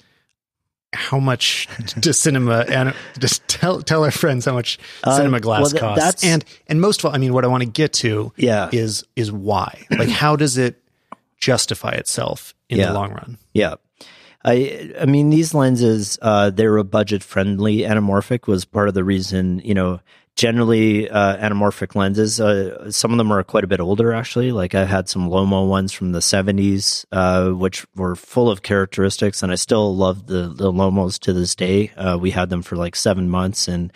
how 0.94 1.20
much 1.20 1.68
does 2.00 2.18
cinema 2.18 2.66
and 2.68 2.94
just 3.20 3.48
tell 3.48 3.82
tell 3.82 4.04
our 4.04 4.12
friends 4.12 4.46
how 4.46 4.54
much 4.54 4.80
uh, 5.04 5.16
cinema 5.16 5.40
glass 5.40 5.62
well, 5.62 5.70
th- 5.70 5.82
costs 5.82 6.24
and 6.24 6.44
and 6.68 6.82
most 6.82 7.00
of 7.00 7.06
all 7.06 7.16
i 7.16 7.18
mean 7.18 7.34
what 7.34 7.46
i 7.46 7.48
want 7.48 7.62
to 7.62 7.70
get 7.70 7.94
to 7.94 8.32
yeah. 8.38 8.70
is 8.72 9.06
is 9.16 9.32
why 9.32 9.86
like 9.92 10.10
how 10.10 10.36
does 10.36 10.58
it 10.58 10.82
justify 11.38 11.92
itself 11.92 12.56
in 12.70 12.80
yeah. 12.80 12.88
the 12.88 12.94
long 12.94 13.12
run 13.12 13.38
yeah 13.54 13.76
I 14.44 14.94
I 15.00 15.06
mean 15.06 15.30
these 15.30 15.54
lenses 15.54 16.18
uh, 16.22 16.50
they 16.50 16.68
were 16.68 16.82
budget 16.86 17.24
friendly 17.24 17.80
anamorphic 17.80 18.48
was 18.48 18.64
part 18.64 18.88
of 18.88 18.94
the 18.94 19.04
reason 19.04 19.62
you 19.66 19.74
know 19.74 20.00
generally 20.40 21.10
uh, 21.10 21.36
anamorphic 21.36 21.96
lenses. 21.96 22.40
Uh, 22.40 22.90
some 22.90 23.12
of 23.12 23.18
them 23.18 23.30
are 23.30 23.44
quite 23.44 23.66
a 23.66 23.68
bit 23.68 23.82
older, 23.82 24.14
actually. 24.14 24.54
Like 24.54 24.74
I 24.74 24.86
had 24.86 25.10
some 25.10 25.30
Lomo 25.30 25.68
ones 25.68 25.92
from 25.92 26.14
the 26.14 26.20
70s, 26.20 27.04
uh, 27.12 27.50
which 27.50 27.86
were 27.94 28.16
full 28.16 28.50
of 28.50 28.62
characteristics, 28.62 29.44
and 29.44 29.52
I 29.52 29.56
still 29.56 29.94
love 29.94 30.28
the, 30.28 30.48
the 30.48 30.72
Lomos 30.72 31.20
to 31.20 31.34
this 31.34 31.56
day. 31.56 31.92
Uh, 31.98 32.18
we 32.18 32.32
had 32.32 32.50
them 32.50 32.62
for 32.62 32.78
like 32.78 32.96
seven 32.96 33.30
months, 33.30 33.68
and 33.68 33.92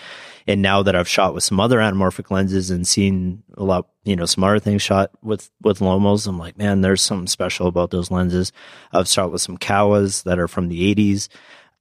and 0.45 0.61
now 0.61 0.83
that 0.83 0.97
I've 0.97 1.07
shot 1.07 1.33
with 1.33 1.45
some 1.45 1.61
other 1.61 1.77
anamorphic 1.77 2.29
lenses 2.29 2.69
and 2.69 2.85
seen 2.85 3.43
a 3.55 3.63
lot, 3.63 3.87
you 4.03 4.17
know, 4.17 4.25
some 4.25 4.43
other 4.43 4.59
things 4.59 4.81
shot 4.81 5.11
with 5.21 5.49
with 5.61 5.79
Lomos, 5.79 6.27
I'm 6.27 6.37
like, 6.37 6.57
man, 6.57 6.81
there's 6.81 7.01
something 7.01 7.27
special 7.27 7.67
about 7.67 7.91
those 7.91 8.11
lenses. 8.11 8.51
I've 8.91 9.07
shot 9.07 9.31
with 9.31 9.41
some 9.41 9.57
Kowas 9.57 10.23
that 10.23 10.39
are 10.39 10.49
from 10.49 10.67
the 10.67 10.93
80s. 10.93 11.29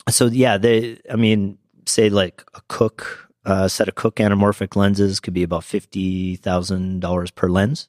So 0.09 0.27
yeah, 0.27 0.57
they, 0.57 1.01
I 1.11 1.17
mean, 1.17 1.59
say 1.85 2.11
like 2.11 2.45
a 2.55 2.61
Cooke 2.69 3.32
a 3.45 3.69
set 3.69 3.89
of 3.89 3.95
Cooke 3.95 4.17
anamorphic 4.17 4.77
lenses 4.77 5.21
could 5.21 5.35
be 5.35 5.43
about 5.43 5.65
fifty 5.65 6.37
thousand 6.37 7.01
dollars 7.01 7.31
per 7.31 7.49
lens. 7.49 7.89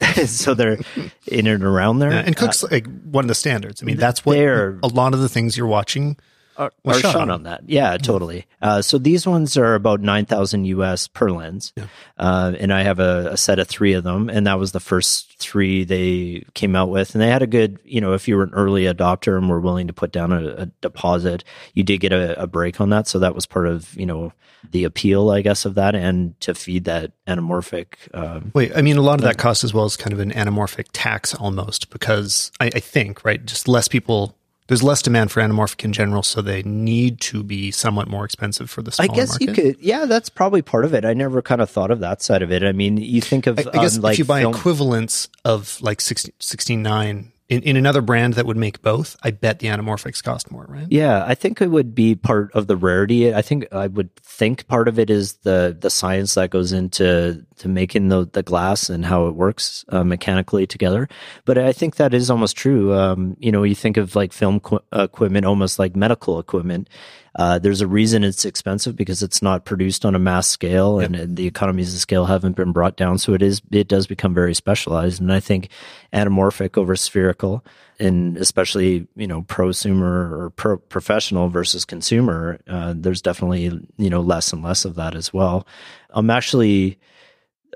so 0.26 0.52
they're 0.52 0.78
in 1.26 1.46
and 1.46 1.64
around 1.64 2.00
there. 2.00 2.10
Yeah, 2.10 2.22
and 2.26 2.36
Cooke's 2.36 2.62
uh, 2.62 2.68
like 2.70 2.86
one 3.04 3.24
of 3.24 3.28
the 3.28 3.34
standards. 3.34 3.82
I 3.82 3.86
mean, 3.86 3.96
that's 3.96 4.24
what 4.26 4.36
a 4.38 4.78
lot 4.92 5.14
of 5.14 5.20
the 5.20 5.28
things 5.28 5.56
you're 5.56 5.66
watching 5.66 6.18
are, 6.58 6.72
are 6.84 6.94
shot, 6.94 7.12
shot 7.12 7.22
on. 7.22 7.30
on. 7.30 7.42
that. 7.44 7.62
Yeah, 7.66 7.96
totally. 7.96 8.46
Uh, 8.60 8.82
so 8.82 8.98
these 8.98 9.26
ones 9.26 9.56
are 9.56 9.74
about 9.74 10.00
nine 10.00 10.26
thousand 10.26 10.64
US 10.66 11.08
per 11.08 11.30
lens, 11.30 11.72
yeah. 11.76 11.86
uh, 12.18 12.52
and 12.58 12.72
I 12.72 12.82
have 12.82 12.98
a, 12.98 13.30
a, 13.32 13.36
set 13.36 13.58
of 13.58 13.68
three 13.68 13.92
of 13.92 14.04
them, 14.04 14.28
and 14.28 14.46
that 14.46 14.58
was 14.58 14.72
the 14.72 14.80
first 14.80 15.38
three 15.38 15.84
they 15.84 16.44
came 16.54 16.74
out 16.76 16.90
with, 16.90 17.14
and 17.14 17.22
they 17.22 17.28
had 17.28 17.42
a 17.42 17.46
good, 17.46 17.78
you 17.84 18.00
know, 18.00 18.14
if 18.14 18.28
you 18.28 18.36
were 18.36 18.42
an 18.42 18.52
early 18.52 18.84
adopter 18.84 19.36
and 19.36 19.48
were 19.48 19.60
willing 19.60 19.86
to 19.86 19.92
put 19.92 20.12
down 20.12 20.32
a, 20.32 20.46
a 20.48 20.66
deposit, 20.80 21.44
you 21.74 21.82
did 21.82 21.98
get 21.98 22.12
a, 22.12 22.40
a, 22.40 22.46
break 22.46 22.80
on 22.80 22.90
that, 22.90 23.06
so 23.06 23.18
that 23.18 23.34
was 23.34 23.46
part 23.46 23.66
of 23.66 23.94
you 23.94 24.06
know 24.06 24.32
the 24.70 24.84
appeal, 24.84 25.30
I 25.30 25.42
guess, 25.42 25.64
of 25.64 25.74
that, 25.74 25.94
and 25.94 26.38
to 26.40 26.54
feed 26.54 26.84
that 26.84 27.12
anamorphic. 27.26 27.86
Um, 28.14 28.50
Wait, 28.54 28.72
I 28.74 28.82
mean, 28.82 28.96
a 28.96 29.02
lot 29.02 29.18
of 29.18 29.24
that 29.24 29.38
cost 29.38 29.64
as 29.64 29.72
well 29.72 29.84
as 29.84 29.96
kind 29.96 30.12
of 30.12 30.20
an 30.20 30.32
anamorphic 30.32 30.86
tax 30.92 31.34
almost, 31.34 31.90
because 31.90 32.50
I, 32.60 32.66
I 32.66 32.80
think 32.80 33.24
right, 33.24 33.44
just 33.44 33.68
less 33.68 33.88
people 33.88 34.35
there's 34.68 34.82
less 34.82 35.02
demand 35.02 35.30
for 35.30 35.40
anamorphic 35.40 35.84
in 35.84 35.92
general, 35.92 36.22
so 36.22 36.42
they 36.42 36.62
need 36.62 37.20
to 37.20 37.42
be 37.42 37.70
somewhat 37.70 38.08
more 38.08 38.24
expensive 38.24 38.68
for 38.68 38.82
the 38.82 38.90
smaller 38.92 39.12
I 39.12 39.14
guess 39.14 39.30
market. 39.30 39.46
you 39.46 39.54
could, 39.54 39.82
yeah, 39.82 40.06
that's 40.06 40.28
probably 40.28 40.62
part 40.62 40.84
of 40.84 40.94
it. 40.94 41.04
I 41.04 41.14
never 41.14 41.40
kind 41.42 41.60
of 41.60 41.70
thought 41.70 41.90
of 41.90 42.00
that 42.00 42.22
side 42.22 42.42
of 42.42 42.50
it. 42.50 42.62
I 42.64 42.72
mean, 42.72 42.96
you 42.96 43.20
think 43.20 43.46
of, 43.46 43.58
I, 43.58 43.62
I 43.72 43.82
guess 43.82 43.96
um, 43.96 44.02
like 44.02 44.14
if 44.14 44.18
you 44.20 44.24
buy 44.24 44.40
film- 44.40 44.54
equivalents 44.54 45.28
of 45.44 45.80
like 45.82 46.00
16, 46.00 46.32
69 46.38 47.32
in, 47.48 47.62
in 47.62 47.76
another 47.76 48.02
brand 48.02 48.34
that 48.34 48.46
would 48.46 48.56
make 48.56 48.82
both, 48.82 49.16
I 49.22 49.30
bet 49.30 49.60
the 49.60 49.68
anamorphics 49.68 50.22
cost 50.22 50.50
more, 50.50 50.66
right? 50.68 50.86
Yeah, 50.90 51.24
I 51.24 51.36
think 51.36 51.60
it 51.60 51.68
would 51.68 51.94
be 51.94 52.16
part 52.16 52.50
of 52.54 52.66
the 52.66 52.76
rarity. 52.76 53.32
I 53.32 53.42
think 53.42 53.72
I 53.72 53.86
would 53.86 54.14
think 54.16 54.66
part 54.66 54.88
of 54.88 54.98
it 54.98 55.10
is 55.10 55.34
the 55.44 55.76
the 55.78 55.90
science 55.90 56.34
that 56.34 56.50
goes 56.50 56.72
into 56.72 57.44
to 57.58 57.68
making 57.68 58.08
the 58.08 58.26
the 58.26 58.42
glass 58.42 58.90
and 58.90 59.04
how 59.04 59.26
it 59.26 59.34
works 59.36 59.84
uh, 59.90 60.02
mechanically 60.02 60.66
together. 60.66 61.08
But 61.44 61.56
I 61.56 61.72
think 61.72 61.96
that 61.96 62.12
is 62.12 62.30
almost 62.30 62.56
true. 62.56 62.92
Um, 62.92 63.36
you 63.38 63.52
know, 63.52 63.62
you 63.62 63.76
think 63.76 63.96
of 63.96 64.16
like 64.16 64.32
film 64.32 64.58
qu- 64.58 64.80
equipment 64.92 65.46
almost 65.46 65.78
like 65.78 65.94
medical 65.94 66.40
equipment. 66.40 66.88
Uh, 67.36 67.58
there's 67.58 67.82
a 67.82 67.86
reason 67.86 68.24
it's 68.24 68.46
expensive 68.46 68.96
because 68.96 69.22
it's 69.22 69.42
not 69.42 69.66
produced 69.66 70.06
on 70.06 70.14
a 70.14 70.18
mass 70.18 70.48
scale, 70.48 71.00
yep. 71.00 71.06
and, 71.06 71.16
and, 71.16 71.36
the 71.36 71.46
economies 71.46 71.92
of 71.92 72.00
scale 72.00 72.24
haven't 72.24 72.56
been 72.56 72.72
brought 72.72 72.96
down. 72.96 73.18
So 73.18 73.34
it 73.34 73.42
is 73.42 73.60
it 73.70 73.88
does 73.88 74.06
become 74.06 74.32
very 74.32 74.54
specialized. 74.54 75.20
And 75.20 75.30
I 75.30 75.40
think 75.40 75.68
anamorphic 76.14 76.78
over 76.78 76.96
spherical, 76.96 77.62
and 78.00 78.38
especially 78.38 79.06
you 79.16 79.26
know 79.26 79.42
prosumer 79.42 80.32
or 80.32 80.50
pro- 80.56 80.78
professional 80.78 81.50
versus 81.50 81.84
consumer, 81.84 82.58
uh, 82.68 82.94
there's 82.96 83.20
definitely 83.20 83.64
you 83.98 84.10
know 84.10 84.22
less 84.22 84.52
and 84.54 84.62
less 84.62 84.86
of 84.86 84.94
that 84.94 85.14
as 85.14 85.30
well. 85.30 85.66
I'm 86.10 86.30
actually 86.30 86.98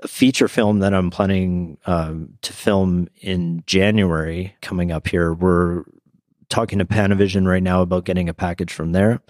a 0.01 0.07
feature 0.07 0.47
film 0.47 0.79
that 0.79 0.95
I'm 0.95 1.11
planning 1.11 1.77
um, 1.85 2.33
to 2.41 2.51
film 2.51 3.09
in 3.21 3.63
January 3.67 4.55
coming 4.61 4.91
up 4.91 5.07
here. 5.07 5.33
We're 5.33 5.83
talking 6.51 6.79
to 6.79 6.85
Panavision 6.85 7.47
right 7.47 7.63
now 7.63 7.81
about 7.81 8.05
getting 8.05 8.29
a 8.29 8.33
package 8.33 8.71
from 8.71 8.91
there. 8.91 9.21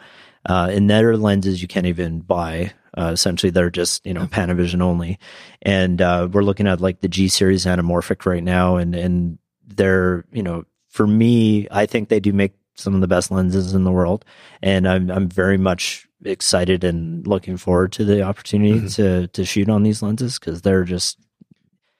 Uh, 0.46 0.70
in 0.74 0.88
their 0.88 1.16
lenses, 1.16 1.62
you 1.62 1.68
can't 1.68 1.86
even 1.86 2.20
buy. 2.20 2.74
Uh, 2.98 3.12
essentially, 3.14 3.52
they're 3.52 3.70
just 3.70 4.06
you 4.06 4.14
know 4.14 4.26
Panavision 4.26 4.82
only, 4.82 5.20
and 5.62 6.02
uh, 6.02 6.28
we're 6.30 6.44
looking 6.44 6.68
at 6.68 6.82
like 6.82 7.00
the 7.00 7.08
G 7.08 7.28
series 7.30 7.66
anamorphic 7.66 8.26
right 8.26 8.44
now, 8.44 8.76
and 8.76 8.96
and 8.96 9.38
they're 9.66 10.26
you 10.34 10.44
know 10.44 10.66
for 10.90 11.08
me, 11.08 11.68
I 11.72 11.86
think 11.86 12.10
they 12.10 12.20
do 12.20 12.34
make 12.34 12.54
some 12.76 12.96
of 12.96 13.02
the 13.02 13.08
best 13.08 13.32
lenses 13.32 13.74
in 13.74 13.84
the 13.84 13.92
world, 13.92 14.26
and 14.62 14.88
I'm 14.88 15.10
I'm 15.10 15.30
very 15.30 15.58
much 15.58 16.08
excited 16.26 16.84
and 16.84 17.26
looking 17.26 17.58
forward 17.58 17.92
to 17.94 18.06
the 18.06 18.24
opportunity 18.24 18.80
mm-hmm. 18.80 18.88
to 18.88 19.28
to 19.28 19.46
shoot 19.46 19.70
on 19.70 19.84
these 19.84 20.02
lenses 20.02 20.40
because 20.40 20.62
they're 20.62 20.84
just 20.84 21.18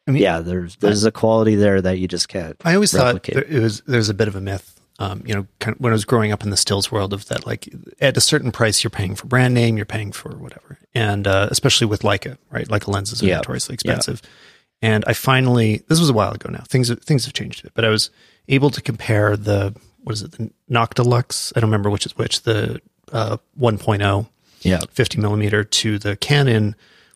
I 0.08 0.12
mean, 0.12 0.24
yeah, 0.24 0.40
there's 0.40 0.76
there's 0.78 1.06
I, 1.06 1.10
a 1.10 1.12
quality 1.12 1.56
there 1.56 1.80
that 1.80 2.00
you 2.00 2.08
just 2.08 2.28
can't. 2.28 2.56
I 2.66 2.74
always 2.74 2.94
replicate. 2.94 3.36
thought 3.36 3.46
it 3.46 3.60
was 3.60 3.82
there's 3.82 4.10
a 4.10 4.16
bit 4.16 4.28
of 4.28 4.36
a 4.36 4.42
myth 4.42 4.81
um, 5.02 5.24
you 5.26 5.34
know, 5.34 5.48
kind 5.60 5.76
of 5.76 5.82
when 5.82 5.92
I 5.92 5.96
was 5.96 6.06
growing 6.06 6.32
up 6.32 6.44
in 6.44 6.52
the 6.52 6.58
stills 6.58 6.92
world 6.92 7.12
of 7.12 7.26
that, 7.30 7.48
like 7.48 7.74
at 8.00 8.16
a 8.16 8.22
certain 8.22 8.52
price, 8.52 8.84
you're 8.84 8.92
paying 8.92 9.16
for 9.16 9.26
brand 9.26 9.56
name, 9.56 9.76
you're 9.76 9.86
paying 9.86 10.12
for 10.12 10.30
whatever. 10.38 10.78
And, 10.94 11.26
uh, 11.26 11.48
especially 11.50 11.88
with 11.88 12.04
Leica, 12.04 12.38
right? 12.52 12.68
Leica 12.68 12.88
lenses 12.88 13.24
are 13.24 13.26
yep. 13.26 13.40
notoriously 13.40 13.74
expensive. 13.74 14.22
Yep. 14.24 14.32
And 14.84 15.04
I 15.08 15.14
finally, 15.14 15.82
this 15.88 16.00
was 16.00 16.12
a 16.12 16.14
while 16.14 16.32
ago 16.32 16.52
now, 16.52 16.64
things, 16.70 16.94
things 17.04 17.26
have 17.26 17.34
changed 17.34 17.62
a 17.62 17.64
bit, 17.64 17.74
but 17.74 17.84
I 17.84 17.90
was 17.90 18.12
able 18.48 18.70
to 18.70 18.82
compare 18.82 19.36
the, 19.36 19.76
what 20.04 20.14
is 20.14 20.22
it? 20.22 20.34
The 20.34 20.52
Noctilux. 20.70 21.52
I 21.56 21.62
don't 21.62 21.70
remember 21.72 21.90
which 21.90 22.06
is 22.06 22.16
which, 22.16 22.44
the, 22.44 22.80
uh, 23.12 23.38
1.0, 23.60 24.30
yeah, 24.62 24.82
50 24.92 25.20
millimeter 25.20 25.64
to 25.64 25.98
the 25.98 26.16
Canon 26.16 26.76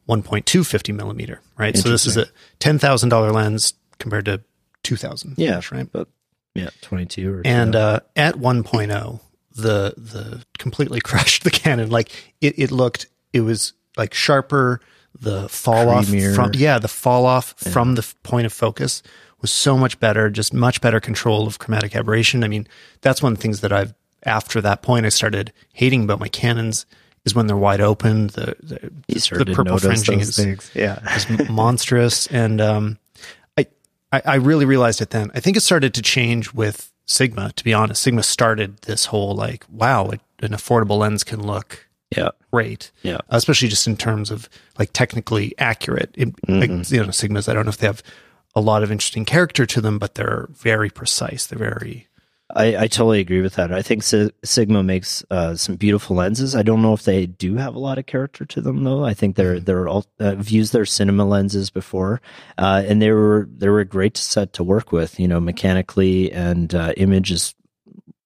1.2 0.09 0.65
50 0.65 0.91
millimeter, 0.91 1.39
right? 1.55 1.77
So 1.77 1.89
this 1.89 2.07
is 2.07 2.17
a 2.17 2.25
$10,000 2.59 3.31
lens 3.31 3.75
compared 3.99 4.25
to 4.25 4.41
2000. 4.81 5.35
Yeah. 5.37 5.61
Right. 5.71 5.87
But 5.91 6.07
yeah, 6.55 6.69
22 6.81 7.33
or 7.33 7.41
And 7.45 7.75
uh, 7.75 7.99
at 8.15 8.35
1.0, 8.35 9.19
the 9.55 9.93
the 9.97 10.43
completely 10.57 10.99
crushed 11.03 11.43
the 11.43 11.51
Canon. 11.51 11.89
Like 11.89 12.33
it, 12.41 12.57
it 12.57 12.71
looked, 12.71 13.07
it 13.33 13.41
was 13.41 13.73
like 13.97 14.13
sharper. 14.13 14.81
The 15.17 15.47
fall 15.47 15.85
Creamier. 15.85 16.31
off 16.31 16.35
from 16.35 16.51
yeah, 16.55 16.77
the 16.77 16.89
fall 16.89 17.25
off 17.25 17.55
yeah. 17.63 17.71
from 17.71 17.95
the 17.95 18.05
point 18.23 18.45
of 18.45 18.51
focus 18.51 19.01
was 19.39 19.49
so 19.49 19.77
much 19.77 19.97
better, 20.01 20.29
just 20.29 20.53
much 20.53 20.81
better 20.81 20.99
control 20.99 21.47
of 21.47 21.57
chromatic 21.57 21.95
aberration. 21.95 22.43
I 22.43 22.49
mean, 22.49 22.67
that's 22.99 23.23
one 23.23 23.31
of 23.31 23.37
the 23.37 23.41
things 23.41 23.61
that 23.61 23.71
I've 23.71 23.93
after 24.23 24.59
that 24.59 24.81
point 24.81 25.05
I 25.05 25.09
started 25.09 25.53
hating 25.71 26.03
about 26.03 26.19
my 26.19 26.27
Canons 26.27 26.85
is 27.25 27.33
when 27.33 27.47
they're 27.47 27.55
wide 27.55 27.81
open. 27.81 28.27
The 28.27 28.55
the, 28.61 28.91
the 29.07 29.53
purple 29.53 29.77
fringing 29.77 30.19
is, 30.19 30.71
yeah. 30.73 30.99
is 31.15 31.49
monstrous, 31.49 32.27
and 32.27 32.59
um, 32.59 32.97
I, 34.15 34.21
I 34.25 34.35
really 34.35 34.65
realized 34.65 35.01
it 35.01 35.09
then. 35.09 35.31
I 35.33 35.39
think 35.39 35.57
it 35.57 35.61
started 35.61 35.93
to 35.93 36.01
change 36.01 36.53
with 36.53 36.91
Sigma. 37.05 37.51
To 37.55 37.63
be 37.63 37.73
honest, 37.73 38.01
Sigma 38.01 38.23
started 38.23 38.77
this 38.83 39.05
whole 39.05 39.35
like, 39.35 39.65
wow, 39.69 40.09
it, 40.09 40.21
an 40.41 40.51
affordable 40.51 40.97
lens 40.99 41.23
can 41.23 41.45
look 41.45 41.87
yeah 42.15 42.29
great, 42.51 42.91
yeah, 43.01 43.17
especially 43.29 43.67
just 43.67 43.87
in 43.87 43.97
terms 43.97 44.31
of 44.31 44.47
like 44.79 44.93
technically 44.93 45.53
accurate. 45.57 46.11
It, 46.15 46.35
mm-hmm. 46.47 46.59
like, 46.59 46.91
you 46.91 46.99
know, 46.99 47.09
Sigmas. 47.09 47.49
I 47.49 47.53
don't 47.53 47.65
know 47.65 47.69
if 47.69 47.77
they 47.77 47.87
have 47.87 48.03
a 48.55 48.61
lot 48.61 48.83
of 48.83 48.91
interesting 48.91 49.25
character 49.25 49.65
to 49.65 49.81
them, 49.81 49.99
but 49.99 50.15
they're 50.15 50.47
very 50.51 50.89
precise. 50.89 51.45
They're 51.45 51.59
very 51.59 52.07
I, 52.53 52.77
I 52.77 52.87
totally 52.87 53.19
agree 53.19 53.41
with 53.41 53.55
that. 53.55 53.71
I 53.71 53.81
think 53.81 54.03
S- 54.03 54.29
Sigma 54.43 54.83
makes 54.83 55.25
uh, 55.31 55.55
some 55.55 55.75
beautiful 55.75 56.15
lenses. 56.15 56.55
I 56.55 56.61
don't 56.61 56.83
know 56.83 56.93
if 56.93 57.03
they 57.03 57.25
do 57.25 57.55
have 57.55 57.73
a 57.73 57.79
lot 57.79 57.97
of 57.97 58.05
character 58.05 58.45
to 58.45 58.61
them 58.61 58.83
though. 58.83 59.03
I 59.03 59.15
think 59.15 59.35
they're 59.35 59.55
mm-hmm. 59.55 59.65
they're 59.65 59.87
all 59.87 60.05
uh, 60.19 60.31
I've 60.31 60.49
used 60.49 60.71
their 60.71 60.85
cinema 60.85 61.25
lenses 61.25 61.71
before, 61.71 62.21
uh, 62.57 62.83
and 62.85 63.01
they 63.01 63.11
were 63.11 63.49
they 63.51 63.67
were 63.67 63.79
a 63.79 63.85
great 63.85 64.15
set 64.15 64.53
to 64.53 64.63
work 64.63 64.91
with. 64.91 65.19
You 65.19 65.27
know, 65.27 65.39
mechanically 65.39 66.31
and 66.31 66.73
uh, 66.75 66.93
image 66.97 67.31
is 67.31 67.55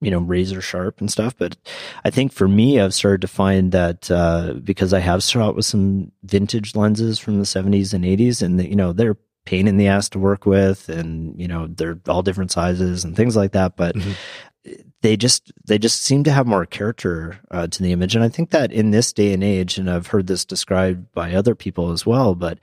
you 0.01 0.11
know 0.11 0.19
razor 0.19 0.61
sharp 0.61 0.99
and 0.99 1.09
stuff. 1.09 1.33
But 1.37 1.55
I 2.03 2.09
think 2.09 2.33
for 2.33 2.49
me, 2.49 2.81
I've 2.81 2.93
started 2.93 3.21
to 3.21 3.27
find 3.27 3.71
that 3.71 4.11
uh, 4.11 4.55
because 4.61 4.93
I 4.93 4.99
have 4.99 5.23
shot 5.23 5.55
with 5.55 5.65
some 5.65 6.11
vintage 6.23 6.75
lenses 6.75 7.19
from 7.19 7.39
the 7.39 7.45
seventies 7.45 7.93
and 7.93 8.05
eighties, 8.05 8.41
and 8.41 8.61
you 8.61 8.75
know 8.75 8.91
they're 8.91 9.17
pain 9.45 9.67
in 9.67 9.77
the 9.77 9.87
ass 9.87 10.09
to 10.09 10.19
work 10.19 10.45
with 10.45 10.89
and 10.89 11.39
you 11.39 11.47
know 11.47 11.67
they're 11.67 11.99
all 12.07 12.21
different 12.21 12.51
sizes 12.51 13.03
and 13.03 13.15
things 13.15 13.35
like 13.35 13.53
that 13.53 13.75
but 13.75 13.95
mm-hmm. 13.95 14.71
they 15.01 15.17
just 15.17 15.51
they 15.65 15.77
just 15.77 16.03
seem 16.03 16.23
to 16.23 16.31
have 16.31 16.45
more 16.45 16.65
character 16.65 17.39
uh, 17.51 17.65
to 17.67 17.81
the 17.81 17.91
image 17.91 18.15
and 18.15 18.23
i 18.23 18.29
think 18.29 18.51
that 18.51 18.71
in 18.71 18.91
this 18.91 19.11
day 19.11 19.33
and 19.33 19.43
age 19.43 19.77
and 19.77 19.89
i've 19.89 20.07
heard 20.07 20.27
this 20.27 20.45
described 20.45 21.11
by 21.13 21.33
other 21.33 21.55
people 21.55 21.91
as 21.91 22.05
well 22.05 22.35
but 22.35 22.59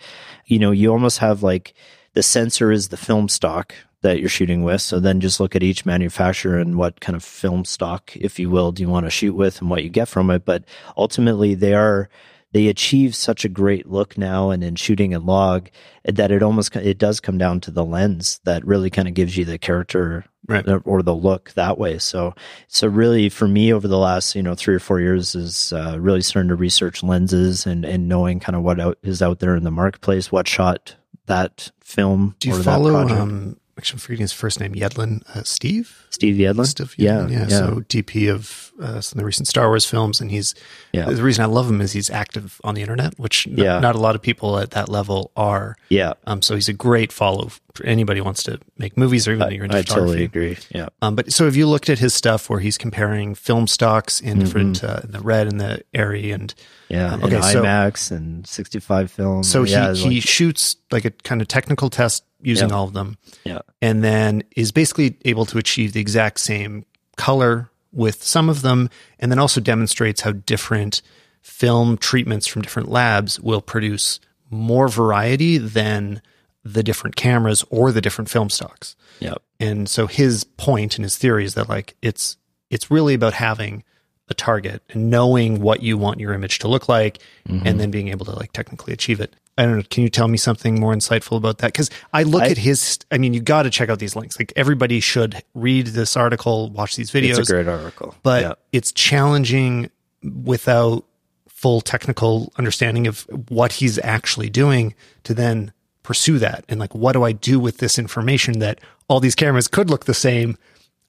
you 0.46 0.58
know 0.58 0.70
you 0.70 0.92
almost 0.92 1.18
have 1.18 1.42
like 1.42 1.74
the 2.14 2.22
sensor 2.22 2.70
is 2.70 2.88
the 2.88 2.96
film 2.96 3.28
stock 3.28 3.74
that 4.06 4.20
you're 4.20 4.28
shooting 4.28 4.62
with. 4.62 4.80
So 4.80 5.00
then 5.00 5.20
just 5.20 5.40
look 5.40 5.56
at 5.56 5.62
each 5.62 5.84
manufacturer 5.84 6.58
and 6.58 6.76
what 6.76 7.00
kind 7.00 7.16
of 7.16 7.24
film 7.24 7.64
stock, 7.64 8.16
if 8.16 8.38
you 8.38 8.48
will, 8.48 8.72
do 8.72 8.82
you 8.82 8.88
want 8.88 9.04
to 9.06 9.10
shoot 9.10 9.34
with 9.34 9.60
and 9.60 9.68
what 9.68 9.82
you 9.82 9.90
get 9.90 10.08
from 10.08 10.30
it. 10.30 10.44
But 10.44 10.64
ultimately, 10.96 11.54
they 11.54 11.74
are 11.74 12.08
they 12.52 12.68
achieve 12.68 13.14
such 13.14 13.44
a 13.44 13.50
great 13.50 13.86
look 13.86 14.16
now 14.16 14.50
and 14.50 14.64
in 14.64 14.76
shooting 14.76 15.12
and 15.12 15.24
log 15.24 15.68
that 16.04 16.30
it 16.30 16.42
almost 16.42 16.74
it 16.76 16.98
does 16.98 17.20
come 17.20 17.38
down 17.38 17.60
to 17.60 17.70
the 17.70 17.84
lens 17.84 18.40
that 18.44 18.64
really 18.66 18.90
kind 18.90 19.08
of 19.08 19.14
gives 19.14 19.36
you 19.36 19.44
the 19.44 19.58
character 19.58 20.24
right. 20.48 20.64
or 20.84 21.02
the 21.02 21.14
look 21.14 21.52
that 21.52 21.78
way 21.78 21.98
so 21.98 22.34
so 22.68 22.86
really 22.86 23.28
for 23.28 23.48
me 23.48 23.72
over 23.72 23.88
the 23.88 23.98
last 23.98 24.34
you 24.34 24.42
know 24.42 24.54
three 24.54 24.74
or 24.74 24.80
four 24.80 25.00
years 25.00 25.34
is 25.34 25.72
uh, 25.72 25.96
really 25.98 26.22
starting 26.22 26.48
to 26.48 26.56
research 26.56 27.02
lenses 27.02 27.66
and 27.66 27.84
and 27.84 28.08
knowing 28.08 28.40
kind 28.40 28.56
of 28.56 28.62
what 28.62 28.80
out, 28.80 28.98
is 29.02 29.22
out 29.22 29.40
there 29.40 29.56
in 29.56 29.64
the 29.64 29.70
marketplace 29.70 30.30
what 30.30 30.48
shot 30.48 30.96
that 31.26 31.70
film 31.82 32.36
do 32.38 32.48
you 32.48 32.62
follow 32.62 32.96
um 33.08 33.56
actually 33.78 33.96
I'm 33.96 34.00
forgetting 34.00 34.22
his 34.22 34.32
first 34.32 34.60
name, 34.60 34.74
Yedlin, 34.74 35.22
uh, 35.36 35.42
Steve? 35.44 36.05
Steve 36.16 36.36
Yedlin? 36.36 36.64
Steve 36.64 36.94
Yedlin, 36.96 37.30
yeah, 37.30 37.38
yeah, 37.40 37.46
yeah. 37.46 37.58
So 37.58 37.80
DP 37.90 38.32
of 38.32 38.72
uh, 38.80 39.02
some 39.02 39.18
of 39.18 39.20
the 39.20 39.26
recent 39.26 39.46
Star 39.48 39.68
Wars 39.68 39.84
films. 39.84 40.18
And 40.18 40.30
he's, 40.30 40.54
yeah. 40.92 41.04
the 41.04 41.22
reason 41.22 41.44
I 41.44 41.46
love 41.46 41.68
him 41.68 41.82
is 41.82 41.92
he's 41.92 42.08
active 42.08 42.58
on 42.64 42.74
the 42.74 42.80
internet, 42.80 43.18
which 43.18 43.46
n- 43.46 43.58
yeah. 43.58 43.80
not 43.80 43.94
a 43.94 43.98
lot 43.98 44.14
of 44.14 44.22
people 44.22 44.58
at 44.58 44.70
that 44.70 44.88
level 44.88 45.30
are. 45.36 45.76
Yeah. 45.90 46.14
Um, 46.26 46.40
so 46.40 46.54
he's 46.54 46.70
a 46.70 46.72
great 46.72 47.12
follow 47.12 47.50
for 47.74 47.84
anybody 47.84 48.20
who 48.20 48.24
wants 48.24 48.42
to 48.44 48.58
make 48.78 48.96
movies 48.96 49.28
or 49.28 49.32
even 49.32 49.42
I, 49.42 49.50
you're 49.50 49.66
into 49.66 49.76
I 49.76 49.82
totally 49.82 50.24
agree. 50.24 50.56
Yeah. 50.70 50.88
Um, 51.02 51.16
but 51.16 51.30
so 51.34 51.44
have 51.44 51.54
you 51.54 51.66
looked 51.66 51.90
at 51.90 51.98
his 51.98 52.14
stuff 52.14 52.48
where 52.48 52.60
he's 52.60 52.78
comparing 52.78 53.34
film 53.34 53.66
stocks 53.66 54.18
in 54.18 54.38
different, 54.38 54.80
mm-hmm. 54.80 54.96
uh, 54.96 55.00
in 55.04 55.12
the 55.12 55.20
red 55.20 55.48
and 55.48 55.60
the 55.60 55.82
ARRI 55.94 56.32
and, 56.32 56.54
yeah, 56.88 57.12
um, 57.12 57.24
okay, 57.24 57.42
so, 57.42 57.62
IMAX 57.62 58.10
and 58.10 58.46
65 58.46 59.10
film. 59.10 59.42
So 59.42 59.64
yeah, 59.64 59.92
he, 59.92 60.02
he 60.02 60.14
like, 60.16 60.28
shoots 60.28 60.76
like 60.90 61.04
a 61.04 61.10
kind 61.10 61.42
of 61.42 61.48
technical 61.48 61.90
test 61.90 62.24
using 62.46 62.70
all 62.70 62.84
of 62.84 62.92
them. 62.92 63.18
Yeah. 63.44 63.60
And 63.82 64.04
then 64.04 64.44
is 64.54 64.70
basically 64.72 65.16
able 65.24 65.46
to 65.46 65.58
achieve 65.58 65.92
the 65.92 66.00
exact 66.06 66.38
same 66.38 66.84
color 67.16 67.68
with 67.90 68.22
some 68.22 68.48
of 68.48 68.62
them, 68.62 68.88
and 69.18 69.32
then 69.32 69.40
also 69.40 69.60
demonstrates 69.60 70.20
how 70.20 70.30
different 70.30 71.02
film 71.42 71.96
treatments 71.96 72.46
from 72.46 72.62
different 72.62 72.88
labs 72.88 73.40
will 73.40 73.60
produce 73.60 74.20
more 74.48 74.86
variety 74.86 75.58
than 75.58 76.22
the 76.62 76.84
different 76.84 77.16
cameras 77.16 77.64
or 77.70 77.90
the 77.90 78.00
different 78.00 78.30
film 78.30 78.50
stocks. 78.50 78.94
Yep. 79.18 79.42
And 79.58 79.88
so 79.88 80.06
his 80.06 80.44
point 80.44 80.96
and 80.96 81.04
his 81.04 81.16
theory 81.16 81.44
is 81.44 81.54
that 81.54 81.68
like 81.68 81.96
it's 82.02 82.36
it's 82.70 82.88
really 82.88 83.14
about 83.14 83.32
having 83.32 83.82
a 84.28 84.34
target 84.34 84.82
and 84.90 85.10
knowing 85.10 85.60
what 85.60 85.82
you 85.82 85.98
want 85.98 86.20
your 86.20 86.32
image 86.32 86.60
to 86.60 86.68
look 86.68 86.88
like 86.88 87.18
mm-hmm. 87.48 87.66
and 87.66 87.80
then 87.80 87.90
being 87.90 88.08
able 88.08 88.26
to 88.26 88.32
like 88.32 88.52
technically 88.52 88.92
achieve 88.92 89.20
it. 89.20 89.34
I 89.58 89.64
don't 89.64 89.76
know. 89.76 89.82
Can 89.88 90.02
you 90.02 90.10
tell 90.10 90.28
me 90.28 90.36
something 90.36 90.78
more 90.78 90.92
insightful 90.94 91.36
about 91.36 91.58
that? 91.58 91.72
Because 91.72 91.90
I 92.12 92.24
look 92.24 92.42
I, 92.42 92.48
at 92.48 92.58
his. 92.58 92.98
I 93.10 93.18
mean, 93.18 93.32
you 93.32 93.40
got 93.40 93.62
to 93.62 93.70
check 93.70 93.88
out 93.88 93.98
these 93.98 94.14
links. 94.14 94.38
Like 94.38 94.52
everybody 94.54 95.00
should 95.00 95.42
read 95.54 95.88
this 95.88 96.16
article, 96.16 96.70
watch 96.70 96.96
these 96.96 97.10
videos. 97.10 97.38
It's 97.38 97.50
a 97.50 97.52
great 97.52 97.68
article, 97.68 98.14
but 98.22 98.42
yeah. 98.42 98.52
it's 98.72 98.92
challenging 98.92 99.90
without 100.22 101.04
full 101.48 101.80
technical 101.80 102.52
understanding 102.58 103.06
of 103.06 103.20
what 103.48 103.72
he's 103.72 103.98
actually 104.00 104.50
doing 104.50 104.94
to 105.24 105.32
then 105.32 105.72
pursue 106.02 106.38
that. 106.38 106.64
And 106.68 106.78
like, 106.78 106.94
what 106.94 107.12
do 107.12 107.22
I 107.22 107.32
do 107.32 107.58
with 107.58 107.78
this 107.78 107.98
information 107.98 108.58
that 108.58 108.80
all 109.08 109.20
these 109.20 109.34
cameras 109.34 109.68
could 109.68 109.88
look 109.88 110.04
the 110.04 110.14
same? 110.14 110.58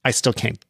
I 0.06 0.12
still 0.12 0.34
can't 0.34 0.64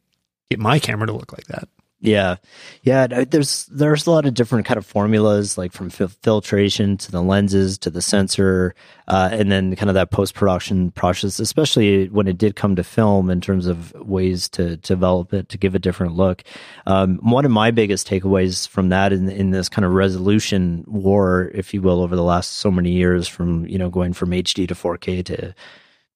get 0.49 0.59
my 0.59 0.79
camera 0.79 1.05
to 1.05 1.13
look 1.13 1.31
like 1.31 1.45
that. 1.45 1.69
Yeah, 1.99 2.35
yeah. 2.83 3.07
There's 3.07 3.65
there's 3.67 4.05
a 4.05 4.11
lot 4.11 4.27
of 4.27 4.35
different 4.35 4.67
kind 4.67 4.77
of 4.77 4.85
formulas, 4.85 5.57
like 5.57 5.71
from 5.71 5.89
filtration 5.89 6.95
to 6.97 7.11
the 7.11 7.23
lenses 7.23 7.79
to 7.79 7.89
the 7.89 8.03
sensor, 8.03 8.75
uh, 9.07 9.29
and 9.31 9.51
then 9.51 9.75
kind 9.75 9.89
of 9.89 9.95
that 9.95 10.11
post 10.11 10.35
production 10.35 10.91
process. 10.91 11.39
Especially 11.39 12.07
when 12.09 12.27
it 12.27 12.37
did 12.37 12.55
come 12.55 12.75
to 12.75 12.83
film, 12.83 13.31
in 13.31 13.41
terms 13.41 13.65
of 13.65 13.93
ways 13.93 14.47
to, 14.49 14.77
develop 14.77 15.33
it 15.33 15.49
to 15.49 15.57
give 15.57 15.73
a 15.73 15.79
different 15.79 16.13
look. 16.13 16.43
Um, 16.85 17.17
one 17.23 17.45
of 17.45 17.51
my 17.51 17.71
biggest 17.71 18.07
takeaways 18.07 18.67
from 18.67 18.89
that 18.89 19.11
in 19.11 19.27
in 19.27 19.49
this 19.49 19.67
kind 19.67 19.83
of 19.83 19.91
resolution 19.91 20.83
war, 20.85 21.49
if 21.55 21.73
you 21.73 21.81
will, 21.81 22.01
over 22.03 22.15
the 22.15 22.23
last 22.23 22.57
so 22.57 22.69
many 22.69 22.91
years, 22.91 23.27
from 23.27 23.65
you 23.65 23.79
know 23.79 23.89
going 23.89 24.13
from 24.13 24.29
HD 24.29 24.67
to 24.67 24.75
4K 24.75 25.25
to 25.25 25.55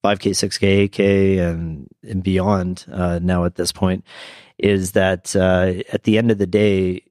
5K, 0.04 0.32
6K, 0.32 0.90
8K, 0.90 1.40
and 1.40 1.88
and 2.08 2.24
beyond. 2.24 2.86
Uh, 2.92 3.20
now 3.22 3.46
at 3.46 3.56
this 3.56 3.72
point 3.72 4.04
is 4.58 4.92
that 4.94 5.36
uh, 5.36 5.74
at 5.92 6.04
the 6.04 6.18
end 6.18 6.32
of 6.32 6.38
the 6.38 6.48
day, 6.48 7.04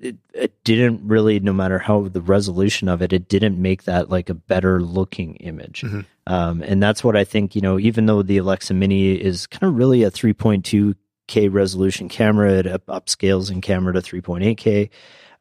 it, 0.00 0.16
it, 0.34 0.64
didn't 0.64 1.06
really, 1.06 1.40
no 1.40 1.52
matter 1.52 1.78
how 1.78 2.08
the 2.08 2.20
resolution 2.20 2.88
of 2.88 3.02
it, 3.02 3.12
it 3.12 3.28
didn't 3.28 3.60
make 3.60 3.84
that 3.84 4.10
like 4.10 4.28
a 4.28 4.34
better 4.34 4.82
looking 4.82 5.36
image. 5.36 5.82
Mm-hmm. 5.82 6.00
Um, 6.26 6.62
and 6.62 6.82
that's 6.82 7.02
what 7.02 7.16
I 7.16 7.24
think, 7.24 7.54
you 7.54 7.60
know, 7.60 7.78
even 7.78 8.06
though 8.06 8.22
the 8.22 8.38
Alexa 8.38 8.74
Mini 8.74 9.12
is 9.12 9.46
kind 9.46 9.70
of 9.70 9.76
really 9.76 10.02
a 10.02 10.10
3.2K 10.10 11.52
resolution 11.52 12.08
camera, 12.08 12.52
it 12.52 12.66
up- 12.66 12.86
upscales 12.86 13.50
in 13.50 13.60
camera 13.60 13.92
to 13.92 14.00
3.8K. 14.00 14.90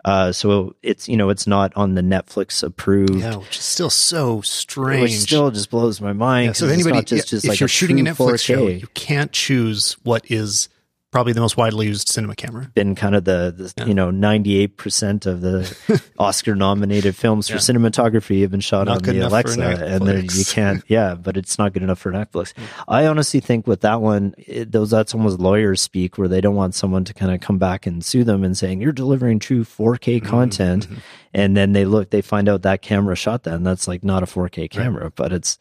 Uh, 0.04 0.32
so 0.32 0.76
it's 0.82 1.08
you 1.08 1.16
know 1.16 1.30
it's 1.30 1.46
not 1.46 1.72
on 1.76 1.94
the 1.94 2.02
Netflix 2.02 2.64
approved. 2.64 3.16
Yeah, 3.16 3.36
which 3.36 3.58
is 3.58 3.64
still 3.64 3.90
so 3.90 4.42
strange. 4.42 5.04
Which 5.04 5.20
still 5.20 5.52
just 5.52 5.70
blows 5.70 6.02
my 6.02 6.14
mind. 6.14 6.48
Yeah, 6.48 6.54
so 6.54 6.68
anybody, 6.68 7.04
just, 7.04 7.30
just 7.30 7.46
if 7.46 7.50
like 7.50 7.60
you're 7.60 7.70
shooting 7.70 8.00
a 8.00 8.12
Netflix 8.12 8.16
4K. 8.16 8.40
show, 8.40 8.68
you 8.68 8.88
can't 8.94 9.32
choose 9.32 9.94
what 10.04 10.30
is 10.32 10.70
probably 11.12 11.34
the 11.34 11.42
most 11.42 11.58
widely 11.58 11.88
used 11.88 12.08
cinema 12.08 12.36
camera. 12.36 12.72
Been 12.74 12.96
kind 12.96 13.16
of 13.16 13.26
the, 13.26 13.54
the 13.56 13.74
yeah. 13.78 13.86
you 13.86 13.94
know 13.94 14.10
ninety 14.10 14.58
eight 14.58 14.78
percent 14.78 15.26
of 15.26 15.42
the 15.42 16.02
Oscar 16.20 16.56
nominated 16.56 17.16
films 17.16 17.48
for 17.48 17.56
yeah. 17.56 17.60
cinematography 17.60 18.42
have 18.42 18.52
been 18.52 18.62
shot 18.62 18.88
not 18.88 19.08
on 19.08 19.16
the 19.16 19.20
Alexa, 19.20 19.62
and 19.62 20.08
then 20.08 20.28
you 20.34 20.46
can't. 20.46 20.84
Yeah, 20.92 21.16
but 21.16 21.38
it's 21.38 21.58
not 21.58 21.74
good 21.74 21.84
enough 21.84 22.00
for 22.00 22.12
Netflix. 22.12 22.54
Mm. 22.54 22.64
I 22.88 23.06
honestly 23.08 23.40
think 23.40 23.68
with 23.68 23.82
that 23.82 24.02
one, 24.02 24.34
it, 24.38 24.72
those 24.72 24.90
that's 24.90 25.14
almost 25.14 25.40
lawyers 25.40 25.82
speak, 25.82 26.18
where 26.18 26.28
they 26.28 26.42
don't 26.42 26.56
want 26.56 26.76
someone 26.76 27.04
to 27.06 27.14
kind 27.14 27.32
of 27.34 27.40
come 27.40 27.58
back 27.58 27.86
and 27.86 28.04
sue 28.04 28.24
them 28.24 28.44
and 28.44 28.58
saying 28.58 28.82
you're 28.82 28.92
delivering 28.92 29.40
true 29.40 29.64
four 29.64 29.98
K 29.98 30.20
mm-hmm, 30.20 30.28
content, 30.28 30.88
mm-hmm. 30.88 31.00
and 31.34 31.56
then 31.56 31.74
they 31.74 31.86
look, 31.86 32.10
they 32.10 32.22
find 32.22 32.50
out 32.50 32.64
that 32.64 32.82
camera 32.82 33.16
shot 33.16 33.44
that, 33.44 33.54
and 33.54 33.66
that's 33.66 33.88
like 33.88 34.04
not 34.04 34.24
a 34.24 34.26
four 34.26 34.50
K 34.50 34.68
camera, 34.68 35.04
right. 35.04 35.16
but 35.16 35.34
it's. 35.34 35.58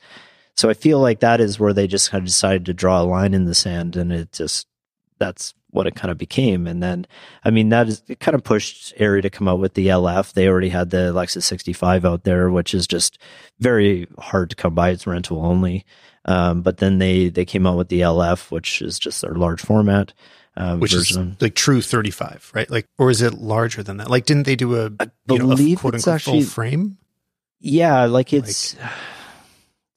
So 0.56 0.68
I 0.68 0.74
feel 0.74 1.00
like 1.00 1.20
that 1.20 1.40
is 1.40 1.58
where 1.58 1.72
they 1.72 1.86
just 1.86 2.10
kind 2.10 2.20
of 2.20 2.26
decided 2.26 2.66
to 2.66 2.74
draw 2.74 3.00
a 3.00 3.04
line 3.04 3.34
in 3.34 3.46
the 3.46 3.54
sand, 3.54 3.96
and 3.96 4.12
it 4.12 4.32
just 4.32 4.66
that's 5.20 5.54
what 5.70 5.86
it 5.86 5.94
kind 5.94 6.10
of 6.10 6.18
became. 6.18 6.66
And 6.66 6.82
then, 6.82 7.06
I 7.44 7.50
mean, 7.50 7.68
that 7.68 7.86
is 7.86 8.02
it 8.08 8.18
kind 8.18 8.34
of 8.34 8.42
pushed 8.42 8.92
ARRI 8.98 9.22
to 9.22 9.30
come 9.30 9.46
out 9.46 9.60
with 9.60 9.74
the 9.74 9.86
LF. 9.86 10.32
They 10.32 10.48
already 10.48 10.70
had 10.70 10.90
the 10.90 11.12
Alexa 11.12 11.42
65 11.42 12.04
out 12.04 12.24
there, 12.24 12.50
which 12.50 12.74
is 12.74 12.88
just 12.88 13.18
very 13.60 14.08
hard 14.18 14.50
to 14.50 14.56
come 14.56 14.74
by. 14.74 14.90
It's 14.90 15.06
rental 15.06 15.44
only. 15.44 15.84
Um, 16.24 16.62
but 16.62 16.78
then 16.78 16.98
they, 16.98 17.28
they 17.28 17.44
came 17.44 17.66
out 17.66 17.76
with 17.76 17.88
the 17.88 18.00
LF, 18.00 18.50
which 18.50 18.82
is 18.82 18.98
just 18.98 19.22
their 19.22 19.34
large 19.34 19.60
format. 19.60 20.12
Uh, 20.56 20.76
which 20.76 20.92
version. 20.92 21.36
is 21.36 21.42
like 21.42 21.54
true 21.54 21.80
35, 21.80 22.50
right? 22.54 22.68
Like, 22.68 22.86
or 22.98 23.08
is 23.10 23.22
it 23.22 23.34
larger 23.34 23.84
than 23.84 23.98
that? 23.98 24.10
Like, 24.10 24.26
didn't 24.26 24.42
they 24.44 24.56
do 24.56 24.74
a, 24.74 24.90
I 24.98 25.06
believe 25.26 25.42
know, 25.42 25.52
a 25.52 25.76
quote 25.76 25.94
unquote 25.94 26.14
actually, 26.14 26.42
full 26.42 26.50
frame? 26.50 26.98
Yeah, 27.60 28.06
like 28.06 28.32
it's, 28.32 28.76
like, 28.76 28.90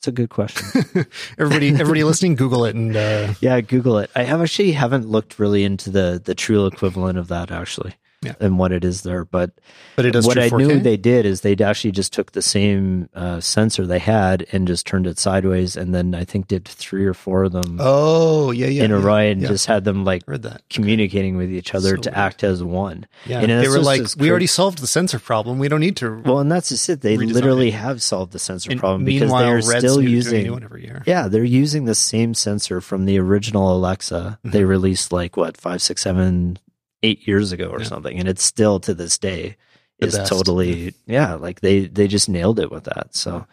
It's 0.04 0.10
a 0.10 0.12
good 0.12 0.32
question. 0.32 0.66
everybody, 1.38 1.70
everybody 1.70 2.04
listening, 2.04 2.36
Google 2.36 2.66
it 2.66 2.76
and 2.76 2.94
uh, 2.94 3.36
yeah, 3.40 3.62
Google 3.62 4.00
it. 4.00 4.12
I 4.14 4.24
have 4.24 4.42
actually 4.42 4.74
haven't 4.74 5.08
looked 5.08 5.40
really 5.40 5.64
into 5.64 5.90
the 5.90 6.22
the 6.22 6.36
true 6.36 6.66
equivalent 6.66 7.18
of 7.18 7.30
that 7.30 7.52
actually. 7.52 7.96
Yeah. 8.24 8.34
And 8.40 8.58
what 8.58 8.72
it 8.72 8.84
is 8.84 9.02
there, 9.04 9.26
but 9.26 9.52
but 9.96 10.06
it 10.06 10.12
does. 10.12 10.26
what 10.26 10.38
I 10.38 10.50
4K? 10.50 10.58
knew 10.58 10.80
they 10.80 10.98
did 10.98 11.26
is 11.26 11.42
they 11.42 11.56
actually 11.58 11.92
just 11.92 12.14
took 12.14 12.32
the 12.32 12.42
same 12.42 13.10
uh, 13.14 13.40
sensor 13.40 13.86
they 13.86 14.00
had 14.00 14.46
and 14.52 14.68
just 14.68 14.86
turned 14.88 15.08
it 15.08 15.20
sideways, 15.20 15.76
and 15.78 15.94
then 15.94 16.16
I 16.16 16.24
think 16.26 16.48
did 16.48 16.66
three 16.66 17.06
or 17.06 17.14
four 17.14 17.44
of 17.44 17.52
them 17.52 17.78
Oh 17.80 18.52
yeah, 18.52 18.68
yeah. 18.68 18.84
in 18.84 18.92
a 18.92 19.00
yeah, 19.00 19.06
row, 19.06 19.16
and 19.18 19.42
yeah. 19.42 19.48
just 19.50 19.66
had 19.68 19.84
them 19.84 20.04
like 20.06 20.24
communicating 20.70 21.38
with 21.38 21.52
each 21.52 21.74
other 21.76 21.96
So 21.96 22.02
to 22.04 22.10
weird. 22.10 22.18
act 22.18 22.44
as 22.44 22.64
one. 22.64 23.06
Yeah, 23.26 23.40
And 23.40 23.50
they 23.52 23.68
were 23.68 23.80
like, 23.80 24.02
we 24.18 24.30
already 24.30 24.48
solved 24.48 24.80
the 24.80 24.88
sensor 24.88 25.20
problem. 25.20 25.60
We 25.60 25.68
don't 25.68 25.80
need 25.80 25.98
to. 25.98 26.22
Well, 26.26 26.40
and 26.40 26.52
that's 26.52 26.70
just 26.70 26.90
it. 26.90 27.02
They 27.02 27.18
literally 27.18 27.70
it. 27.70 27.74
have 27.76 28.02
solved 28.02 28.32
the 28.32 28.40
sensor 28.40 28.72
and 28.72 28.80
problem 28.80 29.06
because 29.06 29.30
they 29.32 29.36
are 29.46 29.56
Red's 29.56 29.78
still 29.80 30.02
using. 30.02 30.48
every 30.64 30.84
year. 30.84 31.04
Yeah, 31.06 31.28
they're 31.28 31.44
using 31.44 31.86
the 31.86 31.96
same 31.96 32.34
sensor 32.34 32.82
from 32.82 33.06
the 33.06 33.20
original 33.20 33.76
Alexa 33.76 34.14
Mm-hmm. 34.14 34.50
they 34.52 34.64
released 34.64 35.12
like 35.12 35.36
what 35.38 35.58
five, 35.58 35.82
six, 35.82 36.02
seven, 36.02 36.58
eight 37.04 37.28
years 37.28 37.52
ago 37.52 37.68
or 37.70 37.80
Yeah. 37.82 37.86
something, 37.88 38.18
and 38.18 38.28
it's 38.28 38.44
still 38.44 38.80
to 38.82 38.94
this 38.96 39.18
day 39.20 39.56
The 40.00 40.08
is 40.08 40.18
best. 40.18 40.30
totally 40.30 40.94
yeah. 41.06 41.36
Like 41.36 41.62
they 41.62 41.82
they 41.86 42.08
just 42.08 42.28
nailed 42.30 42.60
it 42.60 42.72
with 42.72 42.86
that. 42.86 43.16
So 43.16 43.46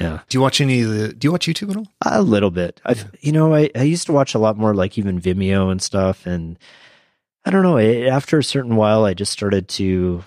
yeah, 0.00 0.20
Do 0.28 0.36
you 0.38 0.42
watch 0.42 0.60
any 0.60 0.82
of 0.82 0.90
the? 0.90 1.12
Do 1.12 1.26
you 1.26 1.32
watch 1.32 1.46
YouTube 1.46 1.70
at 1.70 1.76
all? 1.76 1.88
a 2.04 2.22
little 2.22 2.50
bit. 2.50 2.80
I 2.84 2.94
have 2.94 3.10
you 3.20 3.32
know 3.32 3.54
I 3.54 3.70
I 3.74 3.82
used 3.82 4.06
to 4.06 4.12
watch 4.12 4.34
a 4.34 4.38
lot 4.38 4.56
more 4.58 4.74
like 4.74 4.98
even 4.98 5.20
Vimeo 5.20 5.70
and 5.72 5.80
stuff, 5.82 6.26
and 6.26 6.58
I 7.44 7.50
don't 7.50 7.62
know. 7.62 7.78
eh, 7.78 8.06
After 8.08 8.38
a 8.38 8.44
certain 8.44 8.76
while, 8.76 9.04
I 9.04 9.14
just 9.14 9.32
started 9.32 9.68
to 9.70 10.22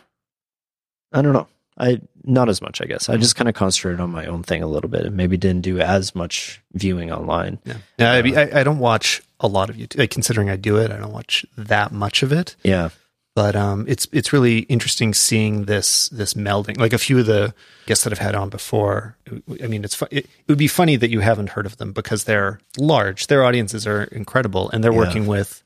I 1.14 1.22
don't 1.22 1.34
know. 1.34 1.48
I 1.78 2.02
not 2.24 2.50
as 2.50 2.62
much, 2.62 2.82
I 2.82 2.86
guess. 2.86 3.10
I 3.10 3.18
just 3.18 3.36
kind 3.36 3.48
of 3.50 3.56
concentrated 3.56 4.00
on 4.00 4.12
my 4.12 4.26
own 4.28 4.44
thing 4.44 4.62
a 4.62 4.68
little 4.68 4.90
bit, 4.90 5.06
and 5.06 5.16
maybe 5.18 5.38
didn't 5.38 5.62
do 5.62 5.80
as 5.80 6.14
much 6.14 6.62
viewing 6.74 7.12
online. 7.12 7.60
Yeah, 7.66 7.78
yeah. 7.98 8.22
Mean, 8.22 8.38
I, 8.38 8.60
I 8.60 8.64
don't 8.64 8.78
watch 8.80 9.22
a 9.42 9.48
lot 9.48 9.70
of 9.70 9.76
YouTube. 9.76 9.98
Like, 10.00 10.12
considering 10.12 10.50
I 10.50 10.56
do 10.56 10.78
it, 10.78 10.92
I 10.92 10.98
don't 10.98 11.12
watch 11.12 11.46
that 11.58 11.92
much 11.92 12.24
of 12.24 12.32
it. 12.32 12.56
Yeah, 12.64 12.90
But 13.36 13.56
um, 13.56 13.86
it's 13.88 14.08
it's 14.12 14.32
really 14.34 14.60
interesting 14.70 15.14
seeing 15.14 15.66
this 15.66 16.10
this 16.10 16.34
melding. 16.36 16.78
Like 16.80 16.94
a 16.94 16.98
few 16.98 17.20
of 17.20 17.26
the 17.26 17.54
guests 17.88 18.04
that 18.04 18.14
I've 18.14 18.20
had 18.20 18.36
on 18.36 18.50
before. 18.50 19.16
I 19.64 19.68
mean, 19.68 19.84
it's 19.84 19.96
fu- 19.96 20.06
it, 20.12 20.26
it 20.26 20.48
would 20.48 20.58
be 20.58 20.68
funny 20.68 20.96
that 20.98 21.10
you 21.10 21.22
haven't 21.22 21.50
heard 21.50 21.66
of 21.66 21.78
them 21.78 21.92
because 21.92 22.24
they're 22.26 22.60
large. 22.78 23.28
Their 23.28 23.44
audiences 23.44 23.88
are 23.88 24.04
incredible, 24.04 24.70
and 24.72 24.84
they're 24.84 24.92
Yeah. 24.94 25.00
working 25.06 25.28
with 25.28 25.64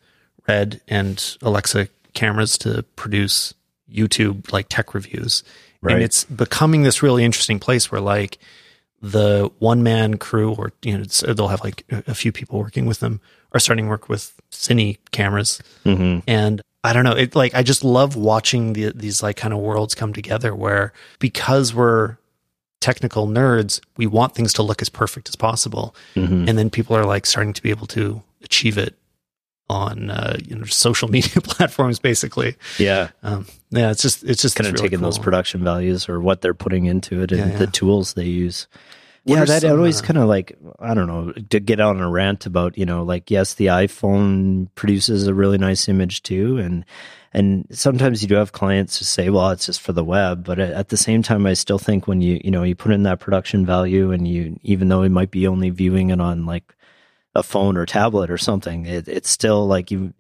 Red 0.48 0.80
and 0.88 1.38
Alexa 1.42 1.88
cameras 2.14 2.58
to 2.60 2.84
produce 2.96 3.54
YouTube 3.92 4.52
like 4.54 4.68
tech 4.70 4.94
reviews. 4.94 5.44
Right. 5.82 5.96
And 5.96 6.04
it's 6.04 6.24
becoming 6.24 6.84
this 6.84 7.04
really 7.04 7.24
interesting 7.24 7.60
place 7.60 7.92
where 7.92 8.02
like 8.02 8.38
the 9.02 9.52
one 9.60 9.84
man 9.84 10.18
crew 10.18 10.54
or 10.54 10.72
you 10.82 10.94
know 10.96 11.02
it's, 11.04 11.20
they'll 11.22 11.50
have 11.50 11.64
like 11.64 11.84
a 11.92 12.04
a 12.08 12.16
few 12.16 12.32
people 12.32 12.58
working 12.60 12.86
with 12.86 13.00
them 13.02 13.20
are 13.56 13.60
starting 13.60 13.88
work 13.88 14.10
with 14.10 14.34
cine 14.52 14.98
cameras 15.12 15.62
hmm 15.84 16.20
and 16.28 16.62
I 16.84 16.94
don't 16.94 17.04
know. 17.04 17.14
It 17.16 17.34
like 17.34 17.56
I 17.56 17.64
just 17.64 17.84
love 17.84 18.16
watching 18.16 18.74
the, 18.74 18.92
these 18.94 19.24
like 19.24 19.38
kind 19.38 19.56
of 19.56 19.60
worlds 19.60 19.96
come 19.96 20.14
together 20.14 20.54
where 20.54 20.94
because 21.18 21.74
we're 21.74 22.18
technical 22.80 23.28
nerds, 23.28 23.82
we 23.98 24.06
want 24.06 24.36
things 24.36 24.54
to 24.54 24.62
look 24.62 24.84
as 24.84 24.90
perfect 24.90 25.28
as 25.28 25.36
possible, 25.36 25.96
hmm 26.14 26.46
and 26.48 26.60
then 26.60 26.70
people 26.70 26.96
are 26.96 27.06
like 27.06 27.26
starting 27.26 27.54
to 27.54 27.62
be 27.64 27.72
able 27.72 27.88
to 27.88 28.22
achieve 28.44 28.78
it 28.78 28.94
on 29.68 30.12
uh, 30.12 30.38
you 30.46 30.56
know 30.56 30.66
social 30.66 31.08
media 31.16 31.42
platforms, 31.42 31.98
basically. 31.98 32.56
yeah. 32.78 33.10
Um, 33.24 33.48
yeah, 33.72 33.90
it's 33.90 34.04
just 34.04 34.24
it's 34.24 34.44
just 34.44 34.56
Kind 34.56 34.68
of 34.68 34.74
really 34.74 34.84
taking 34.90 35.02
those 35.02 35.18
production 35.18 35.64
values 35.64 36.08
or 36.08 36.20
what 36.22 36.42
they're 36.42 36.54
putting 36.54 36.86
into 36.86 37.24
it 37.24 37.32
and 37.32 37.40
Yeah, 37.40 37.48
yeah. 37.54 37.58
the 37.58 37.68
tools 37.68 38.14
they 38.14 38.26
use. 38.26 38.68
What 39.26 39.40
yeah, 39.40 39.46
that 39.46 39.62
some, 39.64 39.72
always 39.72 40.02
uh, 40.02 40.06
kind 40.06 40.18
of 40.20 40.28
like 40.28 40.56
I 40.78 40.94
don't 40.94 41.08
know 41.08 41.32
to 41.32 41.60
get 41.60 41.80
on 41.80 42.00
a 42.00 42.08
rant 42.08 42.46
about 42.46 42.78
you 42.78 42.86
know 42.86 43.02
like 43.02 43.32
yes 43.32 43.56
the 43.56 43.66
iPhone 43.68 44.68
produces 44.76 45.26
a 45.26 45.34
really 45.34 45.58
nice 45.58 45.90
image 45.90 46.22
too 46.22 46.58
and 46.60 46.86
and 47.34 47.66
sometimes 47.72 48.22
you 48.22 48.28
do 48.28 48.36
have 48.36 48.52
clients 48.52 49.00
who 49.00 49.06
say 49.06 49.32
well 49.32 49.50
it's 49.50 49.66
just 49.66 49.82
for 49.82 49.94
the 49.94 50.04
web 50.04 50.44
but 50.44 50.60
at 50.60 50.90
the 50.90 50.98
same 50.98 51.24
time 51.24 51.48
I 51.48 51.54
still 51.56 51.80
think 51.80 52.08
when 52.08 52.22
you 52.22 52.40
you 52.44 52.52
know 52.52 52.62
you 52.62 52.76
put 52.76 52.92
in 52.92 53.02
that 53.04 53.20
production 53.20 53.66
value 53.66 54.12
and 54.12 54.28
you 54.28 54.60
even 54.62 54.90
though 54.90 55.02
it 55.02 55.10
might 55.10 55.32
be 55.32 55.48
only 55.48 55.72
viewing 55.72 56.12
it 56.12 56.22
on 56.22 56.46
like 56.46 56.76
a 57.34 57.42
phone 57.42 57.78
or 57.78 57.88
tablet 57.88 58.30
or 58.30 58.38
something 58.38 58.86
it, 58.86 59.08
it's 59.08 59.30
still 59.30 59.66
like 59.66 59.90
you 59.90 60.14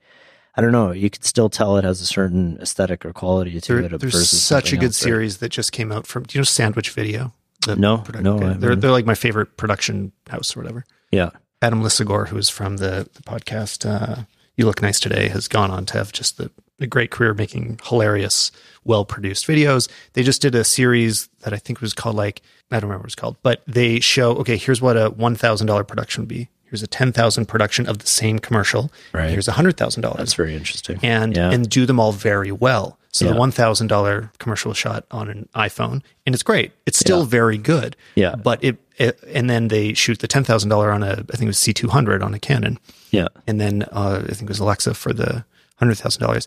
I 0.55 0.61
don't 0.61 0.71
know 0.71 0.89
you 0.91 1.11
could 1.11 1.23
still 1.25 1.49
tell 1.49 1.77
it 1.77 1.83
has 1.83 2.01
a 2.01 2.07
certain 2.07 2.57
aesthetic 2.59 3.05
or 3.05 3.13
quality 3.13 3.61
to 3.61 3.75
There- 3.75 3.93
it 3.93 3.99
there's 3.99 4.29
such 4.31 4.73
a 4.73 4.77
good 4.77 4.85
else, 4.85 5.03
right? 5.03 5.09
series 5.09 5.37
that 5.37 5.49
just 5.49 5.71
came 5.71 5.91
out 5.91 6.07
from. 6.07 6.23
Do 6.23 6.37
you 6.37 6.39
know 6.39 6.45
Sandwich 6.45 6.89
Video? 6.89 7.33
No, 7.67 7.97
product- 7.99 8.23
no, 8.23 8.35
okay. 8.35 8.53
they're 8.59 8.75
they're 8.75 8.91
like 8.91 9.05
my 9.05 9.15
favorite 9.15 9.57
production 9.57 10.11
house 10.29 10.55
or 10.55 10.59
whatever. 10.61 10.85
yeah 11.11 11.29
Adam 11.61 11.81
Lisagor, 11.81 12.27
who 12.27 12.37
is 12.37 12.49
from 12.49 12.77
the, 12.77 13.09
the 13.13 13.21
podcast 13.23 13.89
uh, 13.89 14.23
You 14.55 14.65
Look 14.65 14.81
Nice 14.81 14.99
Today, 14.99 15.29
has 15.29 15.47
gone 15.47 15.71
on 15.71 15.85
to 15.87 15.97
have 15.97 16.11
just 16.11 16.37
the, 16.37 16.51
a 16.79 16.85
great 16.85 17.09
career 17.09 17.33
making 17.33 17.79
hilarious, 17.85 18.51
well 18.83 19.03
produced 19.05 19.47
videos. 19.47 19.89
They 20.13 20.21
just 20.21 20.41
did 20.41 20.53
a 20.53 20.63
series 20.63 21.27
that 21.39 21.53
I 21.53 21.57
think 21.57 21.81
was 21.81 21.93
called 21.93 22.15
like 22.17 22.41
I 22.71 22.75
don't 22.79 22.89
remember 22.89 23.03
what 23.03 23.07
it's 23.07 23.15
called, 23.15 23.37
but 23.41 23.63
they 23.65 23.99
show 23.99 24.35
okay, 24.37 24.57
here's 24.57 24.81
what 24.81 24.97
a 24.97 25.09
one 25.09 25.35
thousand 25.35 25.67
dollar 25.67 25.83
production 25.83 26.23
would 26.23 26.29
be. 26.29 26.49
Here's 26.65 26.83
a 26.83 26.87
ten 26.87 27.11
thousand 27.11 27.45
production 27.47 27.87
of 27.87 27.99
the 27.99 28.07
same 28.07 28.37
commercial. 28.39 28.91
Right. 29.13 29.29
Here's 29.29 29.47
a 29.47 29.53
hundred 29.53 29.77
thousand 29.77 30.01
dollars. 30.01 30.17
that's 30.17 30.33
very 30.33 30.55
interesting 30.55 30.99
and 31.01 31.35
yeah. 31.35 31.51
and 31.51 31.69
do 31.69 31.85
them 31.85 31.99
all 31.99 32.11
very 32.11 32.51
well. 32.51 32.99
So 33.15 33.25
Yeah. 33.25 33.31
the 33.31 33.39
one 33.39 33.51
thousand 33.51 33.87
dollar 33.87 34.29
commercial 34.39 34.73
shot 34.73 35.05
on 35.09 35.29
an 35.29 35.47
iPhone, 35.55 36.01
and 36.25 36.35
it's 36.35 36.43
great. 36.43 36.73
It's 36.85 36.99
still 36.99 37.19
Yeah. 37.21 37.25
very 37.39 37.57
good. 37.57 37.95
Yeah. 38.15 38.35
but 38.35 38.61
it, 38.61 38.75
it 38.97 39.17
and 39.33 39.49
then 39.49 39.69
they 39.69 39.93
shoot 39.93 40.19
the 40.19 40.27
ten 40.27 40.43
thousand 40.43 40.69
dollar 40.69 40.91
on 40.91 41.01
a 41.01 41.11
I 41.31 41.35
think 41.37 41.43
it 41.43 41.47
was 41.55 41.57
C 41.59 41.71
two 41.73 41.87
hundred 41.87 42.21
on 42.21 42.33
a 42.33 42.39
Canon 42.39 42.77
yeah 43.11 43.27
and 43.47 43.61
then 43.61 43.83
uh, 43.93 44.19
I 44.23 44.33
think 44.33 44.43
it 44.43 44.49
was 44.49 44.59
Alexa 44.59 44.93
for 44.95 45.13
the 45.13 45.45
hundred 45.77 45.95
thousand 45.95 46.21
dollars. 46.23 46.45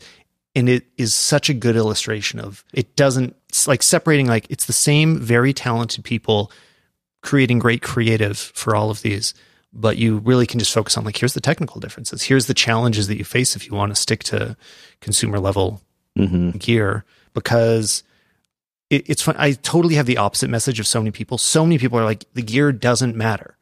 And 0.55 0.69
it 0.69 0.85
is 0.99 1.14
such 1.14 1.49
a 1.49 1.55
good 1.55 1.75
illustration 1.77 2.39
of 2.39 2.64
it 2.75 2.97
doesn't 2.97 3.35
it's 3.49 3.66
like 3.66 3.83
separating 3.83 4.27
like 4.27 4.47
it's 4.51 4.66
the 4.66 4.73
same 4.75 5.19
very 5.19 5.55
talented 5.55 6.05
people 6.05 6.53
creating 7.23 7.59
great 7.61 7.81
creative 7.81 8.37
for 8.37 8.77
all 8.77 8.91
of 8.91 9.01
these, 9.01 9.33
but 9.73 9.97
you 9.97 10.19
really 10.19 10.47
can 10.47 10.59
just 10.59 10.73
focus 10.75 10.99
on 10.99 11.05
like 11.05 11.16
here's 11.16 11.33
the 11.35 11.41
technical 11.41 11.81
differences, 11.81 12.23
here's 12.25 12.45
the 12.47 12.55
challenges 12.55 13.07
that 13.09 13.16
you 13.16 13.25
face 13.25 13.57
if 13.57 13.66
you 13.66 13.75
want 13.75 13.91
to 13.95 13.97
stick 14.01 14.23
to 14.25 14.55
consumer 15.01 15.39
level 15.41 15.81
hmm 16.27 16.51
gear 16.51 17.05
because 17.35 18.03
it, 18.91 19.09
it's 19.09 19.23
fun. 19.23 19.37
I 19.39 19.53
totally 19.53 19.95
have 19.97 20.07
the 20.07 20.16
opposite 20.19 20.49
message 20.51 20.81
of 20.81 20.87
so 20.87 21.01
many 21.01 21.11
people. 21.11 21.39
So 21.39 21.64
many 21.64 21.79
people 21.79 21.99
are 21.99 22.05
like, 22.05 22.25
the 22.35 22.43
gear 22.43 22.73
doesn't 22.73 23.14
matter. 23.16 23.57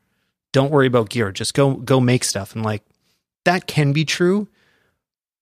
Don't 0.52 0.70
worry 0.70 0.86
about 0.86 1.10
gear. 1.10 1.32
Just 1.32 1.54
go 1.54 1.74
go 1.74 2.00
make 2.00 2.24
stuff. 2.24 2.54
And 2.54 2.64
like 2.64 2.82
that 3.44 3.66
can 3.66 3.92
be 3.92 4.04
true, 4.04 4.48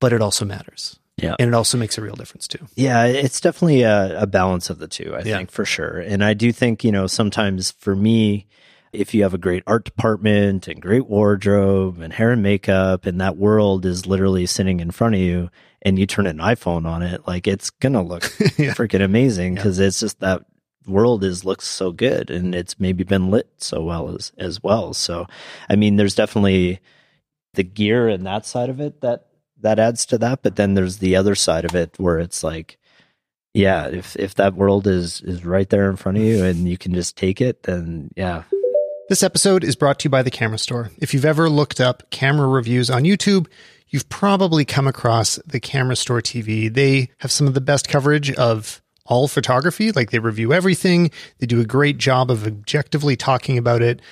but 0.01 0.13
it 0.13 0.21
also 0.21 0.45
matters. 0.45 0.99
Yeah. 1.17 1.37
And 1.39 1.49
it 1.49 1.55
also 1.55 1.79
makes 1.79 1.97
a 1.97 2.03
real 2.03 2.17
difference 2.17 2.49
too. 2.49 2.67
Yeah, 2.75 3.05
it's 3.05 3.41
definitely 3.41 3.83
a, 3.83 4.23
a 4.23 4.27
balance 4.27 4.69
of 4.69 4.81
the 4.81 4.89
two, 4.89 5.15
I 5.15 5.19
Yeah. 5.19 5.37
think, 5.37 5.51
for 5.53 5.65
sure. 5.65 6.01
And 6.01 6.25
I 6.25 6.35
do 6.35 6.51
think, 6.51 6.83
you 6.83 6.91
know, 6.91 7.07
sometimes 7.07 7.71
for 7.71 7.95
me, 7.95 8.47
if 8.93 9.15
you 9.15 9.23
have 9.23 9.33
a 9.35 9.39
great 9.39 9.63
art 9.67 9.85
department 9.85 10.67
and 10.67 10.81
great 10.83 11.07
wardrobe 11.07 12.01
and 12.01 12.13
hair 12.13 12.31
and 12.33 12.43
makeup, 12.43 13.07
and 13.07 13.21
that 13.21 13.37
world 13.37 13.87
is 13.87 14.07
literally 14.07 14.47
sitting 14.47 14.81
in 14.81 14.91
front 14.91 15.15
of 15.15 15.21
you, 15.21 15.51
and 15.85 15.99
you 15.99 16.07
turn 16.07 16.27
an 16.27 16.39
iPhone 16.39 16.87
on 16.87 17.03
it, 17.03 17.27
like 17.27 17.47
it's 17.47 17.71
gonna 17.71 18.03
look 18.03 18.25
Yeah. 18.59 18.73
freaking 18.75 19.05
amazing 19.05 19.55
because 19.57 19.79
it's 19.79 20.01
just 20.01 20.21
that 20.21 20.45
world 20.87 21.25
is 21.25 21.45
looks 21.45 21.67
so 21.67 21.93
good 21.93 22.31
and 22.31 22.55
it's 22.55 22.79
maybe 22.79 23.05
been 23.05 23.31
lit 23.31 23.49
so 23.59 23.83
well 23.83 24.15
as 24.15 24.33
as 24.39 24.63
well. 24.63 24.93
So, 24.95 25.27
I 25.69 25.77
mean, 25.77 25.97
there's 25.97 26.15
definitely 26.15 26.81
the 27.55 27.63
gear 27.65 28.09
and 28.09 28.27
that 28.27 28.45
side 28.47 28.69
of 28.71 28.81
it 28.81 29.01
that 29.01 29.27
that 29.61 29.79
adds 29.79 30.05
to 30.07 30.19
that, 30.19 30.43
but 30.43 30.57
then 30.57 30.75
there's 30.75 30.99
the 30.99 31.17
other 31.17 31.35
side 31.35 31.65
of 31.65 31.75
it 31.75 31.95
where 31.99 32.19
it's 32.19 32.43
like 32.45 32.79
yeah, 33.55 33.87
if 33.87 34.17
if 34.17 34.35
that 34.35 34.55
world 34.55 34.87
is 34.87 35.21
is 35.23 35.45
right 35.45 35.71
there 35.71 35.89
in 35.89 35.97
front 35.97 36.19
of 36.19 36.25
you 36.25 36.45
and 36.45 36.69
you 36.69 36.77
can 36.77 36.93
just 36.93 37.17
take 37.17 37.41
it, 37.41 37.63
then 37.63 38.11
yeah, 38.17 38.43
This 39.09 39.23
episode 39.23 39.63
is 39.63 39.77
brought 39.77 40.01
to 40.01 40.07
you 40.07 40.11
by 40.11 40.23
the 40.25 40.31
Camera 40.31 40.59
Store. 40.59 40.91
If 40.99 41.15
you've 41.15 41.25
ever 41.25 41.49
looked 41.49 41.81
up 41.81 42.11
camera 42.11 42.49
reviews 42.49 42.91
on 42.91 43.05
YouTube, 43.05 43.47
you've 43.95 44.09
probably 44.09 44.65
come 44.65 44.89
across 44.89 45.37
the 45.47 45.61
Camera 45.61 45.95
Store 45.95 46.21
TV. 46.21 46.73
They 46.73 47.11
have 47.19 47.31
some 47.31 47.47
of 47.47 47.55
the 47.55 47.61
best 47.61 47.89
coverage 47.89 48.33
of 48.33 48.83
all 49.07 49.29
photography. 49.29 49.93
Like 49.93 50.11
they 50.11 50.19
review 50.19 50.53
everything. 50.53 51.13
They 51.39 51.47
do 51.47 51.61
a 51.61 51.65
great 51.65 51.97
job 51.97 52.29
of 52.29 52.45
objectively 52.45 53.15
talking 53.15 53.57
about 53.57 53.83
it. 53.83 54.03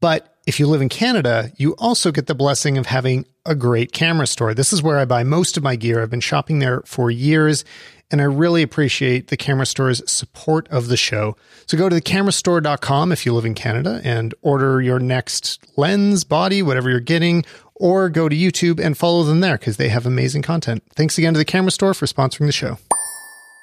But 0.00 0.34
if 0.46 0.58
you 0.58 0.66
live 0.66 0.80
in 0.80 0.88
Canada, 0.88 1.52
you 1.58 1.74
also 1.76 2.10
get 2.10 2.26
the 2.26 2.34
blessing 2.34 2.78
of 2.78 2.86
having 2.86 3.26
a 3.44 3.54
great 3.54 3.92
camera 3.92 4.26
store. 4.26 4.54
This 4.54 4.72
is 4.72 4.82
where 4.82 4.98
I 4.98 5.04
buy 5.04 5.24
most 5.24 5.58
of 5.58 5.62
my 5.62 5.76
gear. 5.76 6.02
I've 6.02 6.08
been 6.08 6.20
shopping 6.20 6.58
there 6.60 6.80
for 6.86 7.10
years, 7.10 7.66
and 8.10 8.22
I 8.22 8.24
really 8.24 8.62
appreciate 8.62 9.28
the 9.28 9.36
camera 9.36 9.66
store's 9.66 10.00
support 10.10 10.66
of 10.68 10.88
the 10.88 10.96
show. 10.96 11.36
So 11.66 11.76
go 11.76 11.90
to 11.90 11.96
thecamerastore.com 11.96 13.12
if 13.12 13.26
you 13.26 13.34
live 13.34 13.44
in 13.44 13.54
Canada 13.54 14.00
and 14.04 14.34
order 14.40 14.80
your 14.80 14.98
next 14.98 15.60
lens, 15.76 16.24
body, 16.24 16.62
whatever 16.62 16.88
you're 16.88 17.00
getting, 17.00 17.44
or 17.78 18.08
go 18.08 18.28
to 18.28 18.36
YouTube 18.36 18.78
and 18.84 18.96
follow 18.96 19.22
them 19.22 19.40
there 19.40 19.56
because 19.58 19.76
they 19.76 19.88
have 19.88 20.06
amazing 20.06 20.42
content. 20.42 20.82
Thanks 20.94 21.16
again 21.18 21.34
to 21.34 21.38
the 21.38 21.44
camera 21.44 21.70
store 21.70 21.94
for 21.94 22.06
sponsoring 22.06 22.46
the 22.46 22.52
show. 22.52 22.78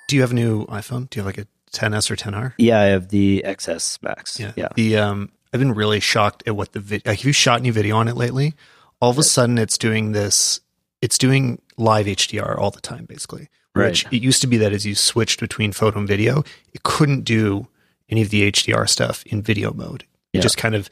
Do 0.07 0.15
you 0.15 0.21
have 0.21 0.31
a 0.31 0.35
new 0.35 0.65
iPhone? 0.67 1.09
Do 1.09 1.17
you 1.19 1.25
have 1.25 1.35
like 1.35 1.37
a 1.37 1.47
10s 1.71 2.09
or 2.09 2.15
10R? 2.15 2.53
yeah, 2.57 2.79
I 2.79 2.83
have 2.85 3.09
the 3.09 3.43
XS 3.45 4.01
Max. 4.01 4.39
Yeah, 4.39 4.53
yeah. 4.55 4.69
The 4.75 4.97
um 4.97 5.31
I've 5.53 5.59
been 5.59 5.73
really 5.73 5.99
shocked 5.99 6.43
at 6.47 6.55
what 6.55 6.73
the 6.73 6.79
vid- 6.79 7.05
like. 7.05 7.19
Have 7.19 7.25
you 7.25 7.31
shot 7.33 7.59
any 7.59 7.69
video 7.69 7.95
on 7.97 8.07
it 8.07 8.15
lately? 8.15 8.53
All 9.01 9.09
of 9.09 9.17
a 9.17 9.23
sudden, 9.23 9.57
it's 9.57 9.77
doing 9.77 10.11
this. 10.11 10.59
It's 11.01 11.17
doing 11.17 11.61
live 11.77 12.05
HDR 12.07 12.57
all 12.57 12.71
the 12.71 12.81
time, 12.81 13.05
basically. 13.05 13.49
Which 13.73 14.05
Right. 14.05 14.13
it 14.13 14.21
used 14.23 14.39
to 14.41 14.47
be 14.47 14.57
that 14.57 14.71
as 14.73 14.85
you 14.85 14.95
switched 14.95 15.39
between 15.41 15.71
photo 15.73 15.99
and 15.99 16.07
video, 16.07 16.43
it 16.73 16.83
couldn't 16.83 17.21
do 17.25 17.67
any 18.09 18.21
of 18.21 18.29
the 18.29 18.43
HDR 18.49 18.87
stuff 18.87 19.23
in 19.25 19.41
video 19.41 19.73
mode. 19.73 20.03
It 20.33 20.37
Yeah. 20.37 20.41
just 20.41 20.57
kind 20.57 20.75
of 20.75 20.89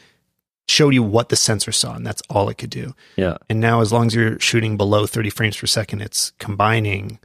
showed 0.68 0.94
you 0.94 1.04
what 1.04 1.30
the 1.30 1.36
sensor 1.36 1.72
saw, 1.72 1.94
and 1.96 2.06
that's 2.06 2.22
all 2.30 2.50
it 2.50 2.58
could 2.58 2.70
do. 2.70 2.96
Yeah. 3.16 3.38
And 3.50 3.60
now, 3.60 3.82
as 3.82 3.92
long 3.92 4.08
as 4.08 4.16
you're 4.16 4.40
shooting 4.40 4.78
below 4.78 5.06
30 5.06 5.30
frames 5.30 5.58
per 5.58 5.68
second, 5.68 6.02
it's 6.02 6.32
combining 6.40 7.20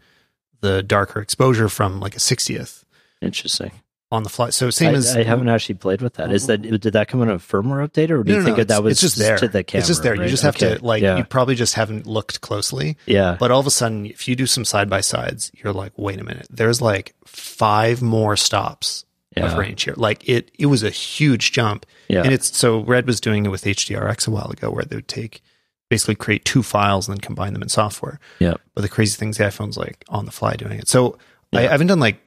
the 0.61 0.82
darker 0.82 1.20
exposure 1.20 1.68
from 1.68 2.01
like 2.01 2.16
a 2.16 2.18
60th 2.18 2.82
Interesting. 3.22 3.70
on 4.11 4.24
the 4.24 4.28
fly. 4.28 4.51
So 4.51 4.70
same 4.70 4.95
I, 4.95 4.99
as 4.99 5.14
I 5.16 5.22
haven't 5.22 5.49
actually 5.49 5.76
played 5.76 6.03
with 6.03 6.14
that. 6.14 6.32
Is 6.32 6.49
that 6.49 6.62
did 6.62 6.82
that 6.95 7.07
come 7.07 7.22
in 7.22 7.30
a 7.30 7.36
firmware 7.36 7.86
update, 7.89 8.11
or 8.11 8.24
do 8.24 8.32
you 8.34 8.43
think 8.43 8.57
that, 8.57 8.66
that 8.68 8.82
was 8.82 8.93
it's 8.95 9.01
just 9.01 9.18
there. 9.18 9.39
to 9.39 9.47
the 9.47 9.62
camera? 9.62 9.78
it's 9.80 9.86
just 9.89 10.03
there. 10.03 10.16
You 10.16 10.28
just 10.28 10.43
have 10.43 10.57
Okay. 10.57 10.78
to 10.78 10.84
like. 10.84 11.03
yeah, 11.03 11.16
You 11.18 11.24
probably 11.24 11.55
just 11.55 11.74
haven't 11.74 12.07
looked 12.07 12.41
closely. 12.41 12.97
yeah, 13.07 13.36
But 13.39 13.53
all 13.53 13.61
of 13.61 13.66
a 13.68 13.70
sudden, 13.70 14.07
if 14.07 14.26
you 14.26 14.34
do 14.34 14.47
some 14.47 14.64
side 14.64 14.91
by 14.91 15.01
sides, 15.01 15.53
you're 15.62 15.72
like, 15.72 15.93
wait 15.97 16.18
a 16.20 16.24
minute. 16.24 16.49
There's 16.51 16.80
like 16.82 17.14
five 17.24 18.03
more 18.03 18.36
stops 18.36 19.05
yeah, 19.39 19.53
of 19.53 19.59
range 19.59 19.84
here. 19.84 19.95
Like 19.97 20.28
it, 20.28 20.51
it 20.59 20.66
was 20.66 20.82
a 20.82 20.91
huge 20.91 21.53
jump. 21.53 21.86
yeah. 22.09 22.22
And 22.22 22.32
it's 22.32 22.57
so 22.57 22.80
Red 22.80 23.07
was 23.07 23.20
doing 23.20 23.47
it 23.47 23.51
with 23.51 23.64
HDRX 23.64 24.28
a 24.28 24.30
while 24.30 24.51
ago, 24.51 24.70
where 24.70 24.84
they 24.84 24.97
would 24.97 25.09
take 25.09 25.43
basically 25.91 26.14
create 26.14 26.45
two 26.45 26.62
files 26.62 27.09
and 27.09 27.16
then 27.16 27.20
combine 27.20 27.53
them 27.55 27.62
in 27.62 27.68
software. 27.68 28.20
Yeah. 28.39 28.55
But 28.74 28.82
the 28.82 28.89
crazy 28.89 29.16
thing 29.16 29.30
is 29.30 29.39
the 29.39 29.45
iPhone's 29.45 29.76
like 29.78 30.05
on 30.09 30.26
the 30.26 30.30
fly 30.32 30.55
doing 30.57 30.78
it. 30.78 30.89
So 30.89 31.16
I, 31.53 31.61
I 31.66 31.70
haven't 31.70 31.86
done 31.86 32.01
like 32.01 32.18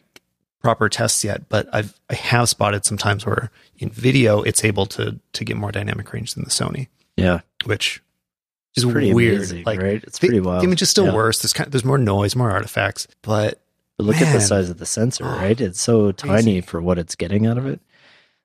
proper 0.64 0.89
tests 0.89 1.24
yet, 1.24 1.47
but 1.49 1.68
I've 1.74 1.99
I 2.09 2.16
have 2.16 2.49
spotted 2.49 2.86
sometimes 2.86 3.26
where 3.26 3.51
in 3.78 3.89
video 3.89 4.41
it's 4.41 4.64
able 4.64 4.86
to 4.88 5.20
to 5.34 5.45
get 5.45 5.57
more 5.57 5.72
dynamic 5.72 6.12
range 6.14 6.34
than 6.34 6.43
the 6.43 6.49
Sony, 6.49 6.88
yeah. 7.18 7.41
which 7.66 8.01
is 8.78 8.86
Pretty 8.86 9.14
weird. 9.14 9.36
amazing, 9.36 9.64
like 9.66 9.82
right? 9.82 10.03
It's 10.03 10.18
the, 10.20 10.28
pretty 10.28 10.39
wild. 10.39 10.62
the 10.62 10.66
image 10.68 10.82
is 10.82 10.89
still 10.89 11.07
Yeah. 11.07 11.14
worse. 11.16 11.39
There's 11.39 11.51
kind 11.53 11.68
of, 11.68 11.72
there's 11.74 11.84
more 11.84 11.97
noise, 11.97 12.36
more 12.36 12.49
artifacts, 12.51 13.05
but 13.22 13.59
But 14.06 14.08
look 14.20 14.22
at 14.22 14.34
the 14.34 14.41
size 14.41 14.70
of 14.70 14.78
the 14.78 14.86
sensor, 14.86 15.26
Oh, 15.26 15.38
right? 15.38 15.60
It's 15.60 15.82
so 15.82 16.12
crazy. 16.14 16.28
tiny 16.52 16.62
for 16.62 16.82
what 16.82 16.97
it's 16.99 17.16
getting 17.16 17.45
out 17.47 17.58
of 17.58 17.66
it. 17.66 17.80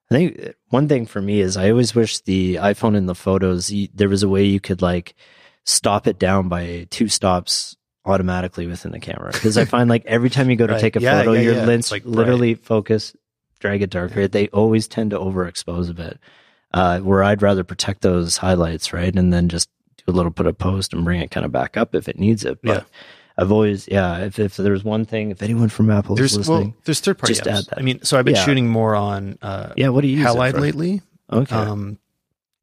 I 0.09 0.15
think 0.15 0.53
one 0.69 0.87
thing 0.87 1.05
for 1.05 1.21
me 1.21 1.41
is 1.41 1.57
I 1.57 1.69
always 1.69 1.93
wish 1.93 2.19
the 2.21 2.55
iPhone 2.55 2.95
in 2.95 3.07
the 3.07 3.15
photos 3.15 3.73
there 3.93 4.07
was 4.09 4.23
a 4.23 4.29
way 4.29 4.43
you 4.45 4.59
could 4.61 4.81
like 4.81 5.15
stop 5.65 6.07
it 6.07 6.17
down 6.17 6.47
by 6.47 6.87
two 6.89 7.09
stops 7.09 7.75
automatically 8.05 8.67
within 8.67 8.93
the 8.93 8.99
camera 9.01 9.31
because 9.33 9.57
I 9.57 9.65
find 9.65 9.89
like 9.89 10.05
every 10.05 10.29
time 10.29 10.49
you 10.49 10.55
go 10.55 10.65
to 10.67 10.73
Right. 10.73 10.79
take 10.81 10.95
a 10.95 11.01
Yeah, 11.01 11.19
photo, 11.19 11.33
yeah, 11.33 11.41
your 11.41 11.55
yeah. 11.55 11.65
lens 11.65 11.91
like, 11.91 12.05
literally 12.05 12.55
focus, 12.55 13.15
drag 13.59 13.81
it 13.81 13.89
darker. 13.89 14.29
They 14.29 14.47
always 14.49 14.87
tend 14.87 15.11
to 15.11 15.19
overexpose 15.19 15.89
a 15.89 15.93
bit. 15.93 16.19
Uh, 16.73 16.99
where 16.99 17.23
I'd 17.23 17.41
rather 17.41 17.63
protect 17.63 18.01
those 18.01 18.37
highlights, 18.37 18.93
right, 18.93 19.13
and 19.15 19.31
then 19.33 19.49
just 19.49 19.69
do 19.97 20.03
a 20.07 20.11
little 20.11 20.31
put 20.31 20.47
a 20.47 20.53
post 20.53 20.93
and 20.93 21.03
bring 21.03 21.19
it 21.21 21.31
kind 21.31 21.45
of 21.45 21.51
back 21.51 21.75
up 21.77 21.95
if 21.95 22.07
it 22.07 22.19
needs 22.19 22.45
it. 22.45 22.59
But 22.61 22.83
Yeah. 22.83 22.83
I've 23.37 23.51
always, 23.51 23.87
yeah. 23.87 24.19
If 24.25 24.39
if 24.39 24.57
there's 24.57 24.83
one 24.83 25.05
thing, 25.05 25.31
if 25.31 25.43
anyone 25.43 25.69
from 25.69 25.89
Apple 25.91 26.15
is 26.15 26.19
there's 26.19 26.37
listening, 26.37 26.57
well 26.69 26.73
there's 26.85 26.99
third 26.99 27.17
party 27.19 27.33
just 27.35 27.45
apps. 27.45 27.57
add 27.59 27.65
that. 27.65 27.77
I 27.77 27.81
mean, 27.81 28.01
so 28.03 28.17
I've 28.17 28.25
been 28.25 28.35
Yeah. 28.35 28.45
shooting 28.45 28.67
more 28.67 28.95
on 28.95 29.37
uh, 29.41 29.73
yeah. 29.77 29.89
What 29.89 30.01
do 30.01 30.07
you 30.07 30.17
use 30.17 30.25
Halide 30.27 30.59
lately. 30.59 31.01
Okay, 31.31 31.55
Um, 31.55 31.99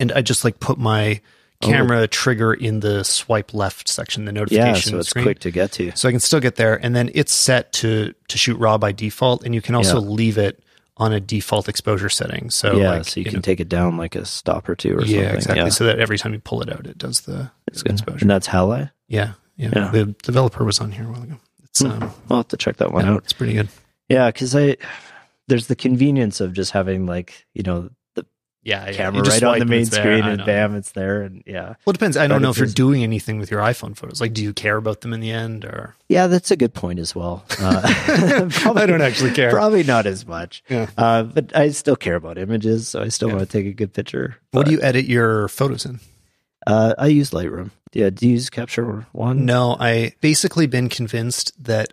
and 0.00 0.10
I 0.12 0.22
just 0.22 0.44
like 0.44 0.58
put 0.60 0.78
my 0.78 1.20
Oh. 1.62 1.68
camera 1.68 2.06
trigger 2.08 2.52
in 2.52 2.80
the 2.80 3.04
swipe 3.04 3.54
left 3.54 3.88
section, 3.88 4.24
the 4.24 4.32
notification. 4.32 4.74
yeah. 4.74 4.96
So 4.96 4.98
it's 4.98 5.10
screen. 5.10 5.24
quick 5.24 5.38
to 5.40 5.50
get 5.52 5.70
to. 5.72 5.92
So 5.94 6.08
I 6.08 6.10
can 6.10 6.20
still 6.20 6.40
get 6.40 6.56
there, 6.56 6.74
and 6.84 6.94
then 6.96 7.10
it's 7.14 7.32
set 7.32 7.72
to 7.74 8.12
to 8.28 8.36
shoot 8.38 8.58
raw 8.58 8.76
by 8.76 8.90
default, 8.92 9.44
and 9.44 9.54
you 9.54 9.62
can 9.62 9.74
also 9.76 10.00
Yeah. 10.02 10.08
leave 10.08 10.36
it 10.36 10.62
on 10.96 11.12
a 11.12 11.20
default 11.20 11.68
exposure 11.68 12.08
setting. 12.08 12.50
So 12.50 12.76
yeah, 12.76 12.90
like, 12.90 13.04
so 13.08 13.20
you, 13.20 13.26
know, 13.26 13.30
can 13.32 13.42
take 13.42 13.60
it 13.60 13.68
down 13.68 13.96
like 13.96 14.14
a 14.16 14.24
stop 14.24 14.68
or 14.68 14.74
two 14.74 14.96
or 14.96 15.02
yeah, 15.04 15.04
something. 15.04 15.14
exactly. 15.36 15.56
Yeah, 15.60 15.66
exactly. 15.66 15.70
So 15.70 15.84
that 15.86 15.98
every 16.00 16.18
time 16.18 16.32
you 16.34 16.40
pull 16.40 16.60
it 16.62 16.70
out, 16.70 16.86
it 16.86 16.98
does 16.98 17.20
the 17.22 17.50
it's 17.68 17.82
exposure. 17.82 18.18
And 18.20 18.30
that's 18.30 18.48
Halide. 18.48 18.90
Yeah, 19.08 19.32
yeah, 19.56 19.70
Yeah. 19.74 19.90
The 19.90 20.06
developer 20.22 20.64
was 20.64 20.80
on 20.80 20.92
here 20.92 21.04
a 21.06 21.12
while 21.12 21.22
ago. 21.22 21.36
It's 21.64 21.80
Hmm. 21.80 21.90
um, 21.90 22.10
I'll 22.30 22.36
have 22.38 22.48
to 22.48 22.56
check 22.56 22.76
that 22.78 22.92
one 22.92 23.04
yeah, 23.04 23.12
out. 23.14 23.24
it's 23.24 23.32
pretty 23.32 23.54
good. 23.54 23.68
Yeah, 24.08 24.28
because 24.28 24.54
I 24.54 24.76
there's 25.48 25.66
the 25.66 25.76
convenience 25.76 26.40
of 26.40 26.52
just 26.52 26.70
having 26.72 27.04
like 27.06 27.46
you 27.54 27.62
know 27.62 27.90
the 28.14 28.24
Yeah, 28.62 28.90
camera 28.92 29.22
right 29.22 29.42
on 29.42 29.58
the 29.58 29.64
main 29.66 29.84
screen 29.86 30.24
and 30.24 30.44
bam, 30.46 30.74
it's 30.74 30.92
there. 30.92 31.20
And 31.22 31.42
yeah, 31.46 31.74
Well, 31.84 31.90
it 31.90 31.94
depends. 31.94 32.16
I 32.16 32.24
But 32.24 32.28
don't 32.34 32.42
know 32.42 32.50
if 32.50 32.56
you're 32.56 32.64
is- 32.66 32.74
doing 32.74 33.02
anything 33.02 33.38
with 33.38 33.50
your 33.50 33.60
iPhone 33.60 33.94
photos. 33.96 34.20
Like, 34.22 34.32
do 34.32 34.42
you 34.42 34.52
care 34.54 34.76
about 34.78 35.02
them 35.02 35.12
in 35.12 35.20
the 35.20 35.30
end, 35.32 35.64
or 35.66 35.94
yeah, 36.08 36.26
that's 36.28 36.50
a 36.50 36.56
good 36.56 36.72
point 36.74 36.98
as 36.98 37.14
well. 37.14 37.44
Uh, 37.60 37.82
I 38.76 38.86
don't 38.86 39.02
actually 39.02 39.32
care. 39.32 39.50
Probably 39.50 39.82
not 39.82 40.06
as 40.06 40.26
much. 40.26 40.62
Yeah. 40.70 40.88
Uh, 40.96 41.24
but 41.24 41.54
I 41.56 41.70
still 41.70 41.96
care 41.96 42.14
about 42.16 42.38
images, 42.38 42.88
so 42.88 43.02
I 43.02 43.08
still 43.08 43.28
Yeah. 43.28 43.36
want 43.36 43.50
to 43.50 43.58
take 43.58 43.66
a 43.66 43.74
good 43.74 43.92
picture. 43.92 44.36
What 44.52 44.66
do 44.66 44.72
you 44.72 44.80
edit 44.80 45.04
your 45.06 45.48
photos 45.48 45.84
in? 45.84 46.00
Uh, 46.66 46.94
I 46.98 47.06
use 47.08 47.30
Lightroom. 47.30 47.70
Yeah. 47.92 48.10
Do 48.10 48.26
you 48.26 48.32
use 48.34 48.50
Capture 48.50 49.06
One? 49.12 49.44
No, 49.44 49.76
I 49.78 50.14
basically 50.20 50.66
been 50.66 50.88
convinced 50.88 51.52
that 51.64 51.88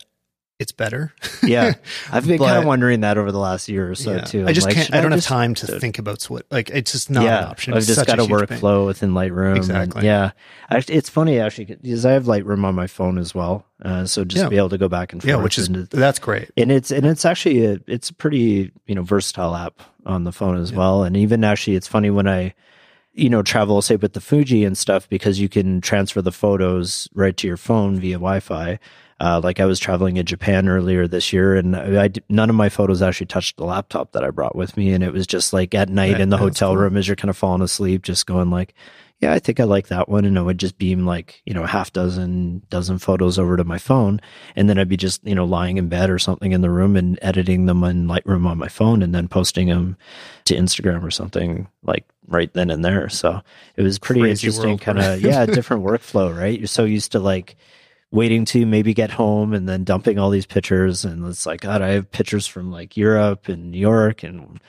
it's 0.60 0.72
better. 0.72 1.12
Yeah. 1.44 1.74
I've 2.12 2.28
been 2.28 2.38
kind 2.38 2.58
of 2.58 2.66
wondering 2.66 3.02
that 3.02 3.18
over 3.18 3.32
the 3.32 3.40
last 3.40 3.68
year 3.68 3.90
or 3.90 3.96
so 3.96 4.14
Yeah. 4.14 4.22
too. 4.22 4.46
I 4.46 4.50
I'm 4.50 4.54
just 4.54 4.68
like, 4.68 4.76
can't. 4.76 4.94
I 4.94 5.02
don't 5.02 5.12
have 5.12 5.24
time 5.24 5.56
to 5.56 5.80
think 5.80 5.98
about 5.98 6.24
what. 6.26 6.46
Like, 6.52 6.70
it's 6.70 6.92
just 6.92 7.10
not 7.10 7.24
yeah, 7.24 7.40
an 7.40 7.46
option. 7.46 7.74
I've 7.74 7.80
It's 7.80 7.88
just 7.88 8.06
got 8.06 8.20
a 8.20 8.28
pain. 8.28 8.30
workflow 8.30 8.86
within 8.86 9.12
Lightroom. 9.14 9.50
and 9.50 9.58
Exactly. 9.58 10.06
yeah. 10.06 10.32
It's 10.70 11.10
funny 11.10 11.40
actually 11.40 11.66
because 11.66 12.06
I 12.06 12.12
have 12.12 12.26
Lightroom 12.26 12.64
on 12.64 12.76
my 12.76 12.86
phone 12.88 13.18
as 13.18 13.34
well. 13.34 13.66
Uh, 13.84 14.06
so 14.06 14.24
just 14.24 14.44
Yeah. 14.44 14.50
be 14.50 14.58
able 14.58 14.70
to 14.70 14.78
go 14.78 14.88
back 14.88 15.14
and 15.14 15.22
forth. 15.22 15.30
Yeah, 15.30 15.38
which 15.38 15.58
is 15.58 15.68
and, 15.68 15.88
that's 15.88 16.20
great. 16.20 16.52
and 16.56 16.72
it's 16.72 16.92
and 16.92 17.06
it's 17.08 17.26
actually 17.26 17.66
a 17.66 17.80
it's 17.88 18.12
a 18.12 18.14
pretty 18.14 18.72
you 18.86 18.94
know 18.94 19.02
versatile 19.02 19.56
app 19.56 19.82
on 20.06 20.24
the 20.26 20.32
phone 20.32 20.58
as 20.58 20.72
well. 20.72 21.04
And 21.04 21.18
even 21.18 21.44
actually, 21.44 21.76
it's 21.76 21.88
funny 21.88 22.12
when 22.12 22.28
I 22.28 22.54
you 23.14 23.30
know 23.30 23.41
travel 23.41 23.82
say 23.82 23.95
with 23.95 24.14
the 24.14 24.22
Fuji 24.22 24.64
and 24.64 24.78
stuff 24.78 25.07
because 25.09 25.39
you 25.39 25.49
can 25.49 25.82
transfer 25.82 26.22
the 26.22 26.32
photos 26.32 27.07
right 27.14 27.36
to 27.38 27.47
your 27.47 27.57
phone 27.57 27.99
via 27.99 28.16
Wi-Fi. 28.16 28.80
Uh, 29.20 29.39
like 29.43 29.59
I 29.59 29.66
was 29.66 29.80
traveling 29.80 30.18
in 30.18 30.26
Japan 30.26 30.68
earlier 30.68 31.07
this 31.07 31.32
year, 31.32 31.55
and 31.55 31.76
I, 31.76 32.05
I- 32.05 32.09
none 32.30 32.49
of 32.49 32.55
my 32.55 32.70
photos 32.70 33.03
actually 33.03 33.28
touched 33.28 33.57
the 33.57 33.66
laptop 33.66 34.14
that 34.14 34.24
I 34.24 34.32
brought 34.32 34.55
with 34.55 34.76
me, 34.76 34.91
and 34.93 35.03
it 35.03 35.14
was 35.14 35.28
just 35.28 35.53
like 35.53 35.76
at 35.76 35.89
night 35.89 36.14
That- 36.14 36.22
in 36.22 36.30
the 36.30 36.38
hotel 36.38 36.70
cool. 36.72 36.78
room 36.84 36.97
as 36.97 37.07
you're 37.07 37.16
kind 37.16 37.30
of 37.30 37.38
falling 37.38 37.62
asleep, 37.62 38.01
just 38.01 38.26
going 38.26 38.49
like, 38.49 38.74
"Yeah, 39.22 39.34
I 39.34 39.40
think 39.40 39.60
I 39.60 39.64
like 39.64 39.88
that 39.88 40.10
one," 40.10 40.26
and 40.26 40.38
I 40.38 40.42
would 40.42 40.58
just 40.58 40.78
beam 40.78 41.06
like 41.06 41.42
you 41.46 41.54
know 41.54 41.64
a 41.64 41.68
half 41.68 41.94
dozen 41.94 42.62
dozen 42.70 42.98
photos 42.98 43.40
over 43.40 43.56
to 43.58 43.64
my 43.64 43.78
phone, 43.78 44.20
and 44.56 44.70
then 44.70 44.78
I'd 44.78 44.90
be 44.90 44.98
just 44.98 45.26
you 45.26 45.36
know 45.36 45.46
lying 45.46 45.78
in 45.78 45.88
bed 45.88 46.10
or 46.10 46.20
something 46.20 46.52
in 46.52 46.62
the 46.62 46.70
room 46.70 46.96
and 46.96 47.18
editing 47.22 47.66
them 47.66 47.84
in 47.84 48.08
Lightroom 48.08 48.46
on 48.46 48.58
my 48.58 48.68
phone, 48.68 49.02
and 49.02 49.14
then 49.14 49.28
posting 49.28 49.68
them 49.68 49.98
to 50.46 50.56
Instagram 50.56 51.04
or 51.04 51.12
something 51.12 51.68
like 51.84 52.06
right 52.28 52.52
then 52.54 52.70
and 52.70 52.84
there. 52.84 53.10
So 53.10 53.42
it 53.76 53.82
was 53.84 54.00
pretty 54.00 54.22
Crazy 54.22 54.48
interesting, 54.48 54.78
kind 54.78 55.00
of 55.00 55.22
yeah, 55.22 55.46
different 55.48 55.84
workflow, 55.84 56.36
right? 56.36 56.58
You're 56.58 56.68
so 56.68 56.84
used 56.84 57.12
to 57.14 57.20
like 57.20 57.56
waiting 58.12 58.44
to 58.44 58.66
maybe 58.66 58.94
get 58.94 59.10
home 59.10 59.54
and 59.54 59.68
then 59.68 59.84
dumping 59.84 60.20
all 60.20 60.30
these 60.30 60.46
pictures 60.46 61.06
and 61.06 61.26
it's 61.26 61.46
like 61.46 61.62
god 61.62 61.82
i 61.82 61.90
have 61.90 62.12
pictures 62.12 62.46
from 62.46 62.70
like 62.70 62.98
europe 62.98 63.48
and 63.48 63.72
new 63.72 63.80
york 63.80 64.22
and 64.22 64.60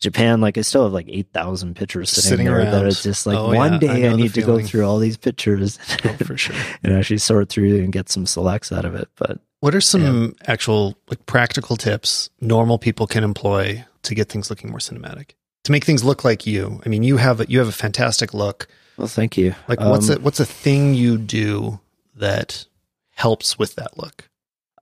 japan 0.00 0.40
like 0.40 0.58
i 0.58 0.60
still 0.60 0.84
have 0.84 0.92
like 0.92 1.08
8000 1.08 1.74
pictures 1.76 2.10
sitting, 2.10 2.28
Sitting 2.30 2.46
there 2.46 2.64
that 2.64 2.74
around. 2.74 2.86
it's 2.88 3.02
just 3.02 3.26
like 3.26 3.38
Oh, 3.38 3.54
one 3.54 3.74
yeah, 3.74 3.78
day 3.78 4.02
know 4.02 4.12
i, 4.12 4.16
need 4.16 4.34
to 4.34 4.42
go 4.42 4.60
through 4.60 4.84
all 4.84 4.98
these 4.98 5.16
pictures 5.16 5.78
Oh, 6.04 6.08
for 6.24 6.36
sure. 6.36 6.56
and 6.82 6.92
actually 6.94 7.18
sort 7.18 7.48
through 7.48 7.78
and 7.78 7.92
get 7.92 8.08
some 8.08 8.26
selects 8.26 8.70
out 8.72 8.84
of 8.84 8.94
it 8.94 9.08
but 9.16 9.38
What 9.60 9.74
are 9.74 9.80
some 9.80 10.34
actual 10.46 10.96
like 11.08 11.24
practical 11.26 11.76
tips 11.76 12.28
normal 12.40 12.78
people 12.78 13.06
can 13.06 13.24
employ 13.24 13.84
to 14.02 14.14
get 14.14 14.28
things 14.28 14.50
looking 14.50 14.68
more 14.70 14.80
cinematic? 14.80 15.30
To 15.64 15.72
make 15.72 15.84
things 15.84 16.04
look 16.04 16.24
like 16.24 16.46
you. 16.46 16.82
I 16.84 16.90
mean, 16.90 17.02
you 17.02 17.16
have 17.16 17.40
a, 17.40 17.46
you 17.48 17.58
have 17.58 17.68
a 17.68 17.72
fantastic 17.72 18.34
look. 18.34 18.68
well 18.98 19.08
thank 19.08 19.38
you 19.38 19.54
Like, 19.66 19.80
what's 19.80 20.10
Um, 20.10 20.16
a, 20.18 20.20
what's 20.20 20.40
a 20.40 20.44
thing 20.44 20.92
you 20.92 21.16
do 21.16 21.80
that 22.16 22.66
helps 23.14 23.58
with 23.58 23.74
that 23.76 23.96
look? 23.96 24.28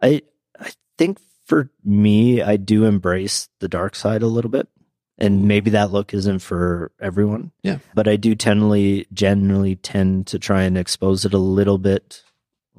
I 0.03 0.23
I 0.59 0.71
think 0.99 1.19
for 1.47 1.71
me, 1.85 2.43
I 2.43 2.57
do 2.57 2.85
embrace 2.85 3.49
the 3.61 3.69
dark 3.69 3.95
side 3.95 4.23
a 4.23 4.27
little 4.27 4.51
bit. 4.51 4.67
And 5.23 5.47
maybe 5.49 5.71
that 5.71 5.93
look 5.93 6.13
isn't 6.13 6.41
for 6.41 6.91
everyone. 7.01 7.53
Yeah. 7.63 7.79
But 7.95 8.09
I 8.09 8.17
do 8.17 8.35
tendly 8.35 9.07
generally 9.13 9.77
tend 9.77 10.27
to 10.27 10.39
try 10.39 10.63
and 10.65 10.77
expose 10.77 11.25
it 11.25 11.33
a 11.33 11.39
little 11.39 11.79
bit 11.79 12.23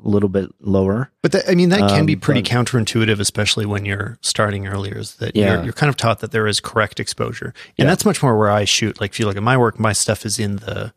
a 0.03 0.09
little 0.09 0.27
bit 0.29 0.49
lower. 0.59 1.11
But 1.21 1.33
that, 1.33 1.43
I 1.47 1.53
mean, 1.53 1.69
that 1.69 1.87
can 1.87 2.05
be 2.07 2.15
Um, 2.15 2.19
pretty 2.19 2.41
but- 2.41 2.49
counterintuitive, 2.49 3.19
especially 3.19 3.65
when 3.67 3.85
you're 3.85 4.17
starting 4.21 4.65
earlier. 4.67 4.97
Is 4.97 5.15
that 5.17 5.35
Yeah. 5.35 5.53
you're, 5.57 5.63
you're 5.65 5.73
kind 5.73 5.89
of 5.89 5.95
taught 5.95 6.19
that 6.19 6.31
there 6.31 6.47
is 6.47 6.59
correct 6.59 6.99
exposure, 6.99 7.53
and 7.77 7.85
Yeah. 7.85 7.85
that's 7.85 8.03
much 8.03 8.23
more 8.23 8.35
where 8.37 8.49
I 8.49 8.65
shoot. 8.65 8.99
Like, 8.99 9.11
if 9.11 9.19
you 9.19 9.27
look 9.27 9.37
at 9.37 9.43
my 9.43 9.55
work, 9.55 9.79
my 9.79 9.93
stuff 9.93 10.25
is 10.25 10.39
in 10.39 10.55
the 10.57 10.93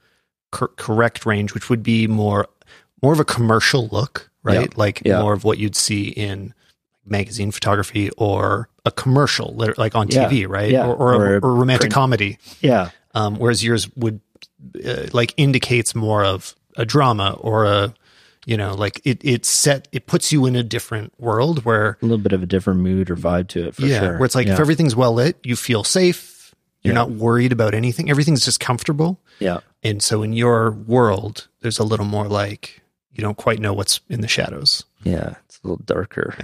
cor- 0.50 0.72
correct 0.76 1.26
range, 1.26 1.52
which 1.52 1.68
would 1.70 1.82
be 1.82 2.06
more 2.06 2.46
more 3.02 3.12
of 3.12 3.20
a 3.20 3.24
commercial 3.24 3.86
look, 3.88 4.30
right? 4.42 4.76
Like 4.78 5.02
Yeah. 5.04 5.20
more 5.20 5.34
of 5.34 5.44
what 5.44 5.58
you'd 5.58 5.76
see 5.76 6.08
in 6.08 6.54
magazine 7.04 7.50
photography 7.50 8.08
or 8.16 8.70
a 8.86 8.90
commercial, 8.90 9.52
like 9.76 9.94
on 9.94 10.08
Yeah. 10.08 10.28
TV, 10.30 10.48
right? 10.48 10.70
Yeah. 10.70 10.86
Or, 10.86 10.94
or, 10.96 11.14
Or 11.14 11.34
a, 11.34 11.36
a 11.36 11.50
romantic 11.50 11.80
print- 11.90 11.94
comedy. 11.94 12.38
Yeah. 12.62 12.90
Um, 13.14 13.36
whereas 13.36 13.62
yours 13.62 13.88
would 13.96 14.20
uh, 14.84 15.06
like 15.12 15.34
indicates 15.36 15.94
more 15.94 16.24
of 16.24 16.54
a 16.76 16.84
drama 16.86 17.36
or 17.40 17.64
a 17.66 17.92
you 18.46 18.56
know 18.56 18.74
like 18.74 19.00
it 19.04 19.18
it 19.24 19.44
set 19.44 19.88
it 19.92 20.06
puts 20.06 20.30
you 20.32 20.46
in 20.46 20.54
a 20.56 20.62
different 20.62 21.12
world 21.18 21.64
where 21.64 21.98
A 22.00 22.04
little 22.06 22.22
bit 22.22 22.32
of 22.32 22.42
a 22.42 22.46
different 22.46 22.80
mood 22.80 23.10
or 23.10 23.16
vibe 23.16 23.48
to 23.48 23.66
it 23.68 23.74
for 23.74 23.82
yeah 23.86 24.00
sure. 24.00 24.12
where 24.18 24.24
it's 24.24 24.34
like 24.34 24.46
yeah. 24.46 24.52
if 24.54 24.60
everything's 24.60 24.94
well 24.94 25.14
lit 25.14 25.36
you 25.42 25.56
feel 25.56 25.82
safe 25.84 26.54
You're 26.82 26.92
Yeah. 26.94 27.00
not 27.00 27.10
worried 27.10 27.52
about 27.52 27.74
anything. 27.74 28.08
Everything's 28.10 28.44
just 28.44 28.60
comfortable. 28.60 29.18
Yeah. 29.40 29.60
And 29.82 30.00
so 30.02 30.22
in 30.22 30.32
your 30.32 30.70
world, 30.70 31.48
there's 31.60 31.78
a 31.80 31.84
little 31.84 32.06
more 32.06 32.28
like 32.28 32.82
you 33.16 33.22
don't 33.22 33.36
quite 33.36 33.58
know 33.58 33.72
what's 33.72 34.00
in 34.08 34.20
the 34.20 34.28
shadows. 34.28 34.84
Yeah. 35.04 35.34
It's 35.46 35.60
a 35.62 35.68
little 35.68 35.84
darker, 35.84 36.34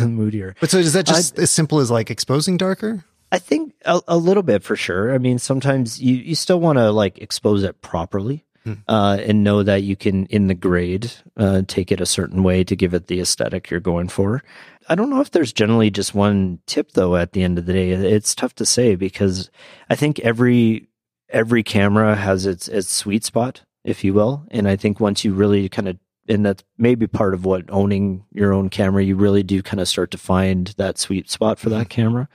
moodier. 0.06 0.54
But 0.60 0.70
so 0.70 0.78
is 0.78 0.92
that 0.92 1.06
just 1.06 1.38
as 1.38 1.50
simple 1.50 1.78
as 1.80 1.90
like 1.90 2.10
exposing 2.10 2.56
darker? 2.56 3.04
I 3.30 3.38
think 3.38 3.74
a, 3.84 4.00
a 4.08 4.16
little 4.16 4.42
bit 4.42 4.62
for 4.62 4.76
sure. 4.76 5.14
I 5.14 5.18
mean, 5.18 5.38
sometimes 5.38 6.00
you, 6.00 6.14
you 6.16 6.34
still 6.34 6.60
want 6.60 6.78
to 6.78 6.90
like 6.90 7.18
expose 7.18 7.62
it 7.62 7.80
properly 7.82 8.44
Hmm. 8.64 8.74
uh, 8.86 9.18
and 9.20 9.42
know 9.42 9.64
that 9.64 9.82
you 9.82 9.96
can, 9.96 10.26
in 10.26 10.46
the 10.46 10.54
grade, 10.54 11.10
uh, 11.36 11.62
take 11.66 11.90
it 11.90 12.00
a 12.00 12.06
certain 12.06 12.44
way 12.44 12.62
to 12.62 12.76
give 12.76 12.94
it 12.94 13.08
the 13.08 13.18
aesthetic 13.18 13.68
you're 13.70 13.80
going 13.80 14.08
for. 14.08 14.44
I 14.88 14.94
don't 14.94 15.10
know 15.10 15.20
if 15.20 15.32
there's 15.32 15.52
generally 15.52 15.90
just 15.90 16.14
one 16.14 16.60
tip 16.66 16.92
though. 16.92 17.16
At 17.16 17.32
the 17.32 17.42
end 17.42 17.58
of 17.58 17.66
the 17.66 17.72
day, 17.72 17.90
it's 17.90 18.36
tough 18.36 18.54
to 18.56 18.64
say 18.64 18.94
because 18.94 19.50
I 19.90 19.96
think 19.96 20.20
every 20.20 20.86
every 21.28 21.64
camera 21.64 22.14
has 22.14 22.46
its 22.46 22.68
its 22.68 22.88
sweet 22.88 23.24
spot, 23.24 23.62
if 23.82 24.04
you 24.04 24.14
will. 24.14 24.44
And 24.52 24.68
I 24.68 24.76
think 24.76 25.00
once 25.00 25.24
you 25.24 25.32
really 25.34 25.68
kind 25.68 25.88
of 25.88 25.98
and 26.28 26.46
that's 26.46 26.62
maybe 26.78 27.06
part 27.06 27.34
of 27.34 27.44
what 27.44 27.64
owning 27.70 28.24
your 28.32 28.52
own 28.52 28.68
camera, 28.68 29.02
you 29.02 29.16
really 29.16 29.42
do 29.42 29.62
kind 29.62 29.80
of 29.80 29.88
start 29.88 30.10
to 30.12 30.18
find 30.18 30.68
that 30.76 30.98
sweet 30.98 31.30
spot 31.30 31.58
for 31.58 31.68
that 31.70 31.88
camera, 31.88 32.28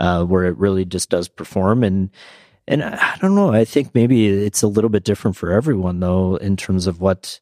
uh, 0.00 0.24
where 0.24 0.44
it 0.44 0.56
really 0.56 0.84
just 0.84 1.10
does 1.10 1.28
perform. 1.28 1.84
And 1.84 2.10
and 2.66 2.82
I 2.82 2.96
I 3.14 3.18
don't 3.20 3.34
know, 3.34 3.52
I 3.52 3.64
think 3.64 3.94
maybe 3.94 4.26
it's 4.26 4.62
a 4.62 4.68
little 4.68 4.90
bit 4.90 5.04
different 5.04 5.36
for 5.36 5.52
everyone 5.52 6.00
though, 6.00 6.36
in 6.36 6.56
terms 6.56 6.86
of 6.86 7.00
what 7.00 7.40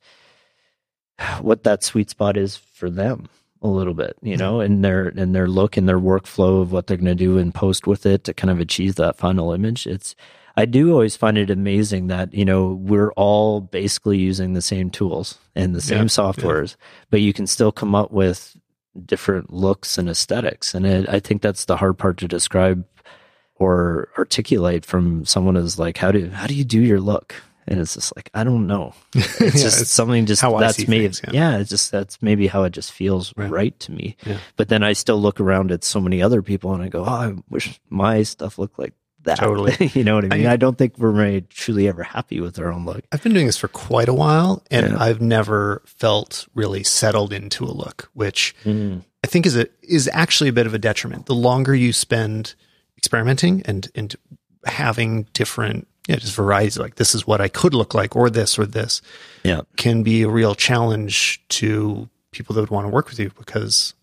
what 1.40 1.62
that 1.64 1.84
sweet 1.84 2.10
spot 2.10 2.36
is 2.36 2.56
for 2.56 2.90
them 2.90 3.28
a 3.62 3.68
little 3.68 3.94
bit, 3.94 4.16
you 4.20 4.36
know, 4.36 4.60
and 4.60 4.84
their 4.84 5.08
and 5.08 5.34
their 5.34 5.48
look 5.48 5.76
and 5.76 5.88
their 5.88 5.98
workflow 5.98 6.60
of 6.60 6.72
what 6.72 6.86
they're 6.86 6.98
going 6.98 7.06
to 7.06 7.14
do 7.14 7.38
and 7.38 7.54
post 7.54 7.86
with 7.86 8.04
it 8.04 8.24
to 8.24 8.34
kind 8.34 8.50
of 8.50 8.60
achieve 8.60 8.96
that 8.96 9.16
final 9.16 9.52
image. 9.52 9.86
It's 9.86 10.14
I 10.56 10.66
do 10.66 10.92
always 10.92 11.16
find 11.16 11.36
it 11.36 11.50
amazing 11.50 12.06
that 12.08 12.32
you 12.34 12.44
know 12.44 12.74
we're 12.74 13.12
all 13.12 13.60
basically 13.60 14.18
using 14.18 14.52
the 14.54 14.62
same 14.62 14.90
tools 14.90 15.38
and 15.54 15.74
the 15.74 15.80
same 15.80 15.98
Yeah, 15.98 16.04
softwares, 16.04 16.76
but 17.10 17.20
you 17.20 17.32
can 17.32 17.46
still 17.46 17.72
come 17.72 17.94
up 17.94 18.10
with 18.12 18.56
different 19.04 19.52
looks 19.52 19.98
and 19.98 20.08
aesthetics, 20.08 20.74
and 20.74 20.86
it, 20.86 21.08
I 21.08 21.18
think 21.20 21.42
that's 21.42 21.64
the 21.64 21.76
hard 21.76 21.98
part 21.98 22.18
to 22.18 22.28
describe 22.28 22.84
or 23.56 24.08
articulate 24.18 24.84
from 24.84 25.24
someone 25.24 25.56
is 25.56 25.78
like 25.78 25.96
how 25.96 26.10
do 26.10 26.28
how 26.30 26.46
do 26.46 26.54
you 26.54 26.64
do 26.64 26.80
your 26.80 27.00
look 27.00 27.34
and 27.68 27.78
it's 27.78 27.94
just 27.94 28.14
like 28.16 28.28
i 28.34 28.42
don't 28.42 28.66
know 28.66 28.92
it's 29.14 29.40
Yeah, 29.40 29.50
just 29.50 29.80
it's 29.82 29.90
something 29.90 30.26
just 30.26 30.42
that's 30.42 30.88
me 30.88 31.02
things, 31.02 31.20
yeah. 31.24 31.30
yeah. 31.32 31.58
it's 31.58 31.70
just 31.70 31.92
that's 31.92 32.20
maybe 32.20 32.48
how 32.48 32.64
it 32.64 32.70
just 32.70 32.90
feels 32.92 33.32
Right. 33.36 33.48
right, 33.50 33.80
to 33.80 33.92
me 33.92 34.16
Yeah. 34.26 34.38
but 34.56 34.68
then 34.68 34.82
i 34.82 34.92
still 34.92 35.20
look 35.20 35.38
around 35.40 35.70
at 35.70 35.84
so 35.84 36.00
many 36.00 36.20
other 36.20 36.42
people 36.42 36.74
and 36.74 36.82
i 36.82 36.88
go 36.88 37.02
oh 37.04 37.08
i 37.08 37.32
wish 37.48 37.80
my 37.90 38.24
stuff 38.24 38.58
looked 38.58 38.76
like 38.78 38.92
that 39.24 39.38
Totally. 39.38 39.90
you 39.94 40.04
know 40.04 40.14
what 40.14 40.24
i 40.24 40.36
mean 40.36 40.46
I- 40.46 40.52
I, 40.54 40.56
don't 40.56 40.78
think 40.78 40.98
we're 40.98 41.40
truly 41.50 41.88
ever 41.88 42.02
happy 42.02 42.40
with 42.40 42.58
our 42.58 42.72
own 42.72 42.84
look 42.84 43.04
I've 43.12 43.22
been 43.22 43.32
doing 43.34 43.46
this 43.46 43.56
for 43.56 43.68
quite 43.68 44.08
a 44.08 44.14
while 44.14 44.62
and 44.70 44.92
Yeah. 44.92 44.98
I've 44.98 45.20
never 45.20 45.82
felt 45.86 46.46
really 46.54 46.82
settled 46.82 47.32
into 47.32 47.64
a 47.64 47.72
look, 47.72 48.10
which 48.14 48.54
mm. 48.64 49.02
I 49.22 49.26
think 49.26 49.46
is 49.46 49.56
a 49.56 49.66
is 49.82 50.08
actually 50.12 50.50
a 50.50 50.52
bit 50.52 50.66
of 50.66 50.74
a 50.74 50.78
detriment. 50.78 51.26
The 51.26 51.34
longer 51.34 51.74
you 51.74 51.92
spend 51.92 52.54
experimenting 52.96 53.62
and 53.64 53.88
and 53.94 54.14
having 54.66 55.24
different 55.32 55.86
yeah, 56.08 56.16
just 56.16 56.34
varieties 56.34 56.78
like 56.78 56.96
this 56.96 57.14
is 57.14 57.26
what 57.26 57.40
I 57.40 57.48
could 57.48 57.74
look 57.74 57.94
like 57.94 58.14
or 58.16 58.28
this 58.28 58.58
or 58.58 58.66
this 58.66 59.00
yeah 59.42 59.62
can 59.76 60.02
be 60.02 60.22
a 60.22 60.28
real 60.28 60.54
challenge 60.54 61.42
to 61.50 62.08
people 62.30 62.54
that 62.54 62.60
would 62.62 62.70
want 62.70 62.86
to 62.86 62.90
work 62.90 63.08
with 63.08 63.18
you 63.18 63.30
because 63.38 63.94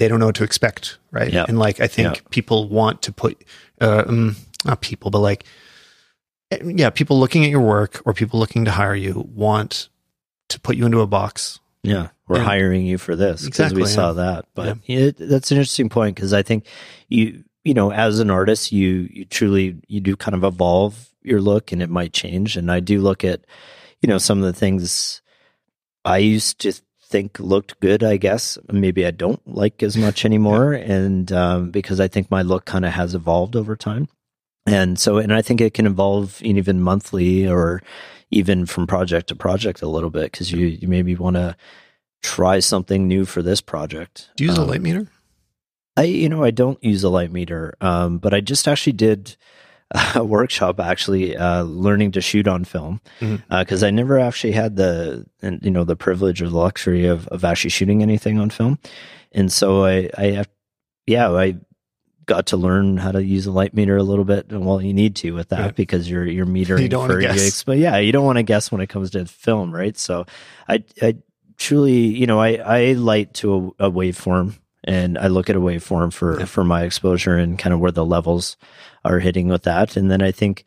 they 0.00 0.08
don't 0.08 0.18
know 0.18 0.26
what 0.26 0.34
to 0.36 0.44
expect, 0.44 0.98
right? 1.12 1.30
Yeah. 1.32 1.44
And 1.46 1.58
like 1.58 1.78
I 1.80 1.86
think 1.86 2.16
Yeah. 2.16 2.20
people 2.30 2.68
want 2.68 3.02
to 3.02 3.12
put 3.12 3.44
uh, 3.80 4.04
um, 4.08 4.34
not 4.64 4.80
people, 4.80 5.10
but 5.10 5.20
like 5.20 5.44
eh, 6.50 6.58
yeah, 6.64 6.88
people 6.90 7.20
looking 7.20 7.44
at 7.44 7.50
your 7.50 7.60
work 7.60 8.00
or 8.06 8.12
people 8.14 8.40
looking 8.40 8.64
to 8.64 8.70
hire 8.70 8.94
you 8.94 9.28
want 9.34 9.88
to 10.48 10.58
put 10.58 10.76
you 10.76 10.86
into 10.86 11.00
a 11.00 11.06
box. 11.06 11.60
Yeah, 11.82 12.08
we're 12.28 12.36
And- 12.36 12.44
hiring 12.46 12.86
you 12.86 12.98
for 12.98 13.14
this 13.14 13.42
because 13.44 13.58
Exactly, 13.72 13.82
we 13.82 13.88
saw 13.88 14.12
that. 14.14 14.46
But 14.54 14.78
it, 14.86 15.16
that's 15.18 15.50
an 15.50 15.58
interesting 15.58 15.88
point 15.90 16.16
because 16.16 16.32
I 16.32 16.42
think 16.42 16.66
you 17.08 17.44
you 17.64 17.74
know 17.74 17.92
as 17.92 18.20
an 18.20 18.30
artist 18.30 18.72
you 18.72 19.06
you 19.12 19.24
truly 19.26 19.76
you 19.86 20.00
do 20.00 20.16
kind 20.16 20.34
of 20.34 20.44
evolve 20.44 21.08
your 21.22 21.40
look 21.42 21.72
and 21.72 21.82
it 21.82 21.90
might 21.90 22.12
change. 22.14 22.56
And 22.56 22.72
I 22.72 22.80
do 22.80 23.00
look 23.02 23.22
at 23.24 23.44
you 24.02 24.08
know 24.08 24.18
some 24.18 24.38
of 24.38 24.44
the 24.44 24.58
things 24.58 25.20
I 26.04 26.18
used 26.18 26.58
to 26.60 26.72
think 27.10 27.38
looked 27.40 27.78
good. 27.80 28.02
I 28.02 28.16
guess 28.16 28.56
maybe 28.70 29.04
I 29.04 29.10
don't 29.10 29.40
like 29.46 29.82
as 29.82 29.96
much 29.96 30.24
anymore, 30.24 30.72
and 30.72 31.30
um, 31.32 31.70
because 31.70 32.00
I 32.00 32.08
think 32.08 32.30
my 32.30 32.42
look 32.42 32.64
kind 32.64 32.84
of 32.84 32.92
has 32.92 33.14
evolved 33.14 33.56
over 33.56 33.76
time. 33.76 34.08
And 34.66 34.98
so, 34.98 35.18
and 35.18 35.32
I 35.32 35.42
think 35.42 35.60
it 35.60 35.74
can 35.74 35.86
evolve 35.86 36.40
even 36.42 36.80
monthly 36.80 37.48
or 37.48 37.82
even 38.30 38.66
from 38.66 38.86
project 38.86 39.28
to 39.28 39.34
project 39.34 39.82
a 39.82 39.88
little 39.88 40.10
bit 40.10 40.30
because 40.30 40.52
you, 40.52 40.66
you 40.66 40.86
maybe 40.86 41.16
want 41.16 41.36
to 41.36 41.56
try 42.22 42.60
something 42.60 43.08
new 43.08 43.24
for 43.24 43.42
this 43.42 43.60
project. 43.60 44.30
Do 44.36 44.44
you 44.44 44.50
use 44.50 44.58
a 44.58 44.62
Um, 44.62 44.68
light 44.68 44.82
meter? 44.82 45.08
I, 45.96 46.04
you 46.04 46.28
know, 46.28 46.44
I 46.44 46.52
don't 46.52 46.82
use 46.84 47.02
a 47.02 47.08
light 47.08 47.32
meter, 47.32 47.74
um, 47.80 48.18
but 48.18 48.32
I 48.32 48.40
just 48.40 48.68
actually 48.68 48.92
did 48.92 49.36
a 50.14 50.24
workshop 50.24 50.78
actually 50.80 51.36
uh, 51.36 51.62
learning 51.62 52.12
to 52.12 52.20
shoot 52.20 52.46
on 52.46 52.64
film 52.64 53.00
because 53.50 53.82
I 53.82 53.90
never 53.90 54.18
actually 54.18 54.52
had 54.52 54.76
the, 54.76 55.26
you 55.42 55.70
know, 55.70 55.84
the 55.84 55.96
privilege 55.96 56.40
or 56.42 56.48
the 56.48 56.56
luxury 56.56 57.06
of, 57.06 57.26
of 57.28 57.44
actually 57.44 57.70
shooting 57.70 58.02
anything 58.02 58.38
on 58.38 58.50
film. 58.50 58.78
And 59.32 59.50
so 59.52 59.84
I, 59.84 60.08
I, 60.16 60.24
have- 60.32 60.48
yeah, 61.06 61.30
I 61.32 61.56
got 62.26 62.46
to 62.46 62.56
learn 62.56 62.96
how 62.96 63.10
to 63.10 63.22
use 63.24 63.46
a 63.46 63.50
light 63.52 63.74
meter 63.74 63.96
a 63.96 64.02
little 64.04 64.24
bit. 64.24 64.50
And 64.50 64.64
well, 64.64 64.80
you 64.80 64.94
need 64.94 65.16
to 65.16 65.32
with 65.32 65.48
that 65.48 65.58
Yeah. 65.60 65.70
because 65.72 66.08
you're, 66.08 66.26
you're 66.26 66.46
metering 66.46 66.82
You 66.82 66.88
don't 66.88 67.08
for 67.08 67.20
guess. 67.20 67.64
but 67.64 67.78
yeah, 67.78 67.96
you 67.98 68.12
don't 68.12 68.24
want 68.24 68.36
to 68.38 68.44
guess 68.44 68.70
when 68.70 68.80
it 68.80 68.86
comes 68.88 69.10
to 69.10 69.26
film, 69.26 69.74
right? 69.74 69.96
So 69.98 70.26
I, 70.68 70.84
I 71.02 71.16
truly, 71.56 71.92
you 71.98 72.26
know, 72.26 72.38
I, 72.40 72.54
I 72.54 72.92
light 72.92 73.34
to 73.34 73.74
a, 73.80 73.86
a 73.88 73.90
waveform 73.90 74.54
and 74.84 75.18
I 75.18 75.26
look 75.26 75.50
at 75.50 75.56
a 75.56 75.60
waveform 75.60 76.12
for, 76.12 76.38
Yeah. 76.40 76.44
for 76.44 76.62
my 76.62 76.84
exposure 76.84 77.36
and 77.36 77.58
kind 77.58 77.74
of 77.74 77.80
where 77.80 77.90
the 77.90 78.04
levels 78.04 78.56
are 79.04 79.18
hitting 79.20 79.48
with 79.48 79.62
that. 79.64 79.96
And 79.96 80.10
then 80.10 80.22
I 80.22 80.30
think 80.30 80.64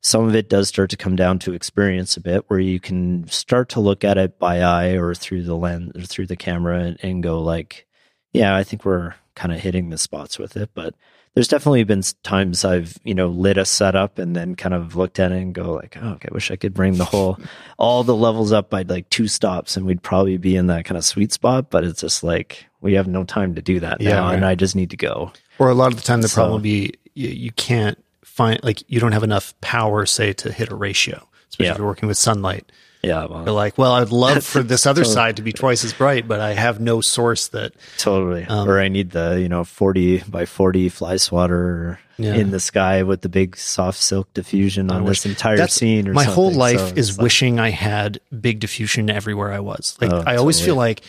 some 0.00 0.26
of 0.28 0.34
it 0.34 0.48
does 0.50 0.68
start 0.68 0.90
to 0.90 0.96
come 0.96 1.16
down 1.16 1.38
to 1.40 1.54
experience 1.54 2.16
a 2.16 2.20
bit 2.20 2.44
where 2.48 2.60
you 2.60 2.78
can 2.80 3.26
start 3.28 3.68
to 3.70 3.80
look 3.80 4.04
at 4.04 4.18
it 4.18 4.38
by 4.38 4.60
eye 4.60 4.90
or 4.96 5.14
through 5.14 5.42
the 5.44 5.56
lens 5.56 5.92
or 5.96 6.02
through 6.02 6.26
the 6.26 6.36
camera 6.36 6.78
and, 6.80 6.98
and 7.02 7.22
go 7.22 7.40
like, 7.40 7.86
yeah, 8.32 8.54
I 8.56 8.64
think 8.64 8.84
we're 8.84 9.14
kind 9.34 9.52
of 9.52 9.60
hitting 9.60 9.88
the 9.90 9.98
spots 9.98 10.38
with 10.38 10.56
it. 10.56 10.70
But 10.74 10.94
there's 11.34 11.48
definitely 11.48 11.84
been 11.84 12.02
times 12.22 12.64
I've, 12.64 12.96
you 13.02 13.14
know, 13.14 13.28
lit 13.28 13.56
a 13.58 13.64
setup 13.64 14.18
and 14.18 14.36
then 14.36 14.54
kind 14.54 14.74
of 14.74 14.94
looked 14.94 15.18
at 15.18 15.32
it 15.32 15.36
and 15.40 15.54
go 15.54 15.72
like, 15.72 15.96
oh, 16.00 16.10
okay, 16.10 16.28
I 16.30 16.34
wish 16.34 16.50
I 16.50 16.56
could 16.56 16.74
bring 16.74 16.94
the 16.98 17.04
whole, 17.06 17.38
all 17.78 18.04
the 18.04 18.14
levels 18.14 18.52
up 18.52 18.70
by 18.70 18.82
like 18.82 19.08
two 19.10 19.26
stops 19.26 19.76
and 19.76 19.84
we'd 19.86 20.02
probably 20.02 20.36
be 20.36 20.54
in 20.54 20.66
that 20.68 20.84
kind 20.84 20.96
of 20.98 21.04
sweet 21.04 21.32
spot. 21.32 21.70
But 21.70 21.82
it's 21.84 22.00
just 22.02 22.22
like, 22.22 22.66
we 22.82 22.92
have 22.94 23.08
no 23.08 23.24
time 23.24 23.54
to 23.54 23.62
do 23.62 23.80
that 23.80 24.00
Yeah, 24.02 24.10
now. 24.16 24.28
And. 24.28 24.44
I 24.44 24.54
just 24.54 24.76
need 24.76 24.90
to 24.90 24.96
go. 24.96 25.32
Or 25.58 25.70
a 25.70 25.74
lot 25.74 25.92
of 25.92 25.96
the 25.96 26.04
time, 26.04 26.20
the 26.20 26.28
So- 26.28 26.34
problem 26.36 26.52
will 26.52 26.60
be 26.60 26.92
you, 27.14 27.28
you 27.28 27.52
can't 27.52 28.02
find 28.24 28.60
like 28.62 28.82
you 28.90 29.00
don't 29.00 29.12
have 29.12 29.22
enough 29.22 29.54
power, 29.60 30.06
say, 30.06 30.32
to 30.34 30.52
hit 30.52 30.70
a 30.70 30.74
ratio, 30.74 31.26
especially 31.50 31.66
Yeah. 31.66 31.72
if 31.72 31.78
you're 31.78 31.86
working 31.86 32.08
with 32.08 32.18
sunlight. 32.18 32.70
Yeah. 33.02 33.26
Well, 33.26 33.44
You're 33.44 33.52
like, 33.52 33.76
well, 33.76 33.92
I'd 33.92 34.10
love 34.12 34.42
for 34.46 34.62
this 34.62 34.86
other 34.86 35.02
Totally. 35.02 35.14
side 35.14 35.36
to 35.36 35.42
be 35.42 35.52
twice 35.52 35.84
as 35.84 35.92
bright, 35.92 36.26
but 36.26 36.40
I 36.40 36.54
have 36.54 36.80
no 36.80 37.02
source 37.02 37.48
that. 37.48 37.74
Totally. 37.98 38.44
Um, 38.46 38.66
or 38.68 38.80
I 38.80 38.88
need 38.88 39.10
the, 39.10 39.38
you 39.38 39.48
know, 39.50 39.62
40 39.62 40.20
by 40.26 40.46
40 40.46 40.88
fly 40.88 41.16
swatter 41.16 42.00
Yeah. 42.16 42.32
in 42.34 42.50
the 42.50 42.60
sky 42.60 43.02
with 43.02 43.20
the 43.20 43.28
big 43.28 43.58
soft 43.58 43.98
silk 43.98 44.32
diffusion 44.32 44.90
on 44.90 45.04
wish- 45.04 45.20
this 45.20 45.26
entire 45.32 45.66
scene. 45.68 46.08
Or 46.08 46.14
my 46.14 46.24
whole 46.24 46.50
life 46.52 46.78
So 46.80 46.94
is 46.96 47.18
like- 47.18 47.24
wishing 47.24 47.60
I 47.60 47.68
had 47.70 48.20
big 48.40 48.58
diffusion 48.60 49.10
everywhere 49.10 49.52
I 49.52 49.60
was. 49.60 49.98
Like 50.00 50.10
Oh, 50.10 50.22
I 50.26 50.36
always 50.36 50.56
totally. 50.56 50.66
feel 50.68 50.76
like 50.76 51.00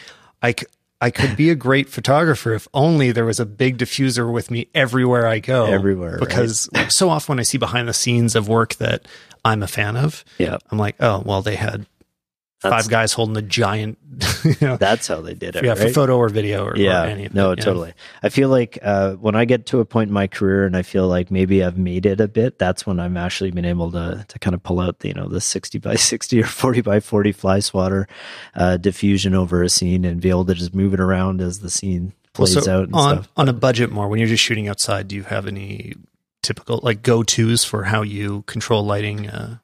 I. 0.44 0.56
I 1.02 1.10
could 1.12 1.36
be 1.36 1.50
a 1.50 1.56
great 1.56 1.90
photographer 1.90 2.54
if 2.54 2.68
only 2.74 3.12
there 3.12 3.26
was 3.26 3.40
a 3.40 3.46
big 3.46 3.78
diffuser 3.78 4.32
with 4.32 4.50
me 4.50 4.68
everywhere 4.74 5.28
I 5.28 5.40
go. 5.40 5.66
Everywhere, 5.66 6.12
right? 6.14 6.20
Because 6.20 6.70
so 6.90 7.10
often 7.10 7.34
when 7.34 7.40
I 7.40 7.44
see 7.44 7.58
behind 7.58 7.88
the 7.88 7.94
scenes 7.94 8.36
of 8.36 8.48
work 8.48 8.76
that 8.76 9.06
I'm 9.44 9.62
a 9.62 9.68
fan 9.68 9.98
of, 9.98 10.24
Yeah. 10.38 10.58
I'm 10.72 10.78
like, 10.78 10.96
oh, 11.02 11.22
well, 11.26 11.42
they 11.42 11.56
had 11.58 11.86
That's, 12.70 12.84
five 12.86 12.90
guys 12.92 13.14
holding 13.14 13.38
a 13.38 13.42
giant, 13.42 13.98
you 14.44 14.56
know, 14.62 14.78
that's 14.78 15.08
how 15.08 15.22
they 15.22 15.34
did 15.34 15.56
it. 15.56 15.64
yeah, 15.64 15.76
for 15.76 15.90
photo 15.90 16.18
or 16.18 16.30
video 16.30 16.66
or, 16.66 16.76
yeah, 16.78 17.04
or 17.04 17.08
any 17.08 17.26
of 17.26 17.34
no, 17.34 17.56
totally. 17.56 17.94
I 18.24 18.30
feel 18.30 18.50
like 18.50 18.78
uh, 18.82 19.14
when 19.14 19.36
I 19.36 19.46
get 19.46 19.66
to 19.68 19.80
a 19.80 19.86
point 19.86 20.10
in 20.10 20.14
my 20.14 20.28
career 20.28 20.66
and 20.66 20.76
I 20.76 20.82
feel 20.82 21.08
like 21.08 21.32
maybe 21.32 21.64
I've 21.64 21.78
made 21.78 22.06
it 22.06 22.20
a 22.22 22.28
bit, 22.28 22.58
that's 22.60 22.86
when 22.86 23.00
I'm 23.00 23.18
actually 23.18 23.52
been 23.52 23.66
able 23.66 23.92
to 23.92 24.26
to 24.28 24.40
kind 24.40 24.54
of 24.54 24.62
pull 24.64 24.80
out 24.80 25.00
the 25.00 25.08
you 25.10 25.14
know 25.14 25.28
the 25.28 25.42
sixty 25.42 25.80
by 25.80 25.96
sixty 26.12 26.42
or 26.42 26.46
forty 26.46 26.82
by 26.82 27.00
forty 27.00 27.32
fly 27.32 27.60
swatter 27.60 28.08
uh, 28.56 28.78
diffusion 28.78 29.34
over 29.36 29.64
a 29.64 29.70
scene 29.70 30.06
and 30.06 30.22
be 30.22 30.30
able 30.30 30.46
to 30.46 30.54
just 30.54 30.74
move 30.76 30.94
it 30.94 31.00
around 31.00 31.42
as 31.42 31.60
the 31.60 31.70
scene 31.70 32.14
Well, 32.38 32.48
plays 32.48 32.64
so 32.64 32.72
out 32.80 32.84
and 32.86 32.96
on 32.96 33.16
stuff. 33.16 33.32
on 33.38 33.50
a 33.50 33.54
budget 33.54 33.92
more 33.92 34.08
when 34.08 34.20
you're 34.20 34.28
just 34.30 34.44
shooting 34.44 34.68
outside. 34.68 35.08
Do 35.08 35.16
you 35.16 35.24
have 35.24 35.48
any 35.48 35.94
typical 36.44 36.80
like 36.84 37.02
go 37.02 37.24
tos 37.24 37.64
for 37.64 37.84
how 37.86 38.02
you 38.04 38.44
control 38.44 38.86
lighting? 38.86 39.28
Uh, 39.30 39.58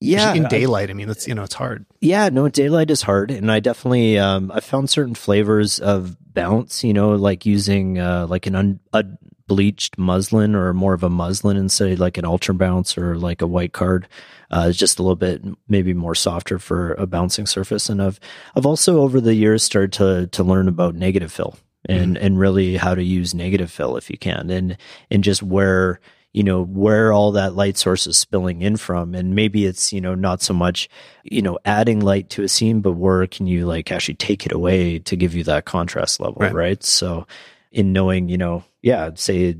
Yeah, 0.00 0.32
in 0.32 0.44
daylight. 0.44 0.90
I 0.90 0.94
mean, 0.94 1.08
that's 1.08 1.28
you 1.28 1.34
know, 1.34 1.42
it's 1.42 1.54
hard. 1.54 1.84
Yeah, 2.00 2.30
no, 2.30 2.48
daylight 2.48 2.90
is 2.90 3.02
hard, 3.02 3.30
and 3.30 3.52
I 3.52 3.60
definitely 3.60 4.18
um, 4.18 4.50
I 4.50 4.60
found 4.60 4.88
certain 4.88 5.14
flavors 5.14 5.78
of 5.78 6.16
bounce. 6.32 6.82
You 6.82 6.94
know, 6.94 7.10
like 7.10 7.44
using 7.44 7.98
uh, 7.98 8.26
like 8.26 8.46
an 8.46 8.54
un, 8.54 8.80
a 8.94 9.04
bleached 9.46 9.98
muslin 9.98 10.54
or 10.54 10.72
more 10.72 10.94
of 10.94 11.02
a 11.02 11.10
muslin 11.10 11.56
instead 11.56 11.90
of 11.90 11.98
like 11.98 12.16
an 12.16 12.24
ultra 12.24 12.54
bounce 12.54 12.96
or 12.96 13.16
like 13.16 13.42
a 13.42 13.48
white 13.48 13.72
card. 13.72 14.06
Uh, 14.48 14.66
it's 14.68 14.78
just 14.78 15.00
a 15.00 15.02
little 15.02 15.16
bit 15.16 15.42
maybe 15.68 15.92
more 15.92 16.14
softer 16.14 16.56
for 16.56 16.92
a 16.94 17.06
bouncing 17.06 17.46
surface. 17.46 17.88
And 17.88 18.00
I've 18.00 18.20
I've 18.56 18.64
also 18.64 19.00
over 19.00 19.20
the 19.20 19.34
years 19.34 19.64
started 19.64 19.92
to 19.94 20.28
to 20.28 20.44
learn 20.44 20.68
about 20.68 20.94
negative 20.94 21.32
fill 21.32 21.58
and 21.84 22.14
mm-hmm. 22.14 22.24
and 22.24 22.38
really 22.38 22.76
how 22.76 22.94
to 22.94 23.02
use 23.02 23.34
negative 23.34 23.72
fill 23.72 23.96
if 23.96 24.08
you 24.08 24.16
can 24.16 24.50
and 24.50 24.76
and 25.10 25.24
just 25.24 25.42
where 25.42 26.00
you 26.32 26.42
know 26.42 26.62
where 26.62 27.12
all 27.12 27.32
that 27.32 27.54
light 27.54 27.76
source 27.76 28.06
is 28.06 28.16
spilling 28.16 28.62
in 28.62 28.76
from 28.76 29.14
and 29.14 29.34
maybe 29.34 29.66
it's 29.66 29.92
you 29.92 30.00
know 30.00 30.14
not 30.14 30.40
so 30.40 30.54
much 30.54 30.88
you 31.24 31.42
know 31.42 31.58
adding 31.64 32.00
light 32.00 32.30
to 32.30 32.42
a 32.42 32.48
scene 32.48 32.80
but 32.80 32.92
where 32.92 33.26
can 33.26 33.46
you 33.46 33.66
like 33.66 33.90
actually 33.90 34.14
take 34.14 34.46
it 34.46 34.52
away 34.52 34.98
to 34.98 35.16
give 35.16 35.34
you 35.34 35.44
that 35.44 35.64
contrast 35.64 36.20
level 36.20 36.36
right, 36.40 36.54
right? 36.54 36.82
so 36.84 37.26
in 37.72 37.92
knowing 37.92 38.28
you 38.28 38.38
know 38.38 38.64
yeah 38.82 39.10
say 39.14 39.56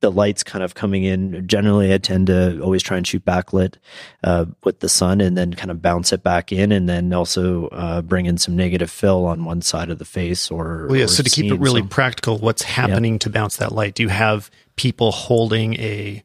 the 0.00 0.12
lights 0.12 0.44
kind 0.44 0.62
of 0.62 0.74
coming 0.74 1.02
in 1.02 1.46
generally 1.46 1.92
i 1.92 1.98
tend 1.98 2.28
to 2.28 2.60
always 2.60 2.82
try 2.82 2.96
and 2.96 3.06
shoot 3.06 3.24
backlit 3.24 3.74
uh, 4.22 4.44
with 4.64 4.80
the 4.80 4.88
sun 4.88 5.20
and 5.20 5.36
then 5.36 5.52
kind 5.54 5.70
of 5.70 5.82
bounce 5.82 6.12
it 6.12 6.22
back 6.22 6.52
in 6.52 6.70
and 6.70 6.88
then 6.88 7.12
also 7.12 7.66
uh, 7.68 8.00
bring 8.02 8.26
in 8.26 8.38
some 8.38 8.54
negative 8.54 8.90
fill 8.90 9.24
on 9.24 9.44
one 9.44 9.60
side 9.60 9.90
of 9.90 9.98
the 9.98 10.04
face 10.04 10.50
or 10.50 10.86
well, 10.88 10.96
yeah 10.96 11.04
or 11.04 11.08
so 11.08 11.22
to 11.22 11.30
keep 11.30 11.52
it 11.52 11.60
really 11.60 11.82
practical 11.82 12.38
what's 12.38 12.62
happening 12.62 13.14
yeah. 13.14 13.18
to 13.18 13.30
bounce 13.30 13.56
that 13.56 13.72
light 13.72 13.94
do 13.94 14.02
you 14.04 14.08
have 14.08 14.50
people 14.78 15.12
holding 15.12 15.74
a 15.74 16.24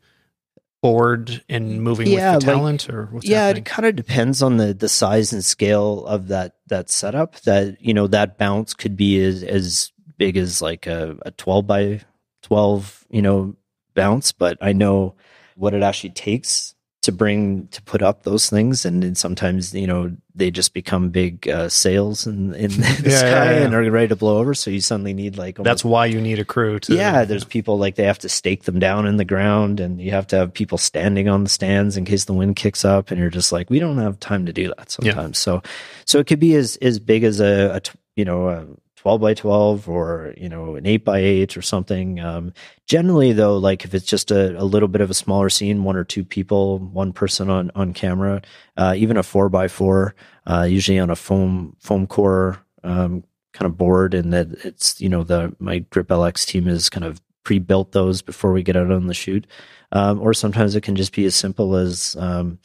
board 0.81 1.43
and 1.49 1.81
moving 1.81 2.07
yeah, 2.07 2.35
with 2.35 2.45
the 2.45 2.51
talent 2.51 2.87
like, 2.87 2.95
or 2.95 3.05
what's 3.07 3.25
yeah 3.25 3.47
happening? 3.47 3.61
it 3.63 3.65
kind 3.65 3.85
of 3.85 3.95
depends 3.95 4.41
on 4.41 4.57
the 4.57 4.73
the 4.73 4.89
size 4.89 5.31
and 5.31 5.43
scale 5.43 6.05
of 6.05 6.27
that 6.27 6.55
that 6.67 6.89
setup 6.89 7.39
that 7.41 7.81
you 7.81 7.93
know 7.93 8.05
that 8.05 8.37
bounce 8.37 8.73
could 8.73 8.97
be 8.97 9.21
as 9.23 9.43
as 9.43 9.91
big 10.17 10.37
as 10.37 10.61
like 10.61 10.85
a, 10.85 11.17
a 11.25 11.31
12 11.31 11.65
by 11.65 12.01
12 12.43 13.05
you 13.09 13.21
know 13.21 13.55
bounce 13.95 14.31
but 14.33 14.57
i 14.61 14.73
know 14.73 15.15
what 15.55 15.73
it 15.73 15.83
actually 15.83 16.09
takes 16.09 16.75
to 17.03 17.11
bring 17.11 17.67
to 17.67 17.81
put 17.83 18.01
up 18.01 18.23
those 18.23 18.49
things. 18.49 18.85
And, 18.85 19.03
and 19.03 19.17
sometimes 19.17 19.73
you 19.73 19.87
know 19.87 20.15
they 20.35 20.49
just 20.49 20.73
become 20.73 21.09
big 21.09 21.47
uh, 21.47 21.69
sails 21.69 22.25
in, 22.25 22.53
in 22.55 22.71
the 22.71 23.03
yeah, 23.05 23.17
sky 23.17 23.27
yeah, 23.27 23.51
yeah. 23.51 23.65
and 23.65 23.73
are 23.73 23.91
ready 23.91 24.07
to 24.07 24.15
blow 24.15 24.39
over. 24.39 24.53
So 24.53 24.71
you 24.71 24.81
suddenly 24.81 25.13
need 25.13 25.37
like 25.37 25.59
almost, 25.59 25.69
that's 25.69 25.85
why 25.85 26.07
you 26.07 26.19
need 26.19 26.39
a 26.39 26.45
crew 26.45 26.79
to 26.79 26.95
yeah 26.95 27.25
there's 27.25 27.43
people 27.43 27.77
like 27.77 27.95
they 27.95 28.05
have 28.05 28.19
to 28.19 28.29
stake 28.29 28.63
them 28.63 28.79
down 28.79 29.05
in 29.05 29.17
the 29.17 29.25
ground 29.25 29.79
and 29.79 30.01
you 30.01 30.11
have 30.11 30.27
to 30.27 30.37
have 30.37 30.53
people 30.53 30.77
standing 30.77 31.27
on 31.27 31.43
the 31.43 31.49
stands 31.49 31.97
in 31.97 32.05
case 32.05 32.25
the 32.25 32.33
wind 32.33 32.55
kicks 32.55 32.83
up 32.83 33.11
and 33.11 33.19
you're 33.19 33.29
just 33.29 33.51
like 33.51 33.69
we 33.69 33.79
don't 33.79 33.97
have 33.97 34.19
time 34.19 34.45
to 34.45 34.53
do 34.53 34.73
that 34.77 34.89
sometimes. 34.89 35.37
So 35.37 35.61
so 36.05 36.19
it 36.19 36.27
could 36.27 36.39
be 36.39 36.55
as 36.55 36.77
as 36.81 36.99
big 36.99 37.23
as 37.23 37.39
a, 37.39 37.75
a 37.75 37.81
you 38.15 38.25
know 38.25 38.49
a 38.49 38.65
12 39.03 39.19
by 39.19 39.33
12 39.33 39.89
or 39.89 40.33
you 40.37 40.47
know 40.47 40.75
an 40.75 40.85
8 40.85 41.03
by 41.03 41.19
8 41.19 41.57
or 41.57 41.61
something. 41.61 42.21
Um, 42.21 42.53
generally 42.87 43.33
though 43.33 43.57
like 43.57 43.83
if 43.83 43.93
it's 43.93 44.05
just 44.05 44.31
a, 44.31 44.57
a, 44.57 44.63
little 44.63 44.87
bit 44.87 45.01
of 45.01 45.09
a 45.11 45.13
smaller 45.13 45.49
scene 45.49 45.83
one 45.83 45.97
or 45.97 46.05
two 46.05 46.23
people 46.23 46.79
one 46.79 47.11
person 47.11 47.49
on 47.49 47.69
on 47.75 47.93
camera 47.93 48.41
uh, 48.77 48.93
even 48.95 49.17
a 49.17 49.23
4 49.23 49.49
by 49.49 49.67
4 49.67 50.15
uh, 50.47 50.61
usually 50.69 50.99
on 50.99 51.09
a 51.09 51.17
foam 51.17 51.75
foam 51.79 52.07
core 52.07 52.65
um, 52.85 53.25
kind 53.51 53.69
of 53.69 53.77
board 53.77 54.13
and 54.13 54.31
that 54.31 54.47
it's 54.63 55.01
you 55.01 55.09
know 55.09 55.25
the 55.25 55.53
my 55.59 55.79
grip 55.79 56.07
lx 56.07 56.45
team 56.45 56.65
is 56.69 56.89
kind 56.89 57.03
of 57.03 57.19
pre-built 57.43 57.91
those 57.91 58.21
before 58.21 58.53
we 58.53 58.63
get 58.63 58.77
out 58.77 58.89
on 58.89 59.07
the 59.07 59.13
shoot. 59.13 59.45
Um, 59.91 60.21
or 60.21 60.33
sometimes 60.33 60.75
it 60.75 60.81
can 60.81 60.95
just 60.95 61.13
be 61.13 61.25
as 61.25 61.35
simple 61.35 61.75
as 61.75 62.15
um, 62.17 62.57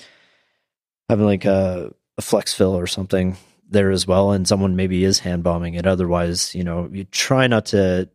having 1.09 1.26
like 1.26 1.45
a, 1.45 1.93
a 2.16 2.22
flex 2.22 2.55
fill 2.55 2.78
or 2.78 2.86
something 2.86 3.36
there 3.69 3.91
as 3.91 4.07
well 4.07 4.33
and 4.33 4.49
someone 4.49 4.77
maybe 4.77 5.05
is 5.05 5.21
hand 5.21 5.43
bombing 5.43 5.75
it 5.75 5.87
otherwise 5.87 6.55
you 6.55 6.64
know 6.64 6.89
you 6.93 7.05
try 7.05 7.47
not 7.47 7.66
to 7.66 8.09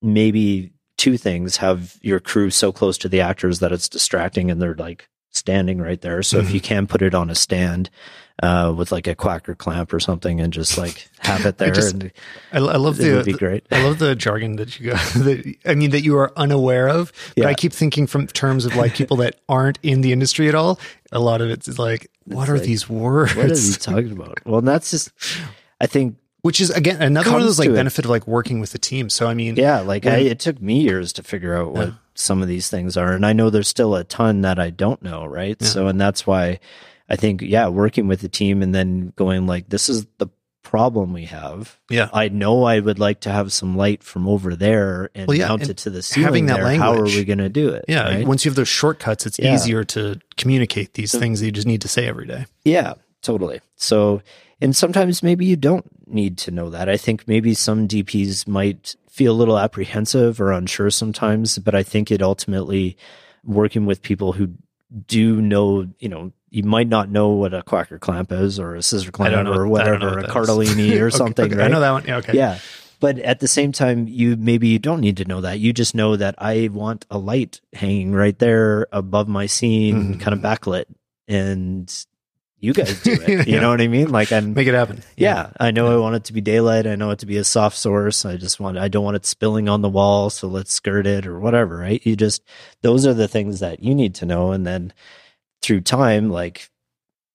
maybe 0.00 0.72
two 0.96 1.16
things 1.16 1.56
have 1.58 1.98
your 2.02 2.20
crew 2.20 2.50
so 2.50 2.72
close 2.72 2.98
to 2.98 3.08
the 3.08 3.20
actors 3.20 3.58
that 3.58 3.72
it's 3.72 3.88
distracting 3.88 4.50
and 4.50 4.60
they're 4.60 4.74
like 4.74 5.08
standing 5.30 5.78
right 5.80 6.00
there 6.00 6.22
so 6.22 6.38
mm-hmm. 6.38 6.46
if 6.46 6.54
you 6.54 6.60
can 6.60 6.86
put 6.86 7.02
it 7.02 7.14
on 7.14 7.30
a 7.30 7.34
stand 7.34 7.90
uh, 8.42 8.74
with 8.76 8.90
like 8.90 9.06
a 9.06 9.14
quacker 9.14 9.54
clamp 9.54 9.92
or 9.92 10.00
something 10.00 10.40
and 10.40 10.52
just 10.52 10.76
like 10.76 11.08
have 11.20 11.46
it 11.46 11.58
there. 11.58 11.68
I, 11.68 11.70
just, 11.70 11.94
and 11.94 12.12
I, 12.52 12.58
I 12.58 12.76
love 12.76 12.96
the, 12.96 13.14
would 13.14 13.24
be 13.24 13.32
great. 13.32 13.64
I 13.70 13.84
love 13.84 13.98
the 13.98 14.14
jargon 14.14 14.56
that 14.56 14.78
you 14.78 14.90
got. 14.90 15.00
That, 15.22 15.54
I 15.64 15.74
mean, 15.74 15.90
that 15.90 16.02
you 16.02 16.16
are 16.18 16.32
unaware 16.36 16.88
of. 16.88 17.12
But 17.36 17.44
yeah. 17.44 17.48
I 17.48 17.54
keep 17.54 17.72
thinking 17.72 18.08
from 18.08 18.26
terms 18.26 18.64
of 18.64 18.74
like 18.74 18.94
people 18.94 19.16
that 19.18 19.38
aren't 19.48 19.78
in 19.82 20.00
the 20.00 20.12
industry 20.12 20.48
at 20.48 20.54
all. 20.54 20.80
A 21.12 21.20
lot 21.20 21.40
of 21.40 21.50
it's 21.50 21.78
like, 21.78 22.10
what 22.24 22.42
it's 22.42 22.50
are 22.50 22.54
like, 22.54 22.66
these 22.66 22.88
words? 22.88 23.36
What 23.36 23.46
are 23.46 23.54
you 23.54 23.72
talking 23.74 24.12
about? 24.12 24.44
Well, 24.44 24.62
that's 24.62 24.90
just, 24.90 25.12
I 25.80 25.86
think 25.86 26.16
which 26.40 26.60
is 26.60 26.70
again 26.70 27.00
another 27.00 27.30
one 27.30 27.40
of 27.40 27.46
those 27.46 27.60
like 27.60 27.72
benefit 27.72 28.04
of 28.04 28.10
like 28.10 28.26
working 28.26 28.58
with 28.58 28.74
a 28.74 28.78
team. 28.78 29.08
So 29.08 29.28
I 29.28 29.34
mean, 29.34 29.54
yeah, 29.54 29.80
like 29.80 30.06
I, 30.06 30.16
it 30.16 30.40
took 30.40 30.60
me 30.60 30.80
years 30.80 31.12
to 31.14 31.22
figure 31.22 31.56
out 31.56 31.72
what 31.72 31.88
yeah. 31.88 31.94
some 32.14 32.42
of 32.42 32.48
these 32.48 32.68
things 32.68 32.96
are, 32.96 33.12
and 33.12 33.24
I 33.24 33.32
know 33.32 33.48
there's 33.48 33.68
still 33.68 33.94
a 33.94 34.02
ton 34.02 34.40
that 34.40 34.58
I 34.58 34.70
don't 34.70 35.00
know, 35.02 35.24
right? 35.24 35.56
Yeah. 35.60 35.68
So 35.68 35.86
and 35.86 36.00
that's 36.00 36.26
why 36.26 36.58
I 37.12 37.16
think, 37.16 37.42
yeah, 37.42 37.68
working 37.68 38.08
with 38.08 38.22
the 38.22 38.28
team 38.28 38.62
and 38.62 38.74
then 38.74 39.12
going 39.16 39.46
like, 39.46 39.68
this 39.68 39.90
is 39.90 40.06
the 40.16 40.28
problem 40.62 41.12
we 41.12 41.26
have. 41.26 41.78
Yeah. 41.90 42.08
I 42.12 42.28
know 42.28 42.64
I 42.64 42.80
would 42.80 42.98
like 42.98 43.20
to 43.20 43.30
have 43.30 43.52
some 43.52 43.76
light 43.76 44.02
from 44.02 44.26
over 44.26 44.56
there 44.56 45.10
and 45.14 45.28
well, 45.28 45.36
yeah, 45.36 45.48
mount 45.48 45.68
it 45.68 45.76
to 45.78 45.90
the 45.90 46.02
ceiling. 46.02 46.24
Having 46.24 46.46
that 46.46 46.54
there. 46.54 46.64
language. 46.64 46.80
How 46.80 46.98
are 46.98 47.04
we 47.04 47.24
going 47.24 47.38
to 47.38 47.50
do 47.50 47.68
it? 47.68 47.84
Yeah. 47.86 48.04
Right? 48.04 48.26
Once 48.26 48.44
you 48.44 48.50
have 48.50 48.56
those 48.56 48.68
shortcuts, 48.68 49.26
it's 49.26 49.38
yeah. 49.38 49.54
easier 49.54 49.84
to 49.84 50.18
communicate 50.38 50.94
these 50.94 51.10
so, 51.10 51.20
things 51.20 51.40
that 51.40 51.46
you 51.46 51.52
just 51.52 51.66
need 51.66 51.82
to 51.82 51.88
say 51.88 52.06
every 52.08 52.26
day. 52.26 52.46
Yeah, 52.64 52.94
totally. 53.20 53.60
So, 53.76 54.22
and 54.62 54.74
sometimes 54.74 55.22
maybe 55.22 55.44
you 55.44 55.56
don't 55.56 55.84
need 56.08 56.38
to 56.38 56.50
know 56.50 56.70
that. 56.70 56.88
I 56.88 56.96
think 56.96 57.28
maybe 57.28 57.52
some 57.52 57.86
DPs 57.86 58.48
might 58.48 58.96
feel 59.10 59.32
a 59.32 59.36
little 59.36 59.58
apprehensive 59.58 60.40
or 60.40 60.52
unsure 60.52 60.88
sometimes, 60.88 61.58
but 61.58 61.74
I 61.74 61.82
think 61.82 62.10
it 62.10 62.22
ultimately 62.22 62.96
working 63.44 63.84
with 63.84 64.00
people 64.00 64.32
who 64.32 64.54
do 65.06 65.42
know, 65.42 65.88
you 65.98 66.08
know, 66.08 66.32
you 66.52 66.62
might 66.64 66.86
not 66.86 67.08
know 67.08 67.30
what 67.30 67.54
a 67.54 67.62
quacker 67.62 67.98
clamp 67.98 68.30
is 68.30 68.58
or 68.58 68.74
a 68.74 68.82
scissor 68.82 69.10
clamp 69.10 69.48
or 69.48 69.66
whatever, 69.66 70.18
a 70.18 70.28
Cardellini 70.28 71.00
or 71.00 71.10
something. 71.10 71.46
okay, 71.46 71.56
right? 71.56 71.64
I 71.64 71.68
know 71.68 71.80
that 71.80 71.90
one. 71.90 72.04
Yeah, 72.04 72.16
okay. 72.18 72.36
Yeah. 72.36 72.58
But 73.00 73.18
at 73.18 73.40
the 73.40 73.48
same 73.48 73.72
time, 73.72 74.06
you 74.06 74.36
maybe 74.36 74.68
you 74.68 74.78
don't 74.78 75.00
need 75.00 75.16
to 75.16 75.24
know 75.24 75.40
that. 75.40 75.58
You 75.58 75.72
just 75.72 75.94
know 75.94 76.14
that 76.14 76.34
I 76.38 76.68
want 76.70 77.06
a 77.10 77.18
light 77.18 77.60
hanging 77.72 78.12
right 78.12 78.38
there 78.38 78.86
above 78.92 79.28
my 79.28 79.46
scene, 79.46 79.96
mm-hmm. 79.96 80.20
kind 80.20 80.34
of 80.34 80.40
backlit, 80.40 80.84
and 81.26 81.92
you 82.60 82.74
guys 82.74 83.02
do 83.02 83.12
it. 83.12 83.46
You 83.48 83.58
know 83.58 83.70
what 83.70 83.80
I 83.80 83.88
mean? 83.88 84.10
Like, 84.10 84.30
and 84.30 84.54
make 84.54 84.68
it 84.68 84.74
happen. 84.74 85.02
Yeah, 85.16 85.48
yeah. 85.48 85.52
I 85.58 85.70
know 85.72 85.88
yeah. 85.88 85.94
I 85.94 85.98
want 85.98 86.16
it 86.16 86.24
to 86.24 86.32
be 86.32 86.42
daylight. 86.42 86.86
I 86.86 86.94
know 86.94 87.10
it 87.10 87.18
to 87.20 87.26
be 87.26 87.38
a 87.38 87.44
soft 87.44 87.76
source. 87.76 88.26
I 88.26 88.36
just 88.36 88.60
want. 88.60 88.76
I 88.78 88.88
don't 88.88 89.04
want 89.04 89.16
it 89.16 89.26
spilling 89.26 89.70
on 89.70 89.80
the 89.80 89.88
wall, 89.88 90.28
so 90.28 90.48
let's 90.48 90.72
skirt 90.72 91.06
it 91.06 91.26
or 91.26 91.40
whatever. 91.40 91.78
Right? 91.78 92.04
You 92.06 92.14
just 92.14 92.42
those 92.82 93.06
are 93.06 93.14
the 93.14 93.26
things 93.26 93.60
that 93.60 93.82
you 93.82 93.94
need 93.94 94.14
to 94.16 94.26
know, 94.26 94.52
and 94.52 94.66
then 94.66 94.92
through 95.62 95.82
time, 95.82 96.30
like, 96.30 96.70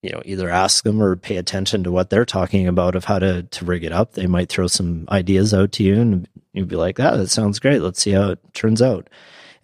you 0.02 0.10
know, 0.10 0.22
either 0.24 0.48
ask 0.48 0.84
them 0.84 1.02
or 1.02 1.16
pay 1.16 1.36
attention 1.36 1.82
to 1.84 1.90
what 1.90 2.10
they're 2.10 2.24
talking 2.24 2.68
about 2.68 2.94
of 2.94 3.04
how 3.04 3.18
to, 3.18 3.42
to 3.42 3.64
rig 3.64 3.84
it 3.84 3.92
up. 3.92 4.12
They 4.12 4.26
might 4.26 4.48
throw 4.48 4.66
some 4.66 5.06
ideas 5.10 5.52
out 5.52 5.72
to 5.72 5.82
you 5.82 6.00
and 6.00 6.28
you'd 6.52 6.68
be 6.68 6.76
like, 6.76 7.00
ah, 7.00 7.16
that 7.16 7.28
sounds 7.28 7.58
great. 7.58 7.82
Let's 7.82 8.00
see 8.00 8.12
how 8.12 8.30
it 8.30 8.38
turns 8.54 8.80
out. 8.80 9.10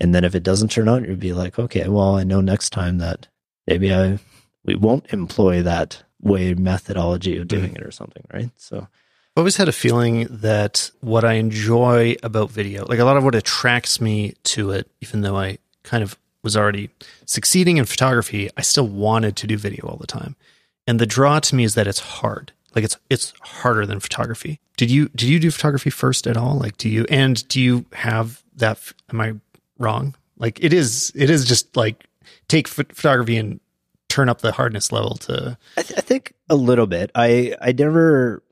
And 0.01 0.15
then 0.15 0.25
if 0.25 0.35
it 0.35 0.43
doesn't 0.43 0.71
turn 0.73 0.89
out, 0.89 1.07
you'd 1.07 1.21
be 1.21 1.33
like, 1.33 1.59
okay, 1.59 1.89
well, 1.89 2.17
I 2.17 2.25
know 2.25 2.41
next 2.41 2.71
time 2.71 2.99
that 2.99 3.29
maybe 3.67 3.95
I, 3.95 4.19
we 4.65 4.75
won't 4.75 5.13
employ 5.13 5.63
that 5.63 6.03
way 6.21 6.55
methodology 6.55 7.37
of 7.39 7.47
doing 7.47 7.75
mm-hmm. 7.75 7.77
it 7.77 7.87
or 7.87 7.93
something. 7.93 8.25
Right. 8.33 8.51
So, 8.57 8.89
I've 9.37 9.41
always 9.41 9.57
had 9.57 9.69
a 9.69 9.73
feeling 9.73 10.29
that 10.31 10.93
what 11.01 11.25
I 11.25 11.35
enjoy 11.35 12.15
about 12.23 12.53
video, 12.53 12.87
like 12.87 13.01
a 13.01 13.05
lot 13.05 13.17
of 13.17 13.25
what 13.25 13.35
attracts 13.35 14.01
me 14.01 14.35
to 14.45 14.71
it, 14.71 14.89
even 15.01 15.23
though 15.23 15.37
I 15.37 15.59
kind 15.83 16.05
of 16.05 16.17
was 16.45 16.57
already 16.57 16.91
succeeding 17.27 17.79
in 17.79 17.85
photography, 17.85 18.51
I 18.57 18.63
still 18.63 18.87
wanted 18.87 19.37
to 19.37 19.47
do 19.47 19.57
video 19.57 19.87
all 19.87 19.97
the 19.97 20.07
time. 20.07 20.37
And 20.87 21.01
the 21.01 21.07
draw 21.07 21.41
to 21.41 21.55
me 21.55 21.65
is 21.65 21.75
that 21.75 21.87
it's 21.87 21.99
hard. 21.99 22.53
Like 22.75 22.85
it's 22.85 22.97
it's 23.09 23.33
harder 23.41 23.87
than 23.87 24.01
photography. 24.01 24.61
Did 24.77 24.91
you 24.91 25.09
did 25.09 25.29
you 25.29 25.41
do 25.41 25.51
photography 25.51 25.91
first 25.91 26.27
at 26.27 26.37
all? 26.37 26.57
Like 26.57 26.77
do 26.77 26.89
you 26.89 27.07
and 27.09 27.47
do 27.49 27.61
you 27.61 27.87
have 27.93 28.43
that 28.57 28.79
am 29.11 29.21
I 29.21 29.35
wrong? 29.79 30.15
Like 30.39 30.63
it 30.63 30.73
is 30.73 31.13
it 31.15 31.31
is 31.31 31.45
just 31.45 31.77
like 31.77 32.07
take 32.49 32.69
photography 32.69 33.37
and 33.37 33.61
turn 34.09 34.29
up 34.29 34.41
the 34.41 34.53
hardness 34.53 34.93
level 34.93 35.17
to 35.17 35.57
I, 35.77 35.83
th- 35.83 35.99
I 35.99 36.03
think 36.03 36.35
a 36.51 36.57
little 36.57 36.87
bit. 36.87 37.11
I 37.15 37.57
I 37.61 37.73
never 37.73 38.43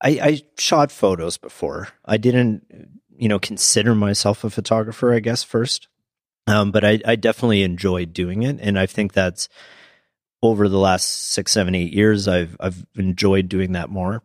I, 0.00 0.10
I 0.22 0.42
shot 0.58 0.92
photos 0.92 1.36
before. 1.36 1.88
I 2.04 2.16
didn't 2.16 2.62
you 3.18 3.28
know 3.28 3.38
consider 3.38 3.94
myself 3.94 4.44
a 4.44 4.50
photographer 4.50 5.12
i 5.12 5.20
guess 5.20 5.42
first 5.42 5.88
um, 6.46 6.70
but 6.70 6.84
I, 6.84 7.00
I 7.04 7.16
definitely 7.16 7.62
enjoy 7.62 8.04
doing 8.04 8.42
it, 8.42 8.58
and 8.60 8.78
I 8.78 8.86
think 8.86 9.12
that's 9.12 9.48
over 10.42 10.68
the 10.68 10.78
last 10.78 11.04
six, 11.30 11.52
seven, 11.52 11.74
eight 11.74 11.92
years, 11.92 12.28
I've 12.28 12.56
I've 12.60 12.86
enjoyed 12.96 13.48
doing 13.48 13.72
that 13.72 13.90
more. 13.90 14.22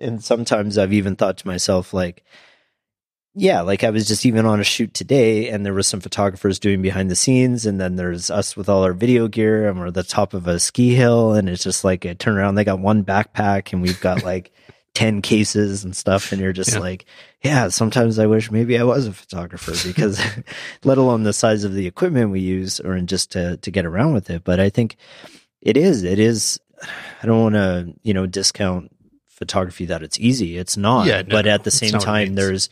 And 0.00 0.22
sometimes 0.22 0.76
I've 0.76 0.92
even 0.92 1.16
thought 1.16 1.38
to 1.38 1.46
myself, 1.46 1.94
like, 1.94 2.22
yeah, 3.34 3.62
like 3.62 3.82
I 3.84 3.90
was 3.90 4.06
just 4.06 4.26
even 4.26 4.44
on 4.44 4.60
a 4.60 4.64
shoot 4.64 4.92
today, 4.92 5.48
and 5.48 5.64
there 5.64 5.74
was 5.74 5.86
some 5.86 6.00
photographers 6.00 6.58
doing 6.58 6.82
behind 6.82 7.10
the 7.10 7.16
scenes, 7.16 7.64
and 7.66 7.80
then 7.80 7.96
there's 7.96 8.30
us 8.30 8.56
with 8.56 8.68
all 8.68 8.82
our 8.84 8.92
video 8.92 9.28
gear, 9.28 9.68
and 9.68 9.78
we're 9.78 9.88
at 9.88 9.94
the 9.94 10.02
top 10.02 10.34
of 10.34 10.46
a 10.46 10.60
ski 10.60 10.94
hill, 10.94 11.32
and 11.32 11.48
it's 11.48 11.64
just 11.64 11.84
like 11.84 12.04
I 12.04 12.14
turn 12.14 12.36
around, 12.36 12.54
they 12.56 12.64
got 12.64 12.80
one 12.80 13.04
backpack, 13.04 13.72
and 13.72 13.82
we've 13.82 14.00
got 14.00 14.22
like 14.24 14.52
10 14.96 15.20
cases 15.20 15.84
and 15.84 15.94
stuff. 15.94 16.32
And 16.32 16.40
you're 16.40 16.54
just 16.54 16.72
Yeah. 16.72 16.78
like, 16.78 17.04
yeah, 17.44 17.68
sometimes 17.68 18.18
I 18.18 18.24
wish 18.26 18.50
maybe 18.50 18.78
I 18.78 18.82
was 18.82 19.06
a 19.06 19.12
photographer 19.12 19.72
because 19.86 20.18
let 20.84 20.96
alone 20.96 21.22
the 21.22 21.34
size 21.34 21.64
of 21.64 21.74
the 21.74 21.86
equipment 21.86 22.30
we 22.30 22.40
use 22.40 22.80
or 22.80 22.98
just 23.02 23.32
to, 23.32 23.58
to 23.58 23.70
get 23.70 23.84
around 23.84 24.14
with 24.14 24.30
it. 24.30 24.42
But 24.42 24.58
I 24.58 24.70
think 24.70 24.96
it 25.60 25.76
is, 25.76 26.02
it 26.02 26.18
is, 26.18 26.58
I 27.22 27.26
don't 27.26 27.42
want 27.42 27.54
to, 27.56 27.94
you 28.04 28.14
know, 28.14 28.24
discount 28.26 28.90
photography 29.28 29.84
that 29.84 30.02
it's 30.02 30.18
easy. 30.18 30.56
It's 30.56 30.78
not. 30.78 31.06
Yeah, 31.06 31.20
no, 31.20 31.28
but 31.28 31.46
at 31.46 31.64
the 31.64 31.70
same 31.70 31.90
not 31.92 31.98
what 31.98 32.02
it 32.02 32.06
time, 32.26 32.34
there's, 32.34 32.70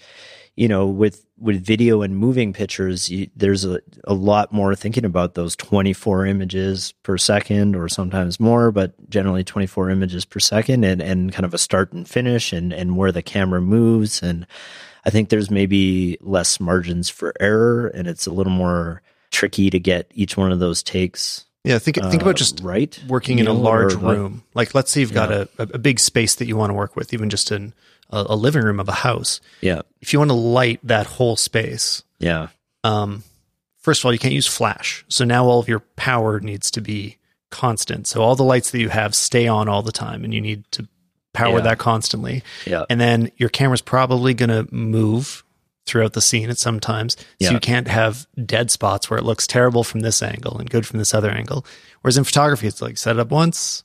you 0.56 0.68
know, 0.68 0.86
with, 0.86 1.23
with 1.38 1.64
video 1.64 2.02
and 2.02 2.16
moving 2.16 2.52
pictures, 2.52 3.10
you, 3.10 3.28
there's 3.34 3.64
a, 3.64 3.80
a 4.04 4.14
lot 4.14 4.52
more 4.52 4.74
thinking 4.74 5.04
about 5.04 5.34
those 5.34 5.56
24 5.56 6.26
images 6.26 6.92
per 7.02 7.18
second 7.18 7.74
or 7.74 7.88
sometimes 7.88 8.38
more, 8.38 8.70
but 8.70 8.94
generally 9.10 9.42
24 9.42 9.90
images 9.90 10.24
per 10.24 10.38
second 10.38 10.84
and, 10.84 11.02
and 11.02 11.32
kind 11.32 11.44
of 11.44 11.52
a 11.52 11.58
start 11.58 11.92
and 11.92 12.08
finish 12.08 12.52
and, 12.52 12.72
and 12.72 12.96
where 12.96 13.12
the 13.12 13.22
camera 13.22 13.60
moves. 13.60 14.22
And 14.22 14.46
I 15.04 15.10
think 15.10 15.28
there's 15.28 15.50
maybe 15.50 16.16
less 16.20 16.60
margins 16.60 17.08
for 17.08 17.34
error 17.40 17.88
and 17.88 18.06
it's 18.06 18.26
a 18.26 18.32
little 18.32 18.52
more 18.52 19.02
tricky 19.30 19.70
to 19.70 19.80
get 19.80 20.10
each 20.14 20.36
one 20.36 20.52
of 20.52 20.60
those 20.60 20.82
takes. 20.82 21.44
Yeah, 21.64 21.78
think 21.78 21.96
think 21.96 22.22
uh, 22.22 22.26
about 22.26 22.36
just 22.36 22.60
right 22.60 23.02
working 23.08 23.38
in 23.38 23.46
a 23.46 23.52
large 23.54 23.94
room. 23.94 24.44
Like, 24.52 24.74
let's 24.74 24.90
say 24.90 25.00
you've 25.00 25.14
got 25.14 25.32
a, 25.32 25.48
a 25.58 25.78
big 25.78 25.98
space 25.98 26.34
that 26.34 26.46
you 26.46 26.58
want 26.58 26.68
to 26.68 26.74
work 26.74 26.94
with, 26.94 27.14
even 27.14 27.30
just 27.30 27.50
in 27.50 27.72
a, 28.10 28.24
a 28.30 28.36
living 28.36 28.62
room 28.62 28.80
of 28.80 28.88
a 28.88 28.92
house. 28.92 29.40
Yeah. 29.60 29.82
If 30.00 30.12
you 30.12 30.18
want 30.18 30.30
to 30.30 30.34
light 30.36 30.80
that 30.84 31.06
whole 31.06 31.36
space, 31.36 32.02
Yeah. 32.18 32.48
um, 32.82 33.24
first 33.78 34.00
of 34.00 34.06
all, 34.06 34.12
you 34.12 34.18
can't 34.18 34.34
use 34.34 34.46
flash. 34.46 35.04
So 35.08 35.24
now 35.24 35.44
all 35.46 35.58
of 35.60 35.68
your 35.68 35.80
power 35.80 36.40
needs 36.40 36.70
to 36.72 36.80
be 36.80 37.18
constant. 37.50 38.06
So 38.06 38.22
all 38.22 38.36
the 38.36 38.42
lights 38.44 38.70
that 38.72 38.80
you 38.80 38.88
have 38.88 39.14
stay 39.14 39.46
on 39.46 39.68
all 39.68 39.82
the 39.82 39.92
time, 39.92 40.24
and 40.24 40.34
you 40.34 40.40
need 40.40 40.64
to 40.72 40.88
power 41.32 41.56
Yeah. 41.58 41.64
that 41.64 41.78
constantly. 41.78 42.42
Yeah. 42.66 42.84
And 42.90 43.00
then 43.00 43.30
your 43.36 43.48
camera's 43.48 43.80
probably 43.82 44.34
going 44.34 44.50
to 44.50 44.72
move 44.74 45.42
throughout 45.86 46.14
the 46.14 46.20
scene 46.22 46.48
at 46.48 46.58
some 46.58 46.80
times. 46.80 47.14
So 47.18 47.24
Yeah. 47.40 47.50
you 47.52 47.60
can't 47.60 47.88
have 47.88 48.26
dead 48.46 48.70
spots 48.70 49.10
where 49.10 49.18
it 49.18 49.24
looks 49.24 49.46
terrible 49.46 49.84
from 49.84 50.00
this 50.00 50.22
angle 50.22 50.56
and 50.58 50.70
good 50.70 50.86
from 50.86 50.98
this 50.98 51.12
other 51.12 51.30
angle. 51.30 51.66
Whereas 52.00 52.16
in 52.16 52.24
photography, 52.24 52.66
it's 52.66 52.80
like 52.80 52.96
set 52.96 53.16
it 53.16 53.20
up 53.20 53.30
once, 53.30 53.84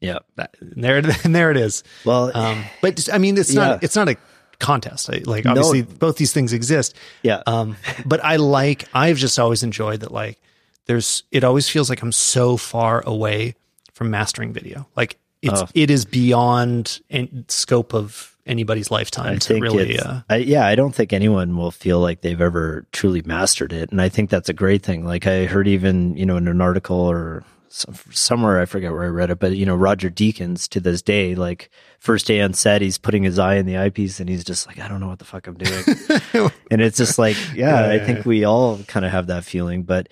Yeah. 0.00 0.18
that, 0.36 0.56
and 0.60 0.82
there, 0.82 0.96
and 1.24 1.34
there 1.34 1.50
it 1.50 1.56
is. 1.56 1.82
Well, 2.04 2.30
Um, 2.36 2.64
but 2.82 2.96
just- 2.96 3.12
I 3.12 3.18
mean, 3.18 3.36
it's 3.38 3.52
Yeah. 3.52 3.66
not 3.66 3.84
it's 3.84 3.96
not 3.96 4.08
a 4.08 4.16
contest. 4.58 5.08
I, 5.10 5.22
like 5.24 5.44
No. 5.44 5.52
obviously, 5.52 5.82
both 5.82 6.16
these 6.16 6.32
things 6.32 6.52
exist. 6.52 6.94
yeah. 7.22 7.42
Um, 7.46 7.76
but 8.04 8.22
I 8.24 8.36
like 8.36 8.86
I've 8.94 9.16
just 9.18 9.38
always 9.38 9.62
enjoyed 9.62 10.00
that. 10.00 10.12
Like, 10.12 10.38
there's 10.86 11.22
it 11.30 11.44
always 11.44 11.68
feels 11.68 11.88
like 11.88 12.02
I'm 12.02 12.12
so 12.12 12.56
far 12.56 13.02
away 13.06 13.54
from 13.94 14.10
mastering 14.10 14.52
video. 14.52 14.86
Like 14.96 15.18
it's 15.42 15.60
Oh. 15.62 15.68
it 15.74 15.90
is 15.90 16.04
beyond 16.04 17.00
scope 17.48 17.94
of 17.94 18.36
anybody's 18.46 18.90
lifetime 18.90 19.34
I 19.34 19.38
to 19.38 19.60
really. 19.60 19.98
Uh, 19.98 20.20
I, 20.28 20.36
yeah, 20.36 20.66
I 20.66 20.74
don't 20.74 20.94
think 20.94 21.12
anyone 21.12 21.56
will 21.56 21.70
feel 21.70 22.00
like 22.00 22.22
they've 22.22 22.40
ever 22.40 22.86
truly 22.92 23.22
mastered 23.24 23.72
it, 23.72 23.90
and 23.90 24.00
I 24.02 24.08
think 24.08 24.28
that's 24.30 24.48
a 24.48 24.52
great 24.54 24.82
thing. 24.82 25.04
Like 25.04 25.26
I 25.26 25.44
heard 25.46 25.68
even 25.68 26.16
you 26.16 26.26
know 26.26 26.36
in 26.36 26.48
an 26.48 26.60
article 26.60 26.96
or 26.98 27.44
somewhere 27.72 28.60
I 28.60 28.64
forget 28.66 28.92
where 28.92 29.04
I 29.04 29.08
read 29.08 29.30
it, 29.30 29.38
but 29.38 29.56
you 29.56 29.64
know 29.64 29.76
Roger 29.76 30.10
Deakins 30.10 30.68
to 30.70 30.80
this 30.80 31.02
day, 31.02 31.34
like 31.34 31.70
first 31.98 32.26
day 32.26 32.40
on 32.40 32.52
set, 32.52 32.82
he's 32.82 32.98
putting 32.98 33.22
his 33.22 33.38
eye 33.38 33.54
in 33.56 33.66
the 33.66 33.78
eyepiece 33.78 34.20
and 34.20 34.28
he's 34.28 34.44
just 34.44 34.66
like, 34.66 34.78
I 34.80 34.88
don't 34.88 35.00
know 35.00 35.08
what 35.08 35.18
the 35.18 35.24
fuck 35.24 35.46
I'm 35.46 35.56
doing, 35.56 36.50
and 36.70 36.80
it's 36.82 36.96
just 36.98 37.18
like, 37.18 37.36
yeah, 37.54 37.86
Yeah, 37.86 37.92
I 37.92 37.98
think 38.04 38.18
yeah. 38.18 38.24
we 38.28 38.44
all 38.44 38.78
kind 38.84 39.06
of 39.06 39.12
have 39.12 39.28
that 39.28 39.44
feeling, 39.44 39.84
but 39.84 40.08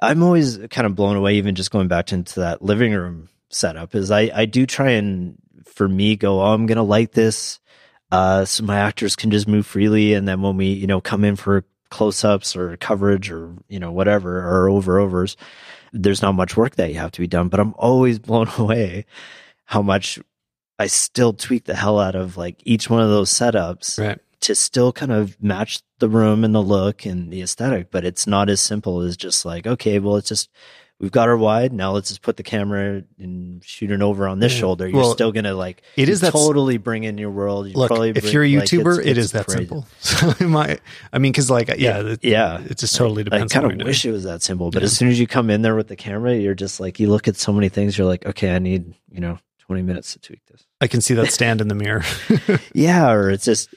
I'm 0.00 0.22
always 0.22 0.58
kind 0.70 0.86
of 0.86 0.94
blown 0.96 1.16
away, 1.16 1.34
even 1.34 1.54
just 1.54 1.70
going 1.70 1.88
back 1.88 2.06
to, 2.06 2.16
into 2.16 2.40
that 2.40 2.62
living 2.62 2.92
room 2.92 3.28
setup. 3.50 3.94
Is 3.94 4.10
I 4.10 4.30
I 4.34 4.44
do 4.46 4.66
try 4.66 4.90
and 4.92 5.36
for 5.66 5.88
me 5.88 6.16
go, 6.16 6.40
oh, 6.40 6.52
I'm 6.52 6.66
gonna 6.66 6.82
light 6.82 7.12
this 7.12 7.60
uh, 8.10 8.44
so 8.44 8.62
my 8.62 8.78
actors 8.78 9.16
can 9.16 9.30
just 9.30 9.48
move 9.48 9.66
freely. 9.66 10.12
And 10.12 10.28
then 10.28 10.42
when 10.42 10.58
we, 10.58 10.66
you 10.66 10.86
know, 10.86 11.00
come 11.00 11.24
in 11.24 11.34
for 11.34 11.64
close 11.92 12.24
ups 12.24 12.56
or 12.56 12.76
coverage 12.78 13.30
or, 13.30 13.54
you 13.68 13.78
know, 13.78 13.92
whatever, 13.92 14.40
or 14.40 14.68
over 14.68 14.98
overs, 14.98 15.36
there's 15.92 16.22
not 16.22 16.32
much 16.32 16.56
work 16.56 16.76
that 16.76 16.90
you 16.90 16.98
have 16.98 17.12
to 17.12 17.20
be 17.20 17.28
done. 17.28 17.48
But 17.48 17.60
I'm 17.60 17.74
always 17.76 18.18
blown 18.28 18.48
away 18.58 19.04
how 19.66 19.82
much 19.82 20.18
I 20.78 20.86
still 20.88 21.32
tweak 21.32 21.64
the 21.64 21.76
hell 21.76 22.00
out 22.00 22.16
of 22.16 22.36
like 22.36 22.60
each 22.64 22.90
one 22.90 23.02
of 23.02 23.10
those 23.10 23.30
setups 23.30 24.00
right. 24.00 24.18
to 24.40 24.54
still 24.54 24.92
kind 24.92 25.12
of 25.12 25.40
match 25.40 25.82
the 25.98 26.08
room 26.08 26.42
and 26.42 26.54
the 26.54 26.62
look 26.62 27.06
and 27.06 27.30
the 27.30 27.42
aesthetic. 27.42 27.90
But 27.90 28.04
it's 28.04 28.26
not 28.26 28.48
as 28.48 28.60
simple 28.60 29.02
as 29.02 29.16
just 29.16 29.44
like, 29.44 29.66
okay, 29.66 29.98
well, 29.98 30.16
it's 30.16 30.28
just, 30.28 30.50
we've 31.02 31.10
got 31.12 31.28
our 31.28 31.36
wide. 31.36 31.72
Now 31.74 31.92
let's 31.92 32.08
just 32.08 32.22
put 32.22 32.38
the 32.38 32.42
camera 32.42 33.02
and 33.18 33.62
shoot 33.62 33.90
it 33.90 34.00
over 34.00 34.26
on 34.26 34.38
this 34.38 34.52
shoulder. 34.52 34.86
You're 34.88 34.96
Well, 35.02 35.12
still 35.12 35.32
going 35.32 35.44
to 35.44 35.54
like, 35.54 35.82
It 35.96 36.08
is 36.08 36.20
that 36.22 36.32
totally 36.32 36.78
bring 36.78 37.04
in 37.04 37.18
your 37.18 37.30
world. 37.30 37.66
You 37.68 37.74
Look, 37.74 37.88
probably 37.88 38.10
if 38.10 38.32
you're 38.32 38.44
a 38.44 38.56
like, 38.56 38.64
YouTuber, 38.68 39.00
it's- 39.00 39.06
it's 39.06 39.18
is 39.18 39.32
that 39.32 39.46
crazy. 39.46 39.66
simple. 39.66 39.86
So 40.00 40.32
am 40.40 40.56
I. 40.56 40.78
Mean, 41.12 41.32
because 41.32 41.50
like, 41.50 41.68
yeah, 41.76 42.00
it, 42.00 42.20
Yeah. 42.24 42.62
it 42.64 42.78
just 42.78 42.96
totally 42.96 43.24
depends. 43.24 43.54
I 43.54 43.60
kind 43.60 43.80
of 43.82 43.86
wish 43.86 44.04
it 44.06 44.12
was 44.12 44.24
that 44.24 44.40
simple, 44.42 44.70
but 44.70 44.80
Yeah. 44.82 44.86
as 44.86 44.96
soon 44.96 45.08
as 45.08 45.20
you 45.20 45.26
come 45.26 45.50
in 45.50 45.60
there 45.62 45.74
with 45.74 45.88
the 45.88 45.96
camera, 45.96 46.34
you're 46.34 46.54
just 46.54 46.80
like 46.80 46.98
you 47.00 47.10
look 47.10 47.28
at 47.28 47.36
so 47.36 47.52
many 47.52 47.68
things. 47.68 47.98
You're 47.98 48.06
like, 48.06 48.24
okay, 48.24 48.54
I 48.54 48.58
need 48.60 48.94
you 49.10 49.20
know 49.20 49.38
20 49.66 49.82
minutes 49.82 50.12
to 50.12 50.18
tweak 50.20 50.40
this. 50.50 50.64
I 50.80 50.86
can 50.86 51.00
see 51.00 51.14
that 51.14 51.32
stand 51.32 51.60
in 51.60 51.68
the 51.68 51.74
mirror. 51.74 52.04
Yeah, 52.74 53.10
or 53.10 53.30
it's 53.30 53.44
just 53.44 53.68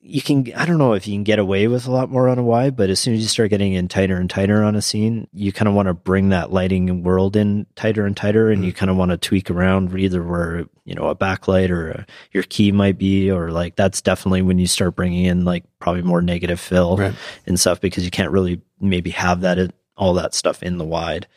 you 0.00 0.20
can. 0.20 0.52
I 0.54 0.66
don't 0.66 0.78
know 0.78 0.94
if 0.94 1.06
you 1.06 1.14
can 1.14 1.22
get 1.22 1.38
away 1.38 1.68
with 1.68 1.86
a 1.86 1.92
lot 1.92 2.10
more 2.10 2.28
on 2.28 2.38
a 2.38 2.42
wide, 2.42 2.74
but 2.74 2.90
as 2.90 2.98
soon 2.98 3.14
as 3.14 3.20
you 3.20 3.28
start 3.28 3.50
getting 3.50 3.72
in 3.72 3.86
tighter 3.86 4.16
and 4.16 4.28
tighter 4.28 4.64
on 4.64 4.74
a 4.74 4.82
scene, 4.82 5.28
you 5.32 5.52
kind 5.52 5.68
of 5.68 5.74
want 5.74 5.86
to 5.86 5.94
bring 5.94 6.30
that 6.30 6.52
lighting 6.52 7.04
world 7.04 7.36
in 7.36 7.66
tighter 7.76 8.04
and 8.04 8.16
tighter, 8.16 8.50
and 8.50 8.64
you 8.64 8.72
mm-hmm. 8.72 8.78
kind 8.78 8.90
of 8.90 8.96
want 8.96 9.12
to 9.12 9.16
tweak 9.16 9.50
around 9.50 9.96
either 9.96 10.22
where 10.22 10.66
you 10.84 10.94
know 10.94 11.06
a 11.06 11.14
backlight 11.14 11.70
or 11.70 11.90
a, 11.90 12.06
your 12.32 12.42
key 12.42 12.72
might 12.72 12.98
be, 12.98 13.30
or 13.30 13.52
like 13.52 13.76
that's 13.76 14.02
definitely 14.02 14.42
when 14.42 14.58
you 14.58 14.66
start 14.66 14.96
bringing 14.96 15.24
in 15.24 15.44
like 15.44 15.64
probably 15.78 16.02
more 16.02 16.22
negative 16.22 16.58
fill 16.58 16.96
Right. 16.96 17.14
and 17.46 17.58
stuff 17.58 17.80
because 17.80 18.04
you 18.04 18.10
can't 18.10 18.32
really 18.32 18.60
maybe 18.80 19.10
have 19.10 19.42
that 19.42 19.72
all 19.96 20.14
that 20.14 20.34
stuff 20.34 20.62
in 20.64 20.78
the 20.78 20.84
wide. 20.84 21.28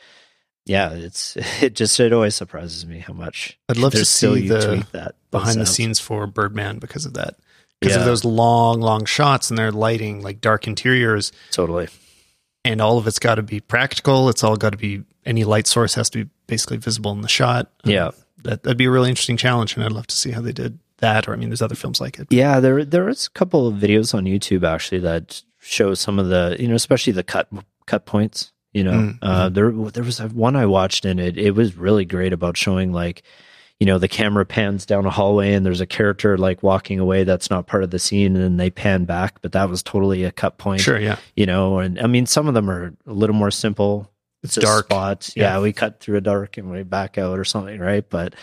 Yeah, 0.66 0.94
it's 0.94 1.38
it 1.62 1.76
just 1.76 2.00
it 2.00 2.14
always 2.14 2.36
surprises 2.36 2.86
me 2.86 2.98
how 2.98 3.14
much 3.14 3.60
I'd 3.70 3.78
love 3.78 3.92
to 3.92 4.06
see 4.06 4.42
you 4.42 4.50
the 4.50 4.68
tweak 4.68 4.92
that 4.92 5.16
behind 5.30 5.62
the 5.62 5.68
scenes 5.68 6.00
for 6.00 6.26
Birdman 6.26 6.80
because 6.80 7.06
of 7.06 7.14
that. 7.14 7.36
Because 7.84 7.96
Yeah. 7.96 8.02
of 8.02 8.06
those 8.06 8.24
long, 8.26 8.80
long 8.82 9.06
shots 9.06 9.50
and 9.50 9.58
their 9.58 9.72
lighting, 9.72 10.22
like 10.22 10.40
dark 10.42 10.68
interiors, 10.68 11.32
Totally. 11.52 11.88
and 12.66 12.82
all 12.82 12.98
of 12.98 13.08
it's 13.08 13.20
got 13.20 13.36
to 13.36 13.44
be 13.44 13.60
practical. 13.60 14.30
It's 14.30 14.44
all 14.44 14.56
got 14.56 14.72
to 14.72 14.78
be 14.78 15.04
any 15.26 15.44
light 15.44 15.68
source 15.68 15.96
has 15.96 16.10
to 16.12 16.26
be 16.26 16.30
basically 16.48 16.78
visible 16.78 17.12
in 17.12 17.22
the 17.22 17.28
shot. 17.28 17.72
Um, 17.84 17.92
Yeah. 17.92 18.12
that 18.44 18.64
that'd 18.64 18.78
be 18.78 18.86
a 18.86 18.92
really 18.92 19.10
interesting 19.10 19.38
challenge, 19.38 19.76
and 19.76 19.84
I'd 19.86 19.92
love 19.92 20.08
to 20.08 20.16
see 20.16 20.32
how 20.32 20.42
they 20.42 20.52
did 20.52 20.80
that. 20.98 21.28
Or 21.28 21.34
I 21.34 21.36
mean, 21.38 21.50
there's 21.50 21.62
other 21.62 21.76
films 21.76 22.00
like 22.02 22.20
it. 22.20 22.28
Yeah, 22.30 22.60
there 22.60 22.84
there 22.86 23.08
is 23.10 23.28
a 23.28 23.30
couple 23.32 23.68
of 23.68 23.76
videos 23.76 24.14
on 24.14 24.26
YouTube 24.26 24.64
actually 24.68 25.00
that 25.00 25.42
show 25.60 25.94
some 25.94 26.20
of 26.20 26.28
the 26.30 26.56
you 26.60 26.68
know 26.68 26.76
especially 26.76 27.14
the 27.14 27.24
cut 27.24 27.48
cut 27.86 28.06
points. 28.06 28.52
You 28.74 28.84
know, 28.84 28.92
Mm, 28.92 29.18
uh, 29.22 29.50
there 29.50 29.72
there 29.72 30.04
was 30.04 30.20
one 30.22 30.56
I 30.56 30.66
watched 30.66 31.06
and 31.06 31.20
it 31.20 31.38
it 31.38 31.52
was 31.56 31.78
really 31.78 32.06
great 32.06 32.34
about 32.34 32.58
showing 32.58 32.92
like 32.92 33.22
you 33.84 33.88
know 33.88 33.98
the 34.00 34.08
camera 34.08 34.46
pans 34.46 34.86
down 34.86 35.06
a 35.06 35.10
hallway 35.10 35.52
and 35.54 35.66
there's 35.66 35.82
a 35.82 35.86
character 35.86 36.38
like 36.38 36.64
walking 36.64 37.00
away 37.00 37.26
that's 37.26 37.50
not 37.50 37.68
part 37.68 37.84
of 37.84 37.90
the 37.92 38.00
scene 38.00 38.34
and 38.34 38.42
then 38.42 38.56
they 38.56 38.70
pan 38.70 39.04
back, 39.04 39.42
but 39.42 39.52
that 39.52 39.70
was 39.70 39.84
totally 39.84 40.24
a 40.24 40.32
cut 40.32 40.58
point. 40.58 40.80
Sure, 40.80 40.98
yeah, 40.98 41.18
You 41.36 41.46
know, 41.46 41.80
and 41.80 42.00
I 42.00 42.08
mean 42.08 42.26
some 42.26 42.48
of 42.48 42.54
them 42.54 42.70
are 42.70 42.94
a 43.06 43.12
little 43.12 43.36
more 43.36 43.52
simple. 43.52 44.10
it's 44.42 44.56
just 44.56 44.66
dark. 44.66 44.86
spots. 44.86 45.34
Yeah. 45.36 45.56
Yeah. 45.56 45.62
we 45.62 45.74
cut 45.74 46.00
through 46.00 46.16
a 46.16 46.22
dark 46.22 46.56
and 46.58 46.72
we 46.72 46.84
back 46.84 47.18
out 47.18 47.38
or 47.38 47.44
something, 47.44 47.78
right? 47.80 48.10
But 48.10 48.36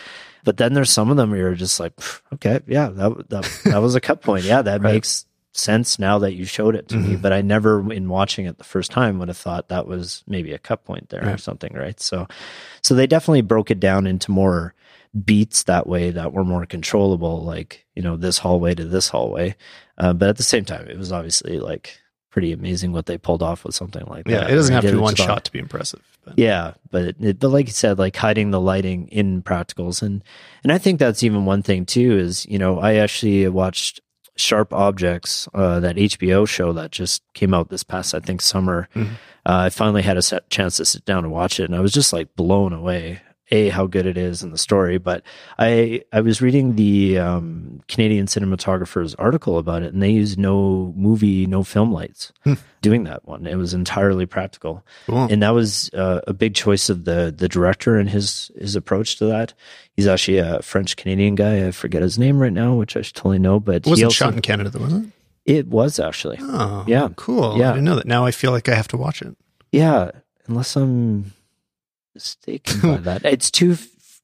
but 0.43 0.57
then 0.57 0.73
there's 0.73 0.91
some 0.91 1.09
of 1.09 1.17
them 1.17 1.31
where 1.31 1.39
you're 1.39 1.55
just 1.55 1.79
like, 1.79 1.93
okay, 2.33 2.59
yeah, 2.67 2.89
that 2.89 3.29
that 3.29 3.59
that 3.65 3.81
was 3.81 3.95
a 3.95 4.01
cut 4.01 4.21
point. 4.21 4.43
Yeah, 4.45 4.61
that 4.61 4.81
Right. 4.83 4.93
makes 4.93 5.25
sense 5.53 5.99
now 5.99 6.19
that 6.19 6.33
you 6.33 6.45
showed 6.45 6.75
it 6.75 6.87
to 6.89 6.95
me. 6.97 7.15
Mhm. 7.15 7.21
But 7.21 7.33
I 7.33 7.41
never, 7.41 7.91
in 7.91 8.07
watching 8.09 8.45
it 8.45 8.57
the 8.57 8.63
first 8.63 8.89
time, 8.89 9.19
would 9.19 9.27
have 9.27 9.37
thought 9.37 9.67
that 9.69 9.85
was 9.85 10.23
maybe 10.27 10.53
a 10.53 10.57
cut 10.59 10.85
point 10.85 11.09
there 11.09 11.27
or 11.33 11.37
something, 11.37 11.73
right? 11.73 11.99
So 11.99 12.27
so 12.83 12.93
they 12.95 13.05
definitely 13.07 13.41
broke 13.41 13.69
it 13.71 13.79
down 13.79 14.07
into 14.07 14.31
more 14.31 14.73
beats 15.25 15.63
that 15.63 15.87
way 15.87 16.11
that 16.11 16.33
were 16.33 16.45
more 16.45 16.65
controllable, 16.65 17.43
like 17.43 17.85
you 17.95 18.01
know 18.01 18.17
this 18.17 18.37
hallway 18.39 18.73
to 18.75 18.85
this 18.85 19.09
hallway. 19.09 19.55
Uh, 19.97 20.13
but 20.13 20.29
at 20.29 20.37
the 20.37 20.43
same 20.43 20.65
time, 20.65 20.87
it 20.87 20.97
was 20.97 21.11
obviously 21.11 21.59
like 21.59 21.97
pretty 22.29 22.53
amazing 22.53 22.93
what 22.93 23.05
they 23.07 23.17
pulled 23.17 23.43
off 23.43 23.65
with 23.65 23.75
something 23.75 24.05
like 24.07 24.25
Yeah, 24.27 24.37
that. 24.37 24.47
Yeah, 24.47 24.53
it 24.53 24.55
doesn't 24.55 24.73
have 24.73 24.83
to 24.85 24.91
be 24.93 24.97
one 24.97 25.11
on- 25.11 25.15
shot 25.15 25.43
to 25.45 25.51
be 25.51 25.59
impressive. 25.59 26.01
But 26.23 26.37
yeah, 26.37 26.75
but 26.91 27.15
it, 27.19 27.39
but 27.39 27.49
like 27.49 27.65
you 27.67 27.73
said, 27.73 27.97
like 27.99 28.15
hiding 28.15 28.51
the 28.51 28.61
lighting 28.61 29.07
in 29.09 29.41
practicals, 29.41 30.01
and 30.01 30.23
and 30.63 30.71
I 30.71 30.77
think 30.77 30.99
that's 30.99 31.23
even 31.23 31.45
one 31.45 31.63
thing 31.63 31.85
too. 31.85 32.17
Is 32.17 32.45
you 32.45 32.59
know 32.59 32.79
I 32.79 32.95
actually 32.95 33.47
watched 33.49 33.99
Sharp 34.37 34.71
Objects, 34.71 35.49
uh, 35.53 35.79
that 35.81 35.95
HBO 35.97 36.47
show 36.47 36.73
that 36.73 36.91
just 36.91 37.21
came 37.33 37.53
out 37.53 37.69
this 37.69 37.83
past 37.83 38.13
I 38.15 38.19
think 38.19 38.41
summer. 38.41 38.87
Mhm. 38.95 39.09
Uh, 39.45 39.57
I 39.65 39.69
finally 39.71 40.03
had 40.03 40.17
a 40.17 40.21
set, 40.21 40.47
chance 40.51 40.77
to 40.77 40.85
sit 40.85 41.03
down 41.05 41.23
and 41.25 41.33
watch 41.33 41.59
it, 41.59 41.63
and 41.65 41.75
I 41.75 41.79
was 41.79 41.91
just 41.91 42.13
like 42.13 42.35
blown 42.35 42.71
away. 42.71 43.19
A 43.51 43.69
how 43.69 43.85
good 43.85 44.05
it 44.05 44.17
is 44.17 44.41
and 44.43 44.53
the 44.53 44.57
story. 44.57 44.97
But 44.97 45.23
I 45.59 46.01
I 46.13 46.21
was 46.21 46.41
reading 46.41 46.75
the 46.75 47.19
um, 47.19 47.81
Canadian 47.87 48.25
cinematographer's 48.27 49.15
article 49.15 49.57
about 49.57 49.83
it, 49.83 49.93
and 49.93 50.01
they 50.01 50.09
used 50.11 50.37
no 50.39 50.93
movie, 50.95 51.45
no 51.45 51.63
film 51.63 51.91
lights 51.91 52.31
Hmm. 52.43 52.53
doing 52.81 53.03
that 53.05 53.27
one. 53.27 53.45
It 53.45 53.55
was 53.55 53.73
entirely 53.73 54.25
practical, 54.25 54.83
Cool. 55.05 55.27
and 55.29 55.41
that 55.43 55.53
was 55.53 55.89
uh, 55.93 56.21
a 56.27 56.33
big 56.33 56.55
choice 56.55 56.89
of 56.89 57.05
the 57.05 57.33
the 57.35 57.49
director 57.49 57.97
and 57.97 58.09
his 58.09 58.51
his 58.57 58.75
approach 58.75 59.17
to 59.17 59.25
that. 59.25 59.53
He's 59.95 60.07
actually 60.07 60.37
a 60.37 60.61
French 60.61 60.95
Canadian 60.95 61.35
guy. 61.35 61.67
I 61.67 61.71
forget 61.71 62.01
his 62.01 62.17
name 62.17 62.41
right 62.41 62.53
now, 62.53 62.73
which 62.75 62.95
I 62.95 63.01
should 63.01 63.15
totally 63.15 63.39
know, 63.39 63.59
but 63.59 63.75
it 63.75 63.87
wasn't 63.87 64.05
also- 64.05 64.25
shot 64.25 64.33
in 64.33 64.41
Canada, 64.41 64.69
though, 64.69 64.79
was 64.79 64.93
it? 64.93 65.05
It 65.43 65.67
was 65.67 65.99
actually. 65.99 66.37
Oh, 66.39 66.85
Yeah. 66.87 67.09
Cool. 67.15 67.57
Yeah. 67.57 67.69
I 67.71 67.73
didn't 67.73 67.85
know 67.85 67.95
that. 67.95 68.05
Now 68.05 68.25
I 68.25 68.31
feel 68.31 68.51
like 68.51 68.69
I 68.69 68.75
have 68.75 68.87
to 68.89 68.97
watch 68.97 69.21
it. 69.23 69.35
Yeah, 69.71 70.11
unless 70.47 70.75
I'm 70.75 71.33
mistaken 72.13 72.81
by 72.81 72.97
that. 73.01 73.25
It's 73.25 73.51
two 73.51 73.77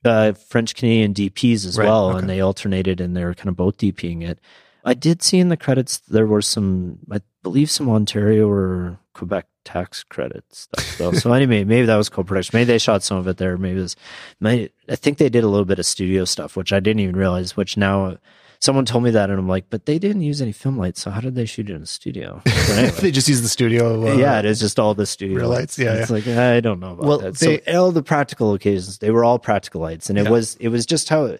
uh, 0.05 0.33
French 0.33 0.75
Canadian 0.75 1.13
DPs 1.13 1.65
as 1.65 1.77
Right, 1.77 1.85
well, 1.85 2.09
okay. 2.09 2.19
and 2.19 2.29
they 2.29 2.39
alternated 2.41 3.01
and 3.01 3.15
they're 3.15 3.33
kind 3.33 3.49
of 3.49 3.55
both 3.55 3.77
DPing 3.77 4.27
it. 4.27 4.39
I 4.85 4.93
did 4.93 5.21
see 5.21 5.39
in 5.39 5.49
the 5.49 5.57
credits 5.57 5.97
there 5.99 6.27
were 6.27 6.41
some, 6.41 6.99
I 7.11 7.19
believe, 7.43 7.69
some 7.69 7.89
Ontario 7.89 8.49
or 8.49 8.99
Quebec 9.13 9.45
tax 9.65 10.03
credits 10.03 10.59
stuff. 10.61 10.97
Though. 10.97 11.11
so 11.11 11.33
anyway, 11.33 11.65
maybe 11.65 11.85
that 11.87 11.97
was 11.97 12.07
co-production. 12.07 12.55
Maybe 12.57 12.65
they 12.65 12.77
shot 12.77 13.03
some 13.03 13.17
of 13.17 13.27
it 13.27 13.35
there. 13.37 13.57
Maybe 13.57 13.79
it 13.79 13.81
was. 13.81 13.95
Maybe, 14.39 14.71
I 14.87 14.95
think 14.95 15.17
they 15.17 15.27
did 15.27 15.43
a 15.43 15.49
little 15.49 15.65
bit 15.65 15.79
of 15.79 15.85
studio 15.85 16.23
stuff, 16.23 16.55
which 16.55 16.71
I 16.71 16.79
didn't 16.79 17.01
even 17.01 17.17
realize. 17.17 17.57
Which 17.57 17.75
now. 17.75 18.17
Someone 18.59 18.85
told 18.85 19.03
me 19.03 19.11
that, 19.11 19.29
and 19.29 19.37
I'm 19.39 19.47
like, 19.47 19.69
but 19.69 19.85
they 19.85 19.99
didn't 19.99 20.23
use 20.23 20.41
any 20.41 20.51
film 20.51 20.77
lights, 20.77 21.01
so 21.01 21.11
how 21.11 21.21
did 21.21 21.35
they 21.35 21.45
shoot 21.45 21.69
it 21.69 21.75
in 21.75 21.83
a 21.83 21.85
studio? 21.85 22.41
Anyway. 22.69 22.89
they 23.01 23.11
just 23.11 23.29
use 23.29 23.41
the 23.41 23.47
studio. 23.47 24.07
Uh, 24.09 24.15
yeah, 24.17 24.39
it 24.39 24.45
is 24.45 24.59
just 24.59 24.77
all 24.79 24.93
the 24.93 25.05
studio 25.05 25.37
real 25.37 25.49
lights, 25.49 25.77
yeah, 25.79 25.93
It's 25.93 26.09
like 26.11 26.27
I 26.27 26.59
don't 26.59 26.79
know 26.79 26.91
about 26.93 27.05
Well, 27.05 27.17
that. 27.19 27.35
they- 27.37 27.61
so 27.67 27.79
all 27.79 27.91
the 27.91 28.03
practical 28.03 28.53
occasions, 28.53 28.97
they 28.97 29.11
were 29.11 29.23
all 29.23 29.39
practical 29.39 29.81
lights, 29.81 30.09
and 30.09 30.17
it 30.19 30.25
Yeah. 30.25 30.31
was 30.31 30.55
it 30.59 30.69
was 30.69 30.85
just 30.85 31.09
how 31.09 31.37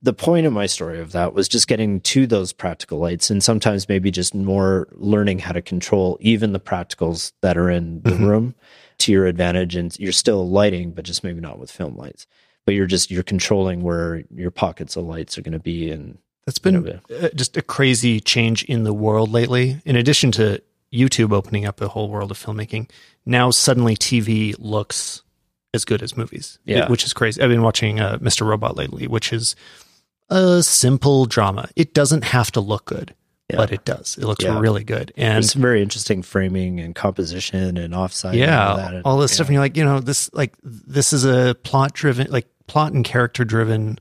the 0.00 0.12
point 0.12 0.46
of 0.46 0.52
my 0.52 0.66
story 0.66 1.00
of 1.00 1.12
that 1.12 1.34
was 1.34 1.48
just 1.48 1.66
getting 1.66 2.00
to 2.00 2.26
those 2.26 2.52
practical 2.52 2.98
lights, 2.98 3.28
and 3.30 3.42
sometimes 3.42 3.88
maybe 3.88 4.10
just 4.10 4.34
more 4.34 4.88
learning 4.92 5.40
how 5.40 5.52
to 5.52 5.60
control 5.62 6.16
even 6.20 6.52
the 6.52 6.60
practicals 6.60 7.32
that 7.42 7.56
are 7.58 7.68
in 7.70 8.00
the 8.02 8.10
Mhm. 8.10 8.26
room 8.26 8.54
to 8.98 9.10
your 9.12 9.26
advantage, 9.26 9.74
and 9.76 9.98
you're 9.98 10.12
still 10.12 10.48
lighting, 10.48 10.92
but 10.92 11.04
just 11.04 11.24
maybe 11.24 11.40
not 11.40 11.58
with 11.58 11.70
film 11.70 11.96
lights. 11.96 12.26
But 12.64 12.74
you're 12.76 12.86
just 12.86 13.10
you're 13.10 13.24
controlling 13.24 13.82
where 13.82 14.22
your 14.34 14.52
pockets 14.52 14.94
of 14.96 15.04
lights 15.04 15.36
are 15.36 15.42
going 15.42 15.52
to 15.52 15.58
be, 15.58 15.90
and 15.90 16.18
That's 16.46 16.58
been 16.58 16.86
uh, 16.88 17.28
just 17.34 17.56
a 17.56 17.62
crazy 17.62 18.18
change 18.20 18.64
in 18.64 18.82
the 18.84 18.92
world 18.92 19.30
lately. 19.30 19.80
In 19.84 19.94
addition 19.96 20.32
to 20.32 20.60
YouTube 20.92 21.32
opening 21.32 21.64
up 21.66 21.80
a 21.80 21.88
whole 21.88 22.08
world 22.08 22.30
of 22.30 22.38
filmmaking, 22.38 22.90
now 23.24 23.50
suddenly 23.50 23.96
TV 23.96 24.54
looks 24.58 25.22
as 25.72 25.84
good 25.84 26.02
as 26.02 26.16
movies, 26.16 26.58
Yeah. 26.64 26.88
which 26.88 27.04
is 27.04 27.12
crazy. 27.12 27.40
I've 27.40 27.48
been 27.48 27.62
watching 27.62 28.00
uh, 28.00 28.18
Mr. 28.18 28.46
Robot 28.46 28.76
lately, 28.76 29.06
which 29.06 29.32
is 29.32 29.54
a 30.28 30.62
simple 30.62 31.26
drama. 31.26 31.68
It 31.76 31.94
doesn't 31.94 32.24
have 32.24 32.50
to 32.52 32.60
look 32.60 32.86
good, 32.86 33.14
Yeah. 33.48 33.56
but 33.56 33.72
it 33.72 33.84
does. 33.84 34.18
It 34.18 34.24
looks 34.24 34.44
Yeah. 34.44 34.58
really 34.58 34.82
good. 34.84 35.12
And 35.16 35.38
it's 35.42 35.54
very 35.54 35.80
interesting 35.80 36.22
framing 36.22 36.80
and 36.80 36.94
composition 36.94 37.76
and 37.78 37.94
offside. 37.94 38.34
and 38.34 38.42
all, 38.42 38.78
yeah, 38.78 38.90
that. 38.90 39.02
all 39.04 39.18
this 39.18 39.30
Yeah. 39.30 39.34
stuff. 39.36 39.46
And 39.46 39.54
you're 39.54 39.62
like, 39.62 39.76
you 39.76 39.84
know, 39.84 40.00
this 40.00 40.28
like 40.34 40.54
this 40.64 41.12
is 41.12 41.24
a 41.24 41.54
plot 41.62 41.92
driven, 41.94 42.26
like 42.30 42.48
plot 42.66 42.92
and 42.92 43.04
character 43.04 43.44
driven, 43.44 43.98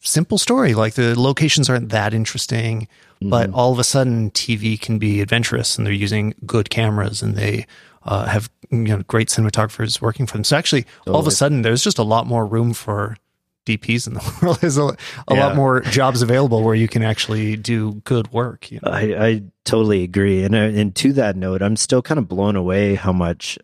simple 0.00 0.38
story. 0.38 0.74
Like 0.74 0.94
the 0.94 1.18
locations 1.18 1.68
aren't 1.70 1.90
that 1.90 2.14
interesting, 2.14 2.88
but 3.20 3.50
Mhm. 3.50 3.54
all 3.54 3.72
of 3.72 3.78
a 3.78 3.84
sudden 3.84 4.30
TV 4.30 4.76
can 4.80 4.98
be 4.98 5.20
adventurous, 5.20 5.76
and 5.76 5.86
they're 5.86 5.92
using 5.92 6.34
good 6.46 6.70
cameras, 6.70 7.22
and 7.22 7.36
they 7.36 7.66
uh, 8.04 8.26
have 8.26 8.50
you 8.70 8.78
know 8.78 9.02
great 9.06 9.28
cinematographers 9.28 10.00
working 10.00 10.26
for 10.26 10.32
them. 10.36 10.44
So 10.44 10.56
actually, 10.56 10.86
all 11.06 11.20
of 11.20 11.26
a 11.26 11.30
sudden, 11.30 11.62
there's 11.62 11.84
just 11.84 11.98
a 11.98 12.02
lot 12.04 12.26
more 12.26 12.46
room 12.46 12.72
for. 12.72 13.16
DPs 13.64 14.08
in 14.08 14.14
the 14.14 14.34
world 14.42 14.58
there's 14.60 14.76
a, 14.76 14.82
a 14.82 14.96
Yeah. 15.30 15.46
lot 15.46 15.54
more 15.54 15.82
jobs 15.82 16.20
available 16.20 16.64
where 16.64 16.74
you 16.74 16.88
can 16.88 17.04
actually 17.04 17.54
do 17.54 18.02
good 18.02 18.32
work. 18.32 18.72
You 18.72 18.80
know? 18.82 18.90
I, 18.90 19.26
I 19.26 19.42
totally 19.64 20.02
agree. 20.02 20.42
And, 20.42 20.52
uh, 20.56 20.58
and 20.80 20.92
to 20.96 21.12
that 21.12 21.36
note, 21.36 21.62
I'm 21.62 21.76
still 21.76 22.02
kind 22.02 22.18
of 22.18 22.26
blown 22.26 22.56
away 22.56 22.96
how 22.96 23.12
much, 23.12 23.60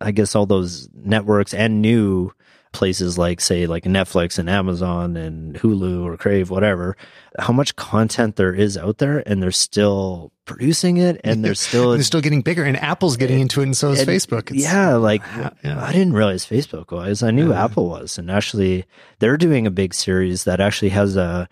I 0.00 0.12
guess, 0.12 0.34
all 0.34 0.46
those 0.46 0.88
networks 0.94 1.52
and 1.52 1.82
new 1.82 2.32
places 2.74 3.16
like, 3.16 3.40
say, 3.40 3.66
like 3.66 3.84
Netflix 3.84 4.38
and 4.38 4.50
Amazon 4.50 5.16
and 5.16 5.54
Hulu 5.54 6.04
or 6.04 6.18
Crave, 6.18 6.50
whatever, 6.50 6.96
how 7.38 7.52
much 7.54 7.74
content 7.76 8.36
there 8.36 8.52
is 8.52 8.76
out 8.76 8.98
there 8.98 9.22
and 9.26 9.42
they're 9.42 9.50
still 9.50 10.30
producing 10.44 10.98
it 10.98 11.18
and 11.24 11.42
they're 11.42 11.54
still. 11.68 11.92
they're 11.92 12.02
still 12.02 12.20
getting 12.20 12.42
bigger, 12.42 12.64
and 12.64 12.76
Apple's 12.76 13.16
getting 13.16 13.40
into 13.40 13.60
it, 13.60 13.64
and 13.64 13.76
so 13.76 13.92
is 13.92 14.00
and- 14.00 14.08
Facebook. 14.08 14.50
It's- 14.50 14.62
yeah, 14.62 14.96
like 14.96 15.22
yeah. 15.64 15.82
I 15.82 15.92
didn't 15.92 16.12
realize 16.12 16.44
Facebook 16.44 16.92
was. 16.92 17.22
I 17.22 17.30
knew 17.30 17.50
Yeah. 17.50 17.64
Apple 17.64 17.88
was, 17.88 18.18
and 18.18 18.30
actually, 18.30 18.84
they're 19.20 19.38
doing 19.38 19.66
a 19.66 19.70
big 19.70 19.94
series 19.94 20.44
that 20.44 20.60
actually 20.60 20.90
has 20.90 21.16
a 21.16 21.48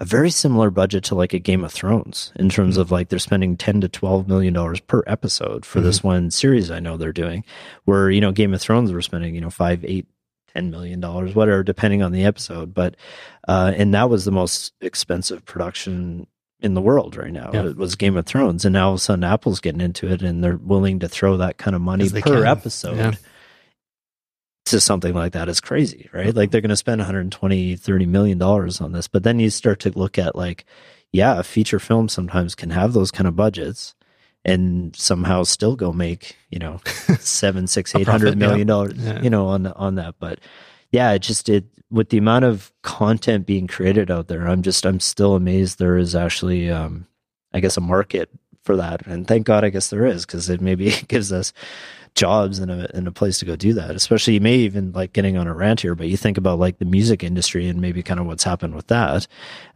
a 0.00 0.04
very 0.04 0.30
similar 0.30 0.70
budget 0.70 1.02
to 1.02 1.16
like 1.16 1.32
a 1.34 1.40
Game 1.40 1.64
of 1.64 1.72
Thrones 1.72 2.30
in 2.36 2.48
terms 2.48 2.74
Mm-hmm. 2.74 2.82
of 2.82 2.92
like 2.92 3.08
they're 3.08 3.18
spending 3.18 3.56
ten 3.56 3.80
to 3.80 3.88
twelve 3.88 4.28
million 4.28 4.54
dollars 4.54 4.78
per 4.78 5.02
episode 5.08 5.66
for 5.66 5.80
this 5.80 5.98
Mm-hmm. 5.98 6.06
one 6.06 6.30
series. 6.30 6.70
I 6.70 6.78
know 6.78 6.96
they're 6.96 7.12
doing 7.12 7.44
where 7.84 8.08
you 8.08 8.20
know 8.20 8.30
Game 8.30 8.54
of 8.54 8.60
Thrones 8.60 8.92
were 8.92 9.02
spending 9.02 9.34
you 9.34 9.40
know 9.40 9.50
five, 9.50 9.84
eight, 9.84 10.06
ten 10.58 10.70
million 10.70 11.00
dollars, 11.00 11.34
whatever, 11.34 11.62
depending 11.62 12.02
on 12.02 12.12
the 12.12 12.24
episode. 12.24 12.74
But 12.74 12.96
uh, 13.46 13.72
and 13.76 13.94
that 13.94 14.10
was 14.10 14.24
the 14.24 14.32
most 14.32 14.72
expensive 14.80 15.44
production 15.44 16.26
in 16.60 16.74
the 16.74 16.80
world 16.80 17.16
right 17.16 17.32
now. 17.32 17.50
Yeah. 17.54 17.66
It 17.66 17.76
was 17.76 17.94
Game 17.94 18.16
of 18.16 18.26
Thrones, 18.26 18.64
and 18.64 18.72
now 18.72 18.88
all 18.88 18.94
of 18.94 18.98
a 18.98 19.00
sudden 19.00 19.22
Apple's 19.24 19.60
getting 19.60 19.80
into 19.80 20.10
it, 20.10 20.22
and 20.22 20.42
they're 20.42 20.56
willing 20.56 20.98
to 21.00 21.08
throw 21.08 21.36
that 21.36 21.58
kind 21.58 21.76
of 21.76 21.82
money 21.82 22.08
per 22.10 22.20
can. 22.20 22.46
episode 22.46 22.96
Yeah. 22.96 23.12
to 24.66 24.80
something 24.80 25.14
like 25.14 25.32
that 25.32 25.48
is 25.48 25.60
crazy, 25.60 26.10
right? 26.12 26.34
Like 26.34 26.50
they're 26.50 26.60
going 26.60 26.70
to 26.70 26.76
spend 26.76 26.98
120, 26.98 27.76
30 27.76 28.06
million 28.06 28.38
dollars 28.38 28.80
on 28.80 28.92
this, 28.92 29.06
but 29.08 29.22
then 29.22 29.38
you 29.38 29.50
start 29.50 29.78
to 29.80 29.96
look 29.96 30.18
at 30.18 30.34
like, 30.34 30.64
yeah, 31.12 31.38
a 31.38 31.42
feature 31.44 31.78
film 31.78 32.08
sometimes 32.08 32.54
can 32.56 32.70
have 32.70 32.92
those 32.92 33.10
kind 33.12 33.28
of 33.28 33.36
budgets 33.36 33.94
and 34.48 34.96
somehow 34.96 35.42
still 35.44 35.76
go 35.76 35.92
make 35.92 36.36
you 36.50 36.58
know 36.58 36.80
seven, 37.20 37.66
six, 37.66 37.94
eight 37.94 38.08
hundred 38.08 38.40
yeah. 38.40 38.64
dollars, 38.64 38.94
Yeah. 38.96 39.20
you 39.22 39.30
know, 39.30 39.46
on 39.48 39.66
on 39.66 39.94
that. 39.96 40.14
But 40.18 40.40
yeah, 40.90 41.12
it 41.12 41.20
just 41.20 41.48
it 41.48 41.64
with 41.90 42.10
the 42.10 42.18
amount 42.18 42.44
of 42.44 42.72
content 42.82 43.46
being 43.46 43.66
created 43.66 44.10
out 44.10 44.28
there, 44.28 44.46
I'm 44.46 44.62
just 44.62 44.84
I'm 44.86 45.00
still 45.00 45.34
amazed 45.34 45.78
there 45.78 45.96
is 45.96 46.14
actually, 46.14 46.70
um, 46.70 47.06
I 47.52 47.60
guess, 47.60 47.76
a 47.76 47.80
market 47.80 48.30
for 48.62 48.76
that, 48.76 49.06
and 49.06 49.26
thank 49.26 49.46
God, 49.46 49.64
I 49.64 49.70
guess 49.70 49.88
there 49.88 50.04
is 50.06 50.26
because 50.26 50.50
it 50.50 50.60
maybe 50.60 50.90
gives 51.08 51.32
us 51.32 51.52
jobs 52.18 52.58
and 52.58 52.70
a 52.70 52.94
and 52.96 53.06
a 53.06 53.12
place 53.12 53.38
to 53.38 53.44
go 53.44 53.56
do 53.56 53.72
that. 53.74 53.92
Especially, 53.92 54.34
you 54.34 54.40
may 54.40 54.56
even 54.56 54.92
like 54.92 55.12
getting 55.12 55.36
on 55.36 55.46
a 55.46 55.54
rant 55.54 55.80
here, 55.80 55.94
but 55.94 56.08
you 56.08 56.16
think 56.16 56.36
about 56.36 56.58
like 56.58 56.78
the 56.78 56.84
music 56.84 57.22
industry 57.22 57.68
and 57.68 57.80
maybe 57.80 58.02
kind 58.02 58.18
of 58.18 58.26
what's 58.26 58.44
happened 58.44 58.74
with 58.74 58.88
that, 58.88 59.26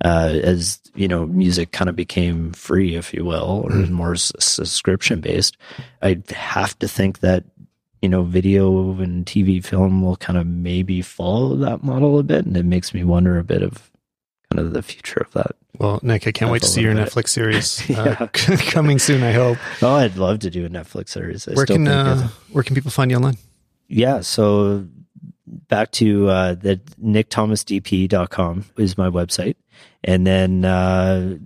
uh, 0.05 0.32
as 0.43 0.81
you 0.94 1.06
know, 1.06 1.24
music 1.27 1.70
kind 1.70 1.89
of 1.89 1.94
became 1.97 2.52
free, 2.52 2.97
if 2.97 3.14
you 3.14 3.24
will, 3.24 3.62
or 3.64 3.70
more 3.86 4.14
s- 4.14 4.32
subscription 4.39 5.20
based. 5.20 5.56
I 6.02 6.20
have 6.31 6.77
to 6.81 6.89
think 6.89 7.20
that 7.20 7.44
you 8.02 8.09
know, 8.09 8.24
video 8.24 8.98
and 8.98 9.24
TV 9.24 9.64
film 9.64 10.02
will 10.02 10.16
kind 10.16 10.36
of 10.36 10.44
maybe 10.44 11.02
follow 11.02 11.55
that 11.56 11.85
model 11.85 12.19
a 12.19 12.24
bit, 12.24 12.44
and 12.44 12.56
it 12.56 12.64
makes 12.64 12.93
me 12.93 13.05
wonder 13.05 13.39
a 13.39 13.44
bit 13.44 13.62
of 13.62 13.93
kind 14.51 14.66
of 14.66 14.73
the 14.73 14.82
future 14.82 15.20
of 15.20 15.32
that. 15.35 15.52
Well, 15.82 15.98
Nick, 16.02 16.26
I 16.28 16.32
can't 16.32 16.50
wait 16.50 16.62
to 16.62 16.68
see 16.68 16.80
your 16.80 16.94
bit. 16.94 17.09
Netflix 17.09 17.28
series 17.30 17.90
uh, 17.98 18.28
coming 18.70 18.98
soon. 19.00 19.22
I 19.24 19.32
hope. 19.32 19.59
Oh, 19.82 19.96
I'd 19.96 20.16
love 20.16 20.38
to 20.40 20.50
do 20.50 20.64
a 20.64 20.68
Netflix 20.68 21.09
series. 21.10 21.48
I 21.48 21.54
Where 21.54 21.66
still 21.66 21.76
can 21.76 21.88
uh, 21.88 22.28
where 22.52 22.62
can 22.64 22.74
people 22.76 22.90
find 22.92 23.10
you 23.10 23.16
online? 23.18 23.36
yeah 23.88 24.20
so 24.22 24.86
back 25.68 25.90
to 25.90 26.28
uh 26.28 26.54
the 26.54 26.76
nickthomasdp.com 27.04 28.64
is 28.78 28.96
my 28.96 29.10
website 29.10 29.56
and 30.04 30.26
then 30.26 30.64
uh 30.64 31.36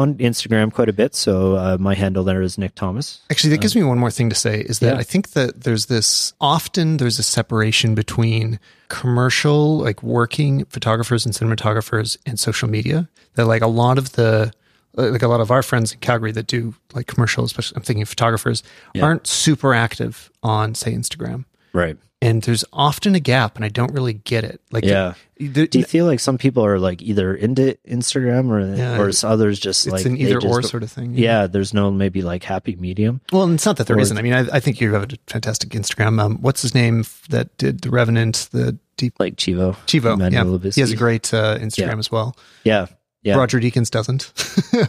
on 0.00 0.14
instagram 0.30 0.72
quite 0.72 0.88
a 0.88 0.92
bit 1.02 1.14
so 1.14 1.56
uh, 1.56 1.76
my 1.80 1.94
handle 2.02 2.22
there 2.24 2.42
is 2.42 2.58
nick 2.58 2.74
thomas 2.74 3.06
Actually, 3.30 3.50
that 3.50 3.60
gives 3.64 3.74
me 3.74 3.82
one 3.82 3.98
more 3.98 4.10
thing 4.10 4.28
to 4.30 4.36
say 4.36 4.60
is 4.60 4.78
that 4.80 4.94
yeah. 4.94 5.00
I 5.00 5.02
think 5.12 5.24
that 5.36 5.62
there's 5.64 5.86
this 5.86 6.32
often 6.40 6.96
there's 6.98 7.18
a 7.18 7.22
separation 7.38 7.94
between 7.94 8.58
commercial, 8.88 9.78
like 9.78 10.02
working 10.02 10.64
photographers 10.66 11.24
and 11.26 11.34
cinematographers 11.34 12.16
and 12.26 12.38
social 12.38 12.68
media. 12.68 13.08
That 13.34 13.46
like 13.46 13.62
a 13.62 13.66
lot 13.68 13.98
of 13.98 14.12
the 14.12 14.52
uh, 14.98 15.10
like 15.10 15.22
a 15.22 15.28
lot 15.28 15.40
of 15.40 15.50
our 15.50 15.62
friends 15.62 15.92
in 15.92 15.98
Calgary 16.00 16.32
that 16.32 16.46
do 16.46 16.74
like 16.94 17.06
commercial, 17.06 17.44
especially 17.44 17.76
I'm 17.76 17.82
thinking 17.82 18.04
photographers, 18.04 18.62
Yeah. 18.94 19.04
aren't 19.04 19.26
super 19.26 19.74
active 19.74 20.30
on 20.42 20.74
say 20.74 20.92
Instagram. 20.92 21.44
right 21.72 21.96
And 22.26 22.42
there's 22.42 22.64
often 22.72 23.14
a 23.14 23.20
gap, 23.20 23.56
and 23.56 23.64
I 23.64 23.68
don't 23.68 23.92
really 23.92 24.14
get 24.14 24.44
it. 24.44 24.60
Like, 24.70 24.84
yeah 24.84 25.14
the- 25.38 25.66
do 25.68 25.78
you 25.78 25.84
feel 25.84 26.06
like 26.06 26.18
some 26.18 26.38
people 26.38 26.64
are 26.64 26.78
like 26.78 27.02
either 27.02 27.34
into 27.34 27.76
instagram 27.86 28.48
or 28.48 28.74
Yeah. 28.74 28.98
or 28.98 29.10
others 29.30 29.58
just 29.60 29.86
like 29.86 30.06
an 30.06 30.16
either 30.16 30.36
or 30.38 30.40
don't- 30.40 30.62
sort 30.64 30.82
of 30.82 30.90
thing. 30.90 31.12
yeah 31.14 31.46
there's 31.46 31.74
no 31.74 31.90
maybe 31.90 32.22
like 32.22 32.42
happy 32.42 32.74
medium 32.76 33.20
Well, 33.32 33.50
it's 33.52 33.66
not 33.66 33.76
that 33.76 33.86
there 33.86 33.96
not 33.96 34.16
I 34.16 34.22
mean, 34.22 34.32
I, 34.32 34.46
I 34.50 34.60
think 34.60 34.80
you 34.80 34.94
have 34.94 35.04
a 35.12 35.16
fantastic 35.26 35.70
Instagram. 35.70 36.18
Um, 36.20 36.38
what's 36.40 36.62
his 36.62 36.74
name 36.74 37.04
that 37.28 37.54
did 37.58 37.82
the 37.82 37.90
Revenant, 37.90 38.48
the 38.52 38.78
deep 38.96 39.14
like 39.20 39.36
chivo 39.36 39.76
Chivo? 39.86 40.14
Emmanuel 40.14 40.58
Yeah, 40.62 40.70
he 40.72 40.80
has 40.80 40.92
a 40.92 40.96
great 40.96 41.32
uh, 41.34 41.58
Instagram 41.58 41.92
Yeah. 41.92 41.98
as 41.98 42.10
well. 42.10 42.36
yeah 42.64 42.86
yeah 43.22 43.36
Roger 43.36 43.60
Deakins 43.60 43.90
doesn't. 43.90 44.32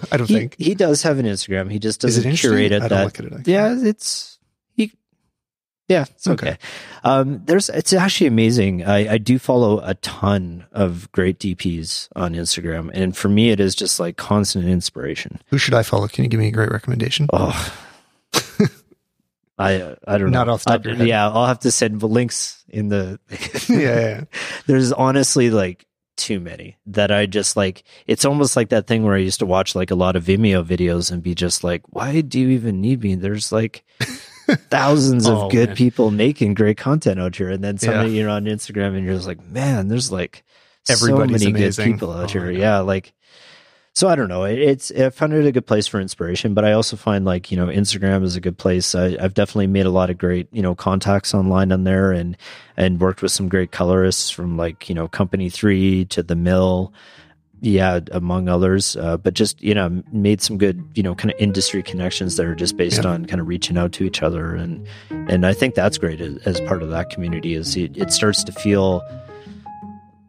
I 0.13 0.15
don't 0.17 0.29
he, 0.29 0.33
think. 0.35 0.55
he 0.57 0.75
does 0.75 1.03
have 1.03 1.19
an 1.19 1.25
instagram 1.25 1.69
he 1.71 1.77
just 1.79 2.03
it 2.03 2.07
doesn't 2.07 2.23
interesting? 2.23 2.51
curate 2.51 2.71
it 2.71 2.83
I 2.83 2.87
don't 2.87 2.97
that 2.99 3.03
look 3.03 3.19
at 3.33 3.39
it. 3.41 3.47
yeah 3.47 3.75
it's 3.77 4.36
Yeah, 5.87 6.05
it's 6.09 6.27
okay. 6.27 6.49
okay. 6.49 6.57
Um, 7.03 7.41
there's 7.45 7.69
it's 7.69 7.93
actually 7.93 8.27
amazing. 8.27 8.83
I, 8.83 9.13
I 9.13 9.17
do 9.17 9.39
follow 9.39 9.79
a 9.79 9.93
ton 9.95 10.65
of 10.73 11.09
great 11.13 11.39
DPs 11.39 12.09
on 12.15 12.33
Instagram, 12.33 12.91
and 12.93 13.15
for 13.15 13.29
me, 13.29 13.51
it 13.51 13.61
is 13.61 13.73
just 13.73 13.99
like 13.99 14.17
constant 14.17 14.65
inspiration. 14.65 15.39
Who 15.47 15.57
should 15.57 15.73
I 15.73 15.83
follow? 15.83 16.07
Can 16.07 16.25
you 16.25 16.29
give 16.29 16.41
me 16.41 16.49
a 16.49 16.51
great 16.51 16.71
recommendation? 16.71 17.27
Oh, 17.31 17.73
I 19.57 19.95
I 20.05 20.17
don't 20.17 20.31
know. 20.31 20.39
Not 20.39 20.49
off 20.49 20.65
the 20.65 20.77
top 20.77 20.85
I, 20.85 21.03
Yeah, 21.03 21.29
I'll 21.29 21.45
have 21.45 21.59
to 21.59 21.71
send 21.71 22.01
the 22.01 22.07
links 22.07 22.63
in 22.67 22.89
the. 22.89 23.19
yeah, 23.69 23.77
yeah. 23.79 24.23
There's 24.67 24.91
honestly 24.91 25.49
like 25.49 25.85
too 26.17 26.41
many 26.41 26.77
that 26.87 27.11
I 27.11 27.27
just 27.27 27.55
like. 27.55 27.83
It's 28.07 28.25
almost 28.25 28.57
like 28.57 28.69
that 28.69 28.87
thing 28.87 29.03
where 29.03 29.15
I 29.15 29.19
used 29.19 29.39
to 29.39 29.45
watch 29.45 29.73
like 29.73 29.91
a 29.91 29.95
lot 29.95 30.17
of 30.17 30.25
Vimeo 30.25 30.65
videos 30.65 31.13
and 31.13 31.23
be 31.23 31.33
just 31.33 31.63
like, 31.63 31.83
why 31.87 32.19
do 32.19 32.39
you 32.39 32.49
even 32.49 32.81
need 32.81 33.03
me? 33.03 33.15
There's 33.15 33.53
like 33.53 33.85
thousands 34.69 35.27
of 35.27 35.37
oh, 35.37 35.49
good 35.49 35.69
man. 35.69 35.75
people 35.75 36.11
making 36.11 36.53
great 36.53 36.77
content 36.77 37.19
out 37.19 37.35
here, 37.35 37.49
and 37.49 37.63
then 37.63 37.77
suddenly 37.77 38.11
yeah. 38.11 38.21
you're 38.21 38.29
on 38.29 38.45
Instagram 38.45 38.95
and 38.95 39.05
you're 39.05 39.15
just 39.15 39.27
like, 39.27 39.43
man, 39.45 39.87
there's 39.87 40.11
like 40.11 40.43
Everybody's 40.89 41.41
so 41.41 41.47
many 41.47 41.59
amazing. 41.59 41.85
good 41.85 41.91
people 41.91 42.11
out 42.11 42.23
oh, 42.23 42.27
here. 42.27 42.51
Yeah, 42.51 42.79
like 42.79 43.13
so 43.97 44.07
I 44.07 44.15
don't 44.15 44.29
know. 44.29 44.43
It's 44.43 44.91
I 44.91 45.09
found 45.09 45.33
it 45.33 45.45
a 45.45 45.51
good 45.51 45.65
place 45.65 45.87
for 45.87 45.99
inspiration, 45.99 46.53
but 46.53 46.63
I 46.63 46.73
also 46.73 46.95
find 46.95 47.25
like 47.25 47.51
you 47.51 47.57
know 47.57 47.65
Instagram 47.65 48.23
is 48.23 48.35
a 48.35 48.39
good 48.39 48.57
place. 48.57 48.93
I, 48.93 49.19
have 49.19 49.33
definitely 49.33 49.65
made 49.65 49.87
a 49.87 49.89
lot 49.89 50.09
of 50.09 50.19
great 50.19 50.47
you 50.51 50.61
know 50.61 50.75
contacts 50.75 51.33
online 51.33 51.71
on 51.71 51.83
there, 51.83 52.11
and 52.11 52.37
and 52.77 53.01
worked 53.01 53.21
with 53.23 53.31
some 53.31 53.49
great 53.49 53.71
colorists 53.71 54.29
from 54.29 54.55
like 54.55 54.87
you 54.87 54.93
know 54.93 55.07
Company 55.07 55.49
Three 55.49 56.05
to 56.05 56.21
the 56.21 56.35
Mill 56.35 56.93
yeah, 57.61 57.99
among 58.11 58.49
others. 58.49 58.95
Uh, 58.95 59.17
but 59.17 59.33
just 59.33 59.61
you 59.61 59.73
know, 59.73 60.03
made 60.11 60.41
some 60.41 60.57
good 60.57 60.83
you 60.95 61.03
know 61.03 61.15
kind 61.15 61.31
of 61.31 61.39
industry 61.39 61.81
connections 61.81 62.35
that 62.35 62.45
are 62.45 62.55
just 62.55 62.77
based 62.77 63.03
yeah. 63.03 63.09
on 63.09 63.25
kind 63.25 63.41
of 63.41 63.47
reaching 63.47 63.77
out 63.77 63.91
to 63.93 64.03
each 64.03 64.21
other, 64.21 64.55
and 64.55 64.85
and 65.09 65.45
I 65.45 65.53
think 65.53 65.75
that's 65.75 65.97
great 65.97 66.21
as, 66.21 66.37
as 66.45 66.61
part 66.61 66.83
of 66.83 66.89
that 66.89 67.09
community. 67.09 67.55
Is 67.55 67.75
it, 67.75 67.97
it 67.97 68.11
starts 68.11 68.43
to 68.43 68.51
feel 68.51 69.01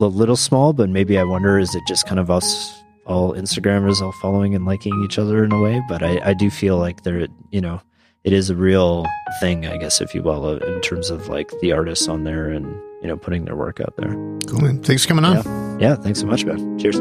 a 0.00 0.06
little 0.06 0.36
small, 0.36 0.72
but 0.72 0.88
maybe 0.88 1.18
I 1.18 1.24
wonder 1.24 1.59
is 1.59 1.74
it 1.74 1.82
just 1.86 2.06
kind 2.06 2.20
of 2.20 2.30
us 2.30 2.74
all 3.06 3.32
Instagrammers 3.32 4.00
all 4.00 4.12
following 4.20 4.55
and 4.55 4.64
liking 4.64 5.02
each 5.05 5.18
other 5.18 5.44
in 5.44 5.52
a 5.52 5.60
way? 5.60 5.82
But 5.88 6.02
I 6.02 6.20
I 6.30 6.34
do 6.34 6.50
feel 6.50 6.78
like 6.78 7.02
there 7.02 7.26
you 7.50 7.60
know 7.60 7.80
it 8.24 8.32
is 8.32 8.50
a 8.50 8.56
real 8.56 9.06
thing, 9.40 9.66
I 9.66 9.76
guess, 9.76 10.00
if 10.00 10.14
you 10.14 10.22
will, 10.22 10.44
uh, 10.44 10.56
in 10.56 10.80
terms 10.80 11.10
of 11.10 11.28
like 11.28 11.50
the 11.60 11.72
artists 11.72 12.09
on 12.09 12.24
there 12.24 12.50
and 12.50 12.66
you 13.02 13.09
know 13.09 13.16
putting 13.16 13.44
their 13.44 13.56
work 13.56 13.80
out 13.80 13.94
there. 13.96 14.12
Cool, 14.46 14.60
man. 14.60 14.82
Thanks 14.82 15.05
for 15.05 15.09
coming 15.09 15.24
on. 15.24 15.36
Yeah, 15.36 15.88
yeah 15.90 15.94
thanks 15.96 16.20
so 16.20 16.26
much, 16.26 16.44
man. 16.44 16.78
Cheers. 16.78 17.00